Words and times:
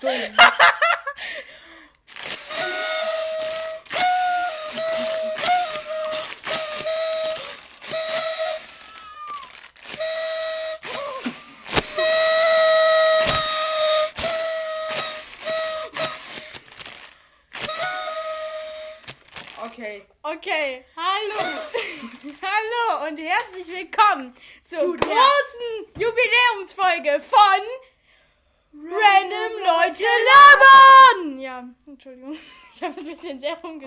对。 0.00 0.30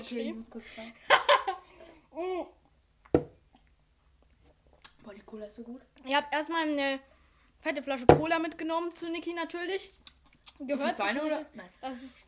Sehr 0.03 0.33
Okay, 0.33 0.43
ich 0.57 0.73
schreiben. 0.73 0.93
Boah, 5.03 5.13
die 5.13 5.21
Cola 5.21 5.45
ist 5.45 5.55
so 5.55 5.63
gut. 5.63 5.81
Ihr 6.05 6.17
habt 6.17 6.33
erstmal 6.33 6.63
eine 6.63 6.99
fette 7.61 7.81
Flasche 7.81 8.05
Cola 8.05 8.39
mitgenommen 8.39 8.95
zu 8.95 9.09
Niki 9.09 9.33
natürlich. 9.33 9.93
Gehört 10.59 10.91
ist 10.91 10.99
das 10.99 11.13
sich 11.13 11.21
oder? 11.21 11.45
Nein. 11.53 11.69
Das 11.81 12.03
ist 12.03 12.19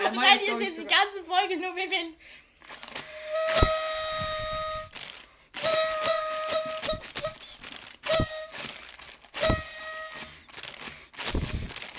Wahrscheinlich 0.00 0.48
ist 0.48 0.60
jetzt 0.60 0.78
die 0.78 0.86
ganze 0.86 1.24
Folge 1.24 1.56
nur, 1.56 1.74
wie 1.74 1.90
wir 1.90 2.14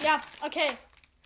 Ja, 0.09 0.19
okay. 0.45 0.69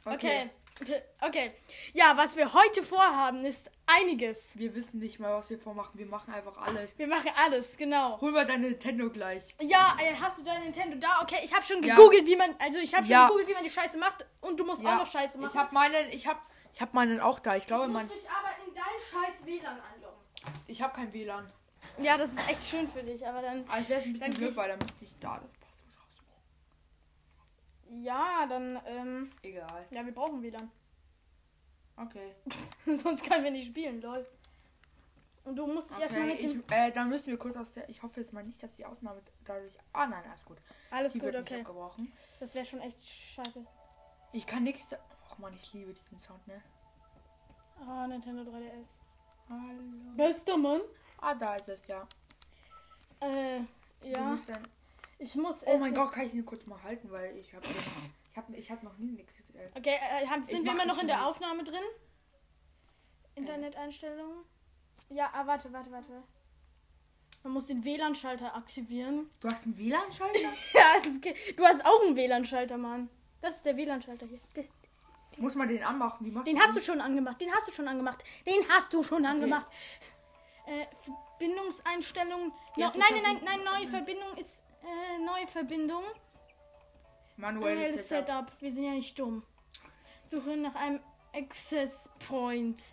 Okay. 0.05 0.49
Okay. 0.81 1.01
Okay. 1.21 1.51
Ja, 1.93 2.17
was 2.17 2.35
wir 2.35 2.51
heute 2.51 2.81
vorhaben, 2.83 3.45
ist 3.45 3.69
einiges. 3.85 4.57
Wir 4.57 4.73
wissen 4.75 4.99
nicht 4.99 5.17
mal, 5.19 5.33
was 5.35 5.49
wir 5.49 5.57
vormachen. 5.59 5.97
Wir 5.97 6.07
machen 6.07 6.33
einfach 6.33 6.57
alles. 6.57 6.97
Wir 6.99 7.07
machen 7.07 7.29
alles, 7.45 7.77
genau. 7.77 8.19
Hol 8.19 8.31
mal 8.31 8.45
deine 8.45 8.69
Nintendo 8.71 9.09
gleich. 9.09 9.43
Ja, 9.61 9.95
äh, 10.01 10.13
hast 10.19 10.39
du 10.39 10.43
dein 10.43 10.63
Nintendo 10.63 10.97
da? 10.97 11.21
Okay, 11.21 11.37
ich 11.43 11.53
habe 11.53 11.63
schon 11.63 11.81
Ja. 11.83 11.95
gegoogelt, 11.95 12.25
wie 12.25 12.35
man, 12.35 12.53
also 12.59 12.79
ich 12.79 12.93
habe 12.93 13.05
schon 13.05 13.11
Ja. 13.13 13.27
gegoogelt, 13.27 13.47
wie 13.49 13.53
man 13.53 13.63
die 13.63 13.69
Scheiße 13.69 13.97
macht 13.99 14.25
und 14.41 14.59
du 14.59 14.65
musst 14.65 14.85
auch 14.85 14.97
noch 14.97 15.07
Scheiße 15.07 15.37
machen. 15.37 15.51
Ich 15.53 15.57
habe 15.57 15.73
meinen, 15.73 16.09
ich 16.11 16.27
habe, 16.27 16.39
ich 16.73 16.81
habe 16.81 16.91
meinen 16.93 17.21
auch 17.21 17.39
da. 17.39 17.55
Ich 17.55 17.67
glaube, 17.67 17.85
du 17.85 17.93
mein, 17.93 18.05
musst 18.07 18.17
dich 18.17 18.29
aber 18.29 18.49
in 18.67 18.73
dein 18.73 18.83
scheiß 19.31 19.45
WLAN 19.45 19.79
anloggen. 19.79 20.19
ich 20.67 20.81
habe 20.81 20.93
kein 20.93 21.13
WLAN. 21.13 21.49
Ja, 21.99 22.17
das 22.17 22.31
ist 22.33 22.49
echt 22.49 22.63
schön 22.63 22.87
für 22.87 23.03
dich, 23.03 23.25
aber 23.25 23.41
dann, 23.43 23.63
Aber 23.69 23.79
ich 23.79 23.87
wäre 23.87 24.01
ein 24.01 24.11
bisschen 24.11 24.33
blöd, 24.33 24.55
weil 24.57 24.69
dann 24.69 24.79
müsste 24.79 25.05
ich 25.05 25.17
da 25.19 25.39
das. 25.39 25.51
Ja, 28.01 28.45
dann, 28.47 28.79
ähm, 28.85 29.29
Egal. 29.41 29.85
ja, 29.91 30.05
wir 30.05 30.13
brauchen 30.13 30.41
WLAN. 30.41 30.71
Okay. 31.95 32.33
Sonst 32.85 33.23
können 33.23 33.43
wir 33.43 33.51
nicht 33.51 33.67
spielen, 33.67 34.01
lol. 34.01 34.25
Und 35.43 35.55
du 35.57 35.67
musst 35.67 35.91
dich 35.91 35.99
erstmal 35.99 36.23
Okay, 36.31 36.43
mit 36.43 36.51
dem... 36.53 36.63
ich, 36.67 36.71
äh, 36.75 36.91
dann 36.91 37.09
müssen 37.09 37.27
wir 37.27 37.37
kurz 37.37 37.55
aus 37.57 37.73
der. 37.73 37.87
Ich 37.89 38.01
hoffe 38.01 38.21
jetzt 38.21 38.31
mal 38.31 38.43
nicht, 38.43 38.63
dass 38.63 38.77
die 38.77 38.85
Aufnahme 38.85 39.21
dadurch. 39.45 39.77
Ah 39.91 40.07
nein, 40.07 40.23
alles 40.25 40.45
gut. 40.45 40.57
Alles 40.89 41.13
Die 41.13 41.19
gut, 41.19 41.35
okay. 41.35 41.65
Das 42.39 42.55
wäre 42.55 42.65
schon 42.65 42.79
echt 42.79 43.05
scheiße. 43.05 43.65
Ich 44.31 44.47
kann 44.47 44.63
nichts. 44.63 44.93
Och 45.29 45.37
man, 45.39 45.53
ich 45.53 45.73
liebe 45.73 45.93
diesen 45.93 46.17
Sound, 46.17 46.47
ne? 46.47 46.61
Ah, 47.85 48.07
Nintendo 48.07 48.43
3DS. 48.43 49.01
Hallo. 49.49 50.15
Bester 50.15 50.57
Mann. 50.57 50.81
Ah, 51.19 51.35
da 51.35 51.55
ist 51.55 51.67
es 51.67 51.87
ja. 51.87 52.07
Äh, 53.19 53.61
Du 54.03 54.09
ja. 54.09 54.19
musst 54.21 54.49
dann, 54.49 54.67
Ich 55.19 55.35
muss 55.35 55.63
oh 55.65 55.77
mein. 55.77 55.93
Gott, 55.93 56.11
kann 56.11 56.25
ich 56.27 56.33
ihn 56.33 56.45
kurz 56.45 56.65
mal 56.65 56.81
halten, 56.83 57.09
weil 57.11 57.37
ich 57.37 57.53
habe 57.53 57.65
ich 57.67 58.37
habe 58.37 58.55
ich 58.55 58.71
hab 58.71 58.83
noch 58.83 58.97
nie 58.97 59.11
nichts. 59.11 59.39
Äh, 59.53 59.69
Okay, 59.77 59.95
äh, 59.95 60.27
haben, 60.27 60.43
sind 60.43 60.65
wir 60.65 60.71
immer 60.71 60.85
noch 60.85 60.99
in 60.99 61.07
der. 61.07 61.25
Aufnahme 61.25 61.63
drin? 61.63 61.83
Interneteinstellungen? 63.35 64.43
Ja, 65.09 65.29
ah, 65.33 65.45
warte, 65.45 65.71
warte, 65.73 65.91
warte. 65.91 66.23
Man 67.43 67.53
muss 67.53 67.67
den 67.67 67.83
WLAN-Schalter 67.83 68.55
aktivieren. 68.55 69.29
du 69.39 69.47
hast 69.47 69.65
einen 69.65 69.77
WLAN-Schalter? 69.77 70.39
Ja, 70.73 70.93
es 70.97 71.07
ist, 71.07 71.25
du 71.57 71.65
hast 71.65 71.85
auch 71.85 72.01
einen 72.05 72.15
WLAN-Schalter, 72.15 72.77
Mann. 72.77 73.09
Das 73.41 73.55
ist 73.57 73.65
der 73.65 73.75
WLAN-Schalter 73.75 74.25
hier. 74.27 74.39
De- 74.55 74.69
Muss 75.37 75.55
man 75.55 75.67
den 75.67 75.83
anmachen? 75.83 76.23
Den 76.45 76.59
hast 76.59 76.75
du 76.75 76.79
schon 76.79 77.01
angemacht. 77.01 77.41
Den 77.41 77.51
hast 77.53 77.67
du 77.67 77.71
schon 77.71 77.87
angemacht. 77.87 78.23
Den 78.45 78.67
hast 78.69 78.93
du 78.93 79.03
schon 79.03 79.25
angemacht. 79.25 79.67
Äh, 80.65 80.85
Verbindungseinstellungen. 81.03 82.53
No, 82.77 82.87
nein, 82.87 82.91
nein, 82.97 83.21
nein, 83.23 83.41
nein, 83.43 83.63
neue 83.63 83.87
Verbindung 83.87 84.37
ist 84.37 84.62
äh, 84.83 85.19
neue 85.25 85.47
Verbindung. 85.47 86.03
Manuelles 87.37 87.75
Manuelles 87.75 88.07
Setup. 88.09 88.27
Setup. 88.49 88.61
Wir 88.61 88.71
sind 88.71 88.83
ja 88.83 88.91
nicht 88.91 89.17
dumm. 89.17 89.43
Suche 90.25 90.55
nach 90.57 90.75
einem 90.75 90.99
Access 91.33 92.09
Point. 92.27 92.83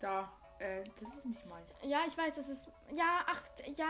Da. 0.00 0.30
Äh, 0.58 0.84
das 1.00 1.14
ist 1.16 1.26
nicht 1.26 1.46
meins. 1.46 1.70
Ja, 1.82 2.00
ich 2.06 2.16
weiß, 2.16 2.36
das 2.36 2.48
ist. 2.48 2.68
Ja, 2.94 3.20
ach, 3.26 3.42
ja. 3.76 3.86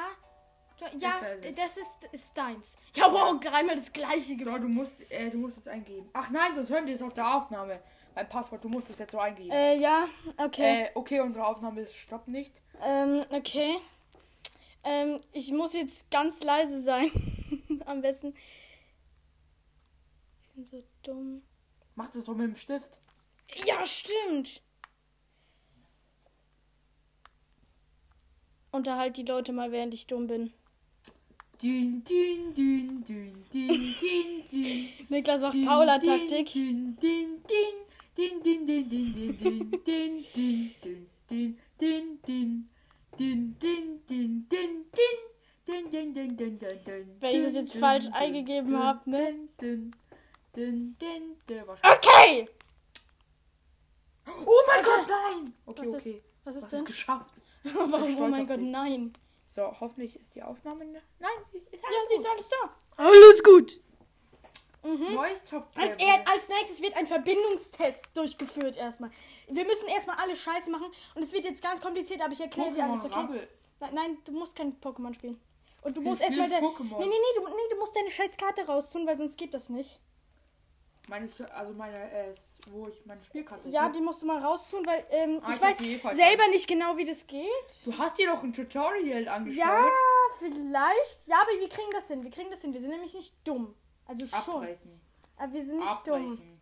Ja, 0.99 1.21
Das 1.21 1.45
ist 1.45 1.45
es. 1.47 1.57
das 1.57 1.77
ist, 1.77 2.05
ist 2.13 2.37
deins. 2.39 2.77
Ja, 2.95 3.05
wow, 3.13 3.39
dreimal 3.39 3.77
das 3.77 3.93
gleiche 3.93 4.21
So, 4.33 4.37
gefunden. 4.37 4.63
du 4.63 4.69
musst, 4.69 5.09
äh, 5.13 5.31
du 5.31 5.39
musst 5.39 5.59
es 5.59 5.69
eingeben. 5.69 6.11
Ach 6.15 6.31
nein, 6.31 6.53
das 6.57 6.69
hören 6.69 6.85
die 6.85 6.93
jetzt 6.93 7.03
auf 7.03 7.15
der 7.15 7.33
Aufnahme. 7.37 7.81
Beim 8.13 8.29
Passwort, 8.29 8.65
du 8.65 8.69
musst 8.69 8.91
es 8.91 8.99
jetzt 8.99 9.13
so 9.13 9.19
eingeben. 9.21 9.53
Äh, 9.53 9.77
ja, 9.77 10.09
okay. 10.37 10.85
Äh, 10.87 10.91
okay, 10.95 11.21
unsere 11.21 11.47
Aufnahme 11.47 11.83
ist 11.83 11.95
stoppt 11.95 12.27
nicht. 12.29 12.61
Ähm, 12.83 13.25
okay. 13.31 13.79
Ähm, 14.85 15.21
ich 15.33 15.51
muss 15.51 15.73
jetzt 15.73 16.11
ganz 16.11 16.45
leise 16.45 16.81
sein. 16.81 17.11
Am 17.87 18.03
besten. 18.03 18.35
Ich 20.43 20.51
bin 20.55 20.67
so 20.67 20.85
dumm. 21.03 21.43
Mach 21.95 22.11
das 22.11 22.27
so 22.27 22.35
mit 22.35 22.49
dem 22.49 22.57
Stift. 22.57 23.01
Ja, 23.67 23.87
stimmt. 23.87 24.63
Unterhalt 28.73 29.17
die 29.17 29.23
Leute 29.23 29.53
mal, 29.53 29.71
während 29.73 29.95
ich 29.95 30.07
dumm 30.07 30.27
bin. 30.27 30.53
Dün, 31.63 32.05
dün, 32.05 32.55
dün, 32.55 33.05
dün, 33.07 33.47
dün, 33.53 33.95
dün, 34.01 34.45
dün. 34.51 34.89
Niklas 35.09 35.41
macht 35.41 35.57
Paula-Taktik. 35.65 36.53
Dün, 36.53 36.99
dün, 37.01 37.41
dün, 37.49 37.75
dün, 38.17 38.45
dün, 38.45 38.67
dün, 38.67 38.91
dün, 38.91 39.15
dün, 39.15 39.39
dün, 39.39 40.27
dün, 40.35 40.75
dün, 40.83 41.09
dün, 41.31 41.59
dün, 41.81 42.21
dün, 42.27 42.69
dün, 43.19 43.57
dün, 43.61 44.03
dün, 44.09 44.47
dün, 44.51 44.87
dün, 44.97 45.93
dün, 45.93 45.93
dün, 45.93 46.15
dün, 46.15 46.39
dün, 46.39 46.61
dün, 46.87 47.21
Wenn 47.21 47.37
ich 47.37 47.45
das 47.45 47.55
jetzt 47.55 47.77
falsch 47.77 48.09
eingegeben 48.13 48.67
dün, 48.71 48.75
hab, 48.79 49.07
ne? 49.07 49.35
Okay! 51.83 52.49
Oh 54.27 54.63
mein 54.67 54.83
Gott, 54.83 55.09
nein! 55.09 55.55
Okay, 55.67 55.83
Was 55.87 55.89
ist- 55.95 56.07
okay. 56.07 56.23
Was 56.45 56.55
Was 56.55 56.57
ist 56.57 56.63
ist 56.65 56.73
denn? 56.73 56.85
geschafft? 56.85 57.35
Warum? 57.65 58.17
Oh 58.23 58.29
mein 58.29 58.47
Gott, 58.47 58.61
dich. 58.61 58.71
nein. 58.71 59.13
So, 59.49 59.63
hoffentlich 59.81 60.17
ist 60.17 60.35
die 60.35 60.43
Aufnahme. 60.43 60.85
ne- 60.85 61.03
Nein, 61.21 61.31
sie 61.51 61.59
ist 61.59 61.73
Ja, 61.83 61.89
alles 61.89 62.09
sie 62.09 62.15
ist 62.15 62.23
gut. 62.25 62.33
alles 62.33 62.49
da. 62.49 62.77
Alles 62.97 63.43
gut. 63.43 63.81
Mhm. 64.85 65.15
Neues 65.15 65.41
Software. 65.49 65.83
Als, 65.83 65.97
er, 65.97 66.29
als 66.29 66.49
nächstes 66.49 66.83
wird 66.83 66.97
ein 66.97 67.07
Verbindungstest 67.07 68.05
durchgeführt 68.15 68.77
erstmal. 68.77 69.11
Wir 69.49 69.65
müssen 69.65 69.89
erstmal 69.89 70.17
alle 70.17 70.37
Scheiße 70.37 70.71
machen 70.71 70.87
und 71.15 71.23
es 71.23 71.33
wird 71.33 71.45
jetzt 71.47 71.63
ganz 71.63 71.81
kompliziert, 71.81 72.21
aber 72.23 72.33
ich 72.33 72.41
erkläre 72.41 72.71
dir 72.71 72.85
alles, 72.85 73.05
okay? 73.05 73.15
Rabbel. 73.15 73.49
Nein, 73.81 73.91
nein, 73.95 74.19
du 74.25 74.33
musst 74.33 74.55
kein 74.57 74.79
Pokémon 74.81 75.15
spielen. 75.15 75.41
Und 75.83 75.97
du 75.97 76.01
Ich 76.01 76.07
musst 76.07 76.23
erstmal. 76.23 76.49
Pokémon. 76.49 76.99
Nee, 76.99 77.07
nee, 77.07 77.09
nee, 77.09 77.41
du, 77.41 77.49
nee, 77.49 77.69
du 77.71 77.77
musst 77.79 77.97
deine 77.97 78.11
scheiß 78.11 78.37
Karte 78.37 78.67
raustun, 78.67 79.07
weil 79.07 79.19
sonst 79.19 79.37
geht 79.37 79.53
das 79.55 79.69
nicht. 79.69 80.01
Meine, 81.09 81.29
also 81.55 81.75
meine, 81.75 81.99
äh, 82.11 82.35
wo 82.71 82.89
ich 82.89 83.05
meine 83.05 83.23
Spielkarte. 83.23 83.69
Ja, 83.69 83.91
die 83.91 84.01
musst 84.01 84.23
du 84.23 84.27
mal 84.27 84.39
raustun, 84.43 84.87
weil 84.87 85.05
ähm, 85.11 85.39
Ah, 85.43 85.53
ich 85.53 85.61
weiß 85.61 85.81
eh 85.83 85.99
selber 86.15 86.49
nicht 86.49 86.67
genau, 86.67 86.97
wie 86.97 87.05
das 87.05 87.27
geht. 87.27 87.47
Du 87.85 87.97
hast 87.99 88.17
dir 88.17 88.29
doch 88.29 88.43
ein 88.43 88.55
Tutorial 88.55 89.29
angeschaut. 89.29 89.59
Ja, 89.59 89.87
vielleicht. 90.39 91.27
Ja, 91.27 91.43
aber 91.43 91.61
wir 91.61 91.69
kriegen 91.69 91.91
das 91.93 92.09
hin. 92.09 92.25
Wir 92.25 92.31
kriegen 92.31 92.51
das 92.51 92.63
hin. 92.63 92.73
Wir 92.73 92.81
sind 92.81 92.89
nämlich 92.89 93.13
nicht 93.13 93.35
dumm. 93.47 93.75
Also 94.07 94.27
schon. 94.27 94.55
Abbrechen. 94.57 95.01
Aber 95.37 95.53
wir 95.53 95.65
sind 95.65 95.77
nicht 95.79 96.07
dumm. 96.07 96.15
Abbrechen. 96.33 96.61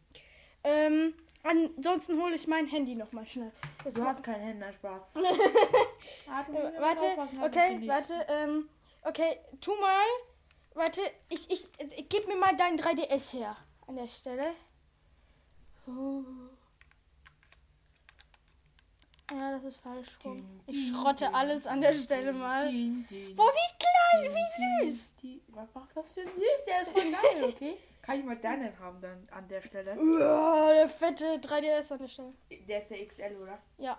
Ähm, 0.65 1.15
ansonsten 1.43 2.21
hole 2.23 2.35
ich 2.35 2.47
mein 2.47 2.67
Handy 2.67 2.95
nochmal 2.95 3.27
schnell. 3.27 3.53
Das 3.85 3.95
Du 3.95 4.05
hast 4.05 4.23
keinen 4.23 4.43
Händen, 4.43 4.73
Spaß. 4.73 5.11
ah, 6.31 6.43
Äh, 6.43 6.81
warte, 6.81 7.05
ich 7.33 7.43
okay, 7.43 7.83
warte, 7.89 8.27
ähm, 8.29 8.69
okay, 9.03 9.39
tu 9.61 9.73
mal, 9.81 10.07
warte, 10.75 11.01
ich, 11.29 11.51
ich, 11.51 11.65
äh, 11.79 12.03
gib 12.09 12.29
mir 12.29 12.37
mal 12.37 12.57
dein 12.57 12.79
3DS 12.79 13.37
her, 13.39 13.57
an 13.89 13.97
der 13.97 14.07
Stelle. 14.07 14.53
Oh. 15.89 16.23
Ja, 19.39 19.53
das 19.53 19.65
ist 19.65 19.77
falsch 19.79 20.09
rum. 20.25 20.37
Ich 20.67 20.89
schrotte 20.89 21.33
alles 21.33 21.67
an 21.67 21.81
der 21.81 21.93
Stelle 21.93 22.33
mal. 22.33 22.65
Boah, 22.65 22.71
wie 23.53 23.79
klein, 23.79 24.35
wie 24.35 24.87
süß. 24.87 25.15
Was, 25.95 26.13
für 26.13 26.23
süß, 26.23 26.65
der 26.67 26.83
ist 26.83 26.91
voll 26.91 27.11
geil, 27.11 27.45
okay? 27.55 27.79
Kann 28.03 28.19
ich 28.19 28.25
mal 28.25 28.37
deinen 28.37 28.79
haben 28.81 29.01
dann 29.01 29.29
an 29.31 29.47
der 29.49 29.63
Stelle? 29.63 29.97
Uah, 29.97 30.73
der 30.75 30.89
fette 30.89 31.35
3DS 31.37 31.93
an 31.93 31.99
der 32.01 32.09
Stelle. 32.09 32.33
Der 32.69 32.79
ist 32.79 32.91
der 32.91 33.07
XL, 33.07 33.37
oder? 33.41 33.59
Ja. 33.79 33.99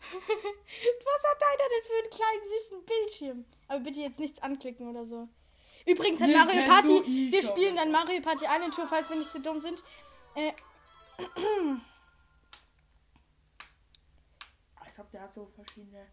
Was 0.00 1.30
hat 1.30 1.42
deiner 1.42 1.68
denn 1.68 1.84
für 1.84 2.02
einen 2.02 2.10
kleinen 2.10 2.44
süßen 2.44 2.84
Bildschirm? 2.84 3.44
Aber 3.68 3.80
bitte 3.80 4.00
jetzt 4.00 4.18
nichts 4.18 4.42
anklicken 4.42 4.88
oder 4.88 5.04
so. 5.04 5.28
Übrigens 5.86 6.20
hat 6.20 6.30
Mario 6.30 6.64
Party. 6.66 7.30
Wir 7.30 7.42
spielen 7.42 7.76
dann 7.76 7.92
Mario 7.92 8.20
Party 8.20 8.44
Island 8.44 8.74
Tour, 8.74 8.86
falls 8.86 9.08
wir 9.08 9.16
nicht 9.16 9.30
zu 9.30 9.40
dumm 9.40 9.60
sind. 9.60 9.82
Äh, 10.34 10.52
Ich 14.82 14.88
glaube, 15.00 15.10
der 15.12 15.22
hat 15.22 15.32
so 15.32 15.46
verschiedene. 15.46 16.06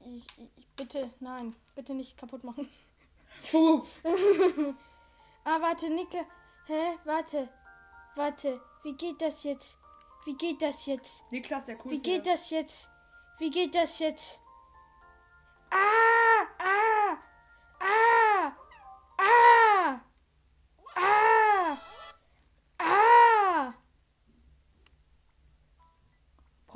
ich, 0.00 0.26
ich, 0.56 0.66
bitte, 0.68 1.10
nein, 1.20 1.54
bitte 1.74 1.94
nicht 1.94 2.16
kaputt 2.16 2.44
machen. 2.44 2.68
Ah, 5.42 5.58
warte, 5.62 5.88
Nicke. 5.88 6.26
Hä? 6.66 6.98
Warte. 7.04 7.48
Warte. 8.14 8.60
Wie 8.82 8.92
geht 8.92 9.22
das 9.22 9.42
jetzt? 9.42 9.78
Wie 10.26 10.34
geht 10.34 10.60
das 10.60 10.84
jetzt? 10.84 11.24
Niklas, 11.32 11.64
der 11.64 11.76
coolste. 11.76 11.90
Wie 11.90 12.02
geht 12.02 12.26
das 12.26 12.50
jetzt? 12.50 12.90
Wie 13.38 13.48
geht 13.48 13.74
das 13.74 13.98
jetzt? 14.00 14.38
Ah! 15.70 16.44
Ah! 16.58 17.16
Ah! 17.80 18.52
Ah! 19.16 20.12
Ah! 20.96 21.70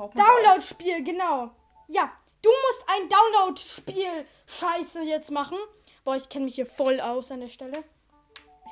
Braucht 0.04 0.16
man 0.16 0.26
Download-Spiel, 0.26 1.02
genau. 1.02 1.50
Ja, 1.88 2.12
du 2.42 2.50
musst 2.50 2.84
ein 2.88 3.08
Download-Spiel 3.08 4.26
Scheiße 4.46 5.02
jetzt 5.02 5.30
machen. 5.30 5.56
Boah, 6.04 6.16
ich 6.16 6.28
kenne 6.28 6.44
mich 6.44 6.56
hier 6.56 6.66
voll 6.66 7.00
aus 7.00 7.30
an 7.30 7.40
der 7.40 7.48
Stelle. 7.48 7.84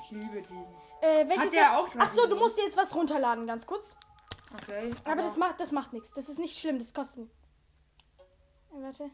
Ich 0.05 0.11
liebe 0.11 0.43
diesen. 0.43 0.67
Äh, 1.01 1.27
welches 1.27 1.47
Hat 1.47 1.53
der 1.55 1.79
auch 1.79 1.89
Ach 1.99 2.13
so, 2.13 2.27
du 2.27 2.37
musst 2.37 2.59
dir 2.59 2.65
jetzt 2.65 2.77
was 2.77 2.95
runterladen, 2.95 3.47
ganz 3.47 3.67
kurz. 3.67 3.97
Okay. 4.55 4.91
Aber 5.05 5.23
das 5.23 5.39
macht, 5.39 5.59
das 5.59 5.73
macht 5.73 5.95
nichts. 5.95 6.13
Das 6.13 6.29
ist 6.29 6.39
nicht 6.39 6.59
schlimm, 6.59 6.79
das 6.79 6.93
kostet. 6.93 7.31
Äh, 8.71 8.83
warte. 8.83 9.11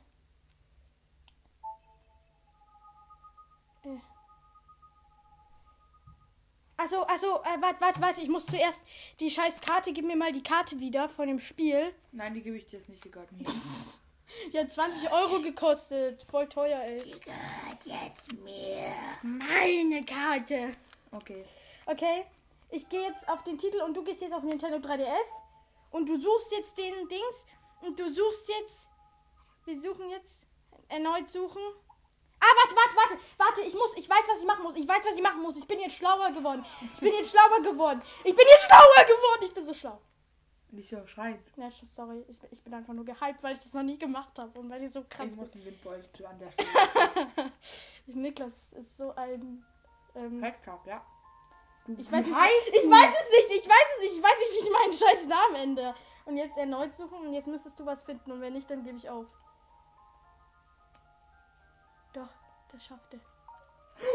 Äh. 3.85 3.99
Achso, 6.79 7.03
achso, 7.03 7.27
äh, 7.43 7.61
warte, 7.61 7.81
warte, 7.81 8.01
warte. 8.01 8.21
Ich 8.23 8.29
muss 8.29 8.47
zuerst 8.47 8.83
die 9.19 9.29
scheiß 9.29 9.61
Karte. 9.61 9.93
Gib 9.93 10.07
mir 10.07 10.17
mal 10.17 10.31
die 10.31 10.45
Karte 10.45 10.79
wieder 10.79 11.09
von 11.09 11.27
dem 11.27 11.41
Spiel. 11.41 11.93
Nein, 12.13 12.35
die 12.35 12.41
gebe 12.41 12.57
ich 12.57 12.67
dir 12.67 12.79
jetzt 12.79 12.89
nicht, 12.89 13.05
die 13.05 13.11
gehört 13.11 13.33
mir. 13.33 13.45
Die 14.53 14.59
hat 14.59 14.71
20 14.71 15.11
Euro 15.11 15.41
gekostet. 15.41 16.23
Voll 16.31 16.47
teuer, 16.49 16.79
ey. 16.83 16.99
gehört 16.99 17.85
jetzt 17.85 18.31
mir. 18.35 18.93
Meine 19.23 20.05
Karte. 20.05 20.73
Okay. 21.11 21.45
Okay, 21.87 22.27
ich 22.71 22.87
gehe 22.91 23.09
jetzt 23.09 23.27
auf 23.29 23.43
den 23.45 23.57
Titel 23.57 23.81
und 23.81 23.97
du 23.97 24.05
gehst 24.05 24.21
jetzt 24.21 24.35
auf 24.35 24.43
Nintendo 24.43 24.77
3DS. 24.77 25.41
Und 25.91 26.09
du 26.09 26.21
suchst 26.21 26.53
jetzt 26.53 26.77
den 26.77 27.09
Dings. 27.09 27.47
Und 27.81 27.99
du 27.99 28.09
suchst 28.09 28.51
jetzt. 28.51 28.91
Wir 29.65 29.81
suchen 29.81 30.11
jetzt. 30.11 30.47
Erneut 30.89 31.29
suchen. 31.29 31.63
Ah, 32.40 32.46
warte, 32.62 32.76
warte, 32.76 32.96
warte, 32.96 33.19
warte, 33.37 33.61
ich 33.62 33.75
muss, 33.75 33.96
ich 33.96 34.08
weiß, 34.08 34.25
was 34.29 34.40
ich 34.40 34.46
machen 34.46 34.62
muss. 34.62 34.76
Ich 34.76 34.87
weiß, 34.87 35.05
was 35.05 35.14
ich 35.17 35.23
machen 35.23 35.43
muss. 35.43 35.56
Ich 35.56 35.67
bin 35.67 35.81
jetzt 35.81 35.96
schlauer 35.96 36.31
geworden. 36.31 36.64
Ich 36.81 37.00
bin 37.00 37.12
jetzt 37.12 37.31
schlauer 37.31 37.61
geworden. 37.62 38.00
Ich 38.25 38.35
bin 38.35 38.46
jetzt 38.49 38.64
schlauer 38.67 39.05
geworden. 39.06 39.43
Ich 39.43 39.55
bin 39.55 39.64
so 39.64 39.75
schlau. 39.75 40.00
Nicht 40.70 40.90
so 40.90 41.06
schreien. 41.06 41.43
Ja, 41.56 41.70
sorry, 41.85 42.25
ich, 42.29 42.38
bin- 42.38 42.50
ich 42.52 42.62
bin 42.62 42.75
einfach 42.75 42.93
nur 42.93 43.05
gehypt, 43.05 43.43
weil 43.43 43.55
ich 43.55 43.58
das 43.58 43.73
noch 43.73 43.82
nie 43.82 43.99
gemacht 43.99 44.38
habe 44.38 44.58
und 44.61 44.69
weil 44.70 44.82
ich 44.85 44.93
so 44.93 45.02
krass 45.08 45.31
Ich 45.31 45.37
muss 45.37 45.55
einen 45.55 45.64
Windbeutel 45.64 46.26
an 46.26 46.38
der 46.38 46.52
Stelle. 46.52 47.52
Niklas 48.06 48.73
ist 48.75 48.96
so 48.96 49.14
ein. 49.14 49.64
Ähm, 50.14 50.43
Headcrab, 50.43 50.87
ja. 50.87 51.05
Du, 51.87 51.94
Ich 51.94 52.12
weiß, 52.12 52.25
nicht, 52.26 52.37
ich 52.37 52.82
du? 52.82 52.91
weiß 52.91 53.14
es 53.20 53.31
nicht, 53.31 53.62
ich 53.62 53.69
weiß 53.69 53.87
es 53.96 54.00
nicht, 54.02 54.17
ich 54.17 54.23
weiß 54.23 54.38
nicht, 54.38 54.52
wie 54.52 54.67
ich 54.67 54.70
meinen 54.73 54.93
scheiß 54.93 55.26
Namen 55.26 55.55
ändere. 55.56 55.94
Und 56.26 56.37
jetzt 56.37 56.56
erneut 56.58 56.93
suchen 56.93 57.26
und 57.26 57.32
jetzt 57.32 57.49
müsstest 57.49 57.81
du 57.81 57.87
was 57.87 58.05
finden 58.05 58.31
und 58.31 58.41
wenn 58.43 58.52
nicht, 58.52 58.70
dann 58.70 58.82
gebe 58.84 58.99
ich 58.99 59.08
auf. 59.08 59.25
Das 62.73 62.85
schafft 62.85 63.15
er. 63.15 63.20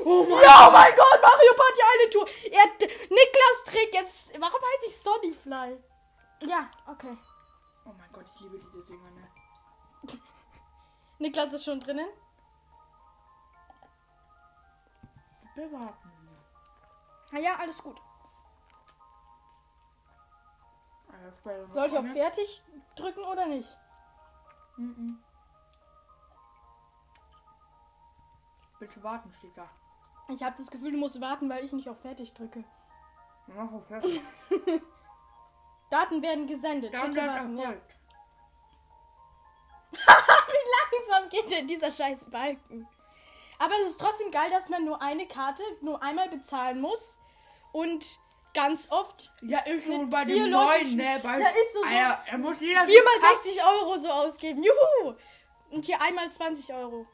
Oh 0.06 0.24
mein 0.24 0.42
Ja, 0.42 0.68
oh 0.68 0.72
mein 0.72 0.96
Gott, 0.96 1.22
Mario 1.22 1.54
Party 1.56 1.82
Island 1.94 2.14
Tour. 2.14 2.28
Er, 2.52 2.66
Niklas 3.10 3.64
trägt 3.66 3.94
jetzt, 3.94 4.34
warum 4.40 4.62
heißt 4.62 4.88
ich 4.88 4.98
Sonnyfly? 5.02 5.84
Ja, 6.50 6.70
okay. 6.88 7.18
Oh 7.86 7.92
mein 7.98 8.12
Gott, 8.14 8.26
ich 8.34 8.40
liebe 8.42 8.60
diese 8.60 8.84
Dinger, 8.86 9.12
ne? 9.12 9.30
Niklas 11.20 11.54
ist 11.54 11.66
schon 11.66 11.80
drinnen. 11.80 12.08
Bewarten. 15.56 16.12
Na 17.32 17.40
ja, 17.40 17.56
alles 17.58 17.78
gut. 17.84 18.00
Also, 21.12 21.72
Soll 21.72 21.88
ich 21.88 21.94
auf 21.94 22.06
eine. 22.06 22.14
fertig 22.14 22.64
drücken 22.96 23.24
oder 23.24 23.46
nicht? 23.48 23.78
Mhm. 24.78 25.24
Bitte 28.88 29.02
warten, 29.02 29.32
steht 29.38 29.58
da. 29.58 29.66
Ich 30.28 30.44
habe 30.44 30.56
das 30.58 30.70
Gefühl, 30.70 30.92
du 30.92 30.98
musst 30.98 31.22
warten, 31.22 31.50
weil 31.50 31.64
ich 31.64 31.72
nicht 31.72 31.88
auf 31.88 32.02
fertig 32.02 32.34
drücke. 32.34 32.66
Mach 33.48 33.72
auf 33.72 33.88
fertig. 33.88 34.22
Daten 35.90 36.22
werden 36.22 36.48
gesendet. 36.48 36.94
Dann 36.94 37.12
Bitte 37.12 37.26
warten, 37.26 37.58
ja. 37.58 37.70
Wie 39.92 40.98
langsam 40.98 41.30
geht 41.30 41.50
denn 41.52 41.66
dieser 41.68 41.92
scheiß 41.92 42.30
Balken? 42.30 42.88
Aber 43.58 43.74
es 43.84 43.92
ist 43.92 44.02
trotzdem 44.02 44.32
geil, 44.32 44.50
dass 44.50 44.68
man 44.68 44.84
nur 44.84 45.02
eine 45.02 45.28
Karte 45.28 45.64
nur 45.80 46.04
einmal 46.04 46.28
bezahlen 46.28 46.82
muss 46.82 47.22
und 47.72 48.04
ganz 48.54 48.92
oft 48.92 49.32
Ja, 49.44 49.60
ist 49.60 49.86
schon 49.86 50.10
bei 50.10 50.26
dem 50.26 50.50
neuen, 50.50 50.96
ne? 50.98 51.22
Bei, 51.24 51.40
Ja, 51.40 51.48
ist 51.48 51.74
so 51.74 51.84
so. 51.84 51.86
Alter, 51.86 52.24
er 52.26 52.38
muss 52.38 52.60
jeder 52.60 52.84
viermal 52.84 53.36
60 53.36 53.64
Euro 53.64 53.98
so 53.98 54.10
ausgeben. 54.10 54.62
Juhu! 54.62 55.16
Und 55.70 55.86
hier 55.86 56.02
einmal 56.02 56.30
20 56.30 56.74
Euro. 56.74 57.08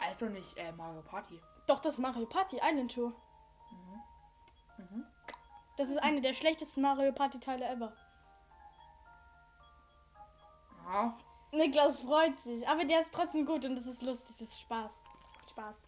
Also 0.00 0.26
nicht 0.26 0.56
äh, 0.56 0.72
Mario 0.72 1.02
Party. 1.02 1.40
Doch, 1.66 1.78
das 1.78 1.94
ist 1.94 1.98
Mario 2.00 2.26
Party 2.26 2.60
Island 2.62 2.94
Tour. 2.94 3.12
Das 5.76 5.88
ist 5.88 5.98
eine 6.02 6.20
der 6.20 6.34
schlechtesten 6.34 6.82
Mario 6.82 7.12
Party 7.12 7.38
Teile 7.38 7.66
ever. 7.66 7.92
Ja. 10.86 11.16
Niklas 11.52 12.00
freut 12.00 12.38
sich, 12.38 12.68
aber 12.68 12.84
der 12.84 13.00
ist 13.00 13.14
trotzdem 13.14 13.46
gut 13.46 13.64
und 13.64 13.76
das 13.76 13.86
ist 13.86 14.02
lustig, 14.02 14.36
das 14.38 14.48
ist 14.48 14.60
Spaß. 14.60 15.04
Spaß. 15.48 15.86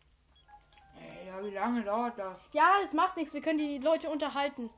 Ey, 0.97 1.26
ja, 1.26 1.44
wie 1.44 1.50
lange 1.50 1.82
dauert 1.82 2.19
das? 2.19 2.38
Ja, 2.53 2.76
es 2.82 2.93
macht 2.93 3.17
nichts, 3.17 3.35
wir 3.35 3.41
können 3.41 3.59
die 3.59 3.79
Leute 3.79 4.09
unterhalten. 4.09 4.70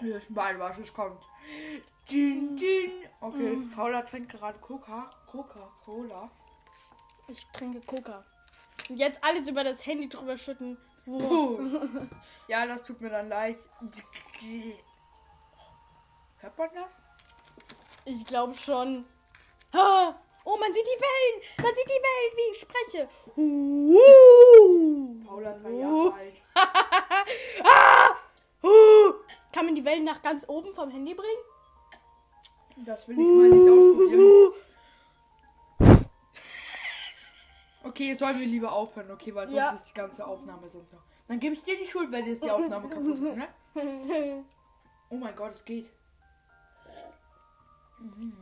Wir 0.00 0.14
wissen 0.14 0.34
beide, 0.34 0.58
was 0.58 0.78
es 0.78 0.92
kommt. 0.92 1.22
Din, 2.10 2.56
din. 2.56 2.92
Okay, 3.20 3.56
Paula 3.74 4.02
trinkt 4.02 4.30
gerade 4.30 4.58
Coca. 4.58 5.10
Coca-Cola. 5.26 6.30
Ich 7.28 7.46
trinke 7.48 7.80
Coca. 7.80 8.24
Und 8.88 8.98
jetzt 8.98 9.22
alles 9.24 9.48
über 9.48 9.64
das 9.64 9.84
Handy 9.84 10.08
drüber 10.08 10.36
schütten. 10.36 10.78
Wow. 11.06 11.60
Ja, 12.48 12.64
das 12.64 12.84
tut 12.84 13.00
mir 13.00 13.10
dann 13.10 13.28
leid. 13.28 13.58
Hört 16.38 16.58
man 16.58 16.68
das? 16.74 17.02
Ich 18.04 18.24
glaube 18.24 18.54
schon. 18.54 19.04
Ah, 19.72 20.14
oh, 20.44 20.56
man 20.56 20.72
sieht 20.72 20.86
die 20.86 21.00
Wellen. 21.00 21.42
Man 21.60 21.74
sieht 21.74 21.88
die 21.88 22.02
Wellen, 22.06 22.36
wie 22.36 22.50
ich 22.52 22.60
spreche. 22.60 23.08
Uh. 23.36 25.24
Paula, 25.26 25.52
drei 25.54 25.70
Jahre 25.70 26.14
alt. 26.14 26.34
Uh. 28.62 29.14
Kann 29.52 29.66
man 29.66 29.74
die 29.74 29.84
Wellen 29.84 30.04
nach 30.04 30.22
ganz 30.22 30.48
oben 30.48 30.72
vom 30.72 30.90
Handy 30.90 31.14
bringen? 31.14 31.42
Das 32.84 33.08
will 33.08 33.18
ich 33.18 33.26
mal 33.26 33.48
nicht 33.48 33.68
ausprobieren. 33.68 34.52
Okay, 37.96 38.08
jetzt 38.08 38.18
sollen 38.18 38.38
wir 38.38 38.46
lieber 38.46 38.70
aufhören, 38.72 39.10
okay, 39.10 39.34
weil 39.34 39.46
sonst 39.46 39.56
Ja. 39.56 39.70
ist 39.70 39.88
die 39.88 39.94
ganze 39.94 40.26
Aufnahme 40.26 40.68
sonst 40.68 40.92
noch. 40.92 41.00
Dann 41.28 41.40
gebe 41.40 41.54
ich 41.54 41.62
dir 41.62 41.78
die 41.78 41.86
Schuld, 41.86 42.12
wenn 42.12 42.26
jetzt 42.26 42.44
die 42.44 42.50
Aufnahme 42.50 42.90
kaputt 42.90 43.16
ist, 43.18 43.34
ne? 43.34 43.48
Oh 45.08 45.16
mein 45.16 45.34
Gott, 45.34 45.54
es 45.54 45.64
geht. 45.64 45.88
Mhm. 47.98 48.36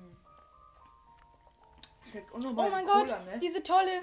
Oh 2.32 2.38
mein 2.38 2.56
wie 2.56 2.84
Gott, 2.84 3.06
Cola, 3.10 3.18
ne? 3.30 3.38
diese 3.38 3.62
tolle 3.62 4.02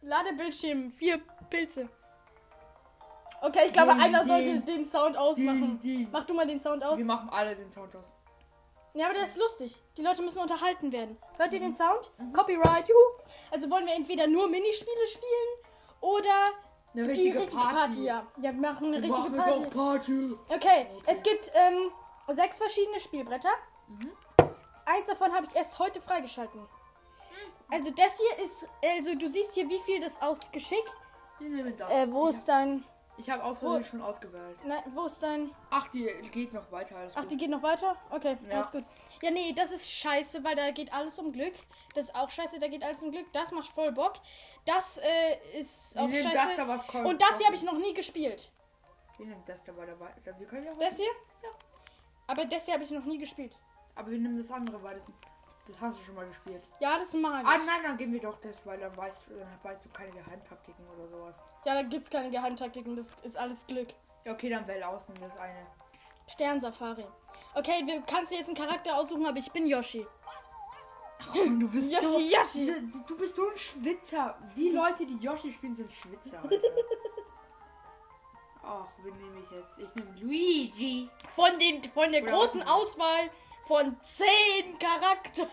Ladebildschirm. 0.00 0.90
Vier 0.90 1.20
Pilze. 1.50 1.90
Okay, 3.42 3.66
ich 3.66 3.72
glaube, 3.74 3.92
Din, 3.92 4.00
einer 4.00 4.24
sollte 4.26 4.60
den 4.60 4.86
Sound 4.86 5.18
ausmachen. 5.18 5.78
Din. 5.80 6.08
Mach 6.10 6.24
du 6.24 6.32
mal 6.32 6.46
den 6.46 6.60
Sound 6.60 6.82
aus. 6.82 6.96
Wir 6.98 7.04
machen 7.04 7.28
alle 7.28 7.54
den 7.54 7.70
Sound 7.70 7.94
aus. 7.94 8.06
Ja, 8.94 9.04
aber 9.06 9.14
der 9.14 9.24
ist 9.24 9.36
lustig. 9.36 9.82
Die 9.98 10.02
Leute 10.02 10.22
müssen 10.22 10.38
unterhalten 10.38 10.90
werden. 10.92 11.18
Hört 11.36 11.52
ihr 11.52 11.60
den 11.60 11.72
Mhm. 11.72 11.74
Sound? 11.74 12.10
Copyright, 12.32 12.88
juhu. 12.88 12.98
Also 13.50 13.70
wollen 13.70 13.86
wir 13.86 13.94
entweder 13.94 14.26
nur 14.26 14.48
Minispiele 14.48 15.06
spielen 15.08 15.70
oder 16.00 16.30
Eine 16.94 17.02
die 17.04 17.08
richtige 17.10 17.40
richtige 17.40 17.56
Party. 17.62 18.04
ja. 18.04 18.26
wir 18.36 18.52
machen 18.52 18.94
eine 18.94 19.02
Wir 19.02 19.12
richtige 19.14 19.36
machen 19.36 19.70
Party. 19.70 20.34
Party. 20.38 20.38
Okay, 20.48 20.86
es 21.06 21.22
gibt 21.22 21.50
ähm, 21.54 21.90
sechs 22.28 22.58
verschiedene 22.58 23.00
Spielbretter. 23.00 23.50
Mhm. 23.88 24.12
Eins 24.86 25.06
davon 25.08 25.32
habe 25.34 25.46
ich 25.46 25.54
erst 25.56 25.78
heute 25.78 26.00
freigeschalten. 26.00 26.60
Also 27.70 27.90
das 27.90 28.18
hier 28.18 28.44
ist, 28.44 28.66
also 28.82 29.14
du 29.14 29.28
siehst 29.30 29.52
hier, 29.54 29.68
wie 29.68 29.78
viel 29.80 30.00
das 30.00 30.20
ausgeschickt. 30.22 30.90
Äh, 31.90 32.06
wo 32.10 32.28
ist 32.28 32.46
dein... 32.48 32.84
Ich 33.18 33.28
habe 33.30 33.42
aus 33.44 33.58
Versehen 33.60 33.84
schon 33.84 34.02
ausgewählt. 34.02 34.58
Nein, 34.66 34.82
wo 34.94 35.06
ist 35.06 35.22
dein. 35.22 35.50
Ach, 35.70 35.88
die 35.88 36.04
geht 36.30 36.52
noch 36.52 36.70
weiter. 36.70 36.96
Ach, 37.14 37.22
gut. 37.22 37.30
die 37.30 37.36
geht 37.38 37.48
noch 37.50 37.62
weiter? 37.62 37.96
Okay, 38.10 38.36
Ja. 38.46 38.56
alles 38.56 38.70
gut. 38.70 38.84
Ja, 39.22 39.30
nee, 39.30 39.52
das 39.52 39.72
ist 39.72 39.90
scheiße, 39.90 40.44
weil 40.44 40.54
da 40.54 40.70
geht 40.70 40.92
alles 40.92 41.18
um 41.18 41.32
Glück. 41.32 41.54
Das 41.94 42.06
ist 42.06 42.14
auch 42.14 42.30
scheiße, 42.30 42.58
da 42.58 42.68
geht 42.68 42.82
alles 42.82 43.02
um 43.02 43.10
Glück. 43.10 43.26
Das 43.32 43.50
macht 43.50 43.68
voll 43.68 43.92
Bock. 43.92 44.14
Das 44.64 44.98
äh, 44.98 45.58
ist 45.58 45.96
auch 45.96 46.06
nehmen 46.06 46.24
das 46.24 46.32
scheiße. 46.32 46.56
da, 46.56 46.68
was 46.68 46.86
kommt. 46.86 47.06
Und 47.06 47.20
das 47.20 47.38
hier 47.38 47.46
habe 47.46 47.56
ich 47.56 47.62
noch 47.62 47.78
nie 47.78 47.94
gespielt. 47.94 48.50
Wir 49.16 49.26
nehmen 49.26 49.42
das 49.46 49.62
da 49.62 49.74
weiter. 49.76 50.38
Wir 50.38 50.46
können 50.46 50.64
ja 50.66 50.72
Das 50.78 50.96
hier? 50.96 51.06
Ja. 51.42 51.48
Aber 52.26 52.44
das 52.44 52.64
hier 52.66 52.74
habe 52.74 52.84
ich 52.84 52.90
noch 52.90 53.04
nie 53.04 53.18
gespielt. 53.18 53.56
Aber 53.94 54.10
wir 54.10 54.18
nehmen 54.18 54.36
das 54.36 54.50
andere, 54.50 54.82
weil 54.82 54.94
das, 54.96 55.04
das 55.66 55.80
hast 55.80 55.98
du 55.98 56.04
schon 56.04 56.14
mal 56.14 56.26
gespielt. 56.26 56.62
Ja, 56.80 56.98
das 56.98 57.14
mag 57.14 57.42
ich. 57.42 57.48
Ah, 57.48 57.58
nein, 57.64 57.82
dann 57.82 57.96
geben 57.96 58.12
wir 58.12 58.20
doch 58.20 58.38
das, 58.40 58.54
weil 58.64 58.78
dann 58.78 58.94
weißt, 58.94 59.28
dann 59.30 59.58
weißt 59.62 59.86
du 59.86 59.88
keine 59.88 60.12
Geheimtaktiken 60.12 60.84
oder 60.88 61.08
sowas. 61.08 61.42
Ja, 61.64 61.74
da 61.74 61.82
gibt's 61.82 62.10
keine 62.10 62.30
Geheimtaktiken, 62.30 62.94
das 62.94 63.14
ist 63.22 63.36
alles 63.38 63.66
Glück. 63.66 63.88
Ja, 64.24 64.32
okay, 64.32 64.50
dann 64.50 64.66
wähl 64.66 64.82
aus, 64.82 65.08
nimm 65.08 65.20
das 65.20 65.36
eine. 65.38 65.66
Sternsafari. 66.28 67.06
Okay, 67.56 67.82
du 67.86 68.02
kannst 68.02 68.30
dir 68.32 68.36
jetzt 68.38 68.48
einen 68.48 68.56
Charakter 68.56 68.96
aussuchen, 68.96 69.24
aber 69.26 69.38
ich 69.38 69.50
bin 69.50 69.66
Yoshi. 69.66 70.06
Und 71.34 71.58
du 71.60 71.68
bist 71.68 71.90
so, 71.90 71.96
Yoshi, 71.96 72.30
Yoshi. 72.34 72.48
diese- 72.54 72.82
du 73.08 73.16
bist 73.16 73.34
so 73.36 73.48
ein 73.48 73.56
Schwitzer. 73.56 74.38
Die 74.56 74.68
Leute, 74.70 75.06
die 75.06 75.16
Yoshi 75.16 75.52
spielen, 75.52 75.74
sind 75.74 75.90
Schwitzer. 75.92 76.42
Ach, 78.62 78.88
wen 79.02 79.16
nehme 79.16 79.40
ich 79.42 79.50
jetzt? 79.50 79.78
Ich 79.78 79.94
nehme 79.94 80.20
Luigi. 80.20 81.08
Von, 81.34 81.58
den, 81.58 81.82
von 81.84 82.12
der 82.12 82.22
Oder 82.22 82.32
großen? 82.32 82.62
Auswahl 82.64 83.30
von 83.64 83.96
zehn 84.02 84.78
Charakteren. 84.78 85.48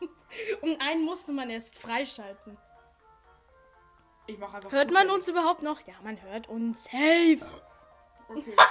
Und 0.62 0.80
einen 0.82 1.04
musste 1.04 1.32
man 1.32 1.48
erst 1.50 1.78
freischalten. 1.78 2.58
Ich 4.26 4.38
mache 4.38 4.56
einfach. 4.56 4.72
Hört 4.72 4.90
man 4.90 5.10
uns 5.10 5.28
überhaupt 5.28 5.62
noch? 5.62 5.80
Ja, 5.86 5.94
man 6.02 6.20
hört 6.22 6.48
uns 6.48 6.84
safe. 6.84 7.38
Okay. 8.28 8.56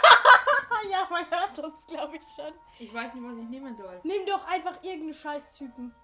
Ja, 0.89 1.07
man 1.09 1.29
hört 1.29 1.57
uns, 1.59 1.87
glaube 1.87 2.17
ich 2.17 2.23
schon. 2.35 2.53
Ich 2.77 2.93
weiß 2.93 3.13
nicht, 3.13 3.23
was 3.23 3.37
ich 3.37 3.45
nehmen 3.45 3.75
soll. 3.75 3.99
Nimm 4.03 4.25
doch 4.25 4.45
einfach 4.45 4.83
irgendeinen 4.83 5.13
Scheißtypen. 5.13 5.95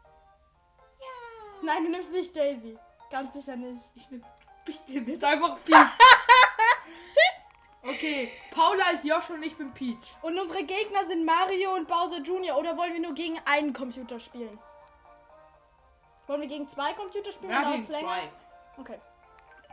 Ja. 1.00 1.06
Nein, 1.62 1.84
du 1.84 1.92
nimmst 1.92 2.14
nicht 2.14 2.36
Daisy. 2.36 2.78
Ganz 3.12 3.34
sicher 3.34 3.56
nicht. 3.56 3.84
Ich 3.96 4.10
nehme 4.10 4.24
ich 4.66 4.88
nehm 4.88 5.08
jetzt 5.08 5.24
einfach 5.24 5.58
Peach. 5.64 5.78
okay, 7.84 8.32
Paula 8.52 8.92
ist 8.92 9.04
Josh 9.04 9.30
und 9.32 9.44
ich 9.44 9.58
bin 9.58 9.74
Peach. 9.74 10.16
Und 10.22 10.40
unsere 10.40 10.64
Gegner 10.64 11.06
sind 11.06 11.26
Mario 11.26 11.76
und 11.76 11.88
Bowser 11.88 12.20
Jr. 12.20 12.58
Oder 12.58 12.78
wollen 12.78 12.94
wir 12.94 13.02
nur 13.02 13.14
gegen 13.14 13.40
einen 13.46 13.74
Computer 13.74 14.20
spielen? 14.20 14.60
Wollen 16.28 16.42
wir 16.42 16.48
gegen 16.48 16.68
zwei 16.68 16.94
Computer 16.94 17.32
spielen? 17.32 17.52
Ja, 17.52 17.62
oder 17.62 17.78
gegen 17.78 17.92
länger? 17.92 18.08
zwei. 18.08 18.32
Okay. 18.78 19.00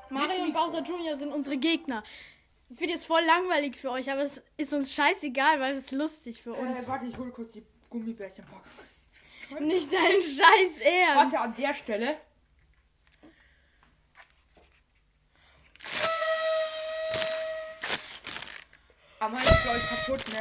Mario 0.08 0.44
und. 0.44 0.54
Bowser 0.54 0.80
Jr. 0.80 1.16
sind 1.16 1.32
unsere 1.32 1.58
Gegner. 1.58 2.02
Es 2.68 2.80
wird 2.80 2.90
jetzt 2.90 3.06
voll 3.06 3.22
langweilig 3.22 3.76
für 3.76 3.90
euch, 3.90 4.10
aber 4.10 4.22
es 4.22 4.42
ist 4.56 4.72
uns 4.74 4.92
scheißegal, 4.92 5.60
weil 5.60 5.72
es 5.72 5.78
ist 5.78 5.92
lustig 5.92 6.42
für 6.42 6.50
Äh, 6.50 6.58
uns. 6.60 6.88
warte, 6.88 7.06
ich 7.06 7.16
hole 7.16 7.30
kurz 7.30 7.52
die 7.52 7.64
Gummibärchenpackung. 7.90 8.62
Nicht 9.60 9.92
dein 9.92 10.20
Scheiß 10.20 10.80
Ernst. 10.80 11.32
Warte, 11.34 11.38
an 11.40 11.54
der 11.56 11.74
Stelle. 11.74 12.16
Aber 19.18 19.36
ist 19.38 19.62
glaube 19.62 19.78
ich 19.78 19.88
kaputt, 19.88 20.28
ne? 20.32 20.40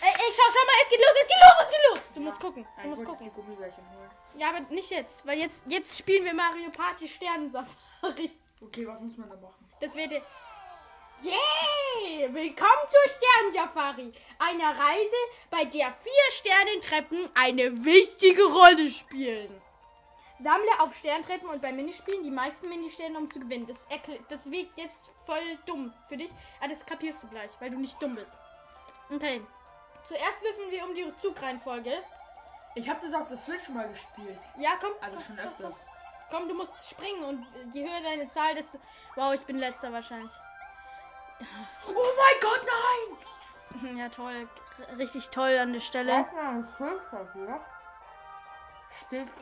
Ey, 0.00 0.12
ey, 0.12 0.30
schau, 0.30 0.42
schau 0.52 0.66
mal, 0.66 0.74
es 0.82 0.90
geht 0.90 1.00
los, 1.00 1.16
es 1.20 1.28
geht 1.28 1.40
los, 1.40 1.60
es 1.60 1.70
geht 1.70 1.80
los. 1.90 2.12
Du 2.14 2.20
musst 2.20 2.40
gucken, 2.40 2.64
du 2.64 2.82
Ich 2.82 2.86
musst 2.88 3.04
gucken. 3.04 3.26
die 3.26 3.30
Gummibärchen 3.34 3.82
holen. 3.96 4.10
Ja, 4.36 4.50
aber 4.50 4.60
nicht 4.72 4.90
jetzt, 4.90 5.26
weil 5.26 5.38
jetzt, 5.38 5.64
jetzt 5.68 5.98
spielen 5.98 6.24
wir 6.24 6.34
Mario 6.34 6.70
Party 6.70 7.08
Sternensafari. 7.08 8.30
Okay, 8.60 8.86
was 8.86 9.00
muss 9.00 9.16
man 9.16 9.30
da 9.30 9.36
machen? 9.36 9.68
Das 9.80 9.94
wird. 9.94 10.10
Yay! 11.20 12.32
Willkommen 12.32 12.88
zur 12.88 13.12
Sternensafari. 13.12 14.12
Einer 14.38 14.78
Reise, 14.78 15.16
bei 15.50 15.64
der 15.64 15.92
vier 15.92 16.30
Sternentreppen 16.30 17.28
eine 17.34 17.84
wichtige 17.84 18.44
Rolle 18.44 18.88
spielen. 18.88 19.60
Sammle 20.38 20.80
auf 20.80 20.94
Sterntreppen 20.94 21.48
und 21.48 21.60
bei 21.60 21.72
Minispielen 21.72 22.22
die 22.22 22.30
meisten 22.30 22.68
Ministerne, 22.68 23.18
um 23.18 23.28
zu 23.28 23.40
gewinnen. 23.40 23.66
Das, 23.66 23.88
das 24.28 24.48
wirkt 24.52 24.78
jetzt 24.78 25.10
voll 25.26 25.58
dumm 25.66 25.92
für 26.08 26.16
dich, 26.16 26.30
aber 26.60 26.68
das 26.68 26.86
kapierst 26.86 27.24
du 27.24 27.26
gleich, 27.26 27.50
weil 27.58 27.70
du 27.70 27.78
nicht 27.78 28.00
dumm 28.00 28.14
bist. 28.14 28.38
Okay. 29.10 29.42
Zuerst 30.04 30.40
würfeln 30.42 30.70
wir 30.70 30.84
um 30.84 30.94
die 30.94 31.16
Zugreihenfolge. 31.16 31.92
Ich 32.76 32.88
habe 32.88 33.00
das 33.04 33.12
auf 33.20 33.26
der 33.26 33.38
Switch 33.38 33.64
schon 33.64 33.74
mal 33.74 33.88
gespielt. 33.88 34.38
Ja, 34.60 34.70
komm. 34.80 34.92
Also 35.00 35.18
schon 35.18 35.36
öfters. 35.36 35.74
Komm, 36.30 36.46
du 36.46 36.54
musst 36.54 36.88
springen 36.88 37.24
und 37.24 37.44
je 37.74 37.82
höher 37.82 38.02
deine 38.02 38.28
Zahl, 38.28 38.54
desto. 38.54 38.78
Wow, 39.16 39.34
ich 39.34 39.40
bin 39.40 39.58
letzter 39.58 39.92
wahrscheinlich. 39.92 40.30
Oh 41.86 41.92
mein 41.92 42.40
Gott, 42.40 42.66
nein! 43.82 43.96
Ja, 43.96 44.08
toll. 44.08 44.48
Richtig 44.96 45.28
toll 45.30 45.56
an 45.58 45.72
der 45.72 45.80
Stelle. 45.80 46.24
Stift. 48.96 49.34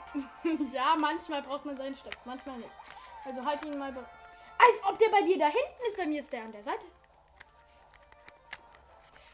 ja, 0.72 0.96
manchmal 0.98 1.42
braucht 1.42 1.64
man 1.64 1.76
seinen 1.76 1.96
Stift, 1.96 2.18
manchmal 2.24 2.58
nicht. 2.58 2.70
Also 3.24 3.44
halt 3.44 3.64
ihn 3.64 3.78
mal. 3.78 3.94
Als 4.58 4.82
ob 4.84 4.98
der 4.98 5.08
bei 5.08 5.22
dir 5.22 5.38
da 5.38 5.46
hinten 5.46 5.82
ist. 5.86 5.96
Bei 5.96 6.06
mir 6.06 6.20
ist 6.20 6.32
der 6.32 6.42
an 6.42 6.52
der 6.52 6.62
Seite. 6.62 6.86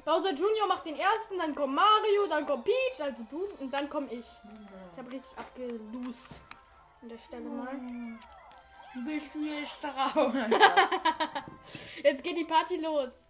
Bowser 0.05 0.33
Junior 0.33 0.67
macht 0.67 0.85
den 0.85 0.97
ersten, 0.97 1.39
dann 1.39 1.55
kommt 1.55 1.75
Mario, 1.75 2.27
dann 2.29 2.45
kommt 2.45 2.65
Peach, 2.65 3.01
also 3.01 3.23
du, 3.31 3.41
und 3.61 3.73
dann 3.73 3.89
komm 3.89 4.09
ich. 4.11 4.27
Ich 4.93 4.99
habe 4.99 5.13
richtig 5.13 5.39
abgelust. 5.39 6.43
An 7.03 7.09
der 7.09 7.19
Stelle 7.19 7.49
mal. 7.49 7.79
Bist 8.95 9.35
du 9.35 9.45
jetzt 9.45 9.83
drauf? 9.83 10.35
Jetzt 12.03 12.23
geht 12.23 12.37
die 12.37 12.45
Party 12.45 12.77
los. 12.77 13.27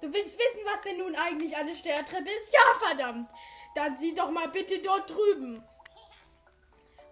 Du 0.00 0.12
willst 0.12 0.36
wissen, 0.38 0.60
was 0.64 0.82
denn 0.82 0.98
nun 0.98 1.14
eigentlich 1.14 1.56
eine 1.56 1.74
Sterntreppe 1.74 2.28
ist? 2.28 2.52
Ja, 2.52 2.86
verdammt. 2.86 3.28
Dann 3.74 3.94
sieh 3.94 4.14
doch 4.14 4.30
mal 4.30 4.48
bitte 4.48 4.80
dort 4.80 5.08
drüben. 5.10 5.64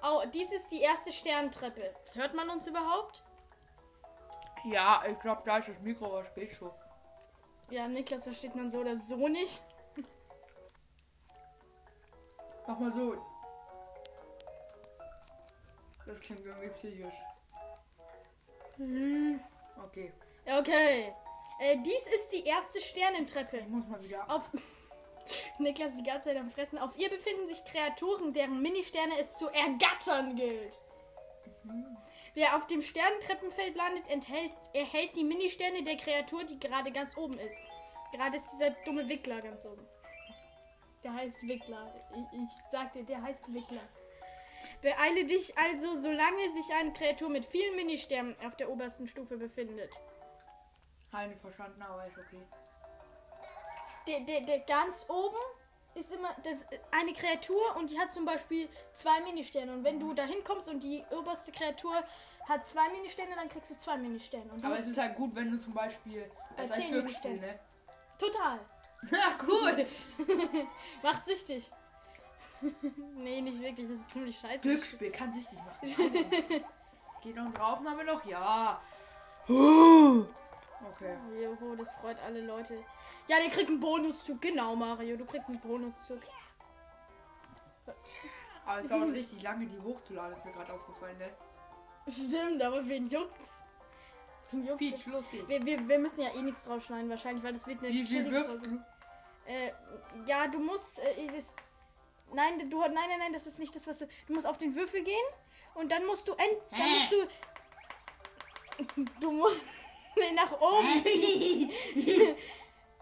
Oh, 0.02 0.22
dies 0.34 0.52
ist 0.52 0.68
die 0.70 0.80
erste 0.80 1.12
Sterntreppe. 1.12 1.94
Hört 2.14 2.34
man 2.34 2.50
uns 2.50 2.66
überhaupt? 2.66 3.22
ja, 4.64 5.02
ich 5.08 5.18
glaube, 5.20 5.42
da 5.44 5.58
ist 5.58 5.68
das 5.68 5.80
Mikro, 5.80 6.20
es 6.20 6.34
geht 6.34 6.54
schon. 6.54 6.70
Ja, 7.70 7.86
Niklas 7.86 8.24
versteht 8.24 8.54
man 8.54 8.70
so 8.70 8.78
oder 8.78 8.96
so 8.96 9.28
nicht. 9.28 9.62
Mach 12.66 12.78
mal 12.78 12.92
so. 12.92 13.24
Das 16.10 16.18
klingt 16.18 16.44
irgendwie 16.44 16.70
psychisch. 16.70 17.14
Okay, 19.84 20.12
Okay. 20.58 21.12
Äh, 21.60 21.76
dies 21.84 22.06
ist 22.14 22.32
die 22.32 22.44
erste 22.44 22.80
Sternentreppe. 22.80 23.58
ich 23.58 23.68
muss 23.68 23.86
mal 23.86 24.02
wieder. 24.02 24.28
Auf. 24.28 24.50
Niklas 25.58 25.96
die 25.96 26.02
ganze 26.02 26.30
Zeit 26.30 26.38
am 26.38 26.50
Fressen. 26.50 26.78
Auf 26.78 26.98
ihr 26.98 27.08
befinden 27.10 27.46
sich 27.46 27.64
Kreaturen, 27.64 28.32
deren 28.32 28.60
Ministerne 28.60 29.20
es 29.20 29.34
zu 29.34 29.46
ergattern 29.48 30.34
gilt. 30.34 30.82
Wer 32.34 32.56
auf 32.56 32.66
dem 32.66 32.82
Sternentreppenfeld 32.82 33.76
landet, 33.76 34.08
enthält, 34.08 34.52
erhält 34.72 35.14
die 35.14 35.22
Ministerne 35.22 35.84
der 35.84 35.96
Kreatur, 35.96 36.42
die 36.42 36.58
gerade 36.58 36.90
ganz 36.90 37.16
oben 37.16 37.38
ist. 37.38 37.62
Gerade 38.12 38.36
ist 38.36 38.50
dieser 38.52 38.70
dumme 38.84 39.08
Wickler 39.08 39.40
ganz 39.42 39.64
oben. 39.64 39.86
Der 41.04 41.14
heißt 41.14 41.46
Wickler. 41.46 41.94
Ich, 42.32 42.40
ich 42.40 42.50
sagte, 42.72 43.04
der 43.04 43.22
heißt 43.22 43.54
Wickler. 43.54 43.88
Beeile 44.82 45.24
dich 45.24 45.56
also, 45.58 45.94
solange 45.94 46.50
sich 46.50 46.72
eine 46.74 46.92
Kreatur 46.92 47.28
mit 47.28 47.44
vielen 47.46 47.76
Ministernen 47.76 48.36
auf 48.46 48.56
der 48.56 48.70
obersten 48.70 49.06
Stufe 49.08 49.36
befindet. 49.36 49.94
Keine 51.10 51.36
verstanden, 51.36 51.82
aber 51.82 52.06
ist 52.06 52.18
okay. 52.18 52.42
der, 54.06 54.20
der, 54.20 54.40
der 54.42 54.60
ganz 54.60 55.06
oben 55.08 55.38
ist 55.94 56.12
immer 56.12 56.34
das 56.44 56.66
eine 56.92 57.12
Kreatur 57.12 57.76
und 57.76 57.90
die 57.90 57.98
hat 57.98 58.12
zum 58.12 58.24
Beispiel 58.24 58.68
zwei 58.92 59.20
Ministerne. 59.22 59.72
Und 59.72 59.84
wenn 59.84 59.98
du 59.98 60.14
da 60.14 60.24
hinkommst 60.24 60.68
und 60.68 60.82
die 60.82 61.04
oberste 61.10 61.50
Kreatur 61.52 61.94
hat 62.48 62.66
zwei 62.66 62.88
Ministerne, 62.90 63.34
dann 63.34 63.48
kriegst 63.48 63.70
du 63.70 63.78
zwei 63.78 63.96
Ministerne. 63.96 64.50
Aber 64.62 64.78
es 64.78 64.86
ist 64.86 64.98
halt 64.98 65.16
gut, 65.16 65.34
wenn 65.34 65.50
du 65.50 65.58
zum 65.58 65.74
Beispiel. 65.74 66.30
Zehn 66.56 66.90
Glücksspiel, 66.90 67.32
Gegenständen. 67.32 67.40
ne? 67.40 67.58
total. 68.18 68.60
Ah, 69.12 69.32
cool! 69.48 69.86
Macht 71.02 71.24
süchtig. 71.24 71.70
nee, 73.16 73.40
nicht 73.40 73.60
wirklich. 73.60 73.88
Das 73.88 73.98
ist 73.98 74.10
ziemlich 74.10 74.38
scheiße. 74.38 74.62
Glücksspiel 74.62 75.10
kann 75.10 75.32
süchtig 75.32 75.58
machen. 75.58 76.30
Geht 77.22 77.38
unsere 77.38 77.64
Aufnahme 77.64 78.04
noch? 78.04 78.24
Ja. 78.24 78.80
Okay. 79.46 81.16
Joho, 81.42 81.76
das 81.76 81.94
freut 81.96 82.18
alle 82.24 82.46
Leute. 82.46 82.74
Ja, 83.28 83.38
der 83.38 83.50
kriegt 83.50 83.68
einen 83.68 83.80
Bonuszug. 83.80 84.40
Genau, 84.40 84.74
Mario. 84.74 85.16
Du 85.16 85.24
kriegst 85.24 85.48
einen 85.48 85.60
Bonuszug. 85.60 86.18
Aber 88.66 88.80
es 88.80 88.88
dauert 88.88 89.10
richtig 89.10 89.42
lange, 89.42 89.66
die 89.66 89.80
hochzuladen, 89.80 90.32
ist 90.32 90.44
mir 90.44 90.52
gerade 90.52 90.72
aufgefallen, 90.72 91.18
ne? 91.18 91.30
Stimmt, 92.08 92.62
aber 92.62 92.86
wen 92.86 93.06
juckt's? 93.06 93.64
Wen 94.50 94.64
juckt's? 94.64 94.78
Peach, 94.78 95.06
los 95.06 95.24
geht's. 95.30 95.48
Wir, 95.48 95.64
wir, 95.64 95.88
wir 95.88 95.98
müssen 95.98 96.20
ja 96.20 96.32
eh 96.34 96.42
nichts 96.42 96.64
draufschneiden 96.64 97.10
wahrscheinlich, 97.10 97.42
weil 97.42 97.52
das 97.52 97.66
wird 97.66 97.80
eine 97.80 97.88
Wie 97.88 98.06
viel 98.06 98.06
chillige 98.06 98.30
wirfst 98.30 98.66
du? 98.66 98.80
Äh, 99.46 99.72
ja, 100.26 100.46
du 100.46 100.60
musst. 100.60 100.98
Äh, 101.00 101.26
das, 101.26 101.52
nein, 102.34 102.70
du, 102.70 102.80
nein, 102.80 102.92
nein, 102.94 103.18
nein, 103.18 103.32
das 103.32 103.46
ist 103.46 103.58
nicht 103.58 103.74
das, 103.74 103.86
was 103.86 103.98
du. 103.98 104.08
Du 104.26 104.34
musst 104.34 104.46
auf 104.46 104.58
den 104.58 104.74
Würfel 104.74 105.02
gehen 105.02 105.26
und 105.74 105.90
dann 105.90 106.06
musst 106.06 106.28
du 106.28 106.32
end. 106.32 106.56
Dann 106.70 106.80
Hä? 106.80 106.98
musst 106.98 107.12
du. 107.12 107.26
Du 109.20 109.30
musst. 109.30 109.66
Nach 110.34 110.52
oben. 110.60 111.04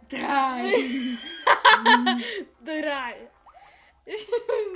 Drei. 0.08 0.72
Drei. 2.64 3.30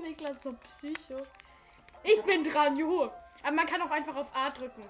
Niklas 0.02 0.42
so 0.42 0.52
Psycho. 0.52 1.26
Ich 2.04 2.23
bin 2.23 2.44
dran, 2.44 2.76
juhu. 2.76 3.11
Aber 3.42 3.52
man 3.52 3.66
kann 3.66 3.82
auch 3.82 3.90
einfach 3.90 4.14
auf 4.14 4.28
A 4.35 4.50
drücken. 4.50 4.85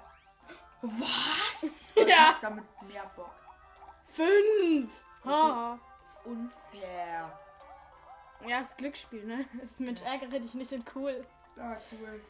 Was? 0.82 1.84
Ja. 1.94 2.36
Damit 2.40 2.64
mehr 2.86 3.10
Bock. 3.16 3.34
Fünf. 4.10 4.90
Ha. 5.24 5.78
Unfair. 6.24 7.38
Ja, 8.46 8.60
ist 8.60 8.78
Glücksspiel, 8.78 9.24
ne? 9.24 9.44
Ist 9.62 9.80
mit 9.80 10.02
ärgere 10.02 10.40
dich 10.40 10.54
nicht 10.54 10.72
und 10.72 10.84
cool. 10.96 11.24
Ja, 11.56 11.76
cool. 11.92 12.20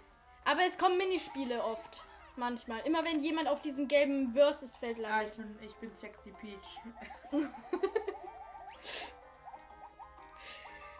Aber 0.44 0.60
es 0.66 0.76
kommen 0.78 0.98
Minispiele 0.98 1.62
oft. 1.64 2.04
Manchmal. 2.36 2.80
Immer 2.86 3.04
wenn 3.04 3.22
jemand 3.22 3.48
auf 3.48 3.60
diesem 3.60 3.88
gelben 3.88 4.32
Versus-Feld 4.32 4.98
Ah, 5.04 5.20
landet. 5.20 5.30
ich 5.32 5.36
bin, 5.36 5.58
ich 5.66 5.74
bin 5.76 5.94
Sexy 5.94 6.32
Peach. 6.32 6.80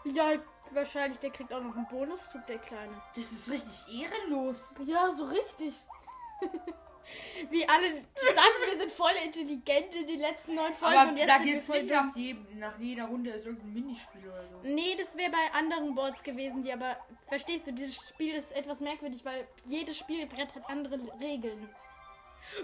Ja, 0.05 0.33
wahrscheinlich, 0.71 1.17
der 1.19 1.29
kriegt 1.31 1.53
auch 1.53 1.61
noch 1.61 1.75
einen 1.77 1.87
Bonuszug, 1.87 2.45
der 2.47 2.57
Kleine. 2.57 2.91
Das 3.15 3.31
ist 3.31 3.49
richtig 3.49 4.01
ehrenlos. 4.01 4.69
Ja, 4.83 5.09
so 5.11 5.25
richtig. 5.25 5.75
Wie 7.49 7.67
alle 7.67 7.87
standen, 8.15 8.71
wir 8.71 8.77
sind 8.77 8.91
voll 8.91 9.11
intelligent 9.23 9.95
in 9.95 10.07
den 10.07 10.19
letzten 10.19 10.55
neun 10.55 10.73
Folgen 10.73 10.97
Aber 10.97 11.11
und 11.11 11.17
jetzt 11.17 11.29
da 11.29 11.37
geht's 11.39 11.65
voll 11.65 11.83
nicht 11.83 11.93
nach, 11.93 12.15
jedem, 12.15 12.59
nach 12.59 12.79
jeder 12.79 13.05
Runde 13.05 13.31
ist 13.31 13.45
irgendein 13.45 13.73
Minispiel 13.73 14.21
oder 14.27 14.43
so. 14.47 14.67
Nee, 14.67 14.95
das 14.97 15.17
wäre 15.17 15.31
bei 15.31 15.57
anderen 15.57 15.93
Boards 15.95 16.23
gewesen, 16.23 16.63
die 16.63 16.71
aber, 16.71 16.97
verstehst 17.27 17.67
du, 17.67 17.73
dieses 17.73 17.95
Spiel 18.09 18.35
ist 18.35 18.55
etwas 18.55 18.79
merkwürdig, 18.79 19.23
weil 19.25 19.47
jedes 19.65 19.97
Spielbrett 19.97 20.55
hat 20.55 20.69
andere 20.69 20.99
Regeln. 21.19 21.69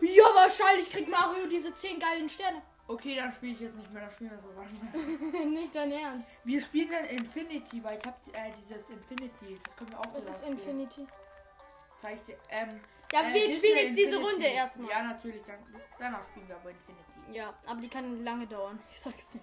Ja, 0.01 0.23
wahrscheinlich 0.35 0.91
kriegt 0.91 1.09
Mario 1.09 1.47
diese 1.47 1.73
10 1.73 1.99
geilen 1.99 2.29
Sterne. 2.29 2.61
Okay, 2.87 3.15
dann 3.15 3.31
spiele 3.31 3.53
ich 3.53 3.59
jetzt 3.59 3.75
nicht 3.75 3.93
mehr, 3.93 4.01
dann 4.01 4.11
spielen 4.11 4.31
wir 4.31 4.39
so 4.39 4.51
Sachen. 4.51 5.53
Nicht 5.53 5.75
dein 5.75 5.91
Ernst. 5.91 6.27
Wir 6.43 6.59
spielen 6.59 6.89
dann 6.89 7.05
Infinity, 7.05 7.83
weil 7.83 7.99
ich 7.99 8.05
habe 8.05 8.17
äh, 8.33 8.51
dieses 8.59 8.89
Infinity. 8.89 9.55
Das 9.63 9.77
können 9.77 9.91
wir 9.91 9.99
auch 9.99 10.05
Das 10.11 10.25
ist 10.25 10.37
spielen. 10.39 11.07
Infinity. 11.99 12.01
Zeig 12.01 12.15
ich 12.17 12.23
dir. 12.23 12.37
Ähm, 12.49 12.79
Ja, 13.11 13.21
äh, 13.21 13.33
wir 13.33 13.41
Disney 13.41 13.55
spielen 13.55 13.77
jetzt 13.87 13.97
diese. 13.97 14.17
Runde 14.17 14.45
erstmal. 14.45 14.89
Ja, 14.89 15.03
natürlich. 15.03 15.43
Dann, 15.43 15.59
danach 15.99 16.23
spielen 16.23 16.47
wir 16.47 16.55
aber 16.55 16.69
Infinity. 16.71 17.19
Ja, 17.33 17.53
aber 17.65 17.81
die 17.81 17.89
kann 17.89 18.23
lange 18.23 18.47
dauern. 18.47 18.79
Ich 18.91 18.99
sag's 18.99 19.29
dir. 19.31 19.41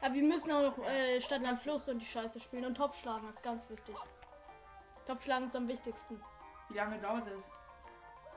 Aber 0.00 0.14
wir 0.14 0.22
müssen 0.22 0.50
auch 0.50 0.62
noch 0.62 0.78
äh, 0.86 1.18
Land, 1.18 1.60
Fluss 1.60 1.88
und 1.88 2.00
die 2.00 2.06
Scheiße 2.06 2.40
spielen. 2.40 2.64
Und 2.66 2.76
Topfschlagen 2.76 3.28
ist 3.28 3.42
ganz 3.42 3.70
wichtig. 3.70 3.94
Topfschlagen 5.06 5.46
ist 5.46 5.56
am 5.56 5.68
wichtigsten. 5.68 6.20
Wie 6.68 6.74
lange 6.74 6.98
dauert 6.98 7.26
es? 7.26 7.50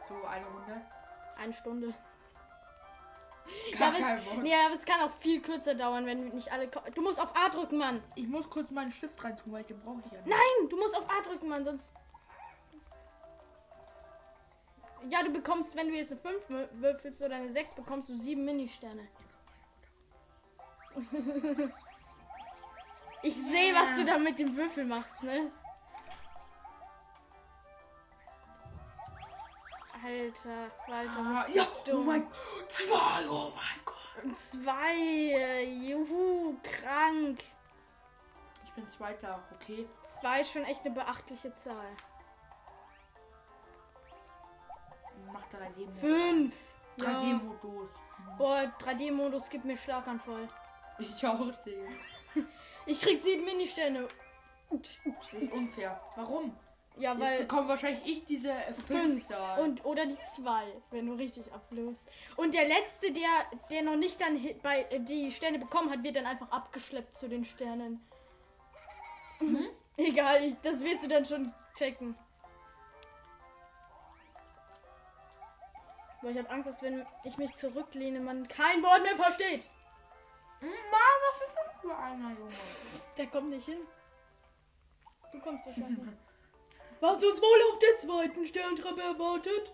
So 0.07 0.15
eine 0.27 0.45
Runde? 0.45 0.81
Eine 1.37 1.53
Stunde. 1.53 1.93
Gar 3.77 3.89
aber 3.89 3.99
es, 3.99 4.37
nee, 4.41 4.55
aber 4.55 4.73
es 4.73 4.85
kann 4.85 5.01
auch 5.01 5.11
viel 5.11 5.41
kürzer 5.41 5.75
dauern, 5.75 6.05
wenn 6.05 6.29
nicht 6.29 6.51
alle. 6.51 6.67
Du 6.67 7.01
musst 7.01 7.19
auf 7.19 7.35
A 7.35 7.49
drücken, 7.49 7.77
Mann. 7.77 8.03
Ich 8.15 8.27
muss 8.27 8.49
kurz 8.49 8.71
meinen 8.71 8.91
Stift 8.91 9.23
rein 9.23 9.37
tun, 9.37 9.53
weil 9.53 9.63
den 9.63 9.79
brauche 9.79 9.99
ich 9.99 10.11
ja 10.11 10.17
nicht. 10.21 10.27
Nein, 10.27 10.69
du 10.69 10.77
musst 10.77 10.97
auf 10.97 11.07
A 11.09 11.21
drücken, 11.21 11.47
Mann, 11.47 11.63
sonst. 11.63 11.93
Ja, 15.09 15.23
du 15.23 15.31
bekommst, 15.31 15.75
wenn 15.75 15.87
du 15.89 15.93
jetzt 15.95 16.11
eine 16.13 16.21
5 16.21 16.49
wür- 16.49 16.69
würfelst 16.73 17.21
oder 17.21 17.35
eine 17.35 17.51
6, 17.51 17.75
bekommst 17.75 18.09
du 18.09 18.17
7 18.17 18.43
Mini-Sterne. 18.43 19.07
ich 23.23 23.35
sehe, 23.35 23.73
was 23.75 23.95
du 23.97 24.05
da 24.05 24.17
mit 24.17 24.39
dem 24.39 24.55
Würfel 24.55 24.85
machst, 24.85 25.21
ne? 25.23 25.51
Alter, 30.03 30.71
Walter, 30.87 31.19
Ah, 31.19 31.45
ja, 31.53 31.63
oh 31.67 31.83
dumm. 31.91 32.05
mein 32.05 32.21
Gott. 32.23 32.71
Zwei, 32.71 33.29
oh 33.29 33.51
mein 33.55 33.79
Gott. 33.85 34.37
Zwei, 34.37 35.63
juhu, 35.63 36.55
krank. 36.61 37.39
Ich 38.65 38.71
bin 38.73 38.85
Zweiter, 38.85 39.39
okay? 39.55 39.87
Zwei 40.07 40.41
ist 40.41 40.51
schon 40.51 40.63
echt 40.65 40.85
eine 40.85 40.93
beachtliche 40.93 41.53
Zahl. 41.55 41.87
Mach 45.35 45.59
3D-Modus. 45.59 45.99
Fünf. 45.99 46.53
3D-Modus. 46.97 47.89
Boah, 48.37 48.71
3D-Modus 48.81 49.49
gibt 49.49 49.65
mir 49.65 49.77
Schlaganfall. 49.77 50.47
Ich 50.99 51.25
auch, 51.25 51.51
Digga. 51.65 51.81
Ich 52.87 53.01
krieg 53.01 53.19
sieben 53.19 53.43
Ministerne. 53.45 54.07
Das 54.69 55.33
ist 55.33 55.51
unfair. 55.51 55.99
Warum? 56.15 56.55
Ja, 56.97 57.11
Jetzt 57.13 57.21
weil 57.21 57.39
bekomme 57.39 57.67
wahrscheinlich 57.67 58.05
ich 58.05 58.25
diese 58.25 58.51
äh, 58.51 58.73
fünf 58.73 58.87
fünf 58.87 59.27
da. 59.27 59.55
und 59.55 59.83
oder 59.83 60.05
die 60.05 60.17
zwei, 60.35 60.63
wenn 60.91 61.07
du 61.07 61.13
richtig 61.13 61.51
ablöst. 61.51 62.07
Und 62.37 62.53
der 62.53 62.67
letzte, 62.67 63.11
der 63.11 63.27
der 63.71 63.81
noch 63.83 63.95
nicht 63.95 64.21
dann 64.21 64.39
bei 64.61 64.83
äh, 64.91 64.99
die 64.99 65.31
Sterne 65.31 65.57
bekommen 65.57 65.89
hat, 65.89 66.03
wird 66.03 66.15
dann 66.15 66.27
einfach 66.27 66.49
abgeschleppt 66.51 67.17
zu 67.17 67.27
den 67.27 67.43
Sternen. 67.43 68.05
Mhm. 69.39 69.67
Egal, 69.97 70.43
ich, 70.43 70.55
das 70.61 70.83
wirst 70.83 71.03
du 71.03 71.07
dann 71.07 71.25
schon 71.25 71.51
checken. 71.75 72.15
Boah, 76.25 76.31
ich 76.31 76.39
habe 76.39 76.49
Angst, 76.49 76.67
dass 76.67 76.81
wenn 76.81 77.05
ich 77.23 77.37
mich 77.37 77.53
zurücklehne, 77.53 78.19
man 78.19 78.47
kein 78.47 78.81
Wort 78.81 79.03
mehr 79.03 79.15
versteht. 79.15 79.69
Mann, 80.59 80.71
was 80.89 81.47
ist 81.47 81.55
das 81.55 81.81
für 81.81 81.95
einer, 81.95 82.31
Junge? 82.31 82.51
Der 83.15 83.27
kommt 83.27 83.49
nicht 83.51 83.65
hin. 83.65 83.77
Du 85.31 85.39
kommst 85.39 85.67
nicht 85.67 85.75
hin. 85.75 86.17
Was 86.99 87.23
uns 87.23 87.39
wohl 87.39 87.71
auf 87.71 87.77
der 87.77 87.97
zweiten 87.97 88.43
Sterntreppe 88.43 89.03
erwartet? 89.03 89.71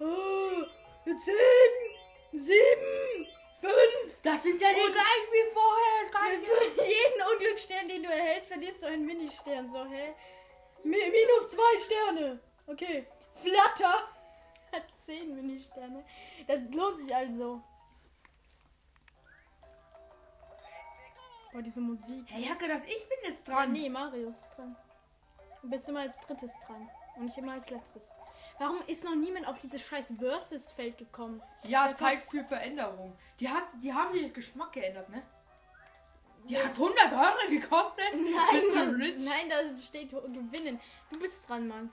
Ah, 0.00 0.66
zehn, 1.04 2.32
sieben, 2.32 3.28
fünf. 3.60 4.22
Das 4.24 4.42
sind 4.42 4.60
ja 4.60 4.70
die 4.70 4.90
gleichen 4.90 5.30
wie 5.30 5.52
vorher. 5.52 6.74
Für 6.74 6.84
jeden 6.84 7.32
Unglücksstern, 7.32 7.88
den 7.88 8.02
du 8.02 8.08
erhältst, 8.08 8.48
verlierst 8.48 8.82
du 8.82 8.88
einen 8.88 9.06
Ministern. 9.06 9.68
So, 9.68 9.84
hä? 9.84 10.14
Mi 10.82 10.96
minus 10.96 11.50
zwei 11.50 11.78
Sterne. 11.78 12.40
Okay. 12.66 13.06
Flatter 13.34 14.15
hat 15.08 15.18
zehn 15.18 15.34
Ministerne. 15.34 16.04
Das 16.46 16.60
lohnt 16.70 16.98
sich 16.98 17.14
also. 17.14 17.62
Boah, 21.52 21.62
diese 21.62 21.80
Musik. 21.80 22.24
Hey, 22.26 22.42
ich 22.42 22.50
hab 22.50 22.58
gedacht, 22.58 22.82
ich 22.86 23.08
bin 23.08 23.18
jetzt 23.24 23.48
dran. 23.48 23.72
nee, 23.72 23.88
Mario 23.88 24.30
ist 24.30 24.48
dran. 24.56 24.76
Du 25.62 25.70
bist 25.70 25.88
immer 25.88 26.00
als 26.00 26.18
drittes 26.20 26.52
dran. 26.66 26.88
Und 27.16 27.24
nicht 27.24 27.38
immer 27.38 27.52
als 27.52 27.70
letztes. 27.70 28.10
Warum 28.58 28.80
ist 28.86 29.04
noch 29.04 29.14
niemand 29.14 29.46
auf 29.48 29.58
dieses 29.58 29.82
scheiß 29.86 30.14
Versus-Feld 30.18 30.98
gekommen? 30.98 31.42
Ja, 31.64 31.88
Da 31.88 31.94
Zeit 31.94 32.22
für 32.22 32.44
Veränderung. 32.44 33.16
Die, 33.40 33.48
hat, 33.48 33.64
die 33.82 33.92
haben 33.92 34.12
sich 34.12 34.32
Geschmack 34.32 34.72
geändert, 34.72 35.08
ne? 35.08 35.22
Die 36.44 36.56
hat 36.56 36.70
100 36.72 37.12
Euro 37.12 37.50
gekostet. 37.50 38.04
Bist 38.12 38.74
Nein, 38.74 38.90
rich? 38.94 39.24
nein, 39.24 39.48
da 39.50 39.56
steht 39.78 40.10
gewinnen. 40.10 40.80
Du 41.10 41.18
bist 41.18 41.48
dran, 41.48 41.66
Mann. 41.66 41.90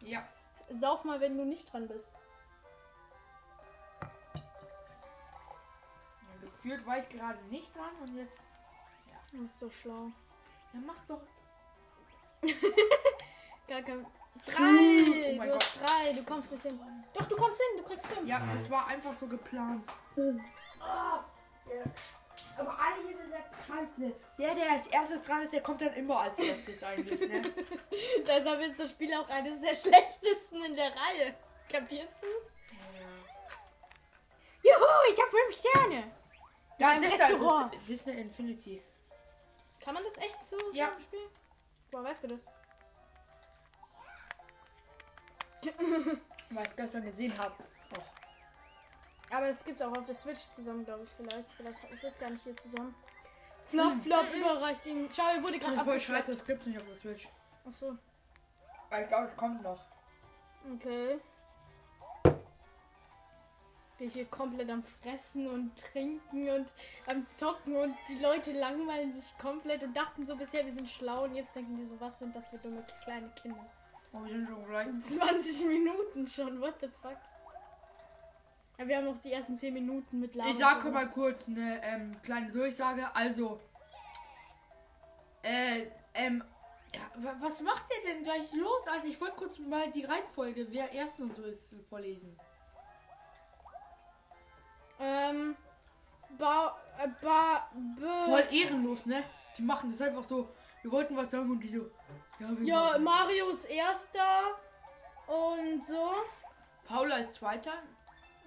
Ja. 0.00 0.26
Sauf 0.70 1.04
mal, 1.04 1.20
wenn 1.20 1.36
du 1.36 1.44
nicht 1.44 1.72
dran 1.72 1.86
bist. 1.86 2.08
Gefühlt 6.62 6.86
war 6.86 6.98
ich 6.98 7.08
gerade 7.08 7.44
nicht 7.46 7.74
dran 7.74 7.90
und 8.02 8.16
jetzt. 8.16 8.38
Du 9.32 9.40
bist 9.40 9.58
so 9.58 9.68
schlau. 9.68 10.12
Ja, 10.72 10.80
mach 10.86 11.04
doch. 11.06 11.20
Gar 13.66 13.82
kein. 13.82 14.06
Oh 14.06 14.50
Drei! 14.50 15.34
mein 15.38 15.48
du 15.48 15.54
hast 15.56 15.78
drei, 15.80 16.12
du 16.12 16.22
kommst 16.22 16.52
nicht 16.52 16.62
hin. 16.62 16.80
Doch, 17.14 17.26
du 17.26 17.34
kommst 17.34 17.60
hin, 17.60 17.82
du 17.82 17.88
kriegst 17.88 18.06
fünf. 18.06 18.28
Ja, 18.28 18.40
das 18.54 18.70
war 18.70 18.86
einfach 18.86 19.12
so 19.14 19.26
geplant. 19.26 19.84
Aber 22.56 22.78
eigentlich 22.78 23.16
ist 23.16 23.24
es 23.24 23.30
ja 23.30 23.40
scheiße. 23.66 24.14
Der, 24.38 24.54
der 24.54 24.70
als 24.70 24.86
erstes 24.86 25.22
dran 25.22 25.42
ist, 25.42 25.52
der 25.52 25.62
kommt 25.62 25.80
dann 25.80 25.94
immer 25.94 26.20
als 26.20 26.38
erstes 26.38 26.82
eigentlich, 26.84 27.28
ne? 27.28 27.42
Deshalb 28.26 28.60
ist 28.60 28.78
das 28.78 28.90
Spiel 28.90 29.12
auch 29.14 29.28
eines 29.28 29.60
der 29.60 29.74
schlechtesten 29.74 30.62
in 30.62 30.74
der 30.74 30.90
Reihe. 30.90 31.34
Kapierst 31.70 32.22
du's? 32.22 32.56
Juhu, 34.62 35.12
ich 35.12 35.20
hab 35.20 35.28
fünf 35.28 35.58
Sterne! 35.58 36.21
Ja, 36.82 37.00
das 37.00 37.16
da 37.18 37.26
Restaurant. 37.26 37.74
ist 37.74 37.88
Disney 37.88 38.12
Infinity. 38.20 38.82
Kann 39.80 39.94
man 39.94 40.04
das 40.04 40.16
echt 40.18 40.46
so 40.46 40.56
Ja. 40.72 40.92
spielen? 41.00 41.28
Woher 41.90 42.04
weißt 42.04 42.24
du 42.24 42.28
das? 42.28 42.42
Weil 46.50 46.66
ich 46.66 46.76
gestern 46.76 47.02
gesehen 47.04 47.36
habe. 47.38 47.54
Oh. 47.96 48.02
Aber 49.34 49.46
es 49.48 49.64
gibt's 49.64 49.80
auch 49.80 49.96
auf 49.96 50.04
der 50.06 50.14
Switch 50.14 50.40
zusammen, 50.54 50.84
glaube 50.84 51.04
ich, 51.04 51.10
vielleicht. 51.10 51.50
Vielleicht 51.56 51.84
ist 51.90 52.04
das 52.04 52.18
gar 52.18 52.30
nicht 52.30 52.42
hier 52.42 52.56
zusammen. 52.56 52.94
Flop, 53.66 54.02
flop, 54.02 54.26
überreicht 54.34 54.84
ihm. 54.86 55.08
Schau, 55.14 55.22
er 55.28 55.42
wurde 55.42 55.52
Das 55.58 55.60
gerade 55.60 55.74
ist 55.74 55.82
voll 55.82 55.92
abgeschleppt. 55.92 56.24
scheiße, 56.26 56.36
das 56.36 56.44
gibt's 56.46 56.66
nicht 56.66 56.78
auf 56.78 56.86
der 56.86 56.96
Switch. 56.96 57.28
Achso, 57.64 57.96
Weil 58.90 59.02
ich 59.04 59.08
glaube, 59.08 59.28
es 59.28 59.36
kommt 59.36 59.62
noch. 59.62 59.80
okay. 60.74 61.20
Wir 64.02 64.08
hier 64.10 64.24
komplett 64.24 64.68
am 64.68 64.82
Fressen 64.82 65.46
und 65.46 65.76
Trinken 65.76 66.48
und 66.48 66.66
am 67.08 67.24
Zocken 67.24 67.76
und 67.76 67.94
die 68.08 68.18
Leute 68.18 68.50
langweilen 68.50 69.12
sich 69.12 69.38
komplett 69.38 69.84
und 69.84 69.96
dachten 69.96 70.26
so 70.26 70.34
bisher, 70.34 70.66
wir 70.66 70.72
sind 70.72 70.90
schlau 70.90 71.22
und 71.22 71.36
jetzt 71.36 71.54
denken 71.54 71.76
die 71.76 71.84
so, 71.84 72.00
was 72.00 72.18
sind 72.18 72.34
das 72.34 72.48
für 72.48 72.58
dumme 72.58 72.84
kleine 73.04 73.30
Kinder. 73.40 73.64
Oh, 74.12 74.24
wir 74.24 74.32
sind 74.32 74.48
schon 74.48 74.66
gleich. 74.66 74.88
20 75.00 75.66
Minuten 75.66 76.26
schon, 76.26 76.60
what 76.60 76.74
the 76.80 76.88
fuck? 77.00 77.16
Ja, 78.76 78.88
wir 78.88 78.96
haben 78.96 79.04
noch 79.04 79.18
die 79.20 79.32
ersten 79.32 79.56
10 79.56 79.72
Minuten 79.72 80.18
mit 80.18 80.34
Lava. 80.34 80.50
Ich 80.50 80.58
sage 80.58 80.90
mal 80.90 81.08
kurz 81.08 81.46
eine 81.46 81.80
ähm, 81.84 82.10
kleine 82.24 82.50
Durchsage. 82.50 83.06
Also, 83.14 83.60
äh, 85.44 85.86
ähm, 86.14 86.42
ja, 86.92 87.02
wa- 87.22 87.36
was 87.38 87.60
macht 87.60 87.84
ihr 88.04 88.12
denn 88.12 88.24
gleich 88.24 88.52
los? 88.54 88.80
Also, 88.90 89.06
ich 89.06 89.20
wollte 89.20 89.36
kurz 89.36 89.60
mal 89.60 89.88
die 89.92 90.04
Reihenfolge, 90.04 90.66
wer 90.70 90.90
erst 90.92 91.20
und 91.20 91.36
so 91.36 91.44
ist, 91.44 91.72
vorlesen. 91.88 92.36
Ähm. 95.02 95.56
Ba. 96.38 96.76
Äh, 96.98 97.08
ba. 97.22 97.68
Be, 97.74 98.06
Voll 98.24 98.44
ehrenlos, 98.50 99.06
ne? 99.06 99.22
Die 99.58 99.62
machen 99.62 99.90
das 99.92 100.00
einfach 100.00 100.24
so. 100.24 100.48
Wir 100.82 100.90
wollten 100.92 101.16
was 101.16 101.30
sagen 101.30 101.50
und 101.50 101.60
die 101.60 101.74
so. 101.74 101.90
Ja, 102.38 102.48
wir 102.58 102.66
ja, 102.66 102.80
machen. 102.80 103.04
Marius 103.04 103.64
erster. 103.64 104.58
Und 105.26 105.84
so. 105.84 106.12
Paula 106.86 107.16
ist 107.18 107.34
Zweiter. 107.34 107.72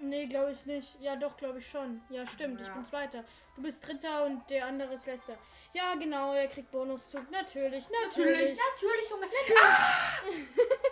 Nee, 0.02 0.28
glaube 0.28 0.52
ich 0.52 0.66
nicht. 0.66 1.00
Ja, 1.00 1.16
doch, 1.16 1.38
glaube 1.38 1.60
ich 1.60 1.70
schon. 1.70 2.02
Ja, 2.10 2.26
stimmt. 2.26 2.60
Ich 2.62 2.68
Ja. 2.68 2.74
bin 2.74 2.84
Zweiter. 2.84 3.24
Du 3.56 3.62
bist 3.62 3.86
Dritter 3.88 4.26
und 4.26 4.50
der 4.50 4.66
andere 4.66 4.94
ist 4.94 5.06
Letzter. 5.06 5.38
Ja, 5.74 5.96
genau, 5.96 6.34
er 6.34 6.48
kriegt 6.48 6.72
Bonuszug. 6.72 7.30
Natürlich, 7.32 7.88
natürlich. 7.90 8.60
Natürlich, 8.60 8.60
natürlich, 8.74 9.10
Junge. 9.10 9.28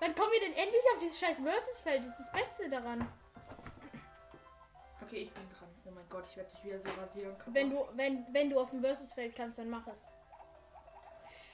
Wann 0.00 0.14
kommen 0.14 0.32
wir 0.32 0.40
denn 0.40 0.54
endlich 0.54 0.82
auf 0.94 1.00
dieses 1.00 1.18
scheiß 1.18 1.40
Versus-Feld? 1.40 2.02
Das 2.02 2.10
ist 2.10 2.18
das 2.18 2.32
Beste 2.32 2.68
daran. 2.68 3.06
Okay, 5.10 5.22
ich 5.22 5.32
bin 5.32 5.42
dran. 5.50 5.68
Oh 5.86 5.90
mein 5.90 6.08
Gott, 6.08 6.24
ich 6.28 6.36
werde 6.36 6.52
dich 6.52 6.64
wieder 6.64 6.78
so 6.78 6.88
rasieren. 7.00 7.36
Kaputt. 7.36 7.52
Wenn 7.52 7.70
du, 7.70 7.84
wenn, 7.94 8.32
wenn 8.32 8.48
du 8.48 8.60
auf 8.60 8.70
dem 8.70 8.80
Versus-Feld 8.80 9.34
kannst, 9.34 9.58
dann 9.58 9.68
mach 9.68 9.84
es. 9.88 10.14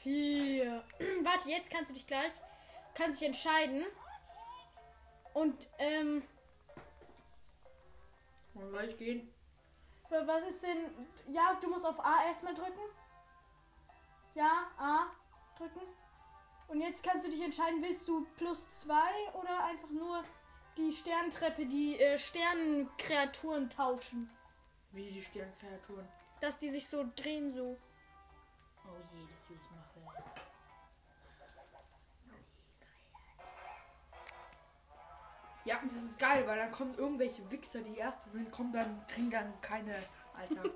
Vier. 0.02 0.84
Warte, 1.22 1.48
jetzt 1.50 1.70
kannst 1.70 1.90
du 1.90 1.94
dich 1.94 2.06
gleich, 2.06 2.32
kannst 2.94 3.18
dich 3.18 3.28
entscheiden. 3.28 3.86
Und, 5.32 5.70
ähm, 5.78 6.22
Wo 8.52 8.68
soll 8.68 8.90
ich 8.90 8.98
gehen? 8.98 9.32
was 10.10 10.48
ist 10.50 10.62
denn, 10.62 10.90
ja, 11.32 11.58
du 11.58 11.70
musst 11.70 11.86
auf 11.86 11.98
A 12.04 12.26
erstmal 12.26 12.52
drücken. 12.52 12.78
Ja, 14.34 14.66
A 14.76 15.06
drücken. 15.56 15.80
Und 16.68 16.82
jetzt 16.82 17.02
kannst 17.02 17.24
du 17.24 17.30
dich 17.30 17.40
entscheiden, 17.40 17.82
willst 17.82 18.06
du 18.06 18.26
plus 18.36 18.70
zwei 18.72 19.30
oder 19.32 19.64
einfach 19.64 19.88
nur 19.88 20.22
die 20.76 20.92
Sterntreppe, 20.92 21.66
die 21.66 21.98
äh, 21.98 22.18
Sternenkreaturen 22.18 23.70
tauschen. 23.70 24.30
Wie 24.92 25.10
die 25.10 25.22
Sternkreaturen. 25.22 26.06
Dass 26.40 26.58
die 26.58 26.70
sich 26.70 26.86
so 26.88 27.04
drehen, 27.16 27.50
so. 27.50 27.78
Oh 28.84 28.96
je, 29.12 29.26
das 29.32 29.50
will 29.50 29.56
ich 29.60 29.70
machen. 29.70 29.86
Ja, 35.66 35.80
und 35.80 35.90
das 35.90 36.02
ist 36.04 36.18
geil, 36.20 36.46
weil 36.46 36.58
dann 36.58 36.70
kommen 36.70 36.94
irgendwelche 36.96 37.50
Wichser, 37.50 37.80
die 37.80 37.96
Erste 37.96 38.30
sind, 38.30 38.52
kommen 38.52 38.72
dann, 38.72 39.04
kriegen 39.08 39.32
dann 39.32 39.60
keine, 39.60 39.96
Alter. 40.32 40.62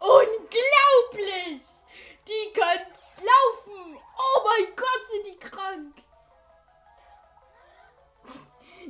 Unglaublich! 0.00 1.62
Die 2.26 2.52
können 2.52 2.86
laufen! 3.16 3.96
Oh 4.18 4.42
mein 4.44 4.74
Gott, 4.74 5.04
sind 5.08 5.26
die 5.26 5.38
krank! 5.38 5.94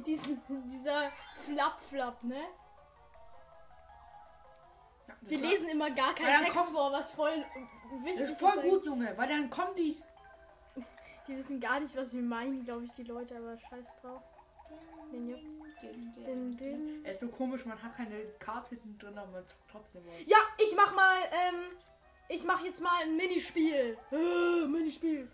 Dies, 0.06 0.22
dieser 0.48 1.10
Flap-Flap, 1.44 2.22
ne? 2.24 2.40
Ja, 5.08 5.14
Wir 5.20 5.42
war- 5.42 5.50
lesen 5.50 5.68
immer 5.68 5.90
gar 5.90 6.14
keinen 6.14 6.42
Text 6.44 6.56
komm. 6.58 6.72
vor, 6.74 6.92
was 6.92 7.12
voll 7.12 7.44
wichtig 8.04 8.20
ist 8.22 8.38
voll 8.38 8.60
gut, 8.62 8.84
Junge, 8.86 9.12
weil 9.16 9.28
dann 9.28 9.50
kommen 9.50 9.74
die. 9.76 9.96
Die 11.28 11.36
wissen 11.36 11.60
gar 11.60 11.78
nicht, 11.80 11.94
was 11.96 12.12
wir 12.12 12.22
meinen, 12.22 12.64
glaube 12.64 12.84
ich, 12.86 12.92
die 12.92 13.04
Leute, 13.04 13.36
aber 13.36 13.56
scheiß 13.58 13.86
drauf. 14.02 14.22
Den 15.12 15.28
juckt's. 15.28 15.80
Din, 16.24 16.56
din. 16.56 17.04
Er 17.04 17.12
ist 17.12 17.20
so 17.20 17.28
komisch, 17.28 17.64
man 17.64 17.80
hat 17.80 17.96
keine 17.96 18.20
Karte 18.40 18.70
hinten 18.70 18.98
drin, 18.98 19.16
aber 19.16 19.30
man 19.30 19.46
zockt 19.46 19.62
trotzdem 19.70 20.02
was. 20.06 20.26
Ja, 20.26 20.38
ich 20.58 20.74
mach 20.74 20.92
mal, 20.94 21.16
ähm, 21.30 21.76
ich 22.28 22.44
mach 22.44 22.62
jetzt 22.64 22.80
mal 22.80 22.90
ein 23.02 23.16
Minispiel. 23.16 23.96
Äh, 24.10 24.66
Minispiel. 24.66 25.30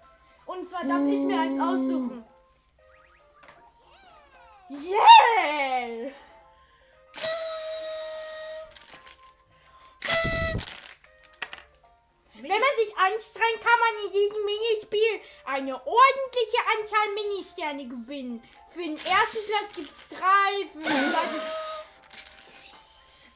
Und 0.46 0.68
zwar 0.68 0.84
darf 0.84 1.02
ich 1.02 1.20
mir 1.20 1.40
eins 1.40 1.60
aussuchen. 1.60 2.24
Yeah! 4.68 6.10
Wenn 12.34 12.60
man 12.60 12.76
sich 12.76 12.96
anstrengt, 12.96 13.60
kann 13.60 13.78
man 13.80 14.06
in 14.06 14.12
diesem 14.12 14.44
Minispiel 14.44 15.20
eine 15.44 15.74
ordentliche 15.74 16.58
Anzahl 16.76 17.14
Ministerne 17.14 17.88
gewinnen. 17.88 18.42
Für 18.68 18.82
den 18.82 18.96
ersten 18.96 19.38
Platz 19.46 19.72
gibt 19.74 19.90
es 19.90 20.08
drei, 20.08 20.68
für 20.68 20.80
den 20.80 21.12
zweiten... 21.12 21.40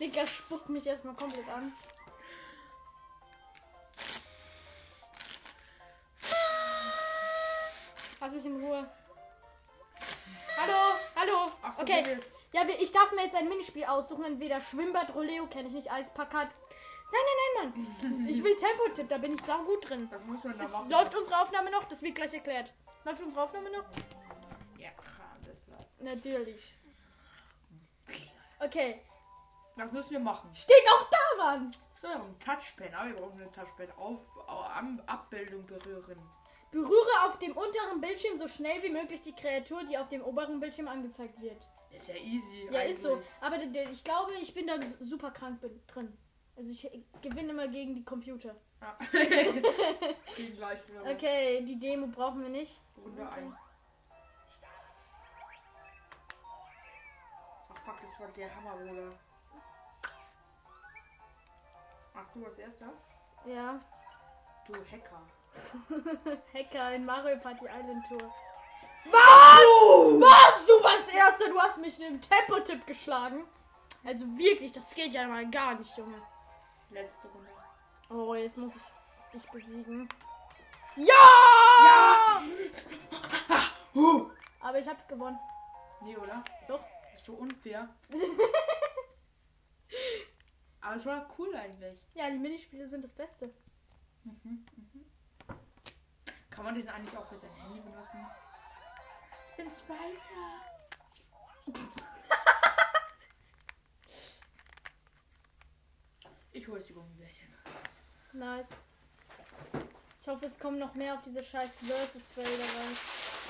Digga, 0.01 0.27
spuckt 0.27 0.69
mich 0.69 0.87
erstmal 0.87 1.15
komplett 1.15 1.49
an. 1.49 1.73
Lass 8.21 8.33
mich 8.33 8.45
in 8.45 8.61
Ruhe. 8.65 8.91
Hallo, 10.57 10.90
hallo. 11.21 11.51
Ach 11.63 11.75
so, 11.75 11.83
okay. 11.83 12.19
Ja, 12.53 12.63
ich 12.69 12.93
darf 12.93 13.13
mir 13.13 13.23
jetzt 13.25 13.37
ein 13.37 13.49
Minispiel 13.49 13.85
aussuchen. 13.85 14.25
Entweder 14.25 14.61
Schwimmbad, 14.61 15.15
Roleo, 15.15 15.47
kenne 15.47 15.69
ich 15.69 15.75
nicht, 15.75 15.93
Eispackard. 15.93 16.49
Nein, 17.13 17.23
nein, 17.63 17.73
nein, 17.73 17.85
Mann. 18.13 18.27
Ich 18.29 18.43
will 18.43 18.57
Tempotipp, 18.57 19.09
da 19.09 19.19
bin 19.19 19.35
ich 19.35 19.43
sau 19.43 19.63
gut 19.65 19.89
drin. 19.89 20.09
Was 20.11 20.25
muss 20.25 20.45
man 20.45 20.59
da 20.59 20.69
machen? 20.69 20.91
läuft 20.91 21.15
unsere 21.15 21.41
Aufnahme 21.43 21.71
noch? 21.71 21.85
Das 21.85 22.03
wird 22.03 22.15
gleich 22.15 22.33
erklärt. 22.35 22.73
Läuft 23.05 23.23
unsere 23.23 23.43
Aufnahme 23.43 23.71
noch? 23.71 23.85
Ja, 24.79 24.91
das 25.45 25.57
läuft. 25.69 26.01
Natürlich. 26.01 26.77
Okay. 28.61 29.01
Was 29.77 29.93
müssen 29.93 30.11
wir 30.11 30.21
machen? 30.21 30.51
Steht 30.55 30.85
auch 30.95 31.09
da, 31.09 31.45
Mann. 31.45 31.75
So, 32.01 32.09
ein 32.09 32.39
Touchpad. 32.41 32.93
Aber 32.95 33.09
wir 33.09 33.15
brauchen 33.15 33.41
eine 33.41 33.51
Touchpad. 33.51 33.97
Auf, 33.97 34.19
au- 34.47 34.65
am 34.75 35.01
Abbildung 35.07 35.67
berühren. 35.67 36.21
Berühre 36.71 37.27
auf 37.27 37.39
dem 37.39 37.57
unteren 37.57 38.01
Bildschirm 38.01 38.37
so 38.37 38.47
schnell 38.47 38.83
wie 38.83 38.91
möglich 38.91 39.23
die 39.23 39.35
Kreatur, 39.35 39.83
die 39.85 39.99
auf 39.99 40.09
dem 40.09 40.23
oberen 40.23 40.61
Bildschirm 40.61 40.89
angezeigt 40.89 41.41
wird. 41.41 41.61
Ist 41.91 42.09
ja 42.09 42.15
easy. 42.15 42.69
Ja, 42.71 42.81
ist 42.83 43.03
so. 43.03 43.15
eigentlich. 43.15 43.29
Aber 43.41 43.91
ich 43.93 44.05
glaube, 44.05 44.33
ich 44.41 44.55
bin 44.55 44.67
da 44.67 44.75
super 45.01 45.31
krank 45.33 45.61
drin. 45.89 46.17
Also 46.57 46.71
ich 46.71 46.89
gewinne 47.21 47.51
immer 47.51 47.69
gegen 47.69 47.95
die 47.95 48.05
Computer. 48.05 48.55
Ja. 48.81 48.97
Gehen 50.37 50.57
gleich 50.57 50.79
wieder. 50.89 51.03
Okay, 51.03 51.63
die 51.67 51.79
Demo 51.79 52.07
brauchen 52.07 52.41
wir 52.41 52.49
nicht. 52.49 52.81
Runde 52.97 53.31
1. 53.31 53.55
Ach 57.69 57.77
fuck, 57.77 58.01
das 58.01 58.21
war 58.21 58.29
der 58.35 58.57
Hammer, 58.57 58.77
Bruder. 58.83 59.13
Ach, 62.15 62.25
du 62.33 62.47
als 62.47 62.59
erster? 62.59 62.91
Ja. 63.45 63.79
Du 64.67 64.73
Hacker. 64.73 65.23
Hacker 66.55 66.95
in 66.95 67.05
Mario 67.05 67.39
Party 67.39 67.67
Island 67.67 68.05
Tour. 68.09 68.33
Was? 69.11 70.21
Was? 70.21 70.67
Du 70.67 70.83
warst 70.83 71.15
Erster, 71.15 71.49
du 71.49 71.59
hast 71.61 71.79
mich 71.79 72.01
im 72.01 72.21
Tempo-Tipp 72.21 72.87
geschlagen. 72.87 73.47
Also 74.05 74.25
wirklich, 74.39 74.73
das 74.73 74.95
geht 74.95 75.13
ja 75.13 75.27
mal 75.27 75.49
gar 75.51 75.79
nicht, 75.79 75.97
Junge. 75.97 76.21
Letzte 76.91 77.29
Runde. 77.29 77.51
Oh, 78.09 78.35
jetzt 78.35 78.59
muss 78.59 78.73
ich 78.75 78.83
dich 79.33 79.51
besiegen. 79.51 80.09
Ja! 80.97 82.43
Huh. 83.95 84.31
Aber 84.61 84.79
ich 84.79 84.89
habe 84.89 84.99
gewonnen. 85.09 85.39
Nee, 86.03 86.17
oder? 86.17 86.43
Doch. 86.69 86.85
Ist 87.15 87.25
so 87.27 87.35
unfair. 87.35 87.89
Aber 90.81 90.97
es 90.97 91.05
war 91.07 91.29
cool 91.39 91.55
eigentlich. 91.55 92.01
Ja, 92.15 92.31
die 92.31 92.39
Minispiele 92.39 92.89
sind 92.89 93.05
das 93.05 93.13
Beste. 93.13 93.53
Kann 96.61 96.67
man 96.67 96.75
den 96.75 96.89
eigentlich 96.91 97.17
auch 97.17 97.25
für 97.25 97.39
sein 97.39 97.55
Handy 97.55 97.81
benutzen? 97.81 98.27
Ich 99.49 99.57
bin 99.57 99.73
Zweiter. 99.73 100.61
ich 106.53 106.69
hole 106.69 106.81
die 106.81 106.93
Gummibärchen. 106.93 107.55
Nice. 108.35 108.69
Ich 110.21 110.29
hoffe, 110.29 110.45
es 110.45 110.59
kommen 110.59 110.79
noch 110.79 110.95
mehr 110.95 111.15
auf 111.15 111.21
diese 111.25 111.43
scheiß 111.43 111.71
Versus-Felder 111.79 112.51
rein. 112.51 112.97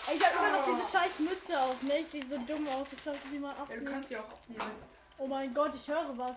Ey, 0.06 0.16
ich 0.16 0.24
hab 0.24 0.34
immer 0.36 0.56
noch 0.56 0.64
diese 0.64 0.88
scheiß 0.92 1.18
Mütze 1.18 1.60
auf, 1.60 1.82
ne? 1.82 1.98
Ich 1.98 2.10
sehe 2.10 2.24
so 2.24 2.38
dumm 2.38 2.68
aus. 2.68 2.92
Ich 2.92 3.02
sollte 3.02 3.26
die 3.26 3.40
mal 3.40 3.48
Ja, 3.48 3.54
du 3.56 3.62
abnehmen. 3.62 3.86
kannst 3.86 4.10
die 4.10 4.18
auch 4.18 4.32
abnehmen. 4.32 4.70
Oh 5.18 5.26
mein 5.26 5.52
Gott, 5.52 5.74
ich 5.74 5.88
höre 5.88 6.16
was. 6.16 6.36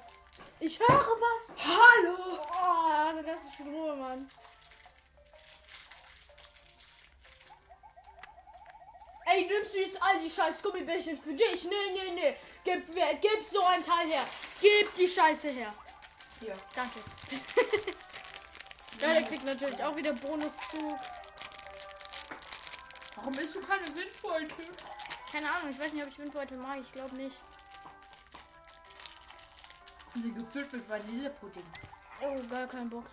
Ich 0.59 0.79
höre 0.79 0.89
was. 0.89 1.67
Hallo! 1.67 2.39
Oh, 2.41 2.89
also 2.89 3.21
lass 3.23 3.43
mich 3.43 3.59
in 3.59 3.75
Ruhe, 3.75 3.95
Mann. 3.95 4.27
Nimmst 9.53 9.73
du 9.73 9.79
jetzt 9.79 10.01
all 10.01 10.19
die 10.19 10.29
scheiß 10.29 10.61
Gummibärchen 10.61 11.17
für 11.17 11.33
dich? 11.33 11.63
Nee, 11.65 11.91
nee, 11.93 12.11
nee. 12.11 12.35
Gib, 12.63 12.93
gib 13.21 13.45
so 13.45 13.63
ein 13.65 13.83
Teil 13.83 14.07
her. 14.07 14.25
Gib 14.61 14.93
die 14.95 15.07
Scheiße 15.07 15.49
her. 15.49 15.73
Hier. 16.39 16.55
Danke. 16.75 16.99
ja, 19.01 19.13
der 19.13 19.23
kriegt 19.23 19.45
natürlich 19.45 19.83
auch 19.83 19.95
wieder 19.95 20.13
Bonuszug. 20.13 20.99
Warum 23.15 23.33
isst 23.39 23.55
du 23.55 23.61
keine 23.61 23.87
Windbeute? 23.95 24.71
Keine 25.31 25.51
Ahnung, 25.51 25.69
ich 25.71 25.79
weiß 25.79 25.93
nicht, 25.93 26.03
ob 26.03 26.09
ich 26.09 26.19
Windbeutel 26.19 26.57
mag. 26.57 26.77
Ich 26.81 26.91
glaube 26.91 27.15
nicht. 27.15 27.37
Sind 30.13 30.35
gefüllt 30.35 30.71
mit 30.73 30.87
Vanillepudding. 30.87 31.65
Oh, 32.21 32.39
gar 32.49 32.67
keinen 32.67 32.89
Bock. 32.89 33.05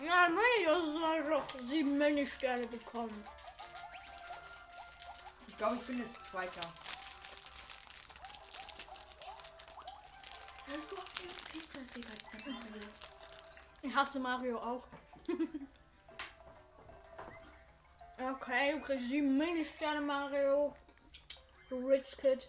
Ja, 0.00 0.28
Mini, 0.28 0.64
das 0.64 1.00
soll 1.00 1.30
doch 1.30 1.60
sieben 1.60 1.98
Mini-Sterne 1.98 2.66
bekommen. 2.66 3.22
Ich 5.62 5.68
glaube, 5.68 5.80
ich 5.80 5.86
bin 5.86 5.98
jetzt 6.00 6.16
Zweiter. 6.28 6.60
Du 10.66 10.96
Pizza, 11.52 11.78
Digga? 11.94 12.08
Das 12.32 12.46
Mario. 12.46 12.88
Ich 13.82 13.94
hasse 13.94 14.18
Mario 14.18 14.58
auch. 14.58 14.82
okay, 18.18 18.72
du 18.72 18.80
kriegst 18.80 19.08
sieben 19.08 19.38
Mini-Sterne, 19.38 20.00
Mario. 20.00 20.74
Du 21.68 21.86
Rich 21.86 22.16
Kid. 22.16 22.48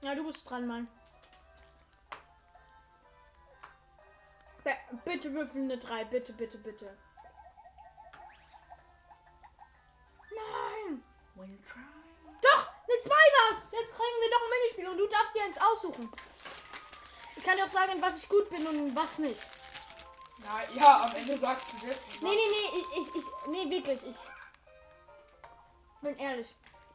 Ja, 0.00 0.14
du 0.14 0.24
bist 0.24 0.48
dran, 0.48 0.66
Mann. 0.66 0.88
Bitte 5.04 5.32
würfel 5.32 5.62
eine 5.62 5.78
3. 5.78 6.04
Bitte, 6.04 6.32
bitte, 6.32 6.58
bitte. 6.58 6.96
Nein! 10.30 11.02
Doch! 11.36 12.72
Eine 12.88 13.02
2 13.02 13.10
war's! 13.10 13.62
Jetzt 13.72 13.92
kriegen 13.92 14.20
wir 14.20 14.30
doch 14.30 14.42
ein 14.42 14.50
Minispiel 14.60 14.88
und 14.88 14.98
du 14.98 15.06
darfst 15.06 15.34
dir 15.34 15.44
eins 15.44 15.58
aussuchen. 15.60 16.10
Ich 17.36 17.44
kann 17.44 17.56
dir 17.56 17.64
auch 17.64 17.68
sagen, 17.68 18.00
was 18.00 18.18
ich 18.18 18.28
gut 18.28 18.50
bin 18.50 18.66
und 18.66 18.94
was 18.94 19.18
nicht. 19.18 19.46
Na 20.42 20.62
ja, 20.74 21.04
am 21.04 21.14
Ende 21.14 21.36
sagst 21.38 21.66
du 21.72 21.86
das. 21.86 21.96
Nee, 22.20 22.28
nee, 22.28 22.34
nee, 22.34 22.80
ich, 22.80 23.08
ich, 23.08 23.16
ich 23.16 23.24
nee, 23.48 23.70
wirklich, 23.70 24.04
ich 24.06 24.16
bin 26.02 26.16
ehrlich. 26.18 26.48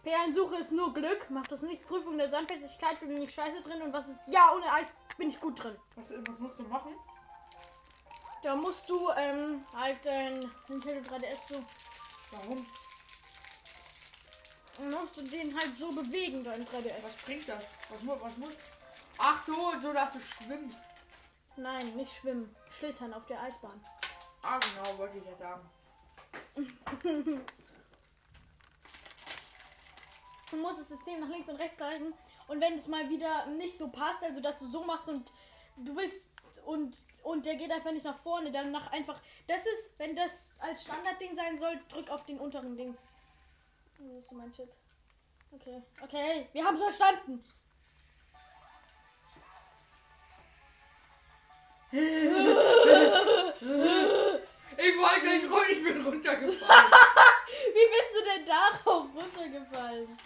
P1-Suche 0.04 0.58
ist 0.58 0.72
nur 0.72 0.94
Glück, 0.94 1.30
macht 1.32 1.52
das 1.52 1.64
nicht. 1.64 1.84
Prüfung 1.84 2.18
der 2.18 2.30
Sandfestigkeit 2.30 3.00
bin 3.00 3.22
ich 3.22 3.34
scheiße 3.34 3.62
drin 3.62 3.82
und 3.82 3.92
was 3.92 4.08
ist, 4.08 4.22
ja, 4.28 4.54
ohne 4.56 4.72
Eis 4.72 4.94
bin 5.18 5.30
ich 5.30 5.40
gut 5.40 5.64
drin. 5.64 5.76
Was, 5.96 6.12
was 6.28 6.40
musst 6.40 6.60
du 6.60 6.64
machen? 6.64 6.94
Da 8.46 8.56
musst 8.56 8.88
du, 8.88 9.10
ähm, 9.18 9.66
halt 9.76 10.06
dein 10.06 10.52
Nintendo 10.68 11.10
3DS 11.10 11.48
so, 11.50 11.66
Warum? 12.30 12.64
musst 14.92 15.18
du 15.18 15.24
den 15.24 15.58
halt 15.58 15.76
so 15.76 15.92
bewegen, 15.92 16.44
dein 16.44 16.64
3DS. 16.64 17.02
Was 17.02 17.24
bringt 17.24 17.50
das? 17.50 17.64
Was 17.90 18.04
muss, 18.04 18.22
was 18.22 18.38
muss? 18.38 18.54
Ach 19.18 19.44
so, 19.44 19.74
so 19.82 19.92
dass 19.92 20.14
du 20.14 20.20
schwimmst. 20.20 20.78
Nein, 21.56 21.96
nicht 21.96 22.16
schwimmen, 22.16 22.56
schlittern 22.78 23.16
auf 23.16 23.26
der 23.26 23.42
Eisbahn. 23.42 23.84
Ah, 24.44 24.60
genau, 24.60 24.96
wollte 25.00 25.18
ich 25.18 25.26
ja 25.26 25.36
sagen. 25.36 25.70
Du 30.52 30.58
musst 30.58 30.80
das 30.80 30.90
System 30.90 31.20
nach 31.20 31.30
links 31.30 31.50
und 31.50 31.56
rechts 31.56 31.82
halten 31.82 32.14
und 32.48 32.62
wenn 32.62 32.76
es 32.76 32.88
mal 32.88 33.10
wieder 33.10 33.48
nicht 33.48 33.76
so 33.76 33.90
passt, 33.90 34.24
also 34.24 34.40
dass 34.40 34.60
du 34.60 34.68
so 34.68 34.84
machst 34.84 35.10
und 35.10 35.32
du 35.78 35.96
willst 35.98 36.30
und 36.66 36.96
und 37.26 37.46
der 37.46 37.56
geht 37.56 37.72
einfach 37.72 37.92
nicht 37.92 38.06
nach 38.06 38.20
vorne, 38.20 38.52
dann 38.52 38.72
mach 38.72 38.92
einfach. 38.92 39.20
Das 39.48 39.66
ist, 39.66 39.98
wenn 39.98 40.16
das 40.16 40.52
als 40.60 40.84
Standardding 40.84 41.36
sein 41.36 41.58
soll, 41.58 41.80
drück 41.90 42.10
auf 42.12 42.24
den 42.26 42.40
unteren 42.40 42.78
Dings. 42.78 43.00
Das 43.98 44.24
ist 44.26 44.32
mein 44.32 44.54
Tipp. 44.54 44.70
Okay, 45.52 45.82
okay, 46.02 46.48
wir 46.54 46.64
haben 46.64 46.76
es 46.76 46.82
verstanden. 46.82 47.44
Ich 51.92 52.02
wollte 54.98 55.22
gleich 55.22 55.44
runter, 55.44 55.70
ich 55.72 55.84
bin 55.84 56.06
runtergefallen. 56.06 56.92
Wie 57.74 57.88
bist 57.90 58.14
du 58.14 58.22
denn 58.24 58.46
darauf 58.46 59.06
runtergefallen? 59.16 60.20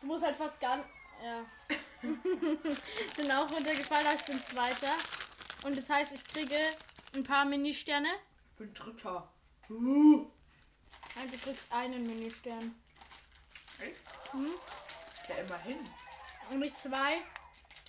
Du 0.00 0.06
musst 0.06 0.24
halt 0.24 0.36
fast 0.36 0.60
gar 0.60 0.84
Ja. 1.22 1.44
bin 2.02 3.30
auch 3.30 3.50
runtergefallen, 3.50 4.06
aber 4.06 4.16
ich 4.16 4.24
bin 4.24 4.38
Zweiter. 4.38 4.94
Und 5.64 5.76
das 5.76 5.90
heißt, 5.90 6.12
ich 6.12 6.24
kriege 6.24 6.56
ein 7.14 7.22
paar 7.22 7.44
Mini-Sterne. 7.44 8.08
ich 8.52 8.56
bin 8.56 8.72
Dritter. 8.72 9.30
Uh. 9.68 10.30
Und 11.16 11.32
du 11.32 11.38
kriegst 11.38 11.70
einen 11.72 12.06
Mini-Stern. 12.06 12.74
Echt? 13.80 14.32
Hm? 14.32 14.50
Ja, 15.28 15.34
immerhin. 15.36 15.76
Und 16.50 16.62
ich 16.62 16.74
zwei. 16.74 17.18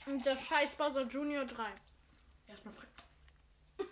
Und 0.05 0.25
der 0.25 0.35
scheiß 0.35 0.71
Bowser 0.71 1.03
Junior 1.03 1.45
drei. 1.45 1.71
Erstmal 2.47 2.73
frick. 2.73 2.89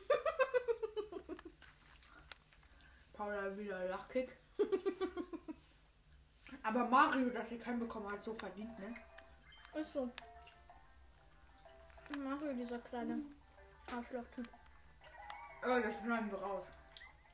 Paula 3.14 3.58
wieder 3.58 3.86
Lachkick. 3.86 4.36
Aber 6.64 6.86
Mario, 6.86 7.30
dass 7.30 7.52
er 7.52 7.60
keinen 7.60 7.80
bekommen 7.80 8.12
hat, 8.12 8.24
so 8.24 8.34
verdient, 8.34 8.78
ne? 8.80 8.94
Ist 9.76 9.94
so. 9.94 10.10
Mario, 12.18 12.54
dieser 12.54 12.80
kleine 12.80 13.20
Arschloch-Typ. 13.96 14.48
Oh, 15.64 15.80
das 15.84 15.96
schneiden 16.02 16.32
wir 16.32 16.40
raus. 16.42 16.72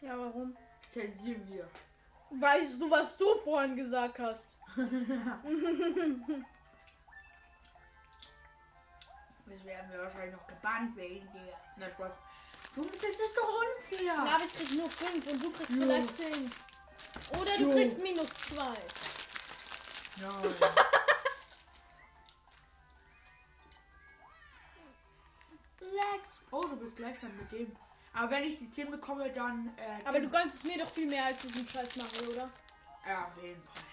Ja, 0.01 0.17
warum? 0.19 0.55
Zensieren 0.89 1.47
wir. 1.47 1.67
Weißt 2.31 2.81
du, 2.81 2.89
was 2.91 3.17
du 3.17 3.37
vorhin 3.43 3.75
gesagt 3.75 4.19
hast? 4.19 4.57
Jetzt 9.47 9.65
werden 9.65 9.91
wir 9.91 10.01
wahrscheinlich 10.01 10.33
noch 10.35 10.47
gebannt 10.47 10.95
wegen 10.97 11.31
dir. 11.31 11.53
Na 11.77 11.87
Spaß. 11.89 12.13
Du, 12.75 12.81
das 12.83 13.03
ist 13.03 13.37
doch 13.37 13.47
unfair. 13.47 14.13
Na, 14.17 14.35
aber 14.35 14.43
ich 14.43 14.53
krieg 14.53 14.71
nur 14.77 14.89
5 14.89 15.27
und 15.31 15.43
du 15.43 15.51
kriegst 15.51 15.69
Jo. 15.71 15.81
vielleicht 15.81 16.17
10. 16.17 16.51
Oder 17.39 17.57
du 17.57 17.63
Jo. 17.63 17.71
kriegst 17.71 18.01
minus 18.01 18.29
2. 18.33 18.63
Nein. 20.21 20.55
Lex. 25.91 26.41
Oh, 26.51 26.63
du 26.63 26.75
bist 26.77 26.95
gleich 26.95 27.19
schon 27.19 27.35
mit 27.37 27.51
dem. 27.51 27.75
Aber 28.13 28.31
wenn 28.31 28.43
ich 28.43 28.57
die 28.59 28.69
10 28.69 28.91
bekomme, 28.91 29.29
dann. 29.31 29.73
Äh, 29.77 30.07
Aber 30.07 30.19
du 30.19 30.29
gönnst 30.29 30.57
es 30.57 30.63
mir 30.63 30.77
doch 30.77 30.89
viel 30.89 31.07
mehr 31.07 31.25
als 31.25 31.41
diesen 31.41 31.67
scheiß 31.67 31.95
Mario, 31.97 32.31
oder? 32.31 32.49
Ja, 33.07 33.27
auf 33.27 33.43
jeden 33.43 33.61
Fall. 33.61 33.83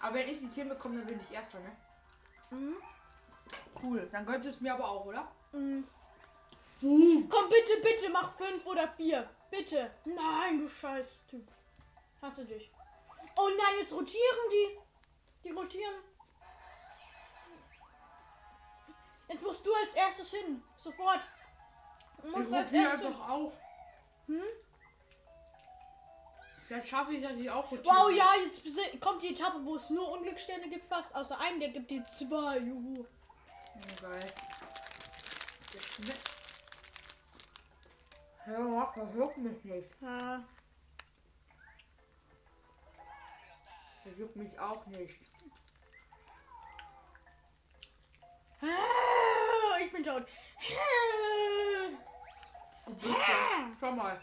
Aber 0.00 0.14
wenn 0.16 0.28
ich 0.28 0.38
die 0.38 0.50
10 0.50 0.68
bekomme, 0.68 0.96
dann 0.96 1.06
bin 1.06 1.20
ich 1.20 1.34
Erster, 1.34 1.58
ne? 1.60 1.76
Mhm. 2.50 2.76
Cool. 3.82 4.08
Dann 4.12 4.26
gönnst 4.26 4.46
du 4.46 4.50
es 4.50 4.60
mir 4.60 4.74
aber 4.74 4.88
auch, 4.88 5.06
oder? 5.06 5.30
Mhm. 5.52 5.86
Mhm. 6.80 7.28
Komm, 7.28 7.48
bitte, 7.48 7.80
bitte, 7.82 8.10
mach 8.10 8.32
5 8.34 8.64
oder 8.66 8.88
4. 8.88 9.28
Bitte. 9.50 9.90
Nein, 10.04 10.58
du 10.58 10.68
scheiß 10.68 11.22
Typ. 11.28 11.46
Hasse 12.22 12.44
dich. 12.44 12.70
Oh 13.36 13.48
nein, 13.48 13.80
jetzt 13.80 13.92
rotieren 13.92 14.50
die. 14.52 14.78
Die 15.44 15.50
rotieren. 15.50 15.94
Jetzt 19.30 19.42
musst 19.42 19.64
du 19.64 19.72
als 19.72 19.94
erstes 19.94 20.30
hin. 20.32 20.62
Sofort. 20.82 21.20
Du 22.22 22.28
Ich 22.28 22.36
musst 22.36 22.52
als 22.52 22.66
rotiere 22.66 22.90
erstes. 22.90 23.06
einfach 23.06 23.28
auch. 23.28 23.52
Hm? 24.26 24.42
Vielleicht 26.66 26.88
schaffe 26.88 27.12
ich, 27.14 27.22
dass 27.22 27.32
ich 27.32 27.50
auch 27.50 27.70
rotiere. 27.70 27.94
Wow, 27.94 28.10
ja, 28.10 28.28
jetzt 28.44 29.00
kommt 29.00 29.22
die 29.22 29.32
Etappe, 29.32 29.64
wo 29.64 29.76
es 29.76 29.90
nur 29.90 30.10
Unglückssterne 30.12 30.68
gibt 30.68 30.86
fast. 30.86 31.14
Außer 31.14 31.38
einem, 31.40 31.60
der 31.60 31.70
gibt 31.70 31.90
dir 31.90 32.04
zwei. 32.06 32.58
Juhu. 32.58 33.06
Ja, 33.74 34.08
geil. 34.08 34.32
Hör 38.44 38.82
auf, 38.82 38.94
verhört 38.94 39.36
mich 39.38 39.64
nicht. 39.64 39.88
Ja. 40.00 40.42
Der 44.04 44.12
juckt 44.14 44.36
mich 44.36 44.58
auch 44.58 44.86
nicht. 44.86 45.20
Ah, 48.62 48.66
Ich 49.84 49.92
bin 49.92 50.04
tot. 50.04 50.26
Schau 53.80 53.92
mal. 53.92 54.20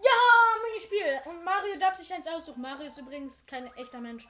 Ja, 0.00 0.18
Minispiel. 0.62 1.20
Und 1.26 1.44
Mario 1.44 1.76
darf 1.78 1.96
sich 1.96 2.12
eins 2.12 2.26
aussuchen. 2.28 2.62
Mario 2.62 2.86
ist 2.86 2.98
übrigens 2.98 3.44
kein 3.46 3.66
echter 3.74 4.00
Mensch. 4.00 4.28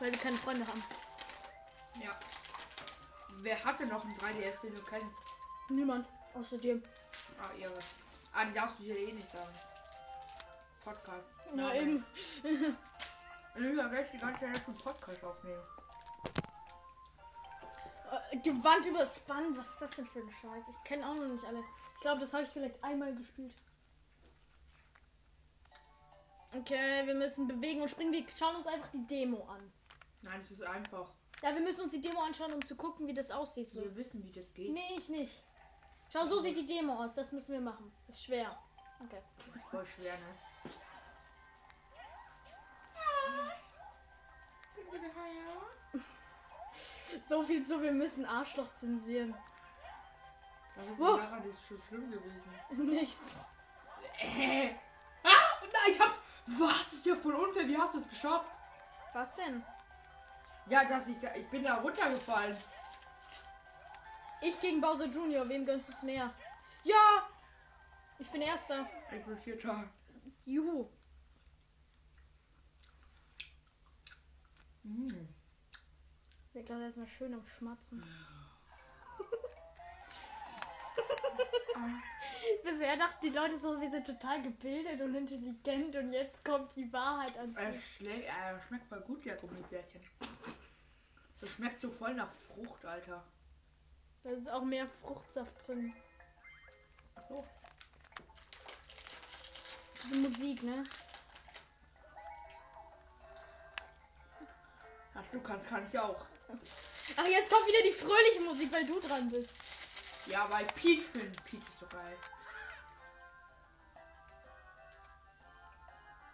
Weil 0.00 0.10
wir 0.10 0.18
keine 0.18 0.36
Freunde 0.36 0.66
haben. 0.66 0.82
Ja. 2.02 2.18
Wer 3.36 3.64
hatte 3.64 3.86
noch 3.86 4.04
einen 4.04 4.16
3DS, 4.18 4.62
den 4.62 4.74
du 4.74 4.82
kennst? 4.82 5.16
Niemand. 5.68 6.06
Außer 6.34 6.58
dir. 6.58 6.82
Ah, 7.40 7.52
ihre. 7.58 7.72
Ah, 8.32 8.44
die 8.44 8.52
darfst 8.52 8.78
du 8.78 8.84
hier 8.84 8.96
eh 8.96 9.12
nicht 9.12 9.30
sagen. 9.30 9.52
Podcast. 10.84 11.34
Ja, 11.50 11.56
Name. 11.56 12.02
Eben. 13.56 13.70
Ich 13.70 13.90
gleich 13.90 14.10
die 14.10 14.18
ganze 14.18 14.40
Zeit 14.40 14.68
einen 14.68 14.76
Podcast 14.76 15.24
aufnehmen. 15.24 15.62
Äh, 18.10 18.36
Gewandt 18.38 18.86
übers 18.86 19.20
Band. 19.20 19.56
Was 19.58 19.70
ist 19.70 19.82
das 19.82 19.90
denn 19.92 20.06
für 20.06 20.20
ein 20.20 20.30
Scheiß? 20.40 20.64
Ich 20.68 20.84
kenne 20.84 21.06
auch 21.06 21.14
noch 21.14 21.26
nicht 21.26 21.44
alle. 21.44 21.60
Ich 21.94 22.00
glaube, 22.00 22.20
das 22.20 22.32
habe 22.32 22.44
ich 22.44 22.48
vielleicht 22.50 22.82
einmal 22.82 23.14
gespielt. 23.14 23.54
Okay, 26.54 27.06
wir 27.06 27.14
müssen 27.14 27.48
bewegen 27.48 27.80
und 27.80 27.88
springen. 27.88 28.12
Wir 28.12 28.26
schauen 28.36 28.56
uns 28.56 28.66
einfach 28.66 28.88
die 28.88 29.06
Demo 29.06 29.46
an. 29.48 29.72
Nein, 30.20 30.40
es 30.40 30.50
ist 30.50 30.62
einfach. 30.62 31.08
Ja, 31.42 31.54
wir 31.54 31.62
müssen 31.62 31.82
uns 31.82 31.92
die 31.92 32.00
Demo 32.00 32.20
anschauen, 32.20 32.52
um 32.52 32.64
zu 32.64 32.76
gucken, 32.76 33.06
wie 33.06 33.14
das 33.14 33.30
aussieht. 33.30 33.68
So. 33.68 33.80
Wir 33.80 33.96
wissen, 33.96 34.22
wie 34.22 34.32
das 34.32 34.52
geht. 34.52 34.72
Nee, 34.72 34.96
ich 34.96 35.08
nicht. 35.08 35.42
Schau, 36.12 36.26
so 36.26 36.40
sieht 36.40 36.58
die 36.58 36.66
Demo 36.66 37.02
aus. 37.02 37.14
Das 37.14 37.32
müssen 37.32 37.52
wir 37.52 37.60
machen. 37.60 37.90
Ist 38.06 38.24
schwer. 38.24 38.56
Okay. 39.02 39.22
Voll 39.70 39.86
schwer, 39.86 40.12
ne? 40.12 40.70
So 47.28 47.42
viel 47.44 47.64
zu, 47.64 47.80
wir 47.80 47.92
müssen 47.92 48.24
Arschloch 48.24 48.72
zensieren. 48.74 49.34
Das 50.74 50.86
ist 50.86 50.98
Sache, 50.98 51.36
das 51.36 51.44
ist 51.46 51.66
schon 51.68 51.82
schlimm 51.82 52.10
gewesen. 52.10 52.90
Nichts. 52.90 53.46
Äh. 54.18 54.74
Ah, 55.22 55.30
nein, 55.60 55.92
ich 55.92 56.00
hab's. 56.00 56.18
Was? 56.46 56.84
Das 56.84 56.92
ist 56.94 57.06
ja 57.06 57.16
voll 57.16 57.34
unfair. 57.34 57.68
Wie 57.68 57.76
hast 57.76 57.94
du 57.94 57.98
es 57.98 58.08
geschafft? 58.08 58.50
Was 59.12 59.36
denn? 59.36 59.64
Ja, 60.66 60.84
dass 60.84 61.06
ich 61.06 61.20
da. 61.20 61.34
Ich 61.34 61.48
bin 61.48 61.64
da 61.64 61.76
runtergefallen. 61.76 62.56
Ich 64.40 64.58
gegen 64.58 64.80
Bowser 64.80 65.06
Junior. 65.06 65.48
Wem 65.48 65.64
gönnst 65.64 65.88
du 65.88 65.92
es 65.92 66.02
mehr? 66.02 66.30
Ja! 66.84 67.28
Ich 68.18 68.30
bin 68.30 68.42
Erster. 68.42 68.88
Ich 69.10 69.24
bin 69.24 69.36
vierter. 69.36 69.84
Juhu. 70.44 70.88
Mm. 74.84 75.28
Der 76.54 76.64
Klaus 76.64 76.80
erstmal 76.82 77.06
schön 77.08 77.34
am 77.34 77.46
Schmatzen. 77.46 78.02
Bisher 82.64 82.96
dachten 82.96 83.18
die 83.26 83.30
Leute 83.36 83.58
so, 83.58 83.80
wir 83.80 83.90
sind 83.90 84.06
total 84.06 84.42
gebildet 84.42 85.00
und 85.00 85.14
intelligent 85.14 85.96
und 85.96 86.12
jetzt 86.12 86.44
kommt 86.44 86.74
die 86.76 86.92
Wahrheit 86.92 87.36
ans 87.38 87.56
Äh, 87.56 87.70
Licht. 87.70 87.84
schle- 88.00 88.24
äh, 88.24 88.62
schmeckt 88.66 88.86
voll 88.88 89.00
gut, 89.00 89.24
der 89.24 89.36
Gummibärchen. 89.36 90.00
Das 91.40 91.50
schmeckt 91.50 91.80
so 91.80 91.90
voll 91.90 92.14
nach 92.14 92.30
Frucht, 92.30 92.84
Alter. 92.84 93.24
Da 94.22 94.30
ist 94.30 94.48
auch 94.48 94.62
mehr 94.64 94.86
Fruchtsaft 95.00 95.52
drin. 95.66 95.92
Oh. 97.30 97.42
Diese 100.04 100.16
Musik, 100.16 100.62
ne? 100.62 100.84
Was 105.14 105.30
du 105.30 105.40
kannst, 105.40 105.68
kann 105.68 105.86
ich 105.86 105.98
auch. 105.98 106.16
Ach, 107.16 107.26
jetzt 107.26 107.50
kommt 107.50 107.66
wieder 107.66 107.82
die 107.84 107.92
fröhliche 107.92 108.40
Musik, 108.40 108.72
weil 108.72 108.86
du 108.86 109.00
dran 109.00 109.30
bist. 109.30 109.56
Ja, 110.26 110.46
weil 110.50 110.64
Peach 110.66 111.10
bin. 111.12 111.32
Peach 111.44 111.60
ist 111.60 111.80
so 111.80 111.86
geil. 111.86 112.16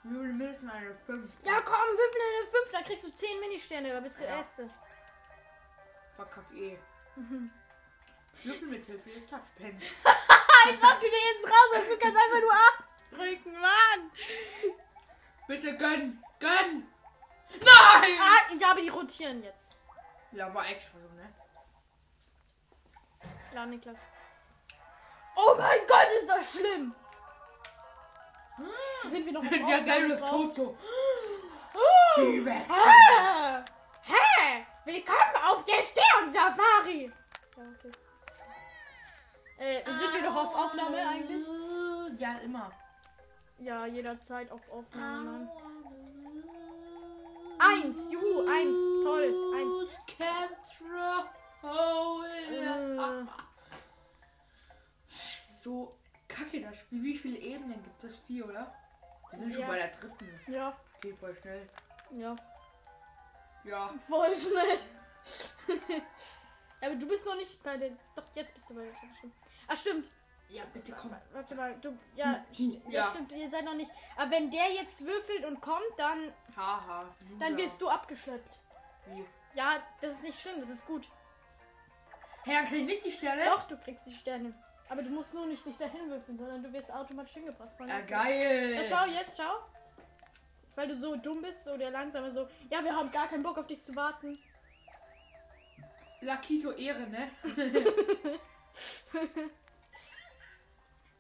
Wir 0.04 0.32
müssen 0.32 0.70
eine 0.70 0.94
5. 0.94 1.32
Ja, 1.44 1.56
komm, 1.60 1.74
würfel 1.74 2.20
eine 2.20 2.50
5, 2.50 2.72
dann 2.72 2.84
kriegst 2.84 3.04
du 3.04 3.12
10 3.12 3.40
Ministerne, 3.40 3.92
da 3.92 4.00
bist 4.00 4.20
du 4.20 4.24
Ja. 4.24 4.36
Erste. 4.36 4.68
Verkack 6.14 6.44
eh. 6.54 6.78
Würfel 8.44 8.68
mit 8.68 8.86
Hilfe 8.86 9.10
des 9.10 9.26
Touchpens. 9.28 9.84
Ob 10.04 11.00
du 11.00 11.06
dir 11.06 11.24
jetzt 11.32 11.44
raus 11.44 11.82
und 11.82 11.90
du 11.90 11.96
kannst 11.98 12.22
einfach 12.22 12.40
nur 12.40 12.54
abdrücken, 12.68 13.60
Mann. 13.60 14.10
Bitte 15.46 15.76
gönn! 15.76 16.22
Gönn! 16.38 16.86
Nein! 17.52 18.14
Ah, 18.20 18.54
ja, 18.58 18.70
aber 18.70 18.80
die 18.80 18.88
rotieren 18.88 19.42
jetzt. 19.42 19.78
Ja, 20.32 20.52
war 20.52 20.68
extra 20.68 20.98
so, 20.98 21.16
ne? 21.16 21.32
Klar, 23.50 23.66
Niklas. 23.66 23.96
Oh 25.36 25.54
mein 25.56 25.80
Gott, 25.86 26.06
ist 26.20 26.28
das 26.28 26.50
schlimm. 26.50 26.94
Sind 29.08 29.26
wir 29.26 29.32
noch 29.32 29.42
auf 29.44 29.48
Der 29.50 29.62
Aufnahme 29.64 29.84
geile 29.84 30.16
drauf? 30.18 30.30
Toto. 30.30 30.76
Oh. 31.74 32.14
Geh 32.16 32.44
weg! 32.44 32.66
Ah. 32.68 33.64
Hä? 34.06 34.66
Willkommen 34.84 35.36
auf 35.50 35.64
der 35.64 35.82
Stern-Safari. 35.84 37.06
Ja, 37.56 37.62
okay. 37.78 37.92
Äh, 39.58 39.84
sind 39.92 40.14
wir 40.14 40.22
noch 40.22 40.36
auf 40.36 40.54
Aufnahme 40.54 40.96
eigentlich? 41.08 41.46
Ja, 42.18 42.38
immer. 42.38 42.70
Ja, 43.58 43.86
jederzeit 43.86 44.50
auf 44.50 44.68
Aufnahme. 44.70 45.50
Mann. 47.58 47.82
Eins, 47.82 48.10
juhu, 48.12 48.46
eins, 48.48 49.04
toll, 49.04 49.34
eins. 49.56 49.92
Äh, 51.60 53.24
So 55.62 55.92
kacke 56.28 56.60
das 56.60 56.76
Spiel. 56.78 57.02
Wie 57.02 57.16
viele 57.18 57.38
Ebenen 57.38 57.82
gibt 57.82 58.04
es? 58.04 58.18
Vier, 58.20 58.46
oder? 58.48 58.72
Wir 59.30 59.38
sind 59.38 59.52
schon 59.52 59.62
Ja. 59.62 59.68
bei 59.68 59.76
der 59.78 59.88
dritten. 59.88 60.40
ja, 60.52 60.76
Okay, 60.96 61.14
voll 61.18 61.36
schnell. 61.40 61.68
ja, 62.12 62.36
Ja. 63.64 63.94
voll 64.08 64.36
schnell. 64.36 64.78
Aber 66.80 66.94
du 66.94 67.06
bist 67.08 67.26
noch 67.26 67.36
nicht 67.36 67.62
bei 67.62 67.76
den. 67.76 67.98
Doch, 68.14 68.24
jetzt 68.34 68.54
bist 68.54 68.70
du 68.70 68.74
bei 68.74 68.82
der 68.84 68.92
dritten. 68.92 69.32
Ah, 69.66 69.76
stimmt. 69.76 70.06
Ja, 70.48 70.62
bitte 70.72 70.92
komm. 70.92 71.14
Warte 71.32 71.54
mal, 71.54 71.76
du. 71.80 71.94
Ja, 72.14 72.42
st 72.54 72.60
ja. 72.60 72.90
Ja. 73.02 73.10
stimmt, 73.10 73.32
ihr 73.32 73.50
seid 73.50 73.64
noch 73.64 73.74
nicht. 73.74 73.90
Aber 74.16 74.30
wenn 74.30 74.50
der 74.50 74.72
jetzt 74.72 75.04
würfelt 75.04 75.44
und 75.44 75.60
kommt, 75.60 75.82
dann, 75.98 76.32
Haha. 76.58 77.14
dann 77.38 77.56
wirst 77.56 77.80
du 77.80 77.88
abgeschleppt. 77.88 78.58
Wie? 79.06 79.24
Ja, 79.54 79.82
das 80.00 80.16
ist 80.16 80.22
nicht 80.24 80.40
schlimm, 80.40 80.60
das 80.60 80.68
ist 80.70 80.86
gut. 80.86 81.06
Hey, 82.44 82.54
dann 82.54 82.66
krieg 82.66 82.80
ich 82.80 82.86
nicht 82.86 83.04
die 83.04 83.12
Sterne? 83.12 83.44
Doch, 83.44 83.66
du 83.68 83.76
kriegst 83.76 84.06
die 84.06 84.14
Sterne. 84.14 84.52
Aber 84.88 85.02
du 85.02 85.10
musst 85.10 85.34
nur 85.34 85.46
nicht 85.46 85.64
dich 85.64 85.76
dahin 85.76 86.08
würfeln, 86.10 86.36
sondern 86.38 86.62
du 86.62 86.72
wirst 86.72 86.92
automatisch 86.92 87.34
hingebracht. 87.34 87.70
Von 87.76 87.88
Ja, 87.88 88.00
geil. 88.00 88.74
Ja, 88.74 88.84
schau, 88.84 89.06
jetzt 89.06 89.36
schau. 89.36 89.58
Weil 90.74 90.88
du 90.88 90.96
so 90.96 91.16
dumm 91.16 91.42
bist, 91.42 91.64
so 91.64 91.76
der 91.76 91.90
langsame 91.90 92.32
so. 92.32 92.48
Ja, 92.70 92.82
wir 92.82 92.94
haben 92.94 93.10
gar 93.10 93.28
keinen 93.28 93.42
Bock 93.42 93.58
auf 93.58 93.66
dich 93.66 93.82
zu 93.82 93.94
warten. 93.96 94.38
Lakito 96.20 96.72
Ehre, 96.72 97.06
ne? 97.08 97.30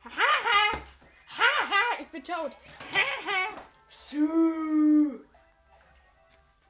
Haha! 0.04 0.78
Haha! 1.36 2.00
Ich 2.00 2.08
bin 2.08 2.24
tot. 2.24 2.52
Haha! 2.92 3.48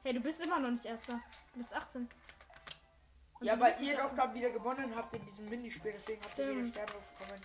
Hey, 0.03 0.13
du 0.13 0.19
bist 0.19 0.43
immer 0.43 0.59
noch 0.59 0.71
nicht 0.71 0.85
Erster. 0.85 1.19
Du 1.53 1.59
bist 1.59 1.73
18. 1.73 2.09
Und 3.39 3.45
Ja, 3.45 3.59
weil 3.59 3.73
ihr 3.81 3.95
doch 3.95 4.05
18. 4.05 4.17
dann 4.17 4.33
wieder 4.33 4.49
gewonnen 4.49 4.93
habt 4.95 5.13
in 5.15 5.25
diesem 5.25 5.49
Minispiel, 5.49 5.93
deswegen 5.95 6.21
habt 6.23 6.37
ihr 6.39 6.49
wieder. 6.49 6.67
Sterne 6.67 6.91
bekommen. 6.91 7.41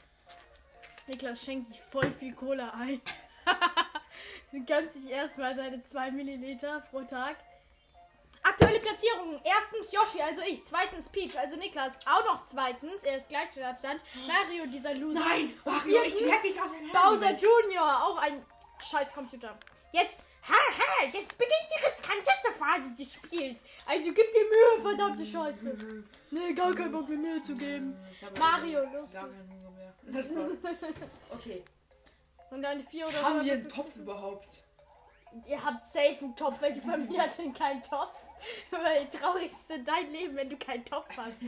Niklas 1.06 1.42
schenkt 1.42 1.66
sich 1.66 1.80
voll 1.80 2.10
viel 2.12 2.34
Cola 2.34 2.70
ein. 2.70 3.00
du 4.52 4.64
gönnst 4.64 4.96
sich 5.02 5.10
erstmal 5.10 5.54
seine 5.54 5.82
2 5.82 6.10
Milliliter 6.12 6.80
pro 6.90 7.02
Tag. 7.02 7.36
Aktuelle 8.42 8.80
Platzierungen. 8.80 9.40
Erstens 9.42 9.92
Yoshi, 9.92 10.20
also 10.20 10.42
ich. 10.42 10.64
Zweitens 10.64 11.08
Peach, 11.08 11.38
also 11.38 11.56
Niklas. 11.56 11.94
Auch 12.06 12.24
noch 12.26 12.44
zweitens. 12.44 13.02
Er 13.02 13.16
ist 13.16 13.28
Gleichstand. 13.28 14.04
Mario, 14.26 14.66
dieser 14.66 14.94
Loser. 14.94 15.20
Nein, 15.20 15.54
Mario, 15.64 16.02
ich 16.02 16.20
leck 16.20 16.42
dich 16.42 16.60
auseinander. 16.60 16.92
Bowser 16.92 17.30
Junior, 17.36 18.04
auch 18.04 18.18
ein 18.18 18.44
scheiß 18.82 19.14
Computer. 19.14 19.58
Jetzt, 19.94 20.24
haha, 20.42 21.04
jetzt 21.04 21.38
beginnt 21.38 21.68
die 21.70 21.84
riskanteste 21.86 22.50
Phase 22.58 22.94
des 22.94 23.14
Spiels. 23.14 23.64
Also 23.86 24.12
gib 24.12 24.26
dir 24.32 24.44
Mühe, 24.44 24.82
verdammte 24.82 25.24
Scheiße. 25.24 26.04
Nee, 26.32 26.52
gar 26.52 26.74
kein 26.74 26.90
Bock 26.90 27.08
mir 27.08 27.16
Mühe 27.16 27.40
zu 27.40 27.54
geben. 27.54 27.96
Mario, 28.36 28.80
los. 28.92 29.12
gar 29.12 29.28
Hunger 29.28 29.70
mehr. 29.70 29.94
Okay. 31.30 31.62
Und 32.50 32.62
deine 32.62 32.82
vier 32.82 33.06
oder 33.06 33.22
Haben 33.22 33.44
wir 33.44 33.52
einen 33.52 33.68
Topf 33.68 33.94
überhaupt? 33.94 34.48
Ihr 35.46 35.64
habt 35.64 35.84
safe 35.84 36.18
einen 36.20 36.34
Topf, 36.34 36.60
weil 36.60 36.72
die 36.72 36.80
Familie 36.80 37.22
hat 37.22 37.38
denn 37.38 37.54
keinen 37.54 37.82
Topf. 37.82 38.16
Weil 38.70 39.08
traurig 39.08 39.52
ist 39.52 39.70
denn 39.70 39.84
dein 39.86 40.10
Leben, 40.12 40.36
wenn 40.36 40.50
du 40.50 40.58
keinen 40.58 40.84
Topf 40.84 41.08
hast. 41.16 41.40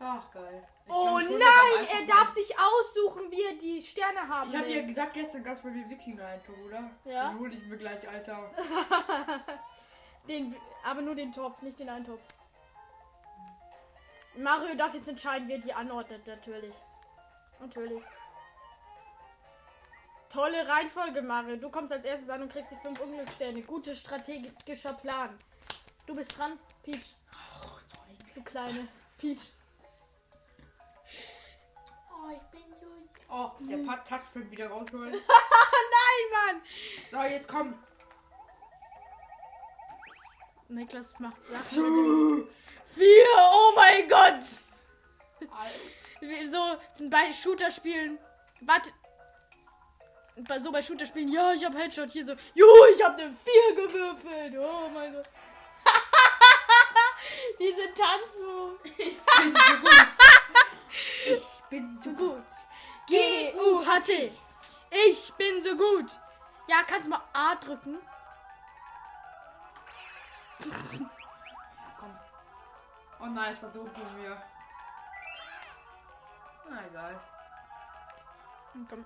Ach, 0.00 0.30
geil. 0.32 0.66
Ich 0.86 0.92
Oh 0.92 1.18
nein, 1.18 1.86
er 1.88 2.06
darf 2.06 2.30
sich 2.30 2.54
aussuchen, 2.58 3.30
wie 3.30 3.42
er 3.42 3.54
die 3.56 3.82
Sterne 3.82 4.20
haben 4.28 4.50
Ich 4.50 4.56
hab 4.56 4.66
dir 4.66 4.74
will. 4.76 4.86
gesagt, 4.86 5.14
gestern 5.14 5.42
gab's 5.42 5.62
bei 5.62 5.70
mir 5.70 5.88
Wikinger 5.88 6.26
Eintopf, 6.26 6.58
oder? 6.66 6.90
Ja. 7.04 7.28
Den 7.30 7.38
hol 7.38 7.52
ich 7.52 7.66
mir 7.66 7.76
gleich, 7.76 8.06
Alter. 8.08 8.38
Den, 10.28 10.54
aber 10.84 11.02
nur 11.02 11.14
den 11.14 11.32
Topf, 11.32 11.60
nicht 11.62 11.78
den 11.78 11.88
Eintopf. 11.88 12.22
Mario 14.36 14.74
darf 14.74 14.94
jetzt 14.94 15.08
entscheiden, 15.08 15.46
wie 15.48 15.52
er 15.52 15.58
die 15.58 15.72
anordnet, 15.72 16.26
natürlich. 16.26 16.74
Natürlich. 17.60 18.02
Tolle 20.30 20.66
Reihenfolge, 20.66 21.22
Mario. 21.22 21.56
Du 21.56 21.68
kommst 21.70 21.92
als 21.92 22.04
erstes 22.04 22.28
an 22.30 22.42
und 22.42 22.50
kriegst 22.52 22.72
die 22.72 22.76
fünf 22.76 22.98
Unglückssterne. 23.00 23.62
Guter 23.62 23.94
strategischer 23.94 24.94
Plan. 24.94 25.38
Du 26.06 26.14
bist 26.14 26.36
dran, 26.36 26.58
Peach. 26.82 27.14
Du 28.34 28.42
kleine 28.42 28.88
Peach. 29.18 29.52
Oh, 33.36 33.50
der 33.58 33.78
Part 33.78 34.06
Touchpad 34.06 34.48
wieder 34.48 34.68
rausholen. 34.68 35.10
Nein, 35.12 35.20
Mann! 36.30 36.62
So, 37.10 37.20
jetzt 37.22 37.48
komm. 37.48 37.74
Niklas 40.68 41.18
macht 41.18 41.44
Sachen. 41.44 42.46
Vier, 42.86 43.26
oh 43.36 43.72
mein 43.74 44.08
Gott! 44.08 44.44
So 46.44 46.76
bei 47.10 47.32
Shooter 47.32 47.72
spielen. 47.72 48.20
Warte. 48.60 48.92
so 50.58 50.70
bei 50.70 50.80
Shooter-Spielen, 50.80 51.32
ja, 51.32 51.52
ich 51.54 51.64
hab 51.64 51.74
Headshot 51.74 52.12
hier 52.12 52.24
so, 52.24 52.34
jo, 52.54 52.66
ich 52.94 53.02
hab 53.02 53.18
eine 53.18 53.32
4 53.32 53.74
gewürfelt. 53.74 54.54
Oh 54.58 54.88
mein 54.94 55.12
Gott. 55.12 55.28
Diese 57.58 57.92
Tanzmoves. 57.92 58.80
Ich 58.96 59.18
bin 59.18 59.56
so 59.56 59.76
gut. 59.80 60.06
Ich 61.26 61.70
bin 61.70 61.98
so 62.00 62.10
gut. 62.10 62.42
G-U-H-T. 63.06 64.38
Ich 65.08 65.34
bin 65.34 65.62
so 65.62 65.76
gut. 65.76 66.10
Ja, 66.68 66.82
kannst 66.86 67.06
du 67.06 67.10
mal 67.10 67.20
A 67.32 67.54
drücken? 67.56 67.98
Komm. 72.00 72.18
Oh 73.20 73.26
nein, 73.26 73.52
es 73.52 73.62
war 73.62 73.70
doof 73.70 73.88
von 73.92 74.20
mir. 74.20 74.40
Na 76.70 76.86
egal. 76.86 77.18
Komm. 78.88 79.04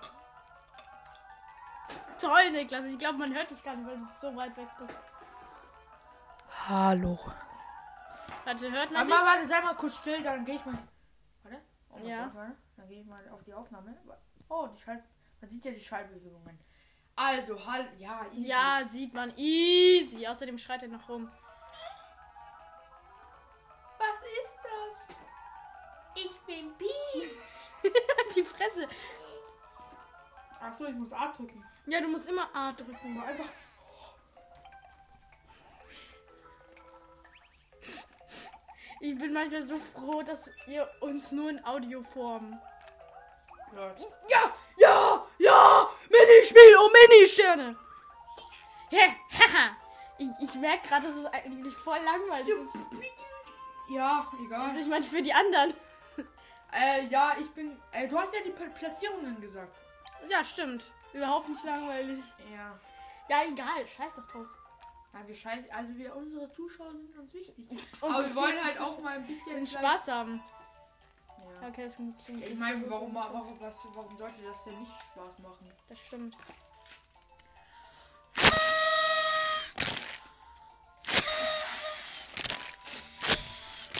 Toll, 2.19 2.51
Niklas. 2.51 2.85
Ich 2.85 2.99
glaube, 2.99 3.17
man 3.17 3.33
hört 3.33 3.49
dich 3.49 3.63
gar 3.63 3.75
nicht, 3.75 3.89
weil 3.89 3.97
du 3.97 4.05
so 4.05 4.35
weit 4.35 4.55
weg 4.57 4.67
bist. 4.79 4.93
Hallo. 6.67 7.17
Warte, 8.45 8.71
hört 8.71 8.91
man 8.91 9.01
Aber 9.01 9.15
dich? 9.17 9.25
warte, 9.25 9.47
sei 9.47 9.61
mal 9.61 9.75
kurz 9.75 9.95
still, 9.95 10.21
dann 10.23 10.45
gehe 10.45 10.55
ich 10.55 10.65
mal. 10.65 10.77
Warte. 11.43 11.61
Oh 11.91 11.97
Ja. 11.99 12.25
Gott, 12.25 12.35
warte. 12.35 12.55
Dann 12.79 12.87
gehe 12.87 13.01
ich 13.01 13.07
mal 13.07 13.27
auf 13.29 13.43
die 13.43 13.53
Aufnahme. 13.53 13.93
Oh, 14.47 14.67
die 14.67 14.81
Schalt. 14.81 15.03
Man 15.41 15.49
sieht 15.49 15.65
ja 15.65 15.71
die 15.71 15.81
Schaltbewegungen. 15.81 16.57
Also, 17.13 17.67
halt, 17.67 17.99
ja, 17.99 18.25
easy. 18.31 18.47
Ja, 18.47 18.81
sieht 18.87 19.13
man. 19.13 19.33
Easy. 19.35 20.25
Außerdem 20.25 20.57
schreit 20.57 20.83
er 20.83 20.87
noch 20.87 21.09
rum. 21.09 21.29
Was 23.97 24.21
ist 24.41 24.59
das? 24.63 25.17
Ich 26.15 26.39
bin 26.47 26.73
Pi. 26.77 26.87
Die 28.35 28.43
Fresse. 28.43 28.87
Achso, 30.61 30.85
ich 30.85 30.95
muss 30.95 31.11
A 31.11 31.27
drücken. 31.33 31.61
Ja, 31.85 31.99
du 31.99 32.07
musst 32.07 32.29
immer 32.29 32.47
A 32.55 32.71
drücken. 32.71 33.13
Nur 33.13 33.25
einfach. 33.25 33.49
Ich 39.01 39.15
bin 39.15 39.31
manchmal 39.33 39.63
so 39.63 39.77
froh, 39.77 40.21
dass 40.23 40.49
ihr 40.67 40.87
uns 41.01 41.31
nur 41.31 41.49
in 41.49 41.63
Audioform. 41.65 42.59
Ja, 44.29 44.53
ja, 44.77 45.25
ja! 45.37 45.89
Minispiel 46.09 46.75
um 46.83 46.91
Mini-Sterne! 46.91 47.75
Hä, 48.89 49.15
haha! 49.37 49.77
Ich, 50.17 50.27
ich 50.41 50.55
merke 50.55 50.87
gerade, 50.87 51.07
dass 51.07 51.15
es 51.15 51.25
eigentlich 51.27 51.73
voll 51.75 51.99
langweilig 52.03 52.47
ist. 52.49 52.75
Ja, 53.89 54.27
egal. 54.43 54.61
Also 54.67 54.79
ich 54.79 54.87
meine 54.87 55.05
für 55.05 55.21
die 55.21 55.31
anderen. 55.33 55.73
Äh, 56.73 57.05
ja, 57.07 57.35
ich 57.39 57.49
bin. 57.51 57.79
Äh, 57.91 58.07
du 58.07 58.17
hast 58.17 58.33
ja 58.33 58.41
die 58.45 58.51
Pla- 58.51 58.67
Platzierungen 58.77 59.39
gesagt. 59.39 59.75
Ja, 60.27 60.43
stimmt. 60.43 60.83
Überhaupt 61.13 61.47
nicht 61.49 61.63
langweilig. 61.63 62.23
Ja. 62.53 62.77
Ja, 63.29 63.43
egal. 63.47 63.87
Scheiß 63.87 64.15
doch 64.17 64.27
drauf. 64.31 64.47
Ja, 65.13 65.27
wir 65.27 65.35
scheiß, 65.35 65.65
also 65.71 65.97
wir, 65.97 66.15
unsere 66.15 66.51
Zuschauer 66.51 66.91
sind 66.91 67.17
uns 67.17 67.33
wichtig. 67.33 67.65
Unsere 68.01 68.19
Aber 68.19 68.27
wir 68.27 68.35
wollen 68.35 68.57
40 68.57 68.63
halt 68.63 68.79
auch 68.79 68.99
mal 69.01 69.17
ein 69.17 69.25
bisschen 69.25 69.65
Spaß 69.65 70.07
haben. 70.09 70.33
Ja. 71.61 71.67
Okay, 71.67 71.83
das 71.83 71.95
klingt 71.95 72.41
Ich 72.47 72.57
meine, 72.57 72.79
so 72.79 72.89
warum, 72.89 73.13
warum, 73.15 73.59
was, 73.59 73.75
warum 73.93 74.15
sollte 74.15 74.41
das 74.43 74.63
denn 74.65 74.79
nicht 74.79 74.91
Spaß 75.11 75.39
machen? 75.39 75.71
Das 75.87 75.99
stimmt. 75.99 76.37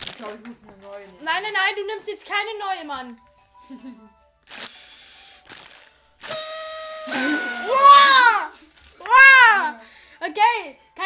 Ich 0.05 0.15
glaube, 0.15 0.35
ich 0.35 0.47
muss 0.47 0.57
eine 0.67 0.77
neue 0.77 1.07
nehmen. 1.07 1.23
Nein, 1.23 1.43
nein, 1.43 1.53
nein, 1.53 1.75
du 1.75 1.85
nimmst 1.85 2.07
jetzt 2.07 2.25
keine 2.25 2.59
neue, 2.59 2.85
Mann. 2.85 3.19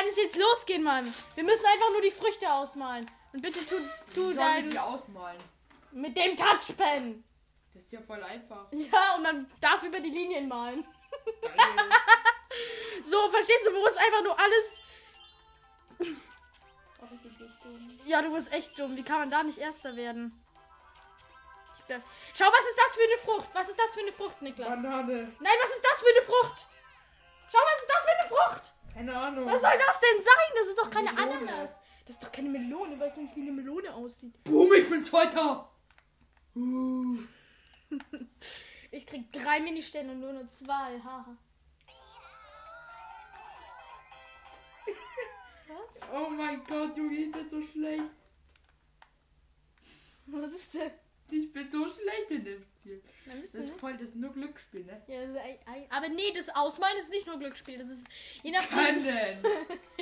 kann 0.03 0.11
es 0.11 0.17
jetzt 0.17 0.35
losgehen, 0.35 0.83
Mann? 0.83 1.13
Wir 1.35 1.43
müssen 1.43 1.65
einfach 1.65 1.89
nur 1.91 2.01
die 2.01 2.11
Früchte 2.11 2.51
ausmalen. 2.51 3.09
Und 3.31 3.41
bitte 3.41 3.65
tu, 3.65 3.75
tu 4.13 4.33
dein. 4.33 4.69
die 4.69 4.77
ausmalen? 4.77 5.37
Mit 5.91 6.17
dem 6.17 6.35
Touchpen. 6.35 7.23
Das 7.73 7.83
ist 7.83 7.91
ja 7.91 8.01
voll 8.01 8.21
einfach. 8.21 8.67
Ja, 8.71 9.15
und 9.15 9.23
man 9.23 9.47
darf 9.61 9.81
über 9.83 9.99
die 9.99 10.09
Linien 10.09 10.47
malen. 10.47 10.85
So, 13.05 13.17
verstehst 13.31 13.65
du, 13.65 13.73
wo 13.73 13.87
ist 13.87 13.97
einfach 13.97 14.23
nur 14.23 14.39
alles. 14.39 14.81
Ach. 17.01 18.05
Ja, 18.05 18.21
du 18.21 18.31
bist 18.33 18.53
echt 18.53 18.77
dumm. 18.77 18.95
Wie 18.95 19.01
kann 19.01 19.21
man 19.21 19.31
da 19.31 19.41
nicht 19.41 19.57
Erster 19.57 19.95
werden? 19.95 20.31
Schau, 21.89 22.45
was 22.45 22.69
ist 22.69 22.77
das 22.77 22.95
für 22.95 23.03
eine 23.03 23.17
Frucht? 23.17 23.55
Was 23.55 23.69
ist 23.69 23.79
das 23.79 23.93
für 23.95 24.01
eine 24.01 24.11
Frucht, 24.11 24.41
Niklas? 24.43 24.69
Banane. 24.69 25.33
Nein, 25.41 25.53
was 25.63 25.75
ist 25.75 25.83
das 25.83 25.99
für 25.99 26.09
eine 26.15 26.21
Frucht? 26.21 26.67
Schau, 27.51 27.57
was 27.57 27.81
ist 27.81 27.89
das 27.89 28.03
für 28.03 28.11
eine 28.11 28.29
Frucht? 28.29 28.72
Keine 28.93 29.15
Ahnung. 29.15 29.45
Was 29.45 29.61
soll 29.61 29.71
das 29.87 29.99
denn 29.99 30.21
sein? 30.21 30.33
Das 30.55 30.67
ist 30.67 30.79
doch 30.79 30.89
keine 30.89 31.13
Melone. 31.13 31.51
Ananas. 31.51 31.71
Das 32.05 32.15
ist 32.15 32.23
doch 32.23 32.31
keine 32.31 32.49
Melone. 32.49 32.99
Weißt 32.99 33.17
du 33.17 33.21
nicht, 33.21 33.35
wie 33.35 33.41
eine 33.41 33.51
Melone 33.51 33.93
aussieht? 33.93 34.43
Boom, 34.43 34.71
ich 34.73 34.89
bin 34.89 35.01
Zweiter. 35.03 35.69
Uh. 36.55 37.19
Ich 38.95 39.07
krieg 39.07 39.33
drei 39.33 39.59
Ministerne 39.59 40.11
und 40.11 40.19
nur 40.19 40.33
nur 40.33 40.47
zwei. 40.47 41.01
Haha. 41.03 41.35
Was? 45.67 46.09
Oh 46.13 46.29
mein 46.29 46.63
Gott, 46.67 46.95
Junge, 46.95 47.15
ich 47.15 47.31
bin 47.31 47.49
so 47.49 47.59
schlecht. 47.59 48.03
Was 50.27 50.53
ist 50.53 50.75
denn? 50.75 50.91
Ich 51.31 51.51
bin 51.51 51.71
so 51.71 51.85
schlecht 51.85 52.29
in 52.29 52.43
dem 52.45 52.63
Spiel. 52.63 53.01
Das 53.25 53.55
ist 53.55 53.73
voll, 53.79 53.93
das 53.93 54.09
ist 54.09 54.15
nur 54.15 54.33
Glücksspiel, 54.33 54.83
ne? 54.83 55.01
Ja, 55.07 55.21
das 55.21 55.31
ist 55.31 55.37
ein, 55.37 55.85
aber 55.89 56.09
nee, 56.09 56.31
das 56.35 56.49
Ausmalen 56.49 56.97
ist 56.97 57.09
nicht 57.09 57.25
nur 57.25 57.39
Glücksspiel. 57.39 57.77
Das 57.77 57.89
ist 57.89 58.07
je 58.43 58.51
nachdem. 58.51 58.77
Können. 58.77 59.05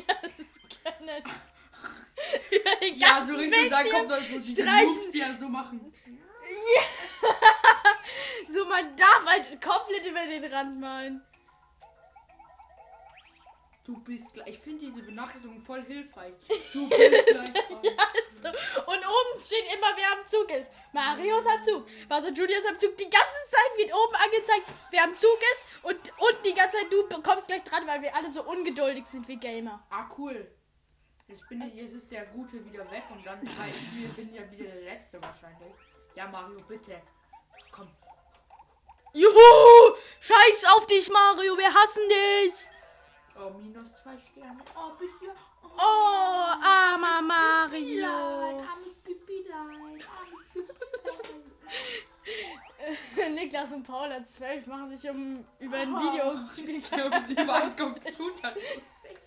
Ja, 0.07 0.15
das 0.21 0.39
ist 0.39 0.61
Können. 0.83 1.23
Ja, 2.95 3.17
ganzen 3.17 3.33
so 3.33 3.39
richtig, 3.39 3.69
da 3.69 3.83
kommt 3.83 4.11
dann 4.11 4.23
so 4.23 4.39
die 4.39 4.51
streichen. 4.55 5.11
Die 5.13 5.17
ja 5.17 5.37
so 5.37 5.47
machen. 5.47 5.93
So, 8.53 8.65
man 8.65 8.95
darf 8.97 9.25
halt 9.25 9.61
komplett 9.61 10.05
über 10.05 10.25
den 10.25 10.43
Rand 10.51 10.79
malen. 10.79 11.21
Du 13.83 13.97
bist 14.03 14.31
gleich. 14.33 14.49
Ich 14.49 14.59
finde 14.59 14.85
diese 14.85 15.01
Benachrichtigung 15.01 15.63
voll 15.63 15.83
hilfreich. 15.83 16.33
Du 16.73 16.87
bist 16.87 17.45
gleich. 17.53 17.83
Ja, 17.83 18.03
ist 18.25 18.39
so. 18.39 18.47
Und 18.47 18.99
oben 18.99 19.41
steht 19.41 19.65
immer, 19.73 19.87
wer 19.95 20.19
am 20.19 20.27
Zug 20.27 20.51
ist. 20.51 20.71
Marius 20.93 21.45
am 21.47 21.63
Zug. 21.63 21.87
Also 22.07 22.29
Julius 22.29 22.65
am 22.65 22.77
Zug. 22.77 22.95
Die 22.97 23.09
ganze 23.09 23.47
Zeit 23.49 23.77
wird 23.77 23.93
oben 23.93 24.15
angezeigt, 24.15 24.65
wer 24.91 25.03
am 25.03 25.13
Zug 25.13 25.37
ist. 25.53 25.67
Und 25.83 25.95
unten 25.95 26.43
die 26.43 26.53
ganze 26.53 26.77
Zeit, 26.77 26.93
du 26.93 27.07
kommst 27.21 27.47
gleich 27.47 27.63
dran, 27.63 27.87
weil 27.87 28.01
wir 28.01 28.15
alle 28.15 28.31
so 28.31 28.43
ungeduldig 28.43 29.05
sind 29.05 29.27
wie 29.27 29.37
Gamer. 29.37 29.83
Ah, 29.89 30.07
cool. 30.17 30.51
Jetzt, 31.27 31.47
bin 31.49 31.61
ich, 31.61 31.73
jetzt 31.75 31.93
ist 31.93 32.11
der 32.11 32.25
Gute 32.25 32.63
wieder 32.65 32.89
weg 32.91 33.03
und 33.09 33.25
dann 33.25 33.39
ich 33.41 33.49
wieder, 33.95 34.13
bin 34.13 34.33
ja 34.33 34.51
wieder 34.51 34.69
der 34.69 34.81
Letzte 34.81 35.19
wahrscheinlich. 35.21 35.73
Ja, 36.15 36.27
Mario, 36.27 36.57
bitte. 36.67 37.01
Komm. 37.73 37.87
Juhu! 39.13 39.95
Scheiß 40.19 40.65
auf 40.75 40.85
dich, 40.87 41.09
Mario. 41.09 41.57
Wir 41.57 41.73
hassen 41.73 42.03
dich. 42.09 42.70
Oh, 43.39 43.49
minus 43.57 43.89
zwei 44.01 44.17
Sterne. 44.19 44.57
Oh, 44.75 44.91
bitte. 44.99 45.31
Oh, 45.63 46.51
armer 46.61 47.21
Mario. 47.21 48.07
Armes 48.07 48.95
Pipilein. 49.03 49.99
Niklas 53.33 53.71
und 53.71 53.83
Paula 53.83 54.25
12 54.25 54.67
machen 54.67 54.95
sich 54.95 55.09
um 55.09 55.43
über 55.59 55.77
ein 55.77 55.89
Videospiel. 55.89 56.81
Die 56.81 57.47
waren 57.47 57.75
Computer. 57.75 58.53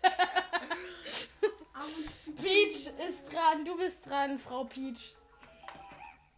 Peach 2.42 2.90
ist 3.08 3.32
dran. 3.32 3.64
Du 3.64 3.76
bist 3.76 4.06
dran, 4.06 4.38
Frau 4.38 4.64
Peach. 4.64 5.14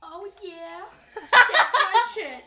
Oh 0.02 0.26
yeah. 0.42 0.86
That's 1.14 1.72
my 1.72 2.14
shit. 2.14 2.44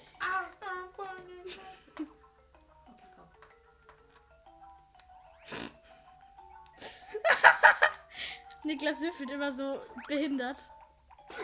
Niklas 8.63 9.01
würfelt 9.01 9.31
immer 9.31 9.51
so 9.51 9.81
behindert. 10.07 10.69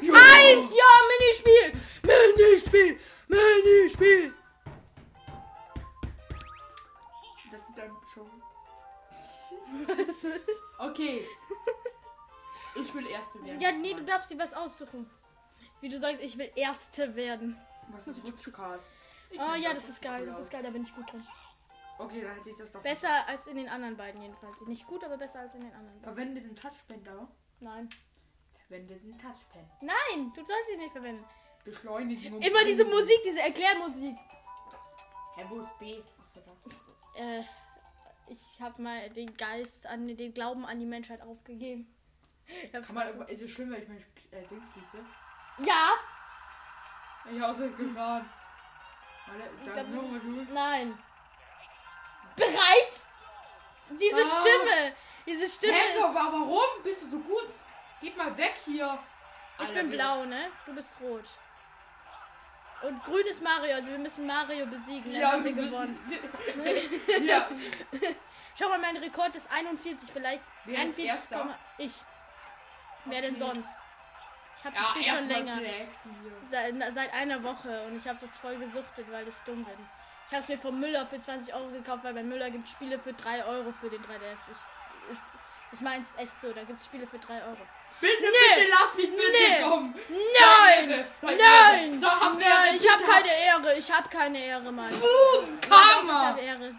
Eins, 0.02 0.74
ja, 0.76 0.84
Minispiel! 1.10 1.74
Minispiel! 2.04 3.00
Minispiel! 3.28 4.34
Das 7.52 7.62
ist 7.62 7.78
dann 7.78 7.92
schon. 8.14 8.30
Okay. 10.80 11.28
Ich 12.76 12.94
will 12.94 13.08
Erste 13.08 13.44
werden. 13.46 13.62
ja, 13.62 13.72
nee, 13.72 13.94
du 13.94 14.04
darfst 14.04 14.30
dir 14.32 14.38
was 14.38 14.54
aussuchen. 14.54 15.10
Wie 15.82 15.90
du 15.90 15.98
sagst, 15.98 16.22
ich 16.22 16.38
will 16.38 16.52
Erste 16.56 17.16
werden. 17.16 17.58
Was 17.92 18.08
ist 18.08 18.24
Rutschkarts? 18.24 18.98
Oh 19.32 19.52
nehm 19.52 19.62
ja, 19.62 19.74
das 19.74 19.90
ist 19.90 20.02
geil, 20.02 20.26
das 20.26 20.40
ist 20.40 20.52
geil, 20.52 20.64
da 20.64 20.70
bin 20.70 20.84
ich 20.84 20.94
gut 20.94 21.12
drin. 21.12 21.26
Okay, 21.98 22.22
dann 22.22 22.36
hätte 22.36 22.50
ich 22.50 22.58
das 22.58 22.72
doch. 22.72 22.82
Besser 22.82 23.28
als 23.28 23.48
in 23.48 23.58
den 23.58 23.70
anderen 23.70 23.96
beiden 23.96 24.22
jedenfalls. 24.22 24.62
Nicht 24.62 24.86
gut, 24.86 25.04
aber 25.04 25.18
besser 25.18 25.40
als 25.40 25.56
in 25.56 25.62
den 25.62 25.74
anderen 25.74 26.00
beiden. 26.02 26.16
Verwende 26.16 26.42
den 26.42 26.56
Touchpen 26.56 27.04
da. 27.04 27.28
Nein. 27.60 27.90
Verwende 28.68 28.96
den 28.96 29.12
Touchpen. 29.18 29.62
Nein, 29.82 30.32
du 30.36 30.46
sollst 30.46 30.72
ihn 30.74 30.80
nicht 30.80 30.92
verwenden. 30.92 31.26
Beschleunigen 31.64 32.42
Immer 32.42 32.64
diese. 32.66 32.86
Musik, 32.86 33.20
diese 33.26 33.42
Erklärmusik. 33.42 34.16
Hä, 35.38 35.46
wo 35.50 35.62
ist 35.62 35.78
B? 35.80 36.02
Achso, 36.02 36.42
da. 37.16 37.22
äh, 37.22 37.44
ich 38.28 38.60
habe 38.62 38.82
mal 38.82 39.10
den 39.10 39.36
Geist 39.38 39.86
an 39.88 40.08
den 40.08 40.34
Glauben 40.34 40.66
an 40.66 40.80
die 40.80 40.86
Menschheit 40.86 41.22
aufgegeben. 41.22 41.94
Kann 42.72 42.94
man, 42.94 43.28
ist 43.28 43.42
es 43.42 43.52
schlimm, 43.52 43.72
wenn 43.72 43.82
ich 43.84 43.88
mein 43.88 43.98
äh, 44.32 44.48
Ding 44.48 44.62
schieße? 44.74 45.68
ja, 45.68 45.94
Ich 47.34 47.42
hab's 47.42 47.60
jetzt 47.60 47.78
gefahren. 47.78 48.26
Warte, 49.28 49.50
glaub, 49.64 49.76
dann 49.76 49.96
nochmal 49.96 50.20
nein. 50.54 50.98
Bereit? 52.36 52.94
Diese 53.90 54.16
Ah. 54.24 54.42
Stimme, 54.42 54.94
diese 55.26 55.50
Stimme 55.50 55.74
Hä, 55.74 55.98
ist. 56.00 56.04
aber 56.04 56.14
warum 56.16 56.84
bist 56.84 57.04
du 57.04 57.12
so 57.12 57.20
gut? 57.20 57.50
Gib 58.02 58.18
mal 58.18 58.36
weg 58.38 58.56
hier. 58.66 58.98
Ich 59.58 59.62
Alter, 59.62 59.74
bin 59.74 59.92
blau, 59.92 60.26
ne? 60.26 60.48
Du 60.66 60.76
bist 60.76 60.98
rot. 61.02 61.24
Und 62.84 63.04
grün 63.06 63.26
ist 63.28 63.42
Mario, 63.42 63.76
also 63.76 63.90
wir 63.90 64.00
müssen 64.00 64.28
Mario 64.28 64.66
besiegen. 64.66 65.12
Ja, 65.14 65.32
haben 65.32 65.46
wir 65.46 65.56
wir 65.56 65.64
gewonnen. 65.64 65.98
ja. 67.26 67.48
Schau 68.60 68.70
mal, 68.70 68.80
mein 68.80 68.98
Rekord 68.98 69.34
ist 69.36 69.50
41, 69.52 70.10
vielleicht 70.12 70.42
Wer 70.66 70.76
ist 70.76 70.82
41, 71.00 71.06
Erster? 71.06 71.60
ich. 71.78 71.94
Wer 73.06 73.22
denn 73.22 73.38
sonst? 73.38 73.70
Ich 74.60 74.66
habe 74.66 74.76
das 74.76 74.84
Ja, 74.84 74.90
Spiel 74.90 75.06
schon 75.06 75.28
länger. 75.28 75.60
Seit, 76.50 76.94
seit 76.94 77.14
einer 77.14 77.44
Woche 77.44 77.82
und 77.84 77.98
ich 77.98 78.08
habe 78.08 78.18
das 78.22 78.38
voll 78.38 78.56
gesuchtet, 78.58 79.06
weil 79.12 79.28
ich 79.28 79.36
dumm 79.46 79.64
bin. 79.64 79.90
Ich 80.28 80.34
habe 80.34 80.42
es 80.42 80.48
mir 80.50 80.58
vom 80.58 80.80
Müller 80.80 81.06
für 81.06 81.20
20 81.20 81.54
Euro 81.54 81.68
gekauft, 81.68 82.04
weil 82.04 82.14
bei 82.14 82.24
Müller 82.24 82.50
gibt 82.50 82.68
Spiele 82.68 82.98
für 83.00 83.14
3 83.14 83.46
Euro 83.46 83.72
für 83.80 83.90
den 83.90 84.02
3DS. 84.02 84.50
Ich, 84.50 85.12
ist, 85.12 85.22
ich 85.72 85.82
meine 85.82 86.04
es 86.04 86.16
echt 86.22 86.42
so, 86.42 86.52
da 86.52 86.64
gibt 86.64 86.80
es 86.80 86.86
Spiele 86.86 87.06
für 87.06 87.20
3 87.20 87.34
Euro. 87.44 87.58
Bitte, 88.02 88.18
bitte 88.24 88.68
lass 88.70 88.94
mich 88.96 89.10
mit 89.10 89.20
Nee. 89.32 89.62
kommen. 89.62 89.96
Nein! 90.10 91.06
Nein! 91.22 91.40
Ehre. 91.40 92.00
Sag, 92.02 92.20
hab 92.20 92.34
Nein, 92.40 92.76
ich 92.76 92.92
habe 92.92 93.04
keine 93.04 93.34
Ehre, 93.38 93.78
ich 93.78 93.92
habe 93.92 94.10
keine 94.10 94.44
Ehre, 94.44 94.72
Mann. 94.72 94.90
Boom, 94.90 95.60
Ich 95.62 95.70
Karma. 95.70 96.26
habe 96.28 96.42
Ehre. 96.42 96.76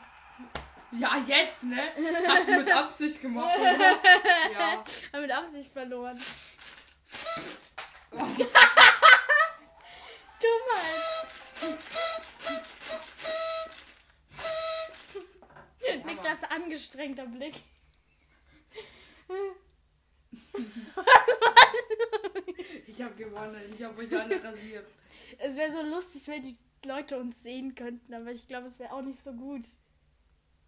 Ja, 0.93 1.17
jetzt, 1.27 1.63
ne? 1.65 1.83
Hast 2.29 2.47
du 2.49 2.53
mit 2.59 2.71
Absicht 2.71 3.21
gemacht, 3.23 3.57
oder? 3.59 3.79
Ja. 4.53 4.85
Hab 5.13 5.21
mit 5.21 5.31
Absicht 5.33 5.73
verloren. 5.73 6.23
Dummheit. 10.41 11.29
Niklas 16.05 16.45
angestrengter 16.51 17.27
Blick. 17.27 17.55
Ich 22.87 23.03
hab 23.03 23.17
gewonnen. 23.17 23.61
Ich 23.73 23.83
hab 23.83 23.97
euch 23.99 24.13
alle 24.19 24.43
rasiert. 24.43 24.87
Es 25.39 25.57
wäre 25.57 25.73
so 25.73 25.83
lustig, 25.83 26.29
wenn 26.29 26.43
die 26.43 26.57
Leute 26.85 27.19
uns 27.19 27.43
sehen 27.43 27.75
könnten, 27.75 28.15
aber 28.15 28.31
ich 28.31 28.47
glaube, 28.47 28.69
es 28.69 28.79
wäre 28.79 28.93
auch 28.93 29.03
nicht 29.03 29.19
so 29.19 29.33
gut. 29.33 29.65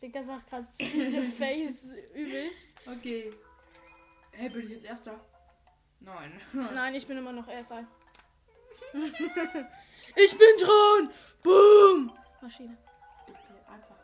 Niklas 0.00 0.26
macht 0.26 0.48
gerade 0.48 0.66
psychische 0.78 1.22
Face 1.22 1.94
übelst. 2.14 2.68
Okay. 2.86 3.30
Hey, 4.32 4.48
bin 4.50 4.64
ich 4.66 4.70
jetzt 4.70 4.84
Erster? 4.84 5.20
Nein. 6.00 6.40
Nein, 6.52 6.94
ich 6.94 7.06
bin 7.06 7.18
immer 7.18 7.32
noch 7.32 7.48
Erster. 7.48 7.86
Ich 10.16 10.30
bin 10.36 10.48
dran. 10.58 11.10
Boom. 11.42 12.12
Maschine. 12.40 12.76
Bitte, 13.26 13.38
einfach. 13.70 13.96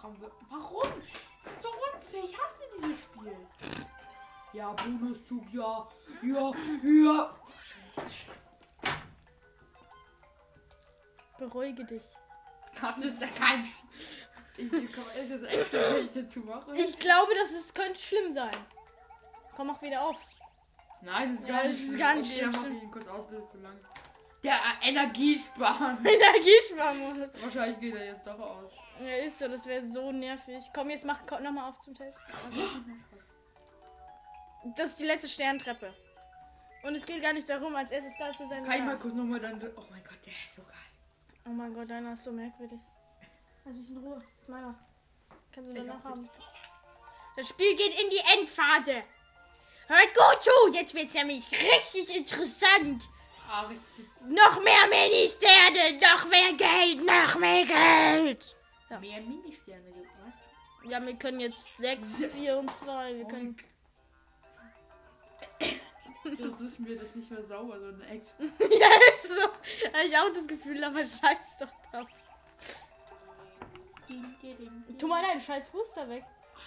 Komm, 0.00 0.18
wir- 0.20 0.30
warum? 0.48 0.82
Das 1.44 1.52
ist 1.52 1.62
so 1.62 1.68
unfair. 1.68 2.24
Ich 2.24 2.38
hasse 2.38 2.62
dieses 2.78 3.04
Spiel. 3.04 3.36
Ja, 4.52 4.72
Bonuszug, 4.72 5.44
ja. 5.52 5.88
Ja, 6.22 6.52
ja. 6.82 7.34
Beruhige 11.38 11.84
dich. 11.84 12.02
Das 12.80 13.02
ist 13.04 13.20
ja 13.20 13.28
kein. 13.28 13.64
Ich, 14.56 14.72
ich 14.72 14.92
komm, 14.94 15.04
ist 15.30 15.44
echt 15.44 15.68
schlimm, 15.68 15.94
wenn 15.94 16.06
ich 16.06 16.12
dazu 16.12 16.40
mache. 16.40 16.76
Ich 16.76 16.98
glaube, 16.98 17.32
das 17.34 17.50
ist, 17.52 17.74
könnte 17.74 17.98
schlimm 17.98 18.32
sein. 18.32 18.50
Komm, 19.56 19.68
mach 19.68 19.80
wieder 19.82 20.02
auf. 20.02 20.16
Nein, 21.02 21.32
das 21.32 21.40
ist 21.42 21.48
Ja, 21.48 21.54
gar 21.56 21.64
das 21.64 21.72
nicht 21.72 21.80
ist 21.80 21.86
schlimm. 21.88 21.98
gar 21.98 22.14
nicht 22.14 22.30
okay, 22.30 22.40
dann 22.40 22.52
schlimm. 22.54 22.62
mach 22.72 22.76
ich 22.76 22.82
ihn 22.82 22.90
kurz 22.90 23.08
aus, 23.08 23.26
bis 23.28 23.38
es 23.44 23.50
zu 23.52 23.58
lang. 23.58 23.78
Der 24.42 24.58
Energiesparen. 24.82 25.98
Energiesparmodus. 26.06 27.42
Wahrscheinlich 27.42 27.80
geht 27.80 27.94
er 27.94 28.06
jetzt 28.06 28.26
doch 28.26 28.38
aus. 28.38 28.76
Ja, 29.00 29.16
ist 29.16 29.38
so, 29.38 29.48
das 29.48 29.66
wäre 29.66 29.84
so 29.84 30.12
nervig. 30.12 30.64
Komm, 30.74 30.88
jetzt 30.90 31.04
mach 31.04 31.20
nochmal 31.40 31.68
auf 31.68 31.78
zum 31.80 31.94
Test. 31.94 32.18
Das 34.76 34.90
ist 34.90 34.98
die 34.98 35.04
letzte 35.04 35.28
Sterntreppe. 35.28 35.92
Und 36.82 36.94
es 36.94 37.04
geht 37.04 37.22
gar 37.22 37.34
nicht 37.34 37.48
darum, 37.48 37.76
als 37.76 37.90
erstes 37.90 38.14
da 38.18 38.32
zu 38.32 38.48
sein. 38.48 38.64
Kann 38.64 38.78
ich 38.78 38.84
mal 38.84 38.98
kurz 38.98 39.14
nochmal 39.14 39.40
dann. 39.40 39.60
Oh 39.76 39.82
mein 39.90 40.02
Gott, 40.02 40.18
der 40.24 40.32
ist 40.32 40.56
so 40.56 40.62
geil. 40.62 40.74
Oh 41.46 41.50
mein 41.50 41.74
Gott, 41.74 41.90
deiner 41.90 42.14
ist 42.14 42.24
so 42.24 42.32
merkwürdig. 42.32 42.78
Lass 43.64 43.76
mich 43.76 43.90
in 43.90 43.98
Ruhe. 43.98 44.22
Das 44.34 44.42
ist 44.42 44.48
meiner. 44.48 44.74
Kannst 45.52 45.70
du 45.70 45.76
Ich 45.76 45.86
danach 45.86 46.04
haben. 46.04 46.28
Das 47.36 47.48
Spiel 47.48 47.76
geht 47.76 48.00
in 48.00 48.10
die 48.10 48.22
Endphase. 48.38 49.02
Hört 49.88 50.14
gut 50.14 50.42
zu, 50.42 50.72
jetzt 50.72 50.94
wird's 50.94 51.14
nämlich 51.14 51.44
richtig 51.50 52.16
interessant. 52.16 53.08
Ah. 53.52 53.64
Noch 54.28 54.62
mehr 54.62 54.86
Ministerne, 54.88 55.98
noch 56.00 56.28
mehr 56.28 56.52
Geld, 56.52 57.04
noch 57.04 57.38
mehr 57.38 57.66
Geld. 57.66 58.56
Ja. 58.88 58.98
Mehr 59.00 59.20
Ministerne 59.22 59.90
gibt, 59.90 60.12
was? 60.12 60.90
Ja, 60.90 61.04
wir 61.04 61.16
können 61.16 61.40
jetzt 61.40 61.76
6, 61.78 62.26
4 62.26 62.58
und 62.58 62.72
2. 62.72 63.16
Wir 63.16 63.24
können. 63.24 63.56
Das 66.24 66.60
ist 66.60 66.78
mir 66.78 66.96
das 66.96 67.14
nicht 67.16 67.30
mehr 67.30 67.42
sauber, 67.42 67.80
so 67.80 67.86
ein 67.86 68.00
Ex. 68.02 68.34
ja, 68.38 68.88
ist 69.14 69.28
so. 69.28 69.42
Habe 69.92 70.04
ich 70.06 70.16
auch 70.16 70.32
das 70.32 70.46
Gefühl, 70.46 70.84
aber 70.84 71.00
scheiß 71.00 71.56
doch 71.58 71.90
drauf. 71.90 72.08
Tu 74.98 75.06
mal 75.06 75.22
deinen 75.22 75.40
scheiß 75.40 75.70
Booster 75.70 76.08
weg. 76.08 76.24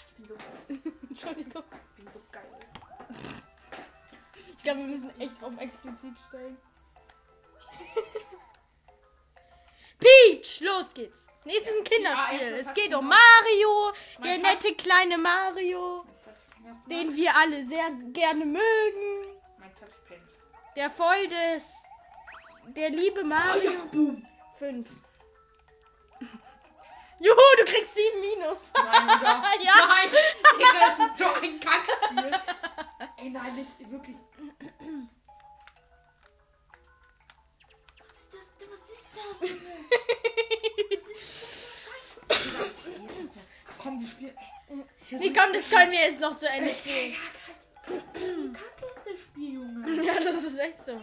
Ich 0.08 0.16
bin 0.16 0.26
so 0.26 0.36
geil. 0.36 0.94
Entschuldigung. 1.10 1.64
Ich 1.98 2.04
bin 2.04 2.14
so 2.14 2.22
geil. 2.32 2.50
Ich 4.56 4.64
glaube, 4.64 4.80
wir 4.80 4.88
müssen 4.88 5.20
echt 5.20 5.44
auf 5.44 5.58
explizit 5.60 6.16
stellen. 6.28 6.58
Peach, 10.00 10.60
los 10.62 10.94
geht's. 10.94 11.28
Nächstes 11.46 11.76
ein 11.78 11.84
Kinderspiel. 11.84 12.52
Ja, 12.52 12.58
es 12.58 12.74
geht 12.74 12.94
um 12.94 13.08
Mario, 13.08 13.94
der 14.24 14.38
nette 14.38 14.76
kleine 14.76 15.18
Mario, 15.18 16.06
den 16.90 17.16
wir 17.16 17.36
alle 17.36 17.64
sehr 17.64 17.90
gerne 18.12 18.46
mögen. 18.46 19.40
Mein. 19.60 19.72
Der 20.76 20.90
voll 20.90 21.28
des. 21.28 21.84
Der 22.68 22.90
liebe 22.90 23.24
Mario. 23.24 23.72
Boom. 23.92 24.26
5. 24.60 24.88
Juhu, 27.20 27.36
du 27.58 27.66
kriegst 27.66 27.96
7 27.96 28.20
Minus. 28.22 28.72
Nein, 28.74 29.20
oder? 29.20 29.44
Ja. 29.62 29.74
Nein! 29.88 30.10
Digga, 30.58 30.88
das 30.88 31.00
ist 31.00 31.18
so 31.18 31.26
ein 31.26 31.60
Kackspiel. 31.60 32.32
Ey, 33.18 33.30
nein, 33.30 33.68
wirklich. 33.90 34.18
Komm, 43.78 44.02
wir 44.02 44.08
spielen. 44.08 44.36
Nee, 45.12 45.34
komm, 45.34 45.54
das 45.54 45.70
können 45.70 45.92
wir 45.92 46.00
jetzt 46.00 46.22
noch 46.22 46.36
zu 46.36 46.48
Ende 46.48 46.74
spielen. 46.74 47.16
Wie 47.86 48.54
kacke 48.54 48.86
ist 48.86 49.06
das 49.06 49.22
Spiel, 49.22 49.54
Junge? 49.56 50.04
Ja, 50.06 50.14
das 50.20 50.44
ist 50.44 50.60
echt 50.60 50.82
so. 50.84 50.92
Ja, 50.92 50.98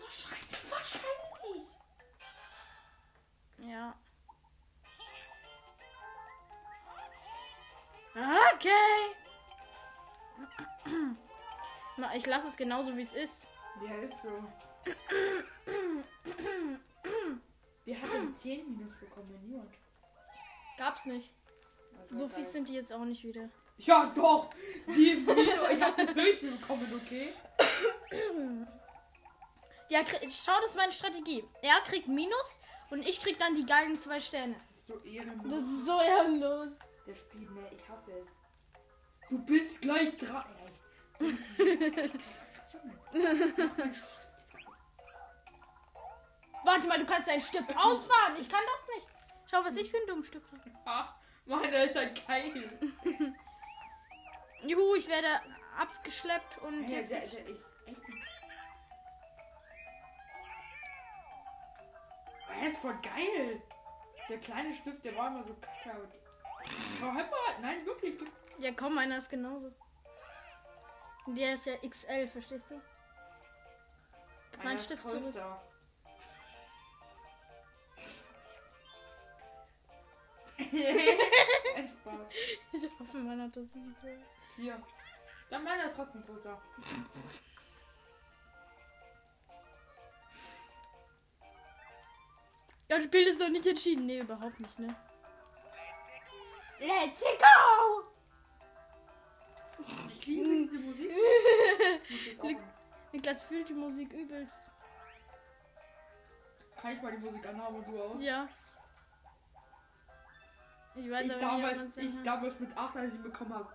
wahrscheinlich. 0.00 0.70
Wahrscheinlich. 0.70 1.62
Ja. 3.58 3.94
Okay. 8.54 9.27
Na, 11.96 12.14
ich 12.14 12.26
lasse 12.26 12.48
es 12.48 12.56
genauso 12.56 12.96
wie 12.96 13.02
es 13.02 13.14
ist. 13.14 13.46
Ja, 13.86 13.94
ist 13.96 14.22
so. 14.22 14.44
Wir 17.84 18.00
hatten 18.00 18.34
10 18.34 18.68
Minus 18.68 18.96
bekommen, 18.96 19.38
niemand. 19.42 19.70
Gab's 20.76 21.06
nicht. 21.06 21.30
So 22.10 22.28
viel 22.28 22.44
sind 22.44 22.68
die 22.68 22.74
jetzt 22.74 22.92
auch 22.92 23.04
nicht 23.04 23.24
wieder. 23.24 23.48
Ja, 23.78 24.06
doch! 24.14 24.50
7 24.86 25.24
Minus. 25.24 25.70
Ich 25.70 25.82
hab 25.82 25.96
das 25.96 26.14
höchste 26.14 26.50
bekommen, 26.50 27.00
okay? 27.02 27.32
Ja, 29.88 30.00
schau, 30.30 30.52
das 30.60 30.70
ist 30.70 30.76
meine 30.76 30.92
Strategie. 30.92 31.44
Er 31.62 31.80
kriegt 31.80 32.08
Minus 32.08 32.60
und 32.90 33.06
ich 33.06 33.20
krieg 33.20 33.38
dann 33.38 33.54
die 33.54 33.64
geilen 33.64 33.96
zwei 33.96 34.20
Sterne. 34.20 34.54
Das 34.54 34.70
ist 34.76 34.86
so 34.86 34.98
ehrenlos. 35.00 35.50
Das 35.50 35.62
ist 35.64 35.86
so 35.86 36.00
ehrenlos. 36.00 36.70
Der 37.06 37.14
Spiel, 37.14 37.50
ne, 37.50 37.70
ich 37.74 37.88
hasse 37.88 38.12
es. 38.12 38.28
Du 39.30 39.38
bist 39.44 39.80
gleich 39.82 40.14
dran. 40.14 40.44
Warte 46.64 46.88
mal, 46.88 46.98
du 46.98 47.06
kannst 47.06 47.28
dein 47.28 47.40
Stift 47.40 47.76
ausfahren. 47.76 48.34
Ich 48.38 48.48
kann 48.48 48.60
das 48.74 48.88
nicht. 48.96 49.06
Schau, 49.50 49.64
was 49.64 49.76
ich 49.76 49.90
für 49.90 49.98
ein 49.98 50.06
dummes 50.06 50.28
Stück 50.28 50.44
habe. 50.50 50.70
Ach, 50.84 51.14
meine 51.46 51.84
ist 51.84 51.96
ein 51.96 52.14
Keil. 52.14 52.78
Juhu, 54.66 54.94
ich 54.94 55.08
werde 55.08 55.40
abgeschleppt 55.78 56.58
und 56.58 56.88
ja, 56.88 56.98
jetzt. 56.98 57.10
Ja, 57.10 57.18
ja, 57.18 57.24
Er 62.60 62.68
ist 62.68 62.78
voll 62.78 62.98
geil. 63.02 63.62
Der 64.28 64.38
kleine 64.38 64.74
Stift, 64.74 65.04
der 65.04 65.16
war 65.16 65.28
immer 65.28 65.46
so 65.46 65.54
kacke 65.54 66.08
hör 67.00 67.12
mal, 67.12 67.60
nein, 67.60 67.86
wirklich. 67.86 68.14
Ja, 68.58 68.72
komm, 68.72 68.94
meiner 68.94 69.18
ist 69.18 69.30
genauso. 69.30 69.72
Und 71.26 71.36
der 71.36 71.54
ist 71.54 71.66
ja 71.66 71.76
XL, 71.76 72.26
verstehst 72.28 72.70
du? 72.70 72.80
Einer 74.60 74.78
Stift 74.78 75.08
zurück. 75.08 75.34
Ich 82.72 83.00
hoffe, 83.00 83.18
meiner 83.18 83.44
hat 83.44 83.56
das 83.56 83.74
nicht 83.74 84.00
so. 84.00 84.08
Hier. 84.56 84.80
Dann 85.50 85.64
meiner 85.64 85.86
ist 85.86 85.96
trotzdem 85.96 86.22
größer. 86.24 86.60
Das 92.88 93.04
Spiel 93.04 93.26
ist 93.26 93.40
noch 93.40 93.48
nicht 93.48 93.66
entschieden. 93.66 94.06
Nee, 94.06 94.20
überhaupt 94.20 94.60
nicht, 94.60 94.78
ne? 94.78 94.94
Let's 96.80 97.22
go! 97.22 98.04
Ich 100.12 100.26
liebe 100.26 100.48
diese 100.48 100.78
Musik. 100.78 101.10
An. 102.42 102.56
Niklas 103.12 103.42
fühlt 103.42 103.68
die 103.68 103.74
Musik 103.74 104.12
übelst. 104.12 104.70
Kann 106.80 106.92
ich 106.92 107.02
mal 107.02 107.10
die 107.10 107.18
Musik 107.18 107.46
anhaben 107.48 107.76
und 107.76 107.88
du 107.88 108.00
auch? 108.00 108.20
Ja. 108.20 108.46
Ich 110.94 111.10
weiß 111.10 111.26
Ich 111.26 111.32
aber 111.32 111.40
nicht, 111.40 111.42
damals, 111.42 111.78
man's 111.78 111.96
ich 111.96 112.22
damals 112.22 112.60
mit 112.60 112.76
8, 112.76 112.96
als 112.96 113.08
ich 113.08 113.14
ihn 113.14 113.22
bekommen 113.22 113.54
habe. 113.54 113.72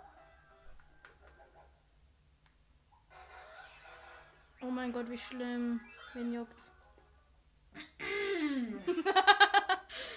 Oh 4.62 4.72
mein 4.72 4.94
Gott, 4.94 5.10
wie 5.10 5.18
schlimm. 5.18 5.82
Wen 6.14 6.34
juckt's? 6.34 6.72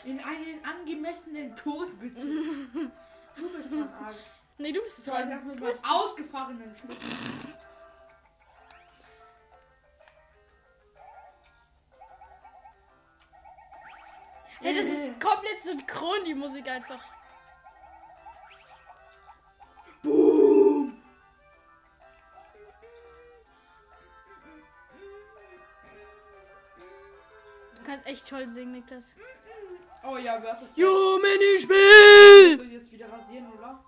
In 0.05 0.19
einen 0.21 0.65
angemessenen 0.65 1.55
Tod, 1.57 1.99
bitte. 2.01 2.21
du 2.25 3.49
bist 3.57 3.71
dran, 3.73 3.89
Arg. 4.05 4.17
Nee, 4.59 4.73
du 4.73 4.83
bist 4.83 5.05
So, 5.05 5.11
ich 5.13 5.17
dran. 5.19 5.29
sag 5.29 5.45
mit 5.45 5.57
Du 5.57 5.61
meinem 5.61 5.71
bist 5.73 5.85
ausgefahrenen 5.85 6.77
Schluss. 6.77 6.97
Hey, 14.61 14.75
das 14.75 14.87
ist 14.87 15.21
komplett 15.21 15.61
synchron, 15.61 16.25
die 16.25 16.35
Musik 16.35 16.67
einfach. 16.69 17.03
Boom! 20.03 20.95
Du 27.79 27.85
kannst 27.85 28.07
echt 28.07 28.29
toll 28.29 28.49
singen, 28.49 28.73
Niklas. 28.73 29.15
Oh 30.09 30.17
ja, 30.19 30.41
wer 30.43 30.53
ist 30.55 30.63
das? 30.63 30.77
Jo, 30.77 31.19
Minispiel! 31.19 32.57
Soll 32.59 32.67
ich 32.67 32.73
jetzt 32.73 32.93
wieder 32.93 33.11
rasieren, 33.13 33.53
oder? 33.53 33.85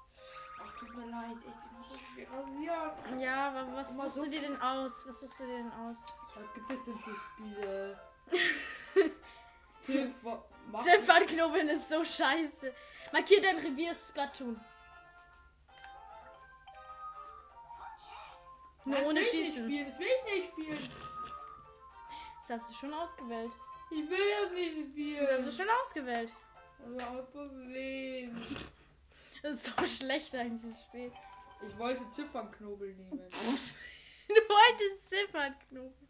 Ach, 0.60 0.78
tut 0.78 0.96
mir 0.96 1.06
leid, 1.06 1.36
echt, 1.36 1.56
ich 1.64 1.78
muss 1.78 1.88
das 1.90 2.16
wieder 2.16 2.32
rasieren. 2.32 3.20
Ja, 3.20 3.48
aber 3.50 3.76
was 3.76 3.90
Immer 3.90 4.02
suchst 4.04 4.16
so- 4.16 4.24
du 4.24 4.30
dir 4.30 4.40
denn 4.40 4.60
aus? 4.60 5.04
Was 5.06 5.20
suchst 5.20 5.40
du 5.40 5.46
dir 5.46 5.56
denn 5.58 5.72
aus? 5.72 5.96
Was 6.34 6.54
gibt 6.54 6.70
es 6.72 6.84
denn 6.84 6.98
für 6.98 7.16
Spiele? 7.16 8.00
Ziffer. 9.86 10.44
Mach- 10.72 10.82
Ziffernknobeln 10.84 11.68
ist 11.68 11.88
so 11.88 12.04
scheiße. 12.04 12.74
Markier 13.12 13.40
dein 13.40 13.58
Revier 13.58 13.94
Splatoon. 13.94 14.60
Nur 18.84 18.94
Nein, 18.96 19.04
ohne 19.06 19.20
will 19.20 19.26
ich 19.26 19.32
nicht 19.32 19.46
Schießen. 19.46 19.64
Spielen. 19.64 19.88
Das 19.90 19.98
will 19.98 20.06
ich 20.06 20.34
nicht 20.34 20.50
spielen. 20.52 20.90
Das 22.48 22.60
hast 22.60 22.70
du 22.70 22.74
schon 22.74 22.94
ausgewählt. 22.94 23.50
Ich 23.90 24.10
will 24.10 24.18
das 24.44 24.52
nicht 24.52 24.90
spielen. 24.92 25.26
Das 25.26 25.38
hast 25.38 25.46
du 25.48 25.52
schon 25.62 25.70
ausgewählt. 25.82 26.30
Also 26.84 27.00
aus 27.00 27.28
Versehen. 27.32 28.46
Das 29.42 29.56
ist 29.56 29.66
so 29.76 29.84
schlecht 29.84 30.34
eigentlich, 30.36 30.62
das 30.62 30.82
Spiel. 30.84 31.10
Ich 31.68 31.78
wollte 31.78 32.04
Ziffernknobel 32.14 32.94
nehmen. 32.94 33.20
Du 34.28 34.34
wolltest 34.34 35.08
Ziffernknobeln. 35.08 36.08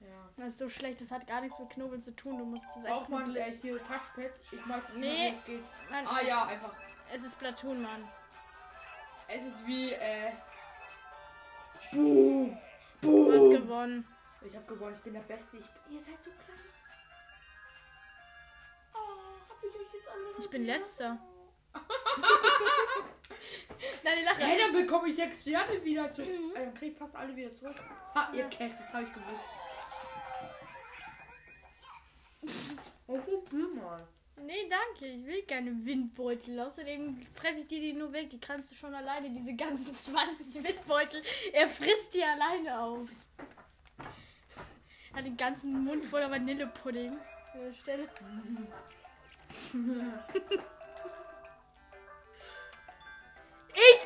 Ja. 0.00 0.30
Das 0.38 0.48
ist 0.54 0.58
so 0.58 0.70
schlecht, 0.70 1.02
das 1.02 1.10
hat 1.10 1.26
gar 1.26 1.42
nichts 1.42 1.58
mit 1.58 1.68
Knobeln 1.68 2.00
zu 2.00 2.16
tun. 2.16 2.38
Du 2.38 2.46
musst 2.46 2.64
das 2.74 2.82
Braucht 2.82 2.88
einfach 3.06 3.08
man 3.10 3.28
mit 3.32 3.36
äh, 3.42 3.52
hier 3.60 3.76
Touchpad? 3.76 4.32
Ich 4.50 4.68
weiß 4.68 4.88
nicht, 4.94 5.00
Nee. 5.00 5.34
es 5.38 5.44
geht. 5.44 5.60
Nein, 5.90 6.06
Ah 6.08 6.22
ja, 6.26 6.46
einfach. 6.46 6.72
Es 7.14 7.22
ist 7.22 7.38
Platoon, 7.38 7.82
Mann. 7.82 8.08
Es 9.28 9.42
ist 9.42 9.66
wie, 9.66 9.92
äh. 9.92 10.30
Boom! 11.92 12.56
Boom! 13.02 13.30
Du 13.30 13.32
hast 13.32 13.62
gewonnen. 13.62 14.08
Ich 14.44 14.56
hab 14.56 14.66
gewonnen, 14.66 14.94
ich 14.96 15.02
bin 15.02 15.12
der 15.12 15.20
Beste. 15.20 15.58
Ich 15.58 15.66
bin, 15.66 15.98
ihr 15.98 16.02
seid 16.02 16.22
so 16.22 16.30
klein. 16.30 16.58
Ich 20.38 20.48
bin 20.48 20.64
letzter. 20.64 21.18
Nein, 24.04 24.24
Lache. 24.24 24.40
Hey, 24.42 24.58
dann 24.58 24.72
bekomme 24.72 25.08
ich 25.08 25.16
sechs 25.16 25.42
Sterne 25.42 25.82
wieder 25.84 26.10
zurück. 26.10 26.28
Äh, 26.54 26.64
dann 26.64 26.74
krieg 26.74 26.92
ich 26.92 26.98
fast 26.98 27.16
alle 27.16 27.34
wieder 27.34 27.52
zurück. 27.52 27.76
Ha, 28.14 28.30
ihr 28.34 28.44
kennt, 28.44 28.72
das 28.72 28.92
hab 28.94 29.02
ich 29.02 29.12
gewusst. 29.12 29.40
Oh, 33.06 33.18
probier 33.18 33.68
mal. 33.68 34.06
Nee, 34.36 34.68
danke. 34.68 35.06
Ich 35.06 35.24
will 35.24 35.42
keine 35.42 35.84
Windbeutel. 35.84 36.58
Außerdem 36.60 37.24
fresse 37.34 37.60
ich 37.60 37.68
dir 37.68 37.80
die 37.80 37.92
nur 37.92 38.12
weg. 38.12 38.30
Die 38.30 38.40
kannst 38.40 38.70
du 38.72 38.74
schon 38.74 38.94
alleine, 38.94 39.30
diese 39.30 39.54
ganzen 39.54 39.94
20 39.98 40.64
Windbeutel. 40.64 41.22
Er 41.52 41.68
frisst 41.68 42.14
die 42.14 42.24
alleine 42.24 42.80
auf. 42.80 43.08
Hat 45.14 45.26
den 45.26 45.36
ganzen 45.36 45.84
Mund 45.84 46.04
voller 46.04 46.30
Vanillepudding. 46.30 47.12
Stelle. 47.82 48.08
Ich 49.52 49.68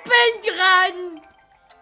bin 0.04 0.32
dran! 0.42 1.20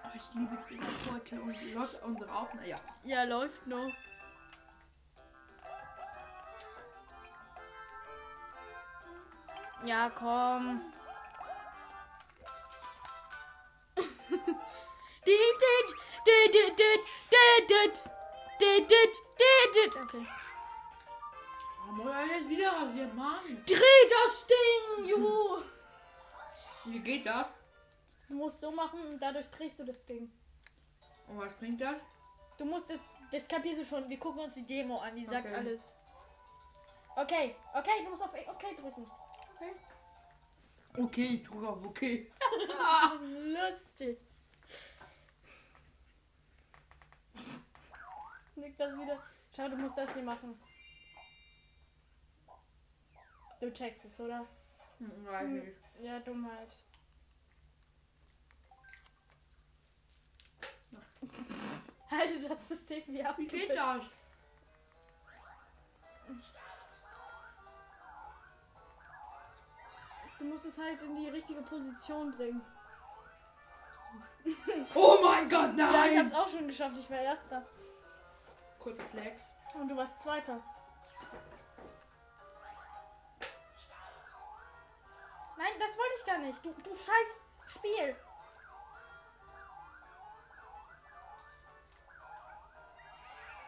Oh, 0.05 0.09
ich 0.15 0.35
liebe 0.35 0.59
diese 0.69 1.11
Beutel 1.11 1.41
und 1.41 1.73
los 1.73 1.95
unsere 2.03 2.35
Aufnahme. 2.35 2.69
Ja. 2.69 2.77
Ja, 3.05 3.25
läuft 3.25 3.67
noch. 3.67 3.87
Ja, 9.85 10.11
komm. 10.11 10.83
Dit, 15.27 15.65
Oh, 21.87 21.93
muss 21.97 22.13
jetzt 22.31 22.49
wieder 22.49 22.73
rasieren, 22.73 23.15
Mann. 23.17 23.45
Dreh 23.67 24.09
das 24.25 24.47
Ding, 24.47 25.05
juhu. 25.07 25.63
Wie 26.87 26.99
geht 27.01 27.27
das? 27.27 27.49
Du 28.29 28.35
musst 28.35 28.61
so 28.61 28.71
machen 28.71 29.01
und 29.01 29.19
dadurch 29.21 29.47
drehst 29.51 29.79
du 29.81 29.85
das 29.85 30.05
Ding. 30.07 30.33
Und 31.29 31.39
was 31.39 31.53
bringt 31.55 31.81
das? 31.81 31.97
Du 32.59 32.65
musst 32.65 32.91
es, 32.91 33.01
das 33.33 33.49
kapierst 33.49 33.81
du 33.81 33.85
schon. 33.85 34.09
Wir 34.09 34.19
gucken 34.19 34.41
uns 34.43 34.55
die 34.55 34.67
Demo 34.67 34.99
an, 34.99 35.15
die 35.17 35.25
sagt 35.27 35.47
Okay. 35.47 35.55
alles. 35.57 35.95
Okay, 37.17 37.55
okay, 37.75 38.03
du 38.05 38.11
musst 38.11 38.23
auf 38.23 38.35
OK 38.35 38.77
drücken. 38.77 39.11
Okay, 40.97 41.25
ich 41.35 41.43
drücke 41.43 41.69
auf 41.69 41.85
okay. 41.85 42.31
Lustig. 43.23 44.19
Nick 48.57 48.79
das 48.79 48.93
wieder. 48.99 49.19
Schau, 49.55 49.69
du 49.69 49.77
musst 49.77 49.99
das 49.99 50.13
hier 50.15 50.23
machen. 50.23 50.61
Du 53.65 53.73
checkst 53.73 54.05
es, 54.05 54.21
oder? 54.21 54.45
Hm, 54.99 55.27
weiß 55.27 55.49
nicht. 55.49 55.73
Ja, 56.03 56.21
Dummheit. 56.21 56.69
Halte 62.11 62.49
das 62.49 62.69
System 62.69 63.03
wie 63.07 63.25
ab. 63.25 63.39
Wie 63.39 63.47
geht 63.47 63.71
das? 63.71 64.05
Du 70.39 70.45
musst 70.45 70.67
es 70.67 70.79
halt 70.79 71.03
in 71.03 71.17
die 71.17 71.29
richtige 71.29 71.63
Position 71.63 72.33
bringen. 72.37 72.63
Oh 74.95 75.19
mein 75.23 75.49
Gott, 75.49 75.75
Ja, 75.75 75.87
ich 76.07 76.15
nein! 76.15 76.19
hab's 76.19 76.35
auch 76.35 76.49
schon 76.51 76.69
geschafft. 76.69 76.97
Ich 76.99 77.09
war 77.09 77.19
Erster. 77.19 77.65
Kurzer 78.79 79.03
Flex. 79.11 79.41
Und 79.73 79.89
du 79.89 79.97
warst 79.97 80.21
Zweiter. 80.21 80.61
Nein, 85.57 85.73
das 85.79 85.97
wollte 85.97 86.15
ich 86.19 86.27
gar 86.27 86.39
nicht. 86.39 86.65
Du, 86.65 86.73
du 86.73 86.97
scheiß 86.97 87.43
Spiel. 87.69 88.17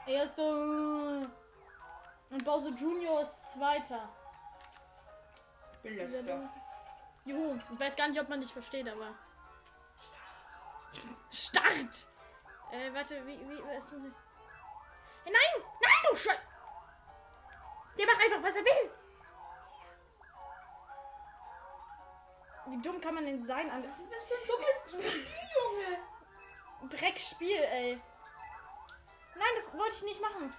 Erster. 0.07 1.30
Und 2.30 2.45
Bowser 2.45 2.70
Junior 2.70 3.22
ist 3.22 3.53
Zweiter. 3.53 4.09
Ich 5.72 5.78
bin 5.80 5.97
letzter. 5.97 6.51
Juhu. 7.24 7.57
Ich 7.72 7.80
weiß 7.80 7.97
gar 7.97 8.09
nicht, 8.09 8.20
ob 8.20 8.28
man 8.28 8.41
dich 8.41 8.53
versteht, 8.53 8.89
aber. 8.89 9.14
Start! 11.30 12.07
Äh, 12.72 12.93
warte, 12.93 13.24
wie, 13.26 13.39
wie, 13.49 13.62
was 13.64 13.93
muss 13.93 14.03
ich. 14.07 15.24
Nein! 15.24 15.64
Nein, 15.80 15.93
du 16.09 16.16
Scheiß! 16.16 16.39
Der 17.99 18.07
macht 18.07 18.20
einfach, 18.20 18.43
was 18.43 18.57
er 18.57 18.64
will. 18.64 18.91
Wie 22.69 22.83
dumm 22.83 23.01
kann 23.01 23.14
man 23.14 23.25
denn 23.25 23.43
sein? 23.45 23.71
Was 23.71 23.83
ist 23.85 24.11
das 24.11 24.25
für 24.25 24.35
ein 24.35 24.47
dummes 24.47 25.11
Spiel, 25.11 25.27
Junge? 25.55 26.91
Dreckspiel, 26.91 27.62
ey. 27.62 28.01
Nein, 29.37 29.49
das 29.55 29.73
wollte 29.79 29.95
ich 29.97 30.03
nicht 30.03 30.21
machen. 30.21 30.53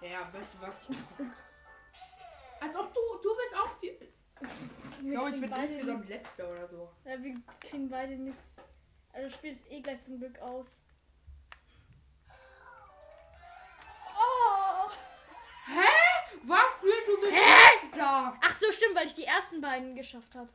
Ja, 0.00 0.32
weißt 0.32 0.54
du 0.54 0.60
was? 0.66 0.86
Als 2.60 2.76
ob 2.76 2.94
du, 2.94 3.00
du 3.22 3.36
bist 3.36 3.56
auch 3.56 3.78
viel. 3.78 4.12
Ich 5.02 5.10
glaube, 5.10 5.30
ich 5.30 5.40
bin 5.40 5.52
insgesamt 5.52 6.08
letzter 6.08 6.50
oder 6.50 6.68
so. 6.68 6.92
Ja, 7.04 7.22
wir 7.22 7.34
kriegen 7.60 7.88
beide 7.88 8.14
nichts. 8.14 8.56
Also 9.12 9.26
das 9.28 9.34
Spiel 9.34 9.52
ist 9.52 9.70
eh 9.70 9.80
gleich 9.80 10.00
zum 10.00 10.18
Glück 10.18 10.38
aus. 10.40 10.80
Oh! 14.16 14.90
Hä? 15.66 16.38
Was 16.44 16.80
für 16.80 16.86
du 16.86 17.20
bist 17.20 17.32
letzter? 17.32 18.38
Ach 18.40 18.56
so, 18.56 18.70
stimmt, 18.72 18.96
weil 18.96 19.06
ich 19.06 19.14
die 19.14 19.24
ersten 19.24 19.60
beiden 19.60 19.94
geschafft 19.94 20.34
habe. 20.34 20.48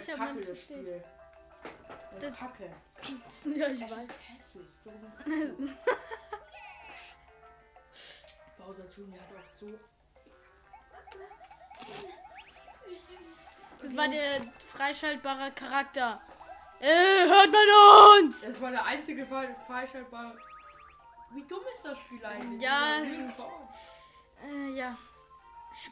Sicher, 0.00 0.14
ob 0.14 0.18
man 0.20 0.38
versteht. 0.40 0.78
Spiel. 0.78 1.02
Das- 2.20 2.36
Kacke. 2.36 2.70
Ja, 3.56 3.66
ich 3.68 3.72
Es 3.72 3.80
ist 3.80 3.90
weiß. 3.90 4.08
So. 4.84 4.90
Bowser 8.58 8.84
Jr. 8.96 9.18
hat 9.20 9.28
auch 9.36 9.50
so. 9.58 9.66
Das 13.82 13.92
war 13.96 14.08
der 14.08 14.40
freischaltbare 14.68 15.50
Charakter. 15.52 16.20
Äh, 16.80 17.26
hört 17.26 17.50
man 17.50 17.68
uns! 18.24 18.42
Das 18.42 18.60
war 18.60 18.70
der 18.70 18.84
einzige 18.84 19.24
freischaltbare. 19.26 20.36
Wie 21.32 21.42
dumm 21.44 21.62
ist 21.74 21.84
das 21.84 21.98
Spiel 21.98 22.24
eigentlich? 22.24 22.62
Ja. 22.62 22.96
Ist. 22.98 23.40
Äh, 24.44 24.70
ja. 24.76 24.96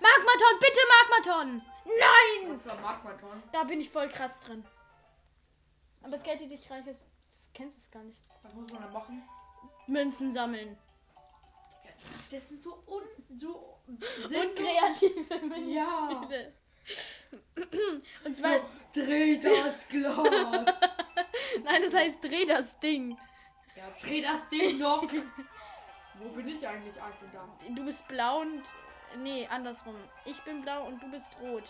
Magmaton, 0.01 0.59
bitte 0.61 0.80
Magmaton! 0.89 1.62
Nein! 1.84 2.53
Das 2.53 2.66
war 2.66 2.76
Magmaton. 2.80 3.43
Da 3.53 3.64
bin 3.64 3.80
ich 3.80 3.91
voll 3.91 4.09
krass 4.09 4.41
drin. 4.41 4.64
Aber 6.03 6.12
das 6.12 6.22
Geld, 6.22 6.41
die 6.41 6.49
dich 6.49 6.70
reich 6.70 6.86
ist, 6.86 7.09
das 7.32 7.51
kennst 7.55 7.86
du 7.86 7.91
gar 7.99 8.05
nicht. 8.05 8.20
Was 8.43 8.53
muss 8.55 8.72
man 8.72 8.82
da 8.82 8.89
machen? 8.89 9.22
Münzen 9.86 10.32
sammeln. 10.32 10.78
Das 12.30 12.49
sind 12.49 12.62
so 12.62 12.82
un. 12.86 13.03
so. 13.36 13.78
Und 13.86 14.05
sinnlos. 14.28 14.55
kreative 14.55 15.47
Münzen. 15.47 15.72
Ja. 15.72 16.28
Und 18.24 18.36
zwar, 18.36 18.61
Dreh 18.93 19.39
das 19.39 19.86
Glas! 19.89 20.24
nein, 21.64 21.82
das 21.82 21.95
heißt, 21.95 22.24
dreh 22.24 22.47
das 22.47 22.78
Ding. 22.78 23.18
ja, 23.76 23.84
dreh 24.01 24.22
das 24.22 24.49
Ding 24.49 24.78
noch! 24.78 25.03
Wo 25.03 26.28
bin 26.30 26.49
ich 26.49 26.66
eigentlich, 26.66 26.95
da? 26.95 27.49
Du 27.68 27.84
bist 27.84 28.09
blau 28.09 28.41
und. 28.41 28.62
Nee, 29.16 29.48
andersrum. 29.50 29.96
Ich 30.24 30.40
bin 30.42 30.62
blau 30.62 30.84
und 30.84 31.02
du 31.02 31.11
bist 31.11 31.28
rot. 31.40 31.64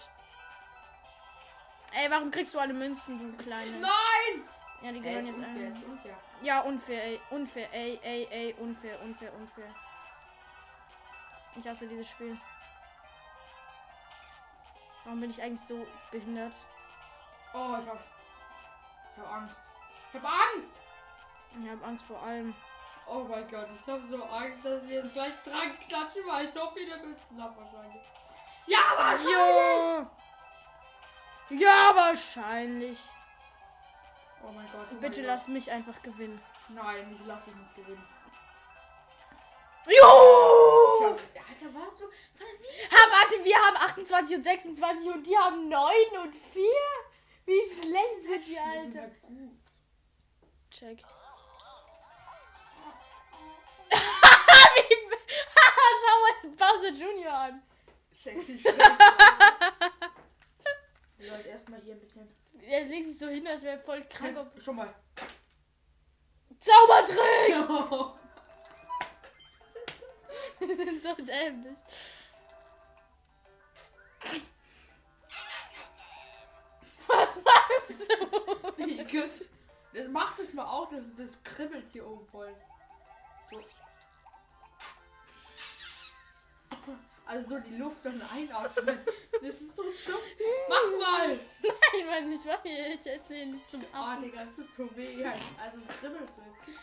Ey, 1.93 2.11
warum 2.11 2.31
kriegst 2.31 2.53
du 2.55 2.59
alle 2.59 2.75
Münzen, 2.75 3.19
du 3.19 3.43
kleine? 3.43 3.79
Nein! 3.79 4.45
Ja, 4.83 4.93
die 4.93 5.01
gehören 5.01 5.27
jetzt 5.27 5.39
unfair, 5.39 5.91
unfair. 5.91 6.17
Ja, 6.43 6.61
unfair, 6.61 7.05
ey. 7.05 7.21
Unfair, 7.31 7.73
ey, 7.73 7.99
ey, 8.03 8.29
ey. 8.31 8.55
Unfair, 8.59 9.01
unfair, 9.03 9.35
unfair. 9.35 9.75
Ich 11.57 11.67
hasse 11.67 11.87
dieses 11.89 12.09
Spiel. 12.09 12.37
Warum 15.05 15.21
bin 15.21 15.31
ich 15.31 15.43
eigentlich 15.43 15.67
so 15.67 15.87
behindert? 16.11 16.53
Oh, 17.55 17.77
ich 17.83 17.89
hab. 17.89 17.99
Ich 19.17 19.23
hab 19.23 19.33
Angst. 19.33 19.55
Ich 20.13 20.21
hab 20.21 20.25
Angst! 20.25 20.73
Ich 21.59 21.71
habe 21.71 21.85
Angst 21.85 22.05
vor 22.05 22.23
allem. 22.23 22.55
Oh 23.11 23.25
mein 23.29 23.51
Gott, 23.51 23.67
ich 23.75 23.87
hab 23.87 24.01
so 24.09 24.23
Angst, 24.23 24.65
dass 24.65 24.85
ich 24.85 24.91
jetzt 24.91 25.15
gleich 25.15 25.33
dran 25.45 25.79
klatschen, 25.89 26.27
weil 26.27 26.47
ich 26.47 26.55
so 26.55 26.71
viele 26.75 26.97
Münzen 26.99 27.43
hab 27.43 27.57
wahrscheinlich. 27.57 28.03
Ja, 28.67 28.79
wahrscheinlich! 28.97 29.27
Ja! 29.31 30.11
Ja, 31.51 31.97
wahrscheinlich. 31.97 32.99
Oh 34.45 34.53
mein 34.53 34.67
Gott. 34.67 34.87
oh 34.93 35.01
Bitte 35.01 35.21
mein 35.21 35.27
lass 35.27 35.49
mich 35.49 35.71
einfach 35.71 36.03
gewinnen. 36.03 36.39
Gott. 36.69 36.85
Nein, 36.85 37.19
ich 37.19 37.27
lass 37.27 37.45
dich 37.45 37.55
nicht 37.55 37.77
gewinnen. 37.77 38.07
Jo! 39.87 41.07
hab, 41.07 41.13
Alter, 41.49 41.75
warst 41.75 42.01
du. 42.01 42.05
Ha, 42.05 43.11
warte, 43.11 43.43
wir 43.43 43.57
haben 43.57 43.77
28 43.77 44.37
und 44.37 44.43
26 44.43 45.11
und 45.11 45.27
die 45.27 45.39
haben 45.39 45.69
9 45.69 45.93
und 46.25 46.35
4. 46.35 46.63
Wie 47.47 47.61
schlecht 47.75 48.23
sind 48.23 48.47
die, 48.47 48.59
Wir 48.59 48.61
Alter. 48.61 49.11
Check. 50.71 51.03
Schau 56.01 56.17
mal 56.45 56.57
Bowser 56.57 56.93
Junior 56.93 57.33
an. 57.33 57.63
Sexy 58.11 58.63
sollten 61.29 61.49
erstmal 61.49 61.81
hier 61.81 61.95
ein 61.95 62.01
bisschen. 62.01 62.29
Er 62.63 62.85
legt 62.85 63.07
sich 63.07 63.19
so 63.19 63.29
hin, 63.29 63.47
als 63.47 63.63
wäre 63.63 63.77
er 63.77 63.83
voll 63.83 64.03
krank. 64.05 64.37
Kannst, 64.37 64.65
schon 64.65 64.77
mal. 64.77 64.95
Zaubertrick! 66.59 67.69
Wir 70.61 70.77
sind 70.77 71.01
so 71.01 71.15
dämlich. 71.15 71.79
Was 77.07 77.37
machst 77.45 78.11
du? 78.11 79.47
Das 79.95 80.09
macht 80.09 80.39
es 80.41 80.53
mal 80.53 80.67
auch, 80.67 80.89
das, 80.91 81.05
das 81.17 81.31
kribbelt 81.43 81.89
hier 81.93 82.07
oben 82.07 82.27
voll. 82.27 82.55
So. 83.51 83.59
Also 87.29 87.49
so 87.51 87.59
die 87.61 87.77
Luft 87.77 87.99
dann 88.05 88.23
einatmen. 88.23 88.99
Das 89.43 89.43
ist 89.61 89.77
so 89.77 89.83
dumm. 89.83 90.17
Mach 90.69 90.99
mal! 90.99 91.29
Nein, 91.29 92.07
Mann, 92.07 92.33
ich 92.33 92.45
mach 92.47 92.63
hier, 92.63 92.95
ich 92.95 93.07
erzähle 93.07 93.47
nicht 93.53 93.69
zum 93.69 93.85
Ah, 93.93 94.13
Affen. 94.15 94.23
Digga, 94.23 94.45
das 94.45 94.55
tut 94.57 94.77
so 94.89 94.97
weh. 94.97 95.25
Also 95.27 95.77
es 95.77 96.01
kribbelt 96.01 96.29
so. 96.35 96.43
Jetzt 96.43 96.65
kriegt- 96.65 96.79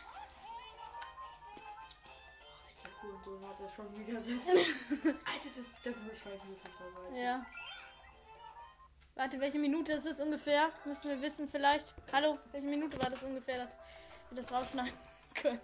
Der 2.83 2.91
Hurensohn 3.01 3.49
hat 3.49 3.55
das 3.59 3.75
schon 3.75 3.97
wieder 3.97 4.19
das. 4.19 4.25
Alter, 5.25 5.49
das, 5.57 5.65
das 5.83 5.95
muss 6.03 6.13
ich 6.13 6.25
halt 6.25 6.45
nicht 6.45 6.61
vorbei. 6.67 7.19
Ja. 7.19 7.45
Warte, 9.15 9.39
welche 9.39 9.57
Minute 9.59 9.93
ist 9.93 10.05
es 10.05 10.19
ungefähr? 10.19 10.69
Müssen 10.85 11.09
wir 11.09 11.21
wissen 11.23 11.47
vielleicht. 11.49 11.95
Hallo, 12.11 12.37
welche 12.51 12.67
Minute 12.67 12.97
war 13.01 13.09
das 13.09 13.23
ungefähr, 13.23 13.57
dass 13.57 13.79
wir 14.29 14.35
das 14.35 14.51
rausschneiden 14.51 14.91
können? 15.33 15.59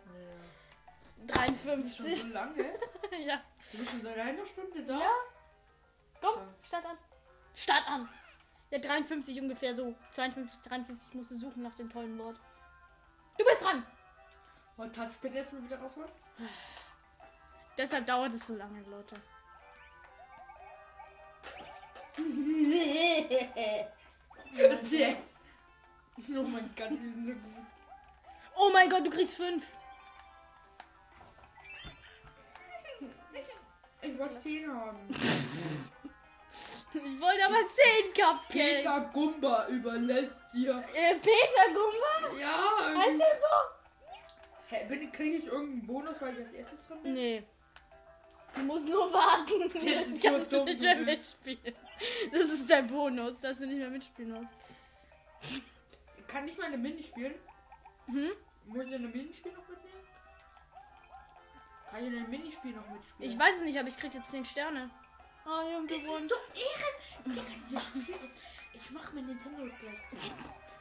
Das 1.27 1.47
ist 1.47 1.63
schon 1.63 2.07
53. 2.07 2.21
so 2.21 2.27
lange. 2.29 2.73
ja. 3.27 3.41
Du 3.71 3.77
bist 3.77 3.91
schon 3.91 4.01
seit 4.01 4.17
einer 4.17 4.45
Stunde 4.45 4.83
da? 4.83 4.99
Ja. 4.99 5.11
Komm, 6.19 6.41
start 6.65 6.85
an. 6.85 6.97
Start 7.55 7.87
an. 7.87 8.09
Ja, 8.69 8.79
53 8.79 9.39
ungefähr 9.41 9.73
so. 9.75 9.95
52, 10.11 10.61
53 10.61 11.13
musst 11.13 11.31
du 11.31 11.37
suchen 11.37 11.63
nach 11.63 11.75
dem 11.75 11.89
tollen 11.89 12.17
Wort. 12.19 12.37
Du 13.37 13.45
bist 13.45 13.61
dran. 13.61 13.85
Und 14.77 14.95
Touchpad 14.95 15.33
jetzt 15.33 15.53
mal 15.53 15.63
wieder 15.63 15.79
rausholen? 15.79 16.09
Deshalb 17.77 18.05
dauert 18.05 18.33
es 18.33 18.47
so 18.47 18.55
lange, 18.55 18.81
Leute. 18.83 19.15
Sechs. 24.81 25.35
Oh 26.29 26.43
mein 26.43 26.69
Gott, 26.75 26.91
die 26.91 27.09
sind 27.09 27.23
so 27.23 27.31
gut. 27.31 27.65
Oh 28.57 28.69
mein 28.73 28.89
Gott, 28.89 29.05
du 29.05 29.09
kriegst 29.09 29.37
fünf. 29.37 29.65
Ich 34.01 34.17
wollte 34.17 34.35
zehn 34.35 34.71
haben. 34.73 34.97
Ich 36.93 37.21
wollte 37.21 37.45
aber 37.45 37.55
10 37.55 38.13
Cupcakes. 38.13 38.49
Peter 38.49 39.09
Gumba 39.13 39.65
überlässt 39.69 40.41
dir. 40.53 40.83
Äh, 40.93 41.15
Peter 41.15 41.67
Gumba? 41.73 42.37
Ja, 42.37 42.79
Heißt 42.79 42.97
irgendwie. 43.07 43.17
der 43.19 43.39
so? 43.39 44.75
Hä, 44.75 44.85
bin- 44.89 45.11
kriege 45.13 45.37
ich 45.37 45.45
irgendeinen 45.45 45.87
Bonus, 45.87 46.21
weil 46.21 46.33
ich 46.33 46.39
als 46.39 46.51
erstes 46.51 46.85
dran 46.87 47.01
bin? 47.03 47.13
Nee. 47.13 47.43
Du 48.55 48.61
musst 48.63 48.89
nur 48.89 49.11
warten. 49.13 49.71
Das 49.73 49.81
so 50.11 50.19
kannst 50.27 50.51
du 50.51 50.63
nicht 50.65 50.81
mehr 50.81 50.95
du. 50.95 51.03
mitspielen. 51.05 51.59
Das 51.63 52.33
ist 52.33 52.69
dein 52.69 52.87
Bonus, 52.87 53.39
dass 53.39 53.59
du 53.59 53.67
nicht 53.67 53.77
mehr 53.79 53.89
mitspielen 53.89 54.33
musst. 54.33 54.49
Kann 56.27 56.45
ich 56.45 56.57
mal 56.57 56.65
eine 56.67 56.77
Mini 56.77 57.01
spielen? 57.03 57.35
Hm? 58.07 58.31
Muss 58.65 58.85
ich 58.87 58.95
eine 58.95 59.07
Minispiel 59.07 59.53
noch 59.53 59.59
mitnehmen? 59.69 59.70
Kann 61.91 62.07
ich 62.07 62.17
ein 62.19 62.29
Minispiel 62.29 62.71
noch 62.73 62.87
mitspielen? 62.87 63.31
Ich 63.31 63.37
weiß 63.37 63.55
es 63.57 63.61
nicht, 63.63 63.77
aber 63.77 63.87
ich 63.89 63.97
krieg 63.97 64.13
jetzt 64.13 64.31
10 64.31 64.45
Sterne. 64.45 64.89
Oh, 65.45 65.49
ich 65.67 65.75
hab 65.75 65.87
Das 65.87 65.97
gewonnen. 65.99 66.27
so 66.29 66.35
irre. 66.53 67.25
Digga, 67.25 67.41
dieses 67.67 67.83
Spiel 67.87 68.15
ist. 68.25 68.41
Ich 68.73 68.91
mach 68.91 69.11
mir 69.11 69.21
Nintendo 69.21 69.63
gleich. 69.63 70.31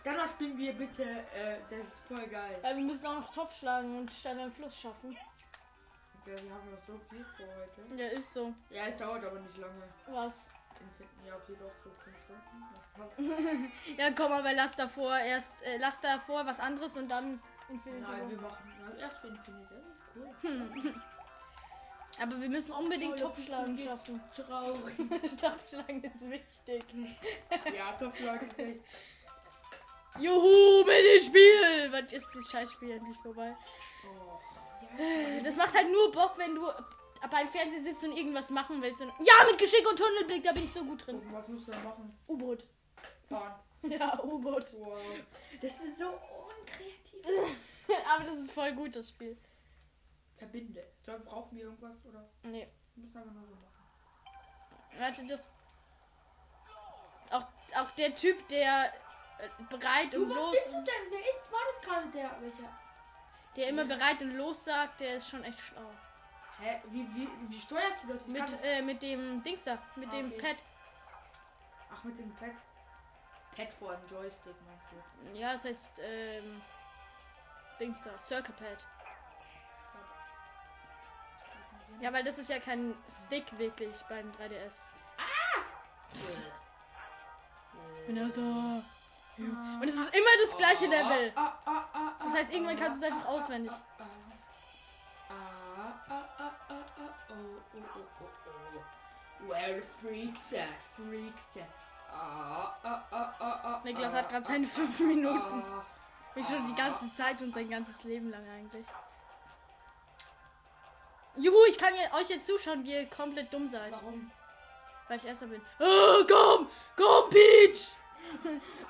Danach 0.04 0.30
spielen 0.30 0.56
wir 0.56 0.72
bitte. 0.72 1.02
Äh, 1.02 1.58
das 1.68 1.78
ist 1.80 1.98
voll 2.06 2.26
geil. 2.28 2.58
Ja, 2.62 2.76
wir 2.76 2.84
müssen 2.84 3.06
auch 3.06 3.20
noch 3.20 3.34
Topf 3.34 3.58
schlagen 3.58 3.98
und 3.98 4.10
Stadt 4.12 4.38
am 4.38 4.52
Fluss 4.52 4.80
schaffen. 4.80 5.10
Ja, 6.26 6.34
wir 6.42 6.54
haben 6.54 6.70
noch 6.70 6.78
so 6.86 7.00
viel 7.10 7.24
vor 7.36 7.46
heute. 7.56 7.96
Ja, 8.00 8.08
ist 8.08 8.32
so. 8.32 8.54
Ja, 8.70 8.86
es 8.86 8.96
dauert 8.98 9.24
aber 9.24 9.40
nicht 9.40 9.56
lange. 9.56 9.82
Was? 10.06 10.34
Ja, 11.26 11.34
okay, 11.36 11.56
doch, 11.58 11.72
so 11.84 11.90
5 11.90 12.16
Stunden. 12.16 13.68
Ja, 13.96 14.10
komm, 14.12 14.32
aber 14.32 14.52
lass 14.52 14.76
davor 14.76 15.16
erst, 15.18 15.62
äh, 15.62 15.78
lass 15.78 16.00
davor 16.02 16.44
was 16.46 16.60
anderes 16.60 16.96
und 16.98 17.08
dann 17.08 17.40
Infinity 17.68 18.02
Nein, 18.02 18.30
wir 18.30 18.40
machen 18.40 18.72
ja, 18.98 19.06
erst 19.06 19.24
Infinity. 19.24 19.74
Cool. 20.14 20.70
Aber 22.20 22.38
wir 22.38 22.48
müssen 22.50 22.72
unbedingt 22.72 23.14
Oh, 23.14 23.28
Topfschlagen 23.28 23.76
das 23.76 23.86
schaffen. 23.86 24.20
Traurig. 24.36 24.96
Topfschlagen 25.40 26.02
ist 26.04 26.30
wichtig. 26.30 26.84
ja, 27.76 27.92
Topfschlag 27.92 28.42
ist 28.42 28.58
echt. 28.58 28.80
Juhu, 30.18 30.84
Minispiel! 30.84 31.90
Was 31.92 32.12
ist 32.12 32.26
das 32.34 32.50
Scheißspiel 32.50 32.90
endlich 32.90 33.16
vorbei? 33.22 33.56
Oh. 34.04 34.38
Das 35.42 35.56
macht 35.56 35.74
halt 35.74 35.90
nur 35.90 36.12
Bock, 36.12 36.34
wenn 36.36 36.54
du 36.54 36.68
beim 37.30 37.48
Fernsehen 37.48 37.84
sitzt 37.84 38.04
und 38.04 38.16
irgendwas 38.16 38.50
machen 38.50 38.82
willst. 38.82 39.00
Und 39.00 39.12
ja, 39.20 39.34
mit 39.48 39.58
Geschick 39.58 39.88
und 39.88 39.98
Tunnelblick, 39.98 40.42
da 40.42 40.52
bin 40.52 40.64
ich 40.64 40.72
so 40.72 40.84
gut 40.84 41.06
drin. 41.06 41.22
Was 41.30 41.48
musst 41.48 41.68
du 41.68 41.72
denn 41.72 41.84
machen? 41.84 42.12
U-Boot. 42.28 42.66
Fahren. 43.28 43.54
Ja, 43.82 44.22
U-Boot. 44.22 44.66
Wow. 44.78 44.98
Das 45.62 45.70
ist 45.70 45.98
so 45.98 46.06
unkreativ. 46.06 47.56
Aber 48.12 48.24
das 48.24 48.40
ist 48.40 48.52
voll 48.52 48.72
gut, 48.72 48.96
das 48.96 49.08
Spiel. 49.08 49.38
Verbinde. 50.40 50.82
So, 51.04 51.12
brauchen 51.24 51.56
wir 51.56 51.64
irgendwas 51.64 51.96
oder? 52.06 52.28
Nee. 52.42 52.66
Muss 52.96 53.14
einfach 53.14 53.32
nur 53.32 53.46
so 53.46 53.54
machen. 53.54 53.84
Warte, 54.98 55.24
das. 55.26 55.50
Auch, 57.30 57.46
auch 57.80 57.90
der 57.96 58.14
Typ, 58.14 58.48
der 58.48 58.86
äh, 59.38 59.48
bereit 59.68 60.12
Du, 60.12 60.22
und 60.22 60.30
was 60.30 60.36
los. 60.36 60.50
bist 60.52 60.66
du 60.68 60.72
denn? 60.72 61.02
Wer 61.10 61.20
ist, 61.20 61.52
war 61.52 61.60
das 61.72 61.82
gerade 61.84 62.08
der? 62.10 62.40
Welcher? 62.40 62.68
Der 63.56 63.68
immer 63.68 63.84
bereit 63.84 64.20
und 64.22 64.30
los 64.36 64.64
sagt, 64.64 65.00
der 65.00 65.16
ist 65.16 65.28
schon 65.28 65.44
echt 65.44 65.60
schlau. 65.60 65.90
Hä? 66.60 66.78
Wie, 66.90 67.06
wie, 67.14 67.28
wie 67.50 67.60
steuerst 67.60 68.02
du 68.04 68.08
das? 68.14 68.22
Ich 68.22 68.28
Mit, 68.28 68.46
kann- 68.46 68.58
äh, 68.62 68.82
mit 68.82 69.02
dem 69.02 69.42
Dings 69.42 69.64
da, 69.64 69.78
mit 69.96 70.08
Ah, 70.08 70.12
dem 70.12 70.26
okay. 70.32 70.40
Pad. 70.40 70.56
Ach, 71.94 72.04
mit 72.04 72.18
dem 72.18 72.34
Pad. 72.34 72.50
Pad 73.56 73.72
vor 73.74 73.94
dem 73.96 74.08
Joystick, 74.10 74.54
meinst 74.66 75.32
du? 75.32 75.38
Ja, 75.38 75.52
das 75.52 75.64
heißt, 75.66 75.98
ähm. 76.02 76.62
Dings 77.78 78.02
da, 78.04 78.18
Circle 78.18 78.54
Pad. 78.54 78.86
Ja, 82.00 82.12
weil 82.12 82.24
das 82.24 82.38
ist 82.38 82.48
ja 82.48 82.58
kein 82.58 82.94
Stick 83.10 83.58
wirklich 83.58 83.94
beim 84.08 84.28
3DS. 84.30 84.94
Genau 88.06 88.28
so. 88.28 88.40
Und 88.40 89.88
es 89.88 89.94
ist 89.94 90.14
immer 90.14 90.30
das 90.42 90.56
gleiche 90.56 90.86
Level. 90.86 91.32
Ah, 91.34 91.52
ah, 91.64 91.72
ah, 91.74 91.88
ah, 91.94 92.12
Das 92.24 92.32
heißt, 92.34 92.52
irgendwann 92.52 92.76
kannst 92.76 93.02
du 93.02 93.06
es 93.06 93.12
einfach 93.12 93.26
ah, 93.26 93.30
ah, 93.30 93.34
auswendig. 93.34 93.72
Ah, 93.72 95.34
ah, 96.08 96.10
ah, 96.10 96.24
ah, 96.38 96.52
ah, 96.68 96.74
ah, 96.98 97.14
oh, 97.30 97.34
oh, 97.74 97.80
oh, 97.94 98.06
oh, 98.20 98.28
oh. 98.76 99.48
Well, 99.48 99.82
freaks 99.82 100.52
are, 100.52 100.66
freaks. 100.96 101.66
Ah, 102.12 102.76
ah, 102.82 103.02
ah, 103.10 103.32
ah, 103.40 103.60
ah, 103.62 103.80
Niklas 103.84 104.12
ah, 104.14 104.18
hat 104.18 104.28
gerade 104.28 104.44
ah, 104.44 104.48
seine 104.48 104.66
5 104.66 105.00
Minuten. 105.00 105.38
ah. 105.64 105.84
Wie 106.34 106.44
schon 106.44 106.66
die 106.66 106.74
ganze 106.74 107.12
Zeit 107.14 107.40
und 107.40 107.52
sein 107.54 107.68
ganzes 107.70 108.02
Leben 108.04 108.30
lang 108.30 108.46
eigentlich. 108.48 108.86
Juhu, 111.36 111.64
ich 111.68 111.78
kann 111.78 111.94
ja 111.94 112.12
euch 112.18 112.28
jetzt 112.28 112.46
zuschauen, 112.46 112.84
wie 112.84 112.92
ihr 112.92 113.06
komplett 113.06 113.52
dumm 113.52 113.68
seid. 113.68 113.92
Warum? 113.92 114.30
Weil 115.08 115.18
ich 115.18 115.24
erster 115.24 115.46
bin. 115.46 115.60
Oh, 115.78 116.24
komm, 116.28 116.68
komm, 116.96 117.30
Peach. 117.30 117.80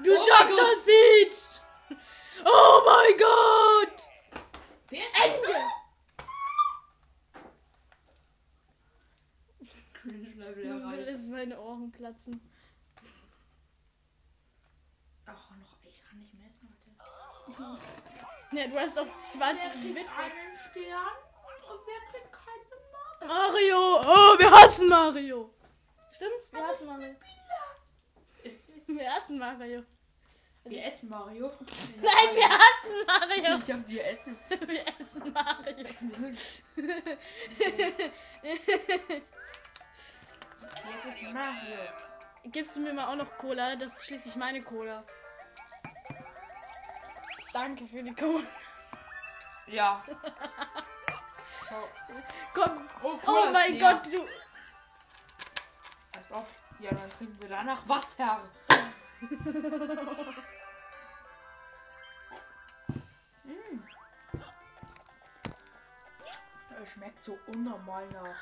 Du 0.05 0.12
Oh 0.16 0.26
schaffst 0.26 0.59
das, 0.59 0.82
Peach. 0.84 1.36
Oh 2.45 2.82
mein 2.84 3.16
Gott. 3.18 4.07
Wer 4.88 5.01
ist 5.07 5.14
Ende! 5.22 5.55
Cringe-Level 9.95 10.57
Will 10.57 10.80
erreicht. 10.82 11.09
es 11.09 11.26
meine 11.26 11.61
Ohren 11.61 11.93
platzen. 11.93 12.41
Ach, 15.26 15.51
noch, 15.51 15.76
ich 15.88 16.03
kann 16.09 16.18
nicht 16.20 16.34
messen 16.34 16.74
heute. 17.47 18.55
Ne, 18.55 18.68
du 18.68 18.78
hast 18.80 18.99
auf 18.99 19.18
20 19.18 19.62
Wer 19.62 19.95
Bit. 19.95 20.07
kriegt 20.07 20.18
einen 20.18 20.59
Stern 20.70 21.16
und 21.68 21.80
wer 21.86 22.01
kriegt? 22.20 22.29
Mario. 23.26 24.00
Oh, 24.00 24.38
wir 24.38 24.50
hassen 24.50 24.88
Mario. 24.88 25.50
Stimmt's? 26.12 26.52
Wir 26.52 26.66
hassen 26.66 26.86
Mario. 26.86 27.14
Wir 28.86 29.14
hassen 29.14 29.38
Mario. 29.38 29.84
Wir 30.64 30.84
essen 30.84 31.08
Mario. 31.08 31.46
Nein, 32.02 32.34
wir 32.34 32.48
hassen 32.48 33.06
Mario. 33.06 33.58
Ich 33.58 33.72
hab 33.72 33.88
wir 33.88 34.04
essen. 34.06 34.36
Wir 34.66 34.84
essen 35.00 35.32
Mario. 35.32 35.78
Jetzt 35.78 36.02
ist 41.22 41.32
Mario. 41.32 41.78
Gibst 42.44 42.76
du 42.76 42.80
mir 42.80 42.92
mal 42.92 43.06
auch 43.08 43.16
noch 43.16 43.38
Cola? 43.38 43.74
Das 43.76 43.96
ist 43.96 44.04
schließlich 44.06 44.36
meine 44.36 44.60
Cola. 44.60 45.02
Danke 47.52 47.86
für 47.86 48.02
die 48.02 48.14
Cola. 48.14 48.44
Ja. 49.66 50.02
Komm. 52.54 52.88
Oh, 53.02 53.18
Oh 53.26 53.50
mein 53.52 53.78
Gott, 53.78 54.06
du. 54.06 54.26
Als 56.16 56.32
ob. 56.32 56.46
Ja, 56.80 56.90
dann 56.90 57.10
trinken 57.16 57.40
wir 57.40 57.48
danach 57.48 57.88
Wasser. 57.88 58.40
mm. 63.44 63.80
Es 66.82 66.90
schmeckt 66.90 67.22
so 67.22 67.38
unnormal 67.46 68.06
nach. 68.08 68.36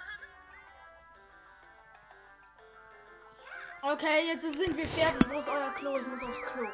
Okay, 3.82 4.26
jetzt 4.26 4.42
sind 4.42 4.76
wir 4.76 4.86
fertig. 4.86 5.28
Wo 5.28 5.38
ist 5.38 5.48
euer 5.48 5.70
Klo? 5.74 5.96
Ich 5.96 6.06
muss 6.06 6.22
aufs 6.22 6.42
Klo. 6.42 6.66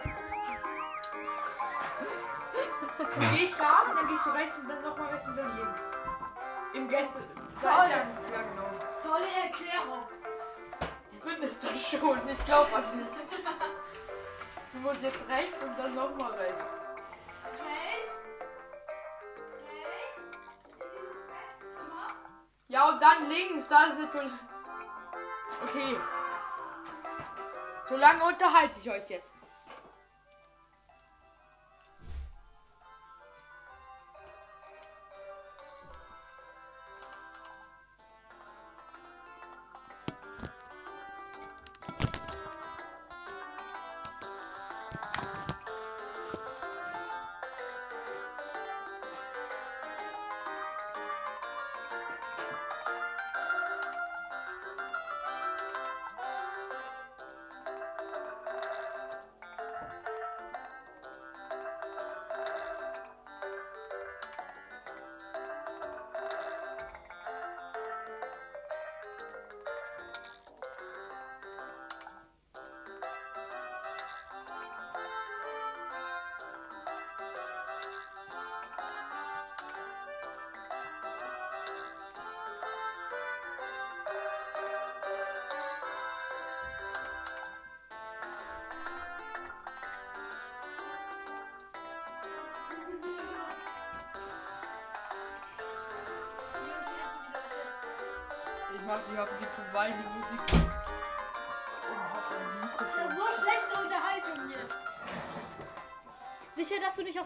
Du 2.99 3.31
gehst 3.37 3.55
da, 3.59 3.85
dann 3.95 4.09
gehst 4.09 4.27
du 4.27 4.31
rechts 4.31 4.59
und 4.59 4.69
dann 4.69 4.83
nochmal 4.83 5.09
rechts 5.09 5.27
und 5.27 5.37
dann 5.37 5.57
links. 5.57 5.94
Im 6.75 6.89
Gäste. 6.89 7.23
Toll. 7.61 7.71
Ja, 7.71 7.89
ja, 7.89 8.05
genau. 8.43 8.65
Tolle 9.03 9.27
Erklärung. 9.45 10.03
Du 11.13 11.29
findest 11.29 11.63
das 11.63 11.89
schon. 11.89 12.29
Ich 12.29 12.45
glaub 12.45 12.71
das 12.71 12.95
nicht. 12.95 13.11
Du 14.73 14.81
musst 14.81 15.03
jetzt 15.03 15.29
rechts 15.29 15.59
und 15.59 15.79
dann 15.79 15.95
nochmal 15.95 16.33
rechts. 16.33 16.65
Ja, 22.67 22.89
und 22.89 23.01
dann 23.01 23.31
links. 23.31 23.69
Da 23.69 23.85
ist 23.85 23.99
natürlich. 24.01 24.33
Okay. 25.63 25.97
So 27.89 27.97
lange 27.97 28.25
unterhalte 28.25 28.81
ich 28.81 28.91
euch 28.91 29.09
jetzt. 29.09 29.34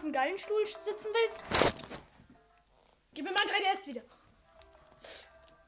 Dem 0.08 0.12
geilen 0.12 0.38
Stuhl 0.38 0.66
sitzen 0.66 1.08
willst? 1.12 2.04
Gib 3.14 3.24
mir 3.24 3.32
mein 3.32 3.46
3DS 3.46 3.86
wieder. 3.86 4.02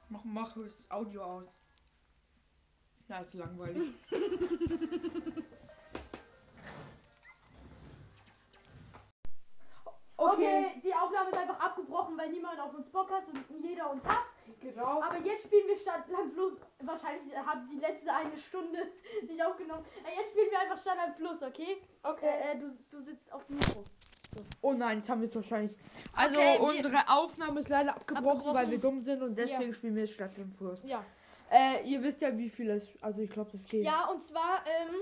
Mach, 0.09 0.25
mach 0.25 0.55
das 0.55 0.91
Audio 0.91 1.23
aus. 1.23 1.57
Ja, 3.09 3.21
ist 3.21 3.35
langweilig. 3.35 3.95
Okay. 10.23 10.83
die 10.85 10.95
Aufnahme 10.95 11.31
ist 11.31 11.39
einfach 11.39 11.59
abgebrochen, 11.59 12.17
weil 12.19 12.29
niemand 12.29 12.61
auf 12.61 12.75
uns 12.75 12.91
Bock 12.91 13.11
hat 13.11 13.25
und 13.29 13.65
jeder 13.65 13.91
uns 13.91 14.05
hasst. 14.05 14.29
Genau. 14.61 15.03
Aber 15.03 15.17
jetzt 15.25 15.45
spielen 15.45 15.67
wir 15.67 15.77
Stadt, 15.77 16.07
Land, 16.09 16.35
Fluss. 16.35 16.59
Wahrscheinlich 16.81 17.35
haben 17.35 17.67
die 17.67 17.79
letzte 17.79 18.13
eine 18.13 18.37
Stunde 18.37 18.79
nicht 19.27 19.43
aufgenommen. 19.43 19.85
Äh, 20.05 20.19
Jetzt 20.19 20.33
spielen 20.33 20.51
wir 20.51 20.61
einfach 20.61 20.79
Stadt, 20.79 20.97
Land, 20.97 21.17
Fluss, 21.17 21.43
okay? 21.43 21.83
Okay. 22.03 22.27
Äh, 22.27 22.53
äh, 22.53 22.59
du, 22.59 22.71
du 22.91 23.01
sitzt 23.01 23.33
auf 23.33 23.47
dem 23.47 23.57
Mikro. 23.57 23.83
Oh 24.63 24.73
nein, 24.73 24.99
jetzt 24.99 25.09
haben 25.09 25.21
wir 25.21 25.29
es 25.29 25.35
wahrscheinlich. 25.35 25.75
Also 26.15 26.37
Okay, 26.37 26.59
wir- 26.59 26.63
unsere 26.69 26.99
Aufnahme 27.09 27.61
ist 27.61 27.69
leider 27.69 27.91
abgebrochen, 27.97 28.27
Abgebrochen. 28.29 28.55
weil 28.55 28.71
wir 28.71 28.79
dumm 28.81 29.01
sind 29.03 29.23
und 29.23 29.37
deswegen 29.37 29.63
Ja. 29.71 29.73
spielen 29.73 29.95
wir 29.95 30.03
jetzt 30.03 30.15
Stadt 30.15 30.39
und 30.39 30.55
Fluss. 30.55 30.81
Ja. 30.85 31.05
Äh, 31.51 31.83
ihr 31.89 32.01
wisst 32.03 32.21
ja, 32.21 32.37
wie 32.39 32.49
viel 32.49 32.71
es. 32.71 32.89
Also 33.01 33.21
ich 33.23 33.31
glaube, 33.31 33.51
das 33.53 33.65
geht. 33.67 33.85
Ja, 33.85 34.07
und 34.07 34.23
zwar, 34.23 34.65
ähm. 34.67 34.95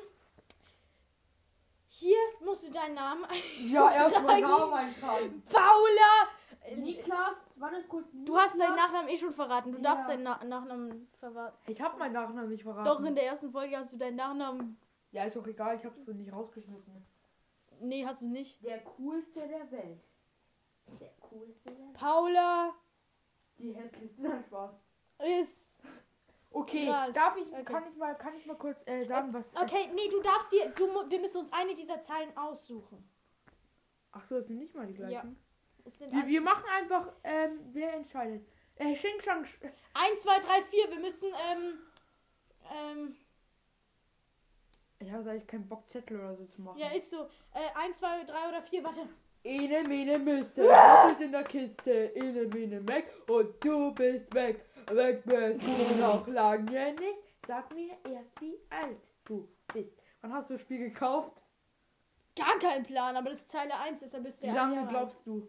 Hier 1.90 2.16
musst 2.44 2.66
du 2.66 2.70
deinen 2.70 2.94
Namen 2.94 3.24
Ja, 3.70 3.90
erstmal. 3.90 4.40
Namen 4.40 4.72
eintragen. 4.74 5.42
Paula! 5.50 6.76
Niklas, 6.76 7.36
warte 7.56 7.82
kurz. 7.88 8.06
Du 8.12 8.36
hast 8.36 8.58
deinen 8.58 8.76
Nachnamen 8.76 9.08
eh 9.08 9.16
schon 9.16 9.32
verraten. 9.32 9.72
Du 9.72 9.80
darfst 9.80 10.04
Ja. 10.08 10.14
deinen 10.14 10.22
Na 10.24 10.44
Nachnamen 10.44 11.08
verraten. 11.18 11.56
Ich 11.66 11.80
habe 11.80 11.98
meinen 11.98 12.12
Nachnamen 12.12 12.48
nicht 12.50 12.62
verraten. 12.62 12.84
Doch, 12.84 13.02
in 13.02 13.14
der 13.14 13.24
ersten 13.24 13.50
Folge 13.50 13.76
hast 13.76 13.92
du 13.94 13.96
deinen 13.96 14.16
Nachnamen. 14.16 14.78
Ja, 15.12 15.24
ist 15.24 15.34
doch 15.36 15.46
egal, 15.46 15.76
ich 15.76 15.84
habe 15.86 15.96
es 15.96 16.04
so 16.04 16.12
nicht 16.12 16.34
rausgeschnitten. 16.34 17.06
Nee, 17.80 18.04
hast 18.06 18.22
du 18.22 18.26
nicht. 18.28 18.62
Der 18.64 18.82
coolste 18.84 19.46
der 19.46 19.70
Welt. 19.70 20.02
Der 21.00 21.12
coolste 21.20 21.70
der 21.70 21.78
Welt. 21.78 21.92
Paula 21.94 22.74
Die 23.58 23.72
hässlichsten, 23.74 24.24
nein, 24.24 24.42
Spaß. 24.44 24.72
ist. 25.40 25.80
Okay, 26.50 26.86
Krass. 26.86 27.14
darf 27.14 27.36
ich, 27.36 27.46
Okay. 27.52 27.62
kann 27.64 27.84
ich 27.90 27.96
mal, 27.96 28.14
kann 28.16 28.34
ich 28.34 28.46
mal 28.46 28.56
kurz 28.56 28.82
äh, 28.86 29.04
sagen, 29.04 29.32
was. 29.34 29.54
Okay, 29.54 29.90
nee, 29.94 30.08
du 30.10 30.20
darfst 30.22 30.50
dir. 30.52 30.70
Du, 30.70 30.86
wir 31.10 31.20
müssen 31.20 31.38
uns 31.38 31.52
eine 31.52 31.74
dieser 31.74 32.00
Zeilen 32.00 32.34
aussuchen. 32.36 33.08
Ach 34.12 34.24
so, 34.24 34.36
das 34.36 34.46
sind 34.46 34.58
nicht 34.58 34.74
mal 34.74 34.86
die 34.86 34.94
gleichen. 34.94 35.38
Sind 35.84 36.12
Wir, 36.12 36.26
wir 36.26 36.40
machen 36.40 36.64
einfach, 36.74 37.12
ähm, 37.24 37.60
wer 37.72 37.92
entscheidet. 37.94 38.46
Äh, 38.76 38.94
Xing 38.94 39.20
Shang. 39.20 39.42
Sch- 39.44 39.60
1, 39.94 40.22
2, 40.22 40.38
3, 40.40 40.62
4. 40.62 40.90
Wir 40.90 41.00
müssen, 41.00 41.28
ähm. 41.50 41.78
Ähm. 42.72 43.16
Ich 45.00 45.12
habe 45.12 45.30
eigentlich 45.30 45.46
keinen 45.46 45.68
Bock, 45.68 45.88
Zettel 45.88 46.18
oder 46.18 46.36
so 46.36 46.44
zu 46.44 46.60
machen. 46.60 46.78
Ja, 46.78 46.88
ist 46.88 47.10
so. 47.10 47.28
Äh, 47.54 47.84
1, 47.84 47.98
2, 47.98 48.24
3 48.24 48.48
oder 48.48 48.62
4. 48.62 48.84
Warte. 48.84 49.08
Ene, 49.44 49.84
mene, 49.86 50.18
Mister, 50.18 50.64
doppelt 50.64 51.20
in 51.20 51.32
der 51.32 51.44
Kiste, 51.44 52.14
ene, 52.16 52.46
mene, 52.46 52.86
weg 52.88 53.12
und 53.28 53.64
du 53.64 53.92
bist 53.92 54.34
weg. 54.34 54.64
Weg 54.90 55.24
bist 55.24 55.62
du 55.62 56.00
noch 56.00 56.26
lange 56.26 56.92
nicht. 56.94 57.20
Sag 57.46 57.72
mir 57.72 57.96
erst, 58.10 58.32
wie 58.40 58.58
alt 58.68 59.08
du 59.24 59.48
bist. 59.72 59.96
Wann 60.20 60.32
hast 60.32 60.50
du 60.50 60.54
das 60.54 60.62
Spiel 60.62 60.78
gekauft? 60.78 61.40
Gar 62.34 62.58
kein 62.58 62.82
Plan, 62.82 63.16
aber 63.16 63.30
das 63.30 63.38
ist 63.38 63.50
Zeile 63.50 63.74
1 63.78 64.02
ist, 64.02 64.14
dann 64.14 64.22
bist 64.24 64.42
du 64.42 64.48
Wie 64.48 64.50
lange 64.50 64.86
glaubst 64.86 65.26
du? 65.26 65.48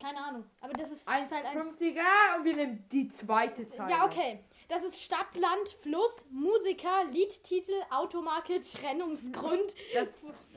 Keine 0.00 0.18
Ahnung. 0.18 0.44
Aber 0.60 0.72
das 0.74 0.92
ist 0.92 1.06
Zeile 1.06 1.22
1. 1.22 1.32
1,50er 1.32 2.36
und 2.36 2.44
wir 2.44 2.56
nehmen 2.56 2.84
die 2.92 3.08
zweite 3.08 3.66
Zahl. 3.66 3.90
Ja, 3.90 4.04
okay. 4.04 4.44
Das 4.68 4.84
ist 4.84 5.00
Stadt, 5.02 5.34
Land, 5.34 5.68
Fluss, 5.80 6.26
Musiker, 6.30 7.04
Liedtitel, 7.10 7.72
Automarke, 7.90 8.60
Trennungsgrund, 8.60 9.74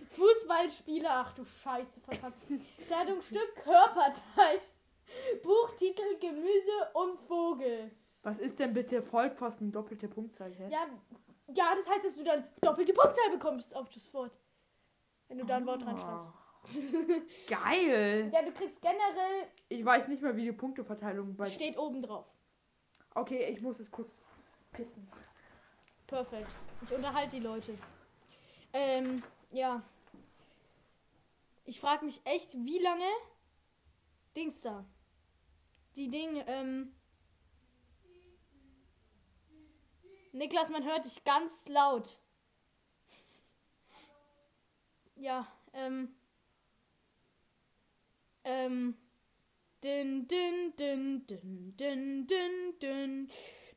Fußballspieler, 0.10 1.10
ach 1.12 1.34
du 1.34 1.46
Scheiße, 1.46 2.02
verdammt. 2.02 2.36
Kleidungsstück, 2.88 3.56
Körperteil, 3.64 4.60
Buchtitel, 5.44 6.18
Gemüse 6.20 6.72
und 6.94 7.20
Vogel. 7.22 7.92
was 8.24 8.40
ist 8.40 8.60
denn 8.60 8.74
bitte 8.74 9.02
Vollpfosten, 9.02 9.72
doppelte 9.72 10.08
Punktzahl? 10.08 10.54
Hä? 10.54 10.68
Ja, 10.70 10.88
ja, 11.56 11.74
das 11.76 11.90
heißt, 11.90 12.06
dass 12.06 12.16
du 12.16 12.24
dann 12.24 12.46
doppelte 12.62 12.94
Punktzahl 12.94 13.30
bekommst 13.32 13.76
auf 13.76 13.90
das 13.90 14.14
Wort. 14.14 14.32
Wenn 15.28 15.38
du 15.38 15.46
da 15.46 15.58
ein 15.58 15.66
Wort 15.66 15.84
Ah. 15.84 15.88
reinschreibst. 15.88 16.32
Geil. 17.48 18.30
Ja, 18.34 18.42
du 18.44 18.52
kriegst 18.52 18.82
generell, 18.82 19.48
Ich 19.70 19.84
weiß 19.84 20.08
nicht 20.10 20.22
mehr, 20.22 20.36
wie 20.36 20.44
die 20.44 20.52
Punkteverteilung 20.52 21.36
bei. 21.36 21.46
steht 21.48 21.78
oben 21.78 22.02
drauf. 22.02 22.26
Okay, 23.14 23.54
ich 23.54 23.62
muss 23.62 23.80
es 23.80 23.92
kurz 23.92 24.10
pissen. 24.72 25.08
Perfekt. 26.08 26.50
Ich 26.82 26.92
unterhalte 26.92 27.38
die 27.38 27.44
Leute. 27.44 27.76
Ähm, 28.74 29.22
ja. 29.52 29.84
Ich 31.66 31.80
frage 31.80 32.06
mich 32.06 32.22
echt, 32.26 32.54
wie 32.54 32.80
lange 32.80 33.10
Dings 34.36 34.62
da. 34.62 34.86
Die 35.96 36.10
Ding, 36.10 36.42
ähm. 36.48 36.96
Niklas, 40.32 40.70
man 40.70 40.86
hört 40.86 41.04
dich 41.04 41.24
ganz 41.26 41.68
laut. 41.68 42.18
Ja, 45.16 45.46
ähm. 45.74 46.16
Ähm. 48.46 49.01
Dün, 49.84 50.30
dün, 50.30 50.74
dün, 50.78 51.26
dün, 51.28 51.76
dün, 51.80 52.28
dün, 52.30 52.76
dün. 52.82 53.30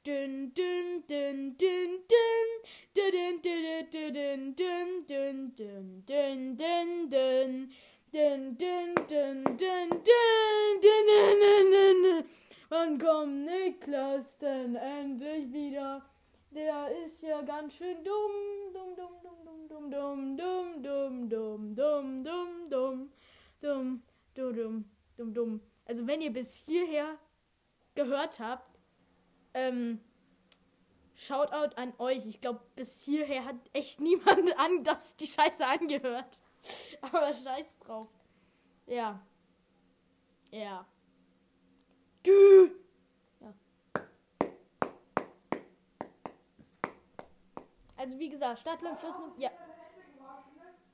Dün, 0.06 0.52
dün, 0.56 1.04
dün, 1.08 1.56
dün, 1.58 2.04
dün. 2.10 2.62
Dün, 2.96 3.42
dün, 3.42 3.42
dün, 3.42 3.92
dün, 3.92 4.54
dün, 4.54 5.06
dün, 5.08 5.56
dün, 5.56 6.04
dün, 6.06 6.58
dün, 6.58 7.10
dün. 7.10 7.72
Dün, 8.12 8.58
dün, 8.60 8.94
dün, 9.08 9.44
dün, 9.44 9.44
dün, 9.58 9.90
dün, 10.04 10.78
dün, 10.82 11.72
dün. 11.72 12.26
Wann 12.70 12.98
kommt 12.98 13.46
Niklas 13.46 14.40
denn 14.40 14.74
endlich 14.74 15.52
wieder? 15.52 16.02
Der 16.54 16.90
ist 17.04 17.22
ja 17.22 17.40
ganz 17.40 17.72
schön 17.72 18.04
dumm, 18.04 18.74
dumm, 18.74 18.96
dumm, 18.96 19.14
dumm, 19.24 19.68
dumm, 19.68 19.90
dumm, 19.90 20.36
dumm, 20.38 20.80
dumm, 20.82 21.30
dumm, 21.30 21.76
dumm, 21.76 22.24
dumm, 22.24 22.70
dumm, 22.70 23.10
dumm, 23.62 24.02
dumm, 24.36 24.54
dumm, 24.54 24.84
dumm, 25.16 25.34
dumm. 25.34 25.73
Also 25.84 26.06
wenn 26.06 26.20
ihr 26.20 26.32
bis 26.32 26.54
hierher 26.54 27.18
gehört 27.94 28.40
habt, 28.40 28.78
ähm, 29.52 30.00
Shoutout 31.16 31.76
an 31.76 31.92
euch. 31.98 32.26
Ich 32.26 32.40
glaube, 32.40 32.60
bis 32.74 33.02
hierher 33.02 33.44
hat 33.44 33.56
echt 33.72 34.00
niemand 34.00 34.58
an 34.58 34.82
das 34.84 35.16
die 35.16 35.26
Scheiße 35.26 35.64
angehört. 35.66 36.40
Aber 37.00 37.32
scheiß 37.32 37.78
drauf. 37.78 38.08
Ja. 38.86 39.20
Ja. 40.50 40.86
Du. 42.22 42.70
Ja. 43.40 43.54
Also 47.96 48.18
wie 48.18 48.28
gesagt, 48.28 48.60
Stadtland, 48.60 48.98
Flussmund. 48.98 49.38
Ja. 49.38 49.50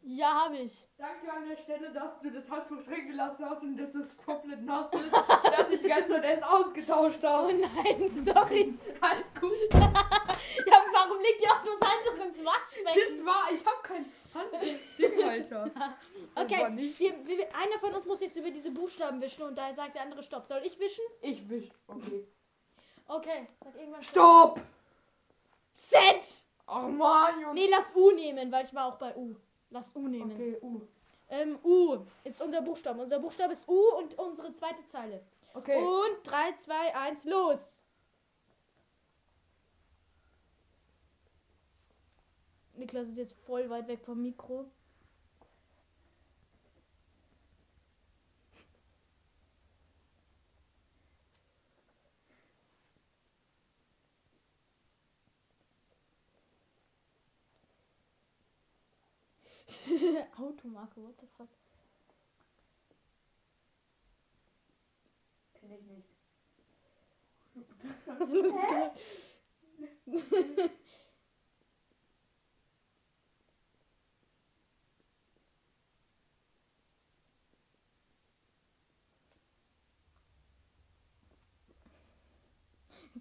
Ja, 0.02 0.44
habe 0.44 0.56
ich. 0.58 0.86
Danke 0.96 1.30
an 1.30 1.46
der 1.46 1.56
Stelle, 1.56 1.92
dass 1.92 2.18
du 2.20 2.30
das 2.30 2.50
Handtuch 2.50 2.82
drin 2.82 3.06
gelassen 3.08 3.44
hast 3.48 3.62
und 3.62 3.76
dass 3.76 3.94
es 3.94 4.16
komplett 4.24 4.62
nass 4.62 4.88
ist, 4.92 5.12
dass 5.12 5.70
ich 5.70 5.82
ganz 5.82 6.08
und 6.08 6.22
erst 6.24 6.42
ausgetauscht 6.44 7.18
Oh 7.22 7.26
habe. 7.28 7.52
nein, 7.54 8.10
sorry. 8.12 8.74
Alles 9.00 9.24
gut. 9.38 9.72
Ja, 9.74 10.84
warum 10.92 11.18
legt 11.20 11.42
ihr 11.42 11.50
auch 11.50 11.62
das 11.62 11.90
Handtuch 11.90 12.24
ins 12.24 12.44
Waschbecken? 12.44 13.16
Das 13.16 13.24
war, 13.26 13.52
ich 13.52 13.64
habe 13.64 13.82
kein 13.82 14.12
Handding, 14.34 15.22
Alter. 15.22 15.70
Das 16.34 16.44
Okay, 16.44 16.66
wir, 16.98 17.26
wir, 17.26 17.56
einer 17.56 17.78
von 17.78 17.92
uns 17.92 18.06
muss 18.06 18.20
jetzt 18.20 18.36
über 18.36 18.50
diese 18.50 18.70
Buchstaben 18.70 19.20
wischen 19.20 19.42
und 19.42 19.56
da 19.56 19.72
sagt 19.74 19.94
der 19.96 20.02
andere 20.02 20.22
Stopp. 20.22 20.46
Soll 20.46 20.62
ich 20.64 20.78
wischen? 20.78 21.04
Ich 21.20 21.48
wisch. 21.48 21.68
Okay. 21.86 22.26
Okay, 23.06 23.48
sag 23.62 23.74
irgendwann 23.74 24.02
Stopp! 24.02 24.60
Z! 25.74 25.98
Ach 26.66 26.86
man, 26.88 27.40
Junge. 27.40 27.54
Nee, 27.54 27.68
lass 27.70 27.94
U 27.96 28.12
nehmen, 28.12 28.52
weil 28.52 28.64
ich 28.64 28.74
war 28.74 28.86
auch 28.86 28.96
bei 28.96 29.14
U. 29.16 29.34
Lass 29.70 29.94
U 29.94 30.08
nehmen. 30.08 30.32
Okay, 30.32 30.58
uh. 30.60 30.80
Ähm, 31.28 31.58
U 31.62 32.04
ist 32.24 32.42
unser 32.42 32.60
Buchstabe. 32.60 33.00
Unser 33.00 33.20
Buchstabe 33.20 33.52
ist 33.52 33.68
U 33.68 33.78
und 33.98 34.18
unsere 34.18 34.52
zweite 34.52 34.84
Zeile. 34.84 35.22
Okay. 35.54 35.76
Und 35.76 36.24
3, 36.24 36.56
2, 36.56 36.94
1, 36.94 37.24
los! 37.24 37.78
Niklas 42.74 43.08
ist 43.08 43.18
jetzt 43.18 43.36
voll 43.44 43.68
weit 43.68 43.86
weg 43.88 44.00
vom 44.04 44.20
Mikro. 44.22 44.66
Automarke, 60.38 60.96
what 60.96 61.14
the 61.20 61.26
fuck? 61.36 61.48
Kenn 65.54 65.72
ich 65.72 65.82
nicht. 65.82 66.08
Let's 68.18 68.66
go. 68.66 68.92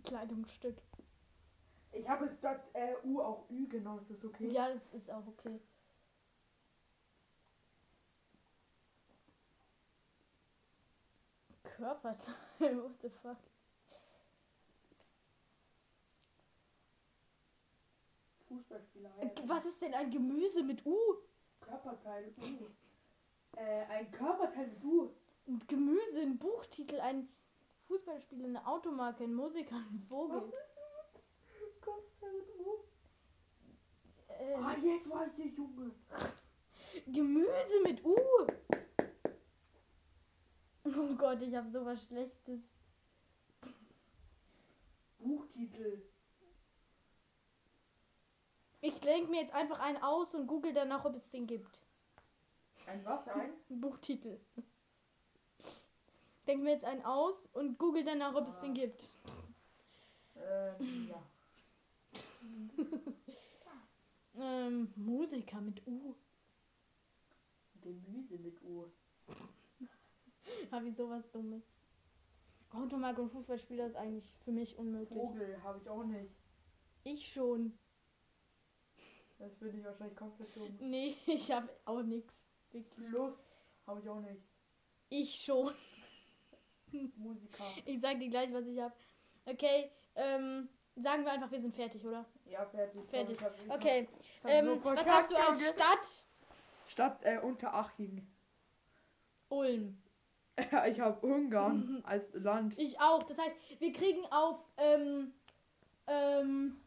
Kleidungsstück. 0.03 0.77
Ich 1.91 1.99
Ich 1.99 2.07
habe 2.07 2.29
statt 2.37 2.63
äh, 2.73 2.95
U 3.03 3.19
auch 3.21 3.49
Ü 3.49 3.67
genommen. 3.67 3.99
Ist 3.99 4.11
das 4.11 4.25
okay? 4.25 4.47
Ja, 4.47 4.71
das 4.71 4.93
ist 4.93 5.11
auch 5.11 5.27
okay. 5.27 5.59
Körperteil, 11.79 12.35
what 12.59 13.01
the 13.01 13.09
fuck? 13.09 13.37
Fußballspieler. 18.49 19.11
Was 19.45 19.65
ist 19.65 19.81
denn 19.81 19.93
ein 19.93 20.09
Gemüse 20.11 20.63
mit 20.63 20.85
U? 20.85 20.97
Körperteil 21.61 22.33
U. 22.37 23.57
Äh, 23.57 23.85
ein 23.85 24.11
Körperteil 24.11 24.67
mit 24.67 24.83
U. 24.83 25.09
Ein 25.47 25.61
Gemüse, 25.67 26.21
ein 26.21 26.37
Buchtitel, 26.37 26.99
ein 26.99 27.29
Fußballspieler, 27.87 28.45
eine 28.45 28.67
Automarke, 28.67 29.23
ein 29.23 29.33
Musiker, 29.33 29.77
ein 29.77 29.99
Vogel. 30.09 30.51
Körperteil 31.79 32.33
mit 32.33 32.59
U. 32.59 32.83
Äh, 34.27 34.55
Ah, 34.55 34.75
jetzt 34.83 35.09
weiß 35.09 35.39
ich, 35.39 35.55
Junge. 35.57 35.91
Gemüse 37.07 37.81
mit 37.83 38.03
U. 38.03 38.17
Oh 40.97 41.15
Gott, 41.15 41.41
ich 41.41 41.55
habe 41.55 41.69
sowas 41.69 42.03
Schlechtes. 42.05 42.73
Buchtitel. 45.19 46.01
Ich 48.81 48.99
denke 49.01 49.29
mir 49.29 49.41
jetzt 49.41 49.53
einfach 49.53 49.79
einen 49.79 50.01
aus 50.01 50.33
und 50.33 50.47
google 50.47 50.73
danach, 50.73 51.03
ob 51.05 51.15
es 51.15 51.29
den 51.29 51.45
gibt. 51.45 51.81
Ein 52.87 53.03
was? 53.05 53.27
Ein? 53.27 53.51
Ein 53.69 53.81
Buchtitel. 53.81 54.39
Denk 56.47 56.63
mir 56.63 56.71
jetzt 56.71 56.85
einen 56.85 57.03
aus 57.03 57.47
und 57.53 57.77
google 57.77 58.03
danach, 58.03 58.33
ob 58.33 58.47
es 58.47 58.59
den 58.59 58.73
gibt. 58.73 59.11
Ähm, 60.35 61.09
ja. 61.09 61.23
Ähm, 64.41 64.93
Musiker 64.95 65.59
mit 65.59 65.85
U. 65.85 66.15
Gemüse 67.81 68.37
mit 68.37 68.61
U. 68.63 68.85
Habe 70.71 70.87
ich 70.87 70.95
sowas 70.95 71.31
Dummes. 71.31 71.71
Automarke 72.71 73.21
und 73.21 73.29
Fußballspieler 73.31 73.87
ist 73.87 73.95
eigentlich 73.95 74.33
für 74.43 74.51
mich 74.51 74.77
unmöglich. 74.77 75.17
Vogel 75.19 75.61
habe 75.63 75.79
ich 75.79 75.89
auch 75.89 76.03
nicht. 76.03 76.31
Ich 77.03 77.25
schon. 77.31 77.77
Das 79.39 79.55
bin 79.55 79.75
ich 79.79 79.83
wahrscheinlich 79.83 80.15
komplett 80.17 80.55
dumm. 80.55 80.77
Nee, 80.79 81.15
ich 81.25 81.51
habe 81.51 81.69
auch 81.85 82.03
nichts. 82.03 82.51
Plus 82.95 83.49
habe 83.87 83.99
ich 84.01 84.09
auch 84.09 84.19
nicht. 84.19 84.43
Ich 85.09 85.33
schon. 85.35 85.73
Musiker. 87.17 87.63
Ich 87.85 87.99
sag 88.01 88.19
dir 88.19 88.29
gleich, 88.29 88.53
was 88.53 88.67
ich 88.67 88.79
habe. 88.79 88.93
Okay, 89.45 89.91
ähm, 90.15 90.69
sagen 90.95 91.23
wir 91.23 91.31
einfach, 91.31 91.49
wir 91.51 91.59
sind 91.59 91.73
fertig, 91.73 92.05
oder? 92.05 92.25
Ja, 92.45 92.65
fertig. 92.67 93.09
Fertig. 93.09 93.37
Ich 93.37 93.43
hab- 93.43 93.59
ich 93.59 93.71
Okay, 93.71 94.07
hab 94.43 94.51
ähm, 94.51 94.65
so 94.79 94.83
was 94.85 95.05
hast 95.09 95.31
du 95.31 95.35
als. 95.35 95.69
Stadt? 95.69 96.25
Stadt 96.87 97.23
äh, 97.23 97.39
Unteraching. 97.39 98.27
Ulm. 99.49 99.99
Ich 100.89 100.99
habe 100.99 101.25
Ungarn 101.25 102.01
als 102.05 102.33
Land. 102.33 102.77
Ich 102.77 102.99
auch. 102.99 103.23
Das 103.23 103.37
heißt, 103.37 103.55
wir 103.79 103.91
kriegen 103.91 104.25
auf, 104.27 104.57
ähm, 104.77 105.33
ähm, 106.07 106.79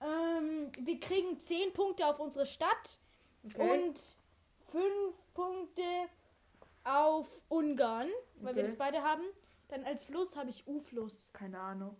ähm, 0.00 0.72
wir 0.80 0.98
kriegen 1.00 1.38
10 1.38 1.72
Punkte 1.72 2.06
auf 2.06 2.20
unsere 2.20 2.46
Stadt 2.46 2.98
Okay. 3.44 3.86
und 3.86 3.98
5 4.66 5.34
Punkte 5.34 5.82
auf 6.84 7.42
Ungarn, 7.48 8.08
weil 8.36 8.54
wir 8.54 8.62
Okay. 8.62 8.70
das 8.70 8.76
beide 8.76 9.02
haben. 9.02 9.22
Dann 9.68 9.84
als 9.84 10.04
Fluss 10.04 10.36
habe 10.36 10.50
ich 10.50 10.66
U-Fluss. 10.66 11.28
Keine 11.32 11.58
Ahnung. 11.60 11.96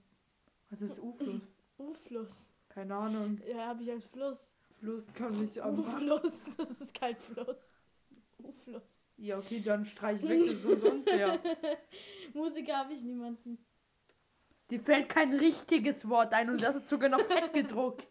Was 0.70 0.80
ist 0.80 0.98
U-Fluss? 1.02 1.52
U-Fluss. 1.78 2.48
Keine 2.68 2.94
Ahnung. 2.96 3.40
Ja, 3.46 3.66
habe 3.68 3.82
ich 3.82 3.90
als 3.90 4.06
Fluss. 4.06 4.54
Fluss 4.78 5.06
kann 5.12 5.38
nicht 5.40 5.60
am. 5.60 5.78
U-Fluss. 5.78 6.44
Das 6.56 6.80
ist 6.80 6.94
kein 6.94 7.16
Fluss. 7.16 7.74
U-Fluss. 8.42 8.99
Ja, 9.20 9.36
okay, 9.36 9.60
dann 9.60 9.84
streich 9.84 10.22
weg, 10.26 10.40
das 10.46 10.54
ist 10.54 10.64
uns 10.64 10.82
unfair. 10.82 11.38
Musiker 12.34 12.78
habe 12.78 12.94
ich 12.94 13.02
niemanden. 13.02 13.58
Dir 14.70 14.80
fällt 14.80 15.10
kein 15.10 15.34
richtiges 15.34 16.08
Wort 16.08 16.32
ein 16.32 16.48
und 16.48 16.62
das 16.62 16.76
ist 16.76 16.88
sogar 16.88 17.10
noch 17.10 17.20
fett 17.20 17.52
gedruckt. 17.52 18.08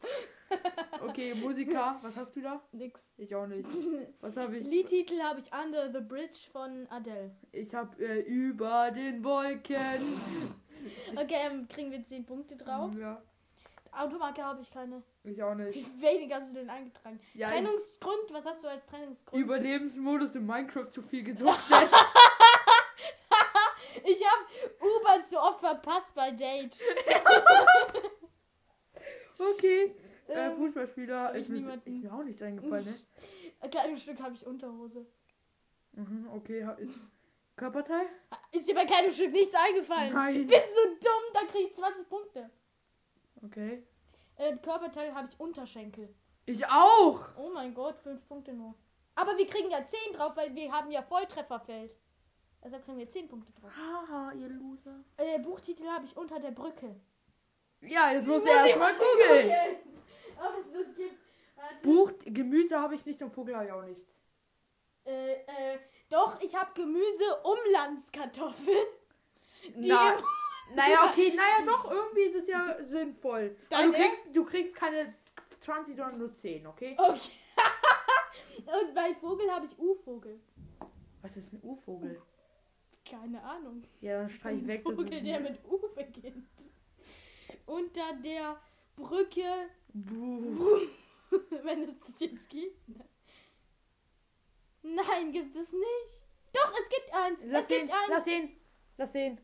Okay, 1.02 1.34
Musiker, 1.34 1.98
was 2.04 2.16
hast 2.16 2.36
du 2.36 2.42
da? 2.42 2.62
Nix. 2.74 3.14
Ich 3.18 3.34
auch 3.34 3.48
nicht. 3.48 3.68
Was 4.20 4.36
habe 4.36 4.58
ich? 4.58 4.66
Liedtitel 4.66 5.20
habe 5.22 5.42
ich 5.42 5.52
Under 5.54 5.92
the 5.92 6.00
Bridge 6.00 6.40
von 6.52 6.88
Adele. 6.90 7.36
Ich 7.52 7.74
habe 7.74 8.04
äh, 8.04 8.22
über 8.22 8.90
den 8.92 9.24
Wolken. 9.24 9.78
Okay, 11.16 11.36
ähm, 11.50 11.68
kriegen 11.68 11.92
wir 11.92 12.04
10 12.04 12.26
Punkte 12.26 12.56
drauf. 12.56 12.92
Ja, 12.98 13.22
Automarke 13.92 14.44
habe 14.44 14.62
ich 14.62 14.72
keine. 14.72 15.04
Ich 15.24 15.44
auch 15.44 15.58
Wie 15.58 15.64
nicht. 15.64 16.02
wenig 16.02 16.34
hast 16.34 16.52
du 16.52 16.56
denn 16.56 16.70
eingetragen? 16.70 17.20
Ja, 17.34 17.50
Trennungsgrund, 17.50 18.32
was 18.32 18.46
hast 18.46 18.64
du 18.64 18.68
als 18.70 18.86
Trennungsgrund? 18.86 19.42
Überlebensmodus 19.42 20.36
in 20.36 20.46
Minecraft 20.46 20.88
zu 20.88 21.02
viel 21.02 21.24
gedruckt. 21.24 21.60
ich 24.06 24.24
habe 24.26 24.46
U-Bahn 24.82 25.24
zu 25.26 25.38
oft 25.40 25.60
verpasst 25.60 26.16
bei 26.16 26.32
Date. 26.32 26.76
okay. 29.38 29.96
Äh, 30.28 30.34
Ähm, 30.34 30.56
Fußballspieler 30.56 31.24
hab 31.26 31.34
ich 31.36 31.42
ist 31.42 31.50
mir, 31.50 31.82
ist 31.86 32.04
mir 32.04 32.14
auch 32.14 32.24
nichts 32.24 32.42
eingefallen, 32.42 32.86
ne? 32.86 33.70
Kleidungsstück 33.70 34.20
habe 34.22 34.34
ich 34.36 34.46
Unterhose. 34.46 35.06
Mhm, 35.94 36.30
okay, 36.34 36.66
ist 36.78 36.94
Körperteil? 37.56 38.06
Ist 38.52 38.70
dir 38.70 38.76
bei 38.76 38.86
Kleidungsstück 38.86 39.32
nichts 39.32 39.54
eingefallen? 39.54 40.14
Nein. 40.14 40.48
Bist 40.48 40.70
du 40.78 40.88
dumm? 40.88 41.24
Da 41.34 41.42
krieg 41.46 41.68
ich 41.68 41.74
20 41.74 42.08
Punkte. 42.08 42.50
Okay. 43.44 43.84
Äh, 44.40 44.56
Körperteil 44.58 45.14
habe 45.14 45.28
ich 45.30 45.40
Unterschenkel. 45.40 46.16
Ich 46.46 46.66
auch! 46.66 47.20
Oh 47.38 47.52
mein 47.54 47.74
Gott, 47.74 48.00
5 48.00 48.26
Punkte 48.28 48.54
nur. 48.54 48.74
Aber 49.16 49.38
wir 49.38 49.46
kriegen 49.46 49.70
ja 49.70 49.84
10 49.84 50.14
drauf, 50.14 50.36
weil 50.38 50.56
wir 50.56 50.72
haben 50.72 50.90
ja 50.92 51.02
Volltrefferfeld. 51.04 51.98
Deshalb 52.64 52.84
kriegen 52.86 52.98
wir 52.98 53.10
10 53.10 53.28
Punkte 53.28 53.52
drauf. 53.54 53.70
Haha, 53.76 54.32
ihr 54.34 54.48
Loser. 54.48 55.04
Äh, 55.18 55.40
Buchtitel 55.40 55.88
habe 55.88 56.06
ich 56.06 56.16
unter 56.16 56.40
der 56.40 56.52
Brücke. 56.52 56.96
Ja, 57.82 58.12
jetzt 58.12 58.28
musst 58.28 58.46
du 58.46 58.50
erstmal 58.50 58.94
googeln. 58.94 59.52
Ob 60.38 60.58
es 60.58 60.72
das 60.74 60.96
gibt. 60.96 61.18
Warte. 61.56 61.76
Buch, 61.84 62.12
Gemüse 62.26 62.80
habe 62.80 62.96
ich 62.96 63.06
nicht 63.06 63.22
und 63.22 63.32
Vogel 63.32 63.56
habe 63.56 63.66
ich 63.66 63.72
auch 63.74 63.84
nichts. 63.84 64.16
Äh, 65.06 65.34
äh, 65.34 65.80
doch, 66.10 66.40
ich 66.42 66.56
habe 66.56 66.72
Gemüse 66.74 67.42
Umlandskartoffeln. 67.44 68.88
Die 69.76 69.90
Na, 69.90 70.14
im- 70.14 70.24
naja, 70.76 71.10
okay, 71.10 71.34
naja, 71.36 71.66
doch, 71.66 71.90
irgendwie 71.92 72.22
ist 72.22 72.36
es 72.36 72.48
ja 72.48 72.78
sinnvoll. 72.84 73.56
Aber 73.70 73.84
du 73.84 73.92
kriegst, 73.94 74.28
du 74.34 74.46
kriegst 74.46 74.76
keine 74.76 75.16
20, 75.60 75.96
sondern 75.96 76.18
nur 76.20 76.34
10, 76.34 76.66
okay? 76.68 76.96
Okay. 76.98 77.32
Und 78.66 78.94
bei 78.94 79.14
Vogel 79.16 79.52
habe 79.52 79.66
ich 79.66 79.78
U-Vogel. 79.78 80.40
Was 81.22 81.38
ist 81.38 81.54
ein 81.54 81.60
U-Vogel? 81.64 82.22
Keine 83.10 83.42
Ahnung. 83.44 83.84
Ja, 84.02 84.20
dann 84.20 84.30
streich 84.30 84.66
weg. 84.68 84.82
Ein 84.82 84.84
Das 84.86 84.96
Vogel, 84.96 85.14
ist 85.14 85.26
der 85.26 85.40
mit 85.40 85.60
U 85.66 85.80
beginnt. 85.96 86.48
Unter 87.66 88.14
der 88.24 88.62
Brücke, 88.96 89.70
Buh. 89.94 90.82
wenn 91.64 91.84
es 91.84 91.98
das 92.00 92.20
jetzt 92.20 92.50
gibt. 92.50 92.90
ne? 92.90 93.06
Nein, 94.82 95.32
gibt 95.32 95.56
es 95.56 95.74
nicht. 95.74 96.26
Doch, 96.54 96.72
es 96.80 96.90
gibt 96.90 97.14
eins. 97.14 97.46
Lass 97.48 97.64
es 97.64 97.68
gibt 97.68 97.88
sehen, 97.88 97.92
eins. 97.92 98.10
lass 98.10 98.26
sehen, 98.26 98.58
lass 98.98 99.12
sehen. 99.12 99.42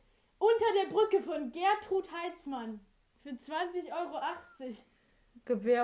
Unter 0.47 0.65
der 0.80 0.88
Brücke 0.93 1.22
von 1.22 1.51
Gertrud 1.51 2.07
Heitzmann. 2.11 2.80
Für 3.23 3.30
20,80 3.30 3.91
Euro. 3.91 4.22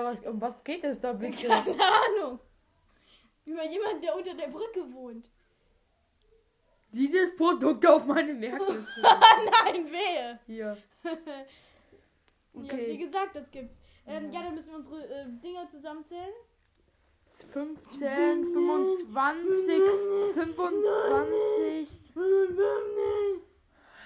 Was, 0.04 0.26
um 0.26 0.40
was 0.40 0.62
geht 0.64 0.84
es 0.84 1.00
da 1.00 1.12
bitte? 1.12 1.48
Keine 1.48 1.84
Ahnung. 1.84 2.38
Über 3.44 3.64
jemand, 3.64 4.04
der 4.04 4.16
unter 4.16 4.34
der 4.34 4.48
Brücke 4.48 4.92
wohnt. 4.92 5.28
Dieses 6.92 7.34
Produkt 7.36 7.84
auf 7.86 8.04
meine 8.06 8.34
Merkliste. 8.34 9.00
Nein, 9.02 9.90
wehe. 9.90 10.38
Hier. 10.46 10.76
Ich 11.02 11.10
hab 11.10 11.24
dir 11.24 11.46
Okay. 12.54 12.96
gesagt, 12.98 13.34
das 13.34 13.50
gibt's. 13.50 13.78
Ähm, 14.06 14.30
Ja. 14.30 14.40
ja, 14.40 14.46
dann 14.46 14.54
müssen 14.54 14.70
wir 14.70 14.76
unsere 14.76 15.02
äh, 15.08 15.26
Dinger 15.42 15.68
zusammenzählen. 15.68 16.32
15, 17.50 18.44
25, 18.44 19.82
25, 20.34 21.88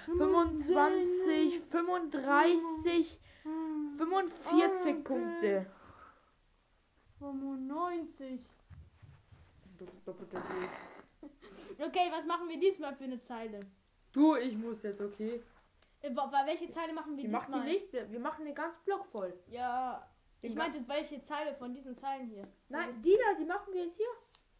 25, 0.06 1.60
35, 1.60 3.20
45 3.96 5.04
Punkte. 5.04 5.66
95. 7.18 8.40
Das 9.78 9.88
ist 9.88 10.06
doppelt 10.06 10.30
so 10.30 10.38
viel. 10.38 11.86
Okay, 11.86 12.08
was 12.10 12.24
machen 12.26 12.48
wir 12.48 12.58
diesmal 12.58 12.94
für 12.94 13.04
eine 13.04 13.20
Zeile? 13.20 13.60
Du, 14.12 14.36
ich 14.36 14.56
muss 14.56 14.82
jetzt, 14.82 15.00
okay? 15.00 15.42
Äh, 16.00 16.10
welche 16.46 16.70
Zeile 16.70 16.92
machen 16.92 17.16
wir 17.16 17.24
Wir 17.24 17.30
machen 17.30 17.52
diesmal? 17.52 17.66
die 17.66 17.72
Liste. 17.72 18.10
Wir 18.10 18.20
machen 18.20 18.44
den 18.44 18.54
ganzen 18.54 18.82
Block 18.84 19.04
voll. 19.06 19.34
Ja, 19.48 20.08
ich 20.40 20.54
meinte, 20.54 20.78
welche 20.86 21.20
Zeile 21.22 21.54
von 21.54 21.74
diesen 21.74 21.96
Zeilen 21.96 22.28
hier? 22.28 22.42
Nein, 22.68 23.02
die 23.02 23.14
da, 23.14 23.38
die 23.38 23.44
machen 23.44 23.72
wir 23.72 23.84
jetzt 23.84 23.96
hier. 23.96 24.06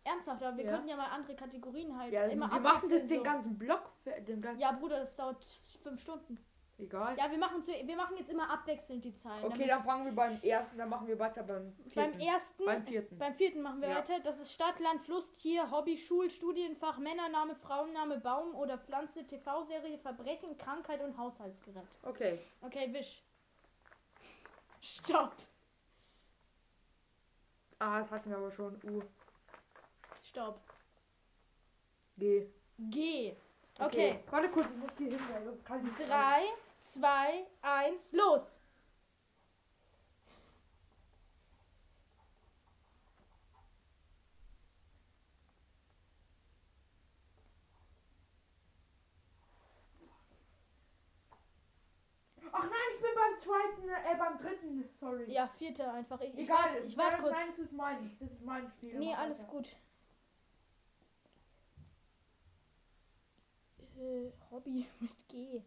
Ernsthaft, 0.07 0.43
aber 0.43 0.57
wir 0.57 0.65
Ja. 0.65 0.71
könnten 0.73 0.89
ja 0.89 0.97
mal 0.97 1.09
andere 1.11 1.35
Kategorien 1.35 1.97
halt 1.99 2.13
Ja, 2.13 2.25
immer 2.25 2.51
wir 2.51 2.61
machen 2.61 2.63
das 2.63 2.75
abwechseln, 2.85 3.09
den 3.09 3.19
so. 3.19 3.23
ganzen 3.25 3.59
Block. 3.59 3.91
Den 4.27 4.41
ganzen 4.41 4.61
Ja, 4.61 4.73
Bruder, 4.73 5.01
das 5.01 5.17
dauert 5.17 5.45
fünf 5.45 6.01
Stunden. 6.01 6.37
Egal. 6.79 7.17
Ja, 7.17 7.31
wir 7.31 7.39
machen, 7.39 7.63
zu, 7.63 7.73
wir 7.73 7.97
machen 7.97 8.19
jetzt 8.19 8.29
immer 8.29 8.51
abwechselnd 8.51 9.03
die 9.03 9.15
Zahlen. 9.15 9.43
okay, 9.47 9.67
dann 9.67 9.83
fangen 9.83 10.05
wir 10.05 10.13
beim 10.15 10.39
ersten, 10.43 10.77
dann 10.77 10.91
machen 10.91 11.07
wir 11.07 11.19
weiter 11.19 11.43
beim 11.43 11.73
vierten. 11.89 11.95
beim 12.13 12.21
ersten, 12.21 12.65
Beim 12.67 12.85
vierten. 12.85 13.19
beim 13.19 13.35
vierten 13.35 13.63
machen 13.63 13.81
wir 13.81 13.89
Ja. 13.89 13.97
weiter. 13.97 14.21
Das 14.21 14.39
ist 14.41 14.53
Stadt, 14.53 14.79
Land, 14.81 15.01
Fluss, 15.01 15.33
Tier, 15.33 15.71
Hobby, 15.71 15.97
Schul, 15.97 16.29
Studienfach, 16.29 16.99
Männername, 16.99 17.55
Frauenname, 17.55 18.19
Baum 18.21 18.55
oder 18.55 18.77
Pflanze, 18.77 19.27
TV-Serie, 19.27 19.97
Verbrechen, 19.97 20.59
Krankheit 20.59 21.03
und 21.03 21.17
Haushaltsgerät. 21.17 21.89
Okay. 22.03 22.39
Okay, 22.61 22.93
wisch. 22.93 23.23
Stopp. 24.83 25.35
Ah, 27.79 28.01
das 28.01 28.11
hatten 28.11 28.29
wir 28.31 28.37
aber 28.37 28.51
schon. 28.53 28.79
U. 28.85 29.03
Stopp. 30.37 30.61
G. 32.19 32.47
G. 32.91 33.35
Okay. 33.79 34.23
Warte 34.29 34.51
kurz, 34.51 34.71
ich 34.71 34.77
muss 34.77 34.91
hier 34.99 35.09
hin, 35.09 35.19
sonst 35.47 35.65
kann 35.65 35.79
ich 35.79 35.85
nicht. 35.85 36.11
Drei, 36.11 36.43
zwei, 36.79 37.47
eins, 37.63 38.13
los. 38.13 38.61
Ach 52.53 52.63
nein, 52.63 52.73
ich 52.95 53.01
bin 53.01 53.11
beim 53.15 53.39
zweiten, 53.39 53.89
äh, 53.89 54.19
beim 54.19 54.37
dritten. 54.37 54.89
Sorry. 55.01 55.33
Ja, 55.33 55.49
vierte 55.49 55.91
einfach. 55.91 56.21
Ich, 56.21 56.37
ich 56.37 56.49
warte 56.51 56.81
ich 56.81 56.99
wart 56.99 57.13
nein, 57.13 57.23
kurz. 57.23 57.33
Nein, 57.33 57.49
das 57.49 57.59
ist 57.59 57.73
mein, 57.73 58.17
das 58.21 58.31
ist 58.33 58.45
mein 58.45 58.69
Spiel. 58.69 58.99
Nee, 58.99 59.15
alles 59.15 59.39
weiter. 59.39 59.51
gut. 59.51 59.77
Äh, 63.99 64.31
Hobby 64.51 64.87
mit 65.01 65.29
G. 65.29 65.63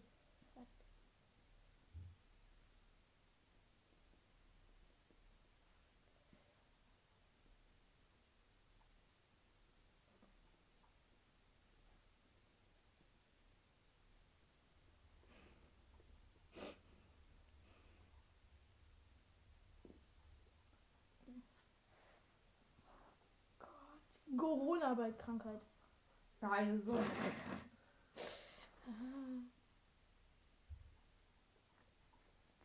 Corona 24.38 24.94
bei 24.94 25.12
Krankheit. 25.12 25.60
Nein, 26.40 26.82
so. 26.82 26.98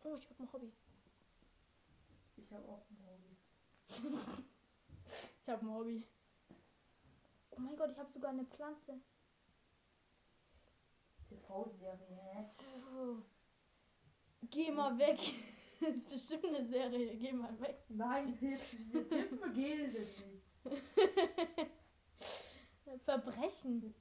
Oh, 0.05 0.15
ich 0.17 0.29
hab 0.29 0.39
ein 0.39 0.53
Hobby. 0.53 0.73
Ich 2.37 2.53
habe 2.53 2.69
auch 2.69 2.85
ein 2.91 2.99
Hobby. 3.07 3.37
Ich 5.47 5.51
hab 5.51 5.61
ein 5.61 5.71
Hobby. 5.71 6.03
Oh 7.51 7.61
mein 7.61 7.77
Gott, 7.77 7.91
ich 7.93 7.99
habe 7.99 8.11
sogar 8.11 8.31
eine 8.31 8.45
Pflanze. 8.45 8.99
TV-Serie, 11.29 12.19
hä? 12.33 12.47
Oh. 12.97 13.17
Geh 14.51 14.71
mal 14.71 14.97
weg. 14.99 15.19
Das 15.81 15.97
ist 15.97 16.09
bestimmt 16.09 16.47
eine 16.47 16.63
Serie. 16.65 17.17
Geh 17.17 17.33
mal 17.33 17.61
weg. 17.61 17.83
Nein, 17.89 18.39
wir 18.41 18.57
tippen 19.09 19.53
gehen 19.53 19.93
das 19.93 20.09
nicht. 20.25 20.47
Verbrechen. 23.05 23.93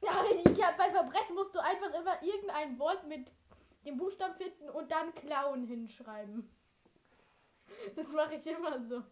Ja, 0.00 0.24
ich 0.30 0.62
hab, 0.62 0.78
bei 0.78 0.88
Verbrechen 0.90 1.34
musst 1.34 1.54
du 1.54 1.58
einfach 1.58 1.92
immer 1.92 2.22
irgendein 2.22 2.78
Wort 2.78 3.06
mit 3.08 3.30
dem 3.86 3.96
Buchstaben 3.96 4.34
finden 4.34 4.68
und 4.70 4.90
dann 4.90 5.14
Klauen 5.14 5.64
hinschreiben. 5.64 6.48
Das 7.94 8.12
mache 8.12 8.34
ich 8.34 8.46
immer 8.46 8.78
so. 8.78 9.02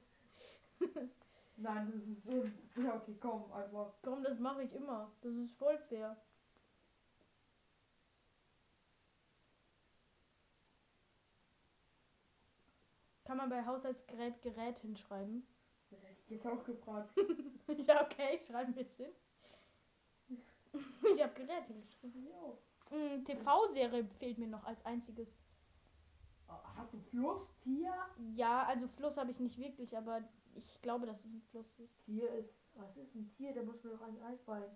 Nein, 1.57 1.93
das 1.93 2.07
ist 2.09 2.25
so. 2.25 2.45
Ja, 2.81 2.97
okay, 2.97 3.17
komm, 3.21 3.53
einfach. 3.53 3.95
Komm, 4.03 4.23
das 4.23 4.39
mache 4.39 4.65
ich 4.65 4.73
immer. 4.75 5.13
Das 5.21 5.35
ist 5.35 5.57
voll 5.57 5.79
fair. 5.79 6.17
Kann 13.25 13.39
man 13.39 13.49
bei 13.49 13.65
Haushaltsgerät 13.65 14.43
Gerät 14.43 14.79
hinschreiben? 14.81 15.47
Das 15.91 16.03
hätte 16.03 16.21
ich 16.25 16.31
jetzt 16.31 16.47
auch 16.47 16.63
gefragt. 16.65 17.15
ja, 17.79 18.05
okay, 18.05 18.35
ich 18.35 18.45
schreibe 18.45 18.71
ein 18.71 18.75
bisschen. 18.75 19.11
Ich 21.09 21.23
habe 21.23 21.33
Gerät 21.35 21.67
hingeschrieben. 21.67 22.27
Jo. 22.27 22.59
Mm, 22.59 22.74
TV-Serie 22.90 24.05
fehlt 24.19 24.39
mir 24.39 24.48
noch 24.48 24.65
als 24.65 24.85
einziges. 24.85 25.36
Hast 26.77 26.93
du 26.93 26.98
Fluss, 26.98 27.48
Tier? 27.62 27.93
Ja, 28.35 28.65
also 28.65 28.86
Fluss 28.89 29.16
habe 29.16 29.31
ich 29.31 29.40
nicht 29.40 29.59
wirklich, 29.59 29.97
aber 29.97 30.23
ich 30.55 30.81
glaube, 30.82 31.06
dass 31.06 31.20
es 31.20 31.27
ein 31.27 31.43
Fluss 31.51 31.78
ist. 31.78 32.05
Tier 32.05 32.31
ist. 32.32 32.55
Was 32.74 32.97
ist 32.97 33.15
ein 33.15 33.31
Tier? 33.31 33.55
Da 33.55 33.62
muss 33.62 33.82
mir 33.82 33.90
doch 33.90 34.02
ein 34.02 34.20
einfallen. 34.23 34.70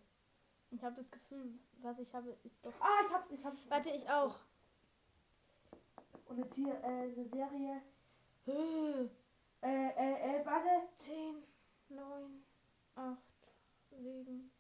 Ich 0.71 0.83
habe 0.83 0.97
das 0.97 1.11
Gefühl, 1.11 1.59
was 1.81 1.99
ich 1.99 2.13
habe, 2.15 2.37
ist 2.45 2.65
doch. 2.65 2.73
Ah, 2.81 3.03
ich 3.07 3.13
hab's, 3.13 3.31
ich 3.31 3.45
hab's. 3.45 3.71
Warte, 3.71 3.91
ich 3.91 4.09
auch. 4.11 4.37
Und 6.27 6.39
ein 6.41 6.51
Tier, 6.51 6.75
äh, 6.83 6.87
eine 7.13 7.29
Serie. 7.29 7.83
Äh, 8.47 9.09
Äh, 9.61 9.89
äh, 9.89 10.41
äh, 10.41 10.47
warte. 10.47 10.69
10, 10.95 11.43
9, 11.89 12.45
8, 12.95 13.19
7. 13.91 14.51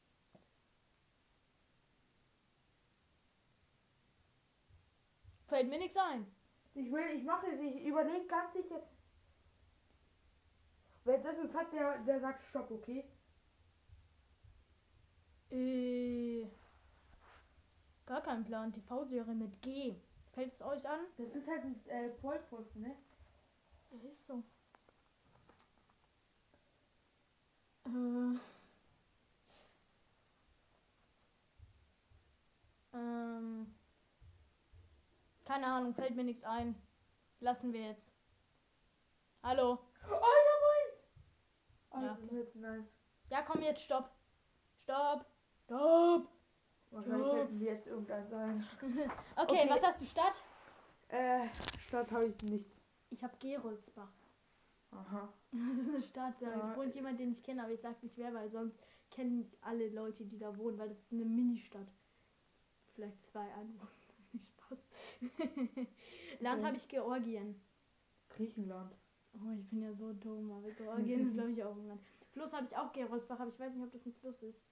Fällt 5.48 5.70
mir 5.70 5.78
nichts 5.78 5.96
ein. 5.96 6.26
Ich 6.74 6.92
will, 6.92 7.16
ich 7.16 7.24
mache 7.24 7.46
es, 7.46 7.58
ich 7.58 7.86
überlege 7.86 8.26
ganz 8.26 8.52
sicher. 8.52 8.86
Wer 11.04 11.18
das 11.18 11.38
ist, 11.38 11.56
hat 11.56 11.72
der, 11.72 11.98
der 12.00 12.20
sagt 12.20 12.44
Stopp, 12.44 12.70
okay? 12.70 13.10
Äh, 15.50 16.46
gar 18.04 18.20
kein 18.20 18.44
Plan. 18.44 18.70
TV-Serie 18.70 19.34
mit 19.34 19.62
G. 19.62 19.96
Fällt 20.32 20.52
es 20.52 20.60
euch 20.60 20.86
an? 20.86 21.00
Das 21.16 21.34
ist 21.34 21.48
halt 21.48 21.64
ein 21.64 21.86
äh, 21.86 22.10
Vollpfosten, 22.20 22.82
ne? 22.82 22.94
Ist 24.06 24.26
so. 24.26 24.44
Äh. 27.86 28.38
Ähm. 32.92 33.77
Keine 35.48 35.66
Ahnung, 35.66 35.94
fällt 35.94 36.14
mir 36.14 36.24
nichts 36.24 36.44
ein. 36.44 36.74
Lassen 37.40 37.72
wir 37.72 37.80
jetzt. 37.86 38.12
Hallo. 39.42 39.78
Oh, 40.04 40.04
ich 40.04 40.10
hab 40.12 40.62
eins! 40.76 41.02
Oh, 41.90 42.00
Ja, 42.02 42.18
das 42.20 42.32
ist 42.32 42.56
nice. 42.56 42.84
Ja, 43.30 43.40
komm 43.40 43.62
jetzt, 43.62 43.82
stopp. 43.82 44.10
Stopp. 44.82 45.24
Stopp. 45.64 46.28
Wahrscheinlich 46.90 47.26
Ja. 47.28 47.32
fällt 47.34 47.52
mir 47.52 47.64
jetzt 47.72 47.86
irgendeins 47.86 48.30
ein. 48.34 48.66
Okay, 49.36 49.60
Okay. 49.62 49.70
was 49.70 49.82
hast 49.82 50.02
du 50.02 50.04
Stadt? 50.04 50.44
Äh, 51.08 51.48
Stadt 51.54 52.10
habe 52.12 52.26
ich 52.26 52.42
nichts. 52.42 52.76
Ich 53.08 53.24
habe 53.24 53.34
Geroldsbach. 53.38 54.12
Aha. 54.90 55.32
Das 55.70 55.78
ist 55.78 55.88
eine 55.88 56.02
Stadt, 56.02 56.38
ja. 56.42 56.50
Ja. 56.50 56.58
Da 56.58 56.76
wohnt 56.76 56.94
jemand, 56.94 57.18
den 57.20 57.32
ich 57.32 57.42
kenne, 57.42 57.62
aber 57.62 57.72
ich 57.72 57.80
sag 57.80 58.02
nicht 58.02 58.18
wer, 58.18 58.34
weil 58.34 58.50
sonst 58.50 58.78
kennen 59.10 59.50
alle 59.62 59.88
Leute, 59.88 60.26
die 60.26 60.36
da 60.38 60.54
wohnen, 60.58 60.76
weil 60.78 60.88
das 60.88 60.98
ist 60.98 61.12
eine 61.12 61.24
Ministadt. 61.24 61.88
Vielleicht 62.94 63.22
zwei 63.22 63.50
Einwohner. 63.54 63.88
Spaß. 64.40 64.88
Land 66.40 66.64
habe 66.64 66.76
ich 66.76 66.88
Georgien. 66.88 67.60
Griechenland. 68.28 68.94
Oh, 69.34 69.52
ich 69.58 69.68
bin 69.68 69.82
ja 69.82 69.92
so 69.92 70.12
dumm, 70.12 70.50
aber 70.50 70.70
Georgien 70.76 71.26
ist, 71.26 71.34
glaube 71.34 71.52
ich, 71.52 71.62
auch 71.62 71.76
ein 71.76 71.88
Land. 71.88 72.00
Fluss 72.30 72.52
habe 72.52 72.66
ich 72.66 72.76
auch 72.76 72.92
Geroldsbach, 72.92 73.40
aber 73.40 73.50
ich 73.50 73.58
weiß 73.58 73.74
nicht, 73.74 73.84
ob 73.84 73.92
das 73.92 74.06
ein 74.06 74.12
Fluss 74.12 74.42
ist. 74.42 74.68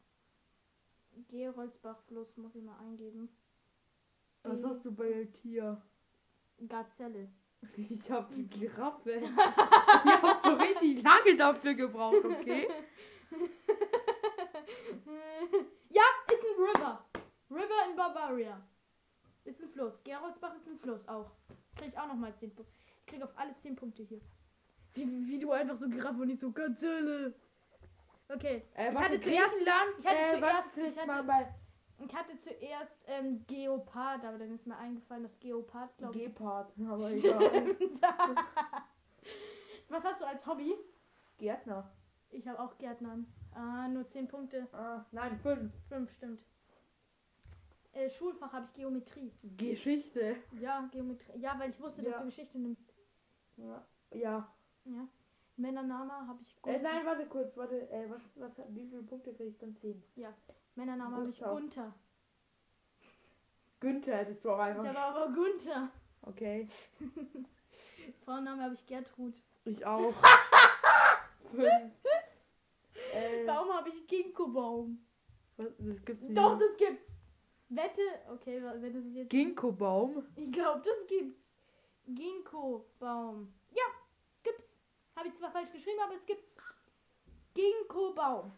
Geroldsbach-Fluss 1.28 2.36
muss 2.36 2.54
ich 2.54 2.62
mal 2.62 2.78
eingeben. 2.78 3.28
Was 4.42 4.62
hast 4.62 4.84
du 4.84 4.94
bei 4.94 5.24
Tier? 5.32 5.82
Gazelle. 6.68 7.30
Ich 7.76 8.10
hab 8.10 8.30
eine 8.30 8.44
Giraffe. 8.44 9.10
ich 9.10 10.22
hab 10.22 10.38
so 10.38 10.50
richtig 10.50 11.02
lange 11.02 11.36
dafür 11.36 11.74
gebraucht, 11.74 12.24
okay? 12.24 12.68
ja, 15.90 16.02
ist 16.32 16.44
ein 16.44 16.62
River. 16.62 17.04
River 17.50 17.90
in 17.90 17.96
Bavaria. 17.96 18.62
Ist 19.46 19.62
ein 19.62 19.68
Fluss. 19.68 20.02
Geroldsbach 20.04 20.54
ist 20.56 20.66
ein 20.68 20.76
Fluss 20.76 21.06
auch. 21.08 21.30
Krieg 21.76 21.88
ich 21.88 21.98
auch 21.98 22.08
nochmal 22.08 22.34
10 22.34 22.54
Punkte. 22.54 22.72
Ich 23.00 23.06
krieg 23.06 23.22
auf 23.22 23.32
alles 23.38 23.60
10 23.62 23.76
Punkte 23.76 24.02
hier. 24.02 24.20
Wie, 24.94 25.06
wie, 25.06 25.28
wie 25.28 25.38
du 25.38 25.52
einfach 25.52 25.76
so 25.76 25.88
Giraffe 25.88 26.20
und 26.22 26.28
nicht 26.28 26.40
so 26.40 26.50
Gazelle. 26.50 27.34
Okay. 28.28 28.64
Äh, 28.74 28.92
ich, 28.92 28.98
hatte 28.98 29.20
zuerst, 29.20 29.54
ich 29.60 30.06
hatte 30.06 30.18
äh, 30.18 30.38
zuerst- 30.38 30.76
ich 30.76 30.98
hatte- 30.98 31.22
bei 31.24 31.54
ich 31.98 32.14
hatte 32.14 32.36
zuerst 32.36 33.04
ähm, 33.08 33.42
Geopard, 33.46 34.22
aber 34.24 34.36
dann 34.38 34.52
ist 34.52 34.66
mir 34.66 34.76
eingefallen, 34.76 35.22
dass 35.22 35.38
Geopard, 35.40 35.96
glaube 35.96 36.18
ich. 36.18 36.24
Gepard? 36.24 36.70
Aber 36.86 37.10
egal. 37.10 37.74
Was 39.88 40.04
hast 40.04 40.20
du 40.20 40.26
als 40.26 40.46
Hobby? 40.46 40.74
Gärtner. 41.38 41.90
Ich 42.30 42.46
habe 42.48 42.58
auch 42.60 42.76
Gärtnern. 42.78 43.26
Ah, 43.54 43.88
nur 43.88 44.06
10 44.06 44.28
Punkte. 44.28 44.66
Ah, 44.72 45.04
nein, 45.12 45.38
fünf. 45.38 45.72
5 45.88 46.10
stimmt. 46.10 46.40
Äh, 47.96 48.10
Schulfach 48.10 48.52
habe 48.52 48.66
ich 48.66 48.74
Geometrie. 48.74 49.32
Geschichte. 49.56 50.36
Ja, 50.60 50.86
Geometrie. 50.92 51.38
Ja, 51.38 51.58
weil 51.58 51.70
ich 51.70 51.80
wusste, 51.80 52.02
dass 52.02 52.12
Ja. 52.12 52.18
du 52.20 52.24
Geschichte 52.26 52.58
nimmst. 52.58 52.92
Ja. 53.56 53.86
ja. 54.12 54.52
Ja. 54.84 55.08
Männername 55.56 56.12
habe 56.12 56.38
ich 56.42 56.54
Äh, 56.58 56.60
Gunther. 56.60 56.82
nein, 56.82 57.06
warte 57.06 57.26
kurz, 57.26 57.56
warte. 57.56 57.90
Äh, 57.90 58.10
was, 58.10 58.20
was, 58.36 58.74
wie 58.74 58.86
viele 58.86 59.02
Punkte 59.02 59.32
kriege 59.32 59.48
ich 59.50 59.58
dann? 59.58 59.74
10. 59.74 60.02
Männername 60.74 61.16
habe 61.16 61.28
ich 61.30 61.38
Gustav. 61.38 61.52
Gunther. 61.58 61.94
Günther 63.80 64.16
hättest 64.18 64.44
du 64.44 64.50
auch 64.50 64.56
Ich 64.58 64.62
einfach. 64.64 64.84
habe 64.86 64.98
aber 64.98 65.32
Gunther. 65.34 65.90
Okay. 66.22 66.68
Frauenname 68.24 68.62
habe 68.62 68.74
ich 68.74 68.84
Gertrud. 68.86 69.34
Ich 69.64 69.84
auch. 69.86 70.12
Fünf. 71.50 71.92
Äh, 73.14 73.46
Baum 73.46 73.68
habe 73.72 73.88
ich 73.88 74.06
Ginkgo-Baum. 74.06 74.98
was, 75.56 75.68
das 75.78 76.04
gibt's 76.04 76.28
nicht. 76.28 76.36
Doch, 76.38 76.58
das 76.58 76.76
gibt's. 76.76 77.22
Wette. 77.68 78.00
Okay, 78.32 78.62
wenn 78.62 78.92
das 78.94 79.04
ist 79.04 79.14
jetzt. 79.14 79.30
Ginkgo-Baum. 79.30 80.24
Ich 80.36 80.52
glaube, 80.52 80.82
das 80.84 81.06
gibt's. 81.06 81.58
Ginkgo-Baum. 82.06 83.52
Ja, 83.70 83.84
gibt's. 84.42 84.78
Habe 85.16 85.28
ich 85.28 85.34
zwar 85.34 85.50
falsch 85.50 85.72
geschrieben, 85.72 85.98
aber 86.04 86.14
es 86.14 86.24
gibt's. 86.26 86.56
Ginkgo-Baum. 87.54 88.52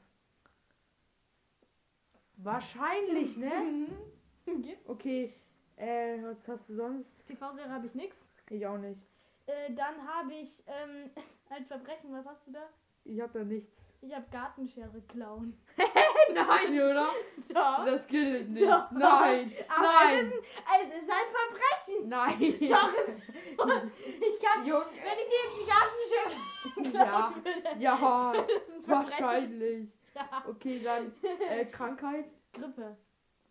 Wahrscheinlich, 2.37 3.37
ne? 3.37 3.89
gibt's. 4.45 4.89
Okay. 4.89 5.35
Äh, 5.77 6.23
was 6.23 6.47
hast 6.49 6.69
du 6.69 6.75
sonst? 6.75 7.25
TV-Serie 7.27 7.71
habe 7.71 7.87
ich 7.87 7.95
nix. 7.95 8.29
Ich 8.51 8.67
auch 8.67 8.79
nicht. 8.79 9.01
Äh, 9.47 9.73
dann 9.75 10.07
habe 10.07 10.35
ich 10.35 10.63
ähm, 10.67 11.11
als 11.49 11.69
Verbrechen, 11.69 12.13
was 12.13 12.27
hast 12.27 12.49
du 12.49 12.53
da? 12.53 12.69
Ich 13.05 13.21
hab 13.21 13.33
da 13.33 13.43
nichts. 13.43 13.87
Ich 14.01 14.15
habe 14.15 14.27
Gartenschere 14.31 15.01
klauen. 15.03 15.59
Nein, 16.35 16.73
oder? 16.75 17.09
Doch. 17.55 17.85
Das 17.85 18.07
gilt 18.07 18.51
nicht. 18.51 18.63
Doch. 18.65 18.91
Nein. 18.91 19.53
Aber 19.69 19.83
Nein. 19.83 20.15
Es, 20.15 20.23
ist 20.23 20.63
ein, 20.67 20.91
es 20.91 21.03
ist 21.03 21.11
ein 21.11 21.29
Verbrechen. 21.35 22.09
Nein. 22.09 22.69
Doch, 22.69 22.93
es, 23.07 23.29
ich 23.29 24.43
kann, 24.45 24.67
Junge. 24.67 24.87
wenn 24.93 25.19
ich 25.19 25.29
dir 25.29 25.41
jetzt 25.45 25.59
die 25.61 25.69
Gartenschere 25.71 26.97
Ja. 27.07 27.33
würde, 27.35 27.81
Ja. 27.81 28.33
das. 28.33 28.89
Wahrscheinlich. 28.89 29.89
Ja. 30.15 30.45
Okay, 30.49 30.81
dann 30.83 31.13
äh, 31.51 31.65
Krankheit. 31.67 32.25
Grippe. 32.53 32.97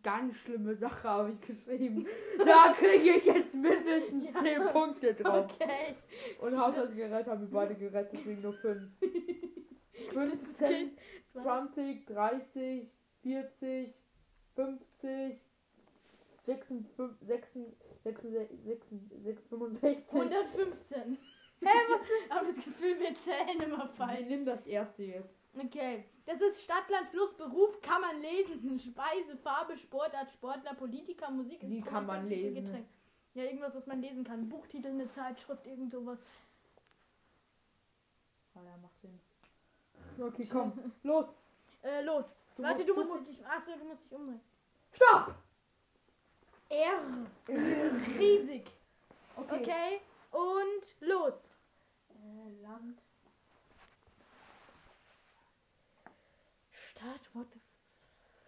Ganz 0.04 0.36
schlimme 0.38 0.76
Sache 0.76 1.04
habe 1.08 1.32
ich 1.32 1.42
geschrieben. 1.42 2.08
Da 2.46 2.74
kriege 2.78 3.18
ich 3.18 3.26
jetzt 3.26 3.54
mindestens 3.56 4.30
Ja. 4.34 4.42
10 4.44 4.68
Punkte 4.72 5.14
drauf. 5.16 5.48
Okay. 5.60 5.96
Und 6.40 6.58
Haushaltsgerät 6.58 7.26
haben 7.28 7.42
wir 7.42 7.50
beide 7.50 7.76
gerettet, 7.76 8.12
deswegen 8.14 8.42
nur 8.42 8.54
5. 8.54 8.82
Das 10.14 10.30
ist 10.30 10.58
15, 10.58 10.68
gilt. 10.68 11.00
20, 11.44 12.06
30, 12.06 12.90
40, 13.24 13.94
50, 14.56 15.42
56, 16.44 17.76
66, 18.04 19.40
65. 19.50 20.14
115. 20.14 21.18
Hä, 21.60 21.66
was 21.66 22.02
ist? 22.02 22.32
Aber 22.32 22.46
das 22.46 22.64
Gefühl, 22.64 23.00
wir 23.00 23.14
zählen 23.16 23.60
immer 23.62 23.88
falsch. 23.88 24.28
nimm 24.28 24.46
das 24.46 24.66
erste 24.68 25.04
jetzt. 25.04 25.36
Okay. 25.58 26.06
Das 26.26 26.40
ist 26.40 26.64
Stadt, 26.64 26.88
Land, 26.90 27.08
Fluss, 27.10 27.36
Beruf, 27.36 27.82
kann 27.82 28.02
man 28.02 28.22
lesen. 28.22 28.80
Speise, 28.80 29.36
Farbe, 29.38 29.76
Sportart, 29.76 30.30
Sportler, 30.32 30.76
Politiker, 30.76 31.32
Musik, 31.32 31.60
Wie 31.64 31.82
kann 31.82 32.06
man 32.06 32.28
lesen? 32.28 32.54
Getränk. 32.54 32.88
Ja, 33.34 33.44
irgendwas, 33.44 33.76
was 33.76 33.88
man 33.88 34.02
lesen 34.02 34.24
kann. 34.24 34.48
Buchtitel, 34.50 34.88
eine 34.88 35.10
Zeitschrift, 35.10 35.66
irgend 35.66 35.92
sowas. 35.92 36.24
Ah 38.54 38.64
ja, 38.64 38.78
macht 38.78 39.00
Sinn. 39.00 39.20
Okay, 40.20 40.48
komm, 40.52 40.94
los. 41.04 41.28
Äh, 41.84 42.02
los. 42.02 42.46
Du 42.56 42.64
Warte, 42.64 42.80
musst- 42.84 42.90
du 42.90 42.94
du 42.94 43.04
musst, 43.14 43.28
dich. 43.28 43.46
Achso, 43.46 43.72
du 43.78 43.86
musst 43.86 44.04
dich 44.06 44.12
umdrehen. 44.12 44.42
Stopp! 44.92 45.36
R. 46.70 47.28
Riesig. 48.20 48.66
Okay. 49.36 49.62
Okay. 49.62 50.02
Und 50.32 50.96
los. 51.08 51.48
Äh, 52.10 52.62
Land. 52.62 53.02
Stadt, 56.72 57.30
what 57.34 57.48
the 57.54 57.60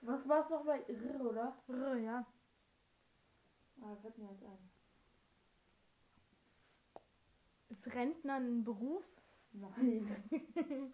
Was 0.02 0.28
war 0.28 0.40
es 0.42 0.50
nochmal? 0.50 0.84
R, 0.88 1.22
oder? 1.22 1.56
f 1.68 1.98
ja. 2.04 2.26
Ah, 3.82 3.96
fällt 4.02 4.18
mir 4.18 4.30
jetzt 4.32 4.44
ein. 4.44 4.70
Ist 7.70 7.94
Rentner 7.94 8.36
ein 8.36 8.64
Beruf? 8.64 9.06
Nein. 9.52 10.16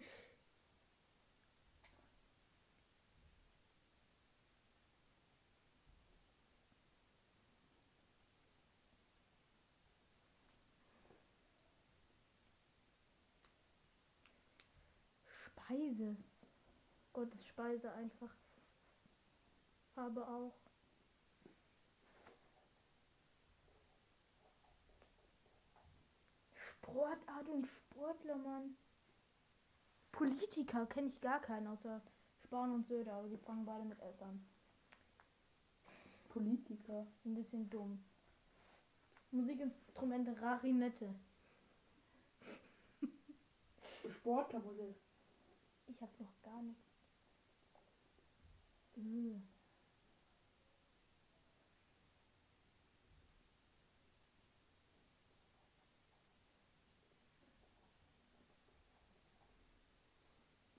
Speise. 15.76 16.16
Gott, 17.12 17.34
ist 17.34 17.48
Speise 17.48 17.92
einfach. 17.92 18.34
Farbe 19.94 20.26
auch. 20.26 20.54
Sportart 26.54 27.48
und 27.48 27.66
Sportler, 27.66 28.36
Mann. 28.36 28.76
Politiker 30.12 30.86
kenne 30.86 31.08
ich 31.08 31.20
gar 31.20 31.40
keinen, 31.40 31.66
außer 31.66 32.00
Spahn 32.42 32.72
und 32.72 32.86
Söder, 32.86 33.12
aber 33.12 33.28
die 33.28 33.36
fangen 33.36 33.66
beide 33.66 33.84
mit 33.84 34.00
S 34.00 34.22
an. 34.22 34.46
Politiker. 36.30 37.06
Ein 37.26 37.34
bisschen 37.34 37.68
dumm. 37.68 38.02
Musikinstrumente 39.30 40.40
Rarinette. 40.40 41.14
Sportler 44.08 44.60
muss 44.60 44.78
es. 44.78 45.05
Ich 45.86 46.00
habe 46.02 46.12
noch 46.22 46.42
gar 46.42 46.62
nichts. 46.62 46.82
Äh. 48.96 49.40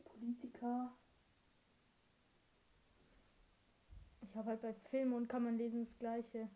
Politiker. 0.03 0.91
Ich 4.21 4.35
habe 4.35 4.49
halt 4.49 4.61
bei 4.61 4.73
Film 4.73 5.13
und 5.13 5.27
kann 5.27 5.43
man 5.43 5.57
lesen 5.57 5.83
das 5.83 5.97
gleiche. 5.97 6.49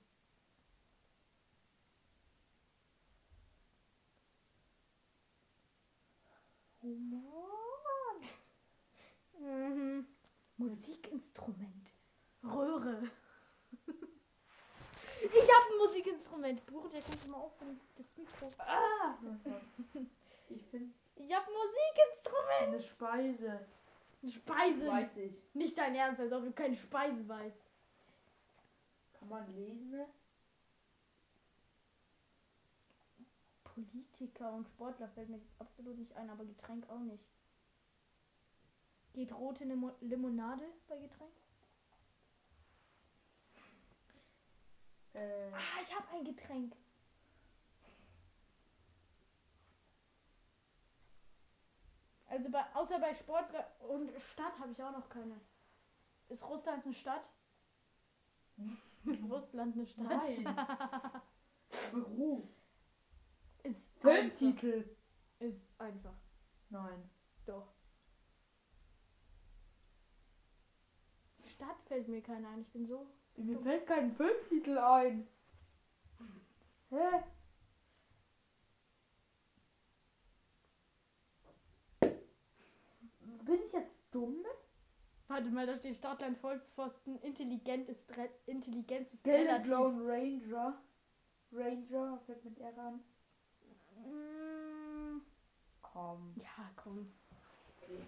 Roman. 6.84 7.51
Mhm. 9.41 10.05
Musikinstrument. 10.57 11.91
Röhre. 12.43 13.01
ich 13.88 15.51
habe 15.53 15.65
ein 15.72 15.77
Musikinstrument. 15.80 16.65
Bruder, 16.65 16.89
der 16.89 17.01
kannst 17.01 17.27
du 17.27 17.31
mal 17.31 17.38
aufhören. 17.38 17.80
Das 17.95 18.18
Mikro. 18.18 18.49
Ah! 18.59 19.18
Ich 20.53 20.65
finde 20.65 20.93
Ich 21.15 21.34
habe 21.34 21.45
ein 21.47 21.53
Musikinstrument. 21.53 22.68
eine 22.68 22.81
Speise. 22.81 23.68
Speise. 24.30 24.88
Weiß 24.88 25.18
ich. 25.18 25.34
Nicht 25.53 25.77
dein 25.77 25.95
Ernst, 25.95 26.19
als 26.19 26.34
ob 26.34 26.43
du 26.43 26.51
keine 26.51 26.76
Speise 26.76 27.26
weißt. 27.27 27.63
Kann 29.13 29.30
man 29.30 29.55
lesen? 29.55 30.05
Politiker 33.63 34.51
und 34.51 34.68
Sportler 34.68 35.07
fällt 35.07 35.30
mir 35.30 35.39
absolut 35.57 35.97
nicht 35.97 36.13
ein, 36.18 36.30
aber 36.30 36.43
Getränk 36.43 36.89
auch 36.89 36.99
nicht. 36.99 37.31
Geht 39.13 39.31
rote 39.33 39.65
Limo 39.65 39.91
Limonade 40.01 40.65
bei 40.88 40.97
Getränk? 40.97 41.31
Äh, 45.13 45.51
Ah, 45.53 45.81
ich 45.81 45.93
habe 45.95 46.07
ein 46.09 46.23
Getränk. 46.23 46.75
Also 52.27 52.49
bei, 52.49 52.63
außer 52.73 52.97
bei 52.99 53.13
Sportler 53.13 53.67
und 53.89 54.09
Stadt 54.21 54.57
habe 54.59 54.71
ich 54.71 54.81
auch 54.81 54.91
noch 54.91 55.09
keine. 55.09 55.39
Ist 56.29 56.47
Russland 56.47 56.85
eine 56.85 56.93
Stadt? 56.93 57.27
Ist 59.05 59.29
Russland 59.29 59.75
eine 59.75 59.85
Stadt? 59.85 60.07
nein. 60.07 60.45
Beruf. 61.91 62.47
Ist. 63.63 63.91
Filmtitel. 63.99 64.95
Ist 65.39 65.67
einfach. 65.77 66.15
Nein. 66.69 67.09
Doch. 67.45 67.73
Stadt 71.61 71.79
fällt 71.83 72.07
mir 72.07 72.21
keiner 72.23 72.49
ein. 72.49 72.61
Ich 72.61 72.69
bin 72.69 72.88
so. 72.88 73.05
Mir 73.38 73.59
fällt 73.59 73.85
kein 73.85 74.11
Filmtitel 74.11 74.79
ein. 74.79 75.27
Hä? 76.89 77.23
Bin 83.45 83.59
ich 83.63 83.71
jetzt 83.73 84.01
dumm? 84.09 84.43
Warte 85.27 85.51
mal, 85.51 85.67
da 85.67 85.77
steht 85.77 85.97
Startland 85.97 86.39
Vollpfosten. 86.39 87.19
Intelligent 87.19 87.88
ist, 87.89 88.17
re 88.17 88.27
Intelligenz 88.47 89.13
ist 89.13 89.23
Gelbe 89.23 89.49
relativ. 89.49 89.71
Ranger. 89.71 90.81
Ranger, 91.51 92.19
fängt 92.25 92.43
mit 92.43 92.59
R 92.59 92.77
an. 92.79 93.03
Mm, 94.03 95.21
Komm. 95.83 96.33
ja, 96.38 96.71
komm. 96.75 97.13
Okay. 97.77 98.01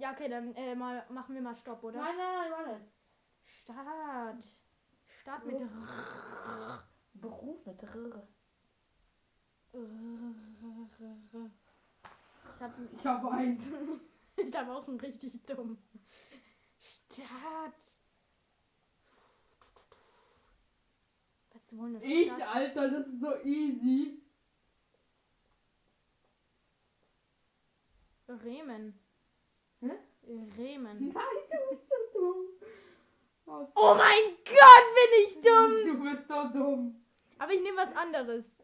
Ja, 0.00 0.12
okay, 0.12 0.30
dann 0.30 0.54
äh, 0.54 0.74
mal, 0.74 1.04
machen 1.10 1.34
wir 1.34 1.42
mal 1.42 1.54
Stopp, 1.54 1.84
oder? 1.84 1.98
Nein, 2.00 2.16
nein, 2.16 2.50
nein, 2.50 2.50
warte. 2.52 2.80
Start. 3.44 4.44
Start 5.20 5.44
mit 5.44 5.58
Beruf 7.12 7.66
mit 7.66 7.82
R. 7.82 8.28
Ich 12.54 12.62
habe 12.62 12.88
Ich 12.96 13.06
habe 13.06 13.30
eins. 13.30 13.70
ich 14.36 14.56
hab 14.56 14.68
auch 14.70 14.88
einen 14.88 15.00
richtig 15.00 15.44
dumm. 15.44 15.76
Start. 16.80 17.74
Was 21.52 21.76
wohl 21.76 21.88
eine 21.88 22.02
Ich, 22.02 22.32
Stadt? 22.32 22.54
Alter, 22.54 22.90
das 22.90 23.06
ist 23.06 23.20
so 23.20 23.36
easy. 23.44 24.22
Remen. 28.28 28.98
Hä? 30.30 30.52
Remen. 30.58 31.12
Nein, 31.12 31.38
du 31.50 31.70
bist 31.70 31.88
so 31.88 32.18
dumm. 32.20 32.46
Oh, 33.46 33.66
Oh 33.74 33.94
mein 33.94 34.36
Gott, 34.44 34.86
bin 34.96 35.24
ich 35.24 35.40
dumm! 35.40 35.72
Du 35.86 36.02
bist 36.04 36.28
so 36.28 36.48
dumm. 36.52 37.04
Aber 37.38 37.52
ich 37.52 37.60
nehme 37.62 37.78
was 37.78 37.94
anderes. 37.96 38.58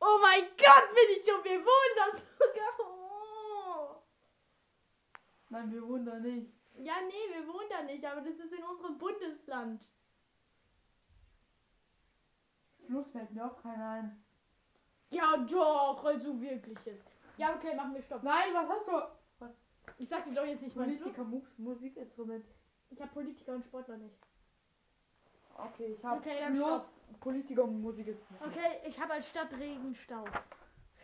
Oh 0.00 0.18
mein 0.22 0.42
Gott, 0.56 0.88
bin 0.94 1.08
ich 1.10 1.22
dumm! 1.26 1.42
Wir 1.42 1.58
wohnen 1.58 1.96
da 1.96 2.16
sogar. 2.16 2.72
Oh. 2.78 3.96
Nein, 5.48 5.72
wir 5.72 5.82
wundern 5.86 6.22
nicht. 6.22 6.52
Ja, 6.76 6.94
nee, 7.06 7.34
wir 7.34 7.46
wohnen 7.48 7.68
da 7.68 7.82
nicht, 7.82 8.04
aber 8.04 8.20
das 8.20 8.38
ist 8.38 8.52
in 8.52 8.62
unserem 8.62 8.96
Bundesland. 8.98 9.88
Fluss 12.86 13.10
fällt 13.10 13.32
mir 13.32 13.46
auch 13.46 13.60
keiner 13.60 13.90
ein. 13.90 14.24
Ja, 15.10 15.36
doch, 15.38 16.04
also 16.04 16.40
wirklich 16.40 16.78
jetzt. 16.84 17.04
Ja, 17.36 17.54
okay, 17.56 17.74
machen 17.74 17.94
wir 17.94 18.02
Stopp. 18.02 18.22
Nein, 18.22 18.52
was 18.52 18.68
hast 18.68 18.88
du? 18.88 19.23
Ich 19.98 20.08
sag 20.08 20.24
dir 20.24 20.34
doch 20.34 20.44
jetzt 20.46 20.62
nicht 20.62 20.76
mal 20.76 20.86
Politiker, 20.86 21.24
Mu 21.24 21.42
Musikinstrument. 21.56 22.44
Ich 22.90 23.00
habe 23.00 23.12
Politiker 23.12 23.54
und 23.54 23.64
Sportler 23.64 23.96
nicht. 23.96 24.16
Okay, 25.56 25.94
ich 25.96 26.04
habe 26.04 26.20
Okay, 26.20 26.36
dann 26.40 26.54
Fluss, 26.54 26.82
Politiker 27.20 27.64
und 27.64 27.80
Musikinstrument. 27.80 28.42
Okay, 28.46 28.80
ich 28.86 29.00
habe 29.00 29.12
als 29.12 29.28
Stadt 29.28 29.52
Regenstauf. 29.54 30.28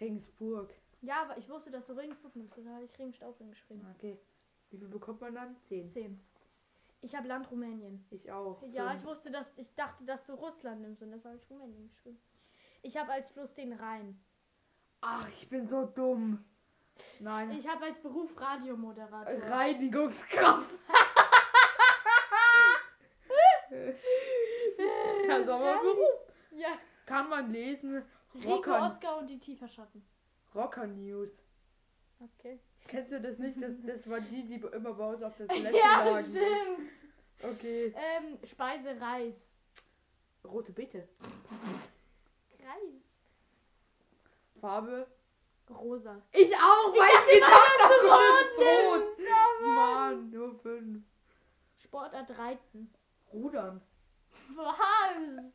Regensburg. 0.00 0.70
Ja, 1.02 1.22
aber 1.22 1.38
ich 1.38 1.48
wusste, 1.48 1.70
dass 1.70 1.86
du 1.86 1.92
Regensburg 1.92 2.34
nimmst. 2.36 2.58
Da 2.58 2.74
habe 2.74 2.84
ich 2.84 2.98
Regenstauf 2.98 3.38
hingeschrieben. 3.38 3.86
Okay. 3.96 4.18
Wie 4.70 4.78
viel 4.78 4.88
bekommt 4.88 5.20
man 5.20 5.34
dann? 5.34 5.56
Zehn. 5.62 5.88
10. 5.88 6.20
Ich 7.02 7.14
habe 7.14 7.28
Land 7.28 7.50
Rumänien. 7.50 8.04
Ich 8.10 8.30
auch. 8.30 8.62
Ja, 8.72 8.88
Fünf. 8.88 9.00
ich 9.00 9.06
wusste, 9.06 9.30
dass 9.30 9.56
ich 9.56 9.74
dachte, 9.74 10.04
dass 10.04 10.26
du 10.26 10.34
Russland 10.34 10.82
nimmst 10.82 11.02
und 11.02 11.10
das 11.10 11.24
habe 11.24 11.36
ich 11.36 11.48
Rumänien 11.48 11.88
geschrieben. 11.88 12.20
Ich 12.82 12.96
habe 12.96 13.12
als 13.12 13.30
Fluss 13.30 13.54
den 13.54 13.72
Rhein. 13.72 14.20
Ach, 15.00 15.28
ich 15.28 15.48
bin 15.48 15.66
so 15.66 15.86
dumm. 15.86 16.44
Nein. 17.20 17.50
Ich 17.52 17.66
habe 17.68 17.84
als 17.86 17.98
Beruf 18.00 18.38
Radiomoderator. 18.40 19.50
Reinigungskraft. 19.50 20.70
ja, 25.28 25.44
so 25.44 25.52
aber 25.54 25.78
Beruf. 25.80 26.08
ja. 26.52 26.78
Kann 27.06 27.28
man 27.28 27.50
lesen. 27.52 28.02
Rico, 28.34 28.70
Oscar 28.72 29.18
und 29.18 29.28
die 29.28 29.38
Tieferschatten. 29.38 30.04
Rocker 30.54 30.86
News. 30.86 31.42
Okay. 32.20 32.60
Kennst 32.86 33.12
du 33.12 33.20
das 33.20 33.38
nicht? 33.38 33.60
Das, 33.60 33.74
das 33.82 34.08
waren 34.08 34.24
die, 34.28 34.44
die 34.46 34.54
immer 34.54 34.94
bei 34.94 35.06
uns 35.08 35.22
auf 35.22 35.36
der 35.36 35.48
Toilette 35.48 35.76
Ja, 35.76 36.04
lagen. 36.04 36.30
stimmt. 36.30 36.90
Okay. 37.54 37.94
Ähm, 37.96 38.38
Speise 38.44 39.00
Reis. 39.00 39.56
Rote 40.44 40.72
Beete. 40.72 41.08
Reis. 42.60 43.02
Farbe. 44.60 45.06
Rosa. 45.70 46.22
Ich 46.32 46.54
auch, 46.56 46.92
weil 46.92 47.08
ich 47.28 47.34
gedacht 47.34 47.52
dass 47.78 47.84
habe, 47.84 47.94
du 48.00 48.06
du 48.06 48.12
rot 48.12 48.46
bist 48.48 48.58
nimmst, 48.58 49.32
rot. 49.32 49.74
Mann, 49.74 50.30
nur 50.30 50.54
fünf. 50.60 51.04
Sportart 51.76 52.38
Reiten. 52.38 52.92
Rudern. 53.32 53.80
Was? 54.54 55.52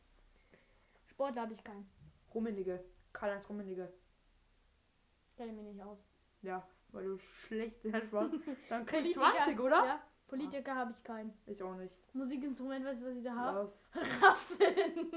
Sportler 1.06 1.42
habe 1.42 1.52
ich 1.52 1.62
keinen. 1.62 1.88
Rummenigge. 2.34 2.84
Karl-Heinz 3.12 3.48
Rummenigge. 3.48 3.92
Kenne 5.36 5.52
mich 5.52 5.64
nicht 5.64 5.82
aus. 5.82 5.98
Ja, 6.42 6.66
weil 6.92 7.04
du 7.04 7.18
schlecht 7.18 7.84
ja, 7.84 8.00
Spaß. 8.00 8.30
Dann 8.68 8.86
krieg 8.86 9.06
ich 9.06 9.14
20, 9.14 9.58
oder? 9.60 9.84
Ja. 9.84 10.02
Politiker 10.28 10.74
habe 10.74 10.92
ich 10.92 11.04
keinen. 11.04 11.32
Ich 11.46 11.62
auch 11.62 11.74
nicht. 11.76 11.94
Musikinstrument, 12.12 12.84
weißt 12.84 13.00
du, 13.02 13.06
was 13.06 13.16
ich 13.16 13.24
da 13.24 13.34
habe? 13.34 13.72
Rasseln. 13.94 15.10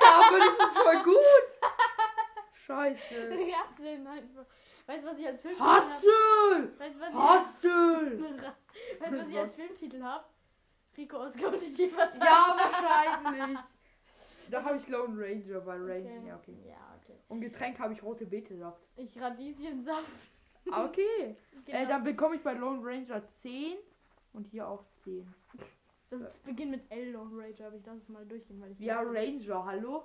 Aber 0.00 0.38
das 0.38 0.68
ist 0.68 0.78
voll 0.78 1.02
gut. 1.02 1.16
Scheiße. 2.66 3.14
Rasseln 3.30 4.06
einfach. 4.06 4.46
Weißt 4.86 5.04
du, 5.04 5.08
was 5.08 5.18
ich 5.18 5.26
als 5.26 5.42
Filmtitel 5.42 5.66
habe? 5.68 5.80
Hassel! 5.82 6.78
Weißt 6.78 6.96
du, 6.96 7.00
was 7.00 7.08
ich 7.10 7.18
Hassel! 7.18 8.24
als, 8.24 9.00
weißt, 9.00 9.12
du, 9.12 9.18
was 9.20 9.28
ich 9.28 9.38
als 9.38 9.54
Filmtitel 9.60 10.02
habe? 10.02 10.24
Rico 10.96 11.16
Oscar 11.18 11.48
und 11.52 11.60
die 11.60 11.72
Tieferschatten. 11.72 12.20
Ja, 12.22 12.56
wahrscheinlich. 12.56 13.58
Da 14.48 14.62
habe 14.62 14.76
ich 14.76 14.86
Lone 14.86 15.20
Ranger, 15.20 15.66
weil 15.66 15.80
Ranger. 15.80 16.20
Okay. 16.20 16.26
Ja, 16.28 16.36
okay. 16.36 16.56
Ja, 16.68 16.96
okay. 17.02 17.18
Und 17.26 17.40
Getränk 17.40 17.80
habe 17.80 17.92
ich 17.94 18.00
rote 18.00 18.24
Beete-Saft. 18.26 18.80
Ich 18.94 19.20
Radieschensaft. 19.20 20.04
Ah, 20.70 20.84
Okay. 20.84 21.36
Genau. 21.64 21.78
Äh, 21.78 21.86
dann 21.88 22.04
bekomme 22.04 22.36
ich 22.36 22.42
bei 22.42 22.52
Lone 22.52 22.78
Ranger 22.80 23.26
10 23.26 23.76
und 24.34 24.46
hier 24.46 24.68
auch 24.68 24.84
10. 25.02 25.26
das 26.10 26.38
beginnt 26.42 26.70
mit 26.70 26.92
L, 26.92 27.10
Lone 27.10 27.36
Ranger, 27.42 27.66
aber 27.66 27.74
ich 27.76 27.84
lasse 27.84 27.98
es 27.98 28.08
mal 28.08 28.24
durchgehen, 28.24 28.60
weil 28.60 28.70
ich. 28.70 28.78
Ja, 28.78 29.00
Ranger, 29.00 29.64
hallo? 29.64 30.04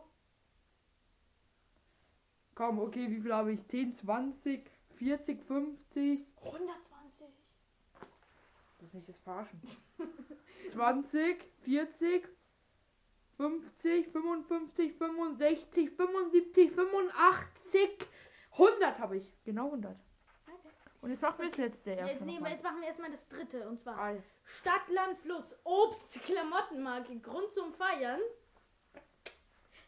Komm, 2.61 2.77
okay, 2.77 3.09
wie 3.09 3.19
viel 3.19 3.33
habe 3.33 3.53
ich? 3.53 3.67
10, 3.69 3.91
20, 3.91 4.69
40, 4.99 5.43
50. 5.45 6.27
120. 6.43 7.25
Lass 8.79 8.93
mich 8.93 9.07
jetzt 9.07 9.23
verarschen. 9.23 9.59
20, 10.71 11.43
40, 11.63 12.27
50, 13.37 14.11
55, 14.11 14.93
65, 14.93 15.89
75, 15.89 16.71
85, 16.71 17.89
100 18.51 18.99
habe 18.99 19.17
ich. 19.17 19.33
Genau 19.43 19.65
100. 19.65 19.95
Okay. 20.45 20.69
Und 21.01 21.09
jetzt 21.09 21.23
machen 21.23 21.39
wir 21.39 21.49
das 21.49 21.57
letzte 21.57 21.89
Jetzt, 21.89 21.99
erst 21.99 22.21
nee, 22.21 22.33
noch 22.33 22.41
mal. 22.41 22.51
jetzt 22.51 22.63
machen 22.63 22.79
wir 22.79 22.87
erstmal 22.89 23.09
das 23.09 23.27
dritte 23.27 23.67
und 23.67 23.79
zwar 23.79 23.97
Ah, 23.97 24.13
Stadt, 24.45 24.87
Land, 24.89 25.17
Fluss, 25.17 25.57
Obst, 25.63 26.21
Klamottenmarke, 26.25 27.17
Grund 27.21 27.51
zum 27.51 27.73
Feiern, 27.73 28.21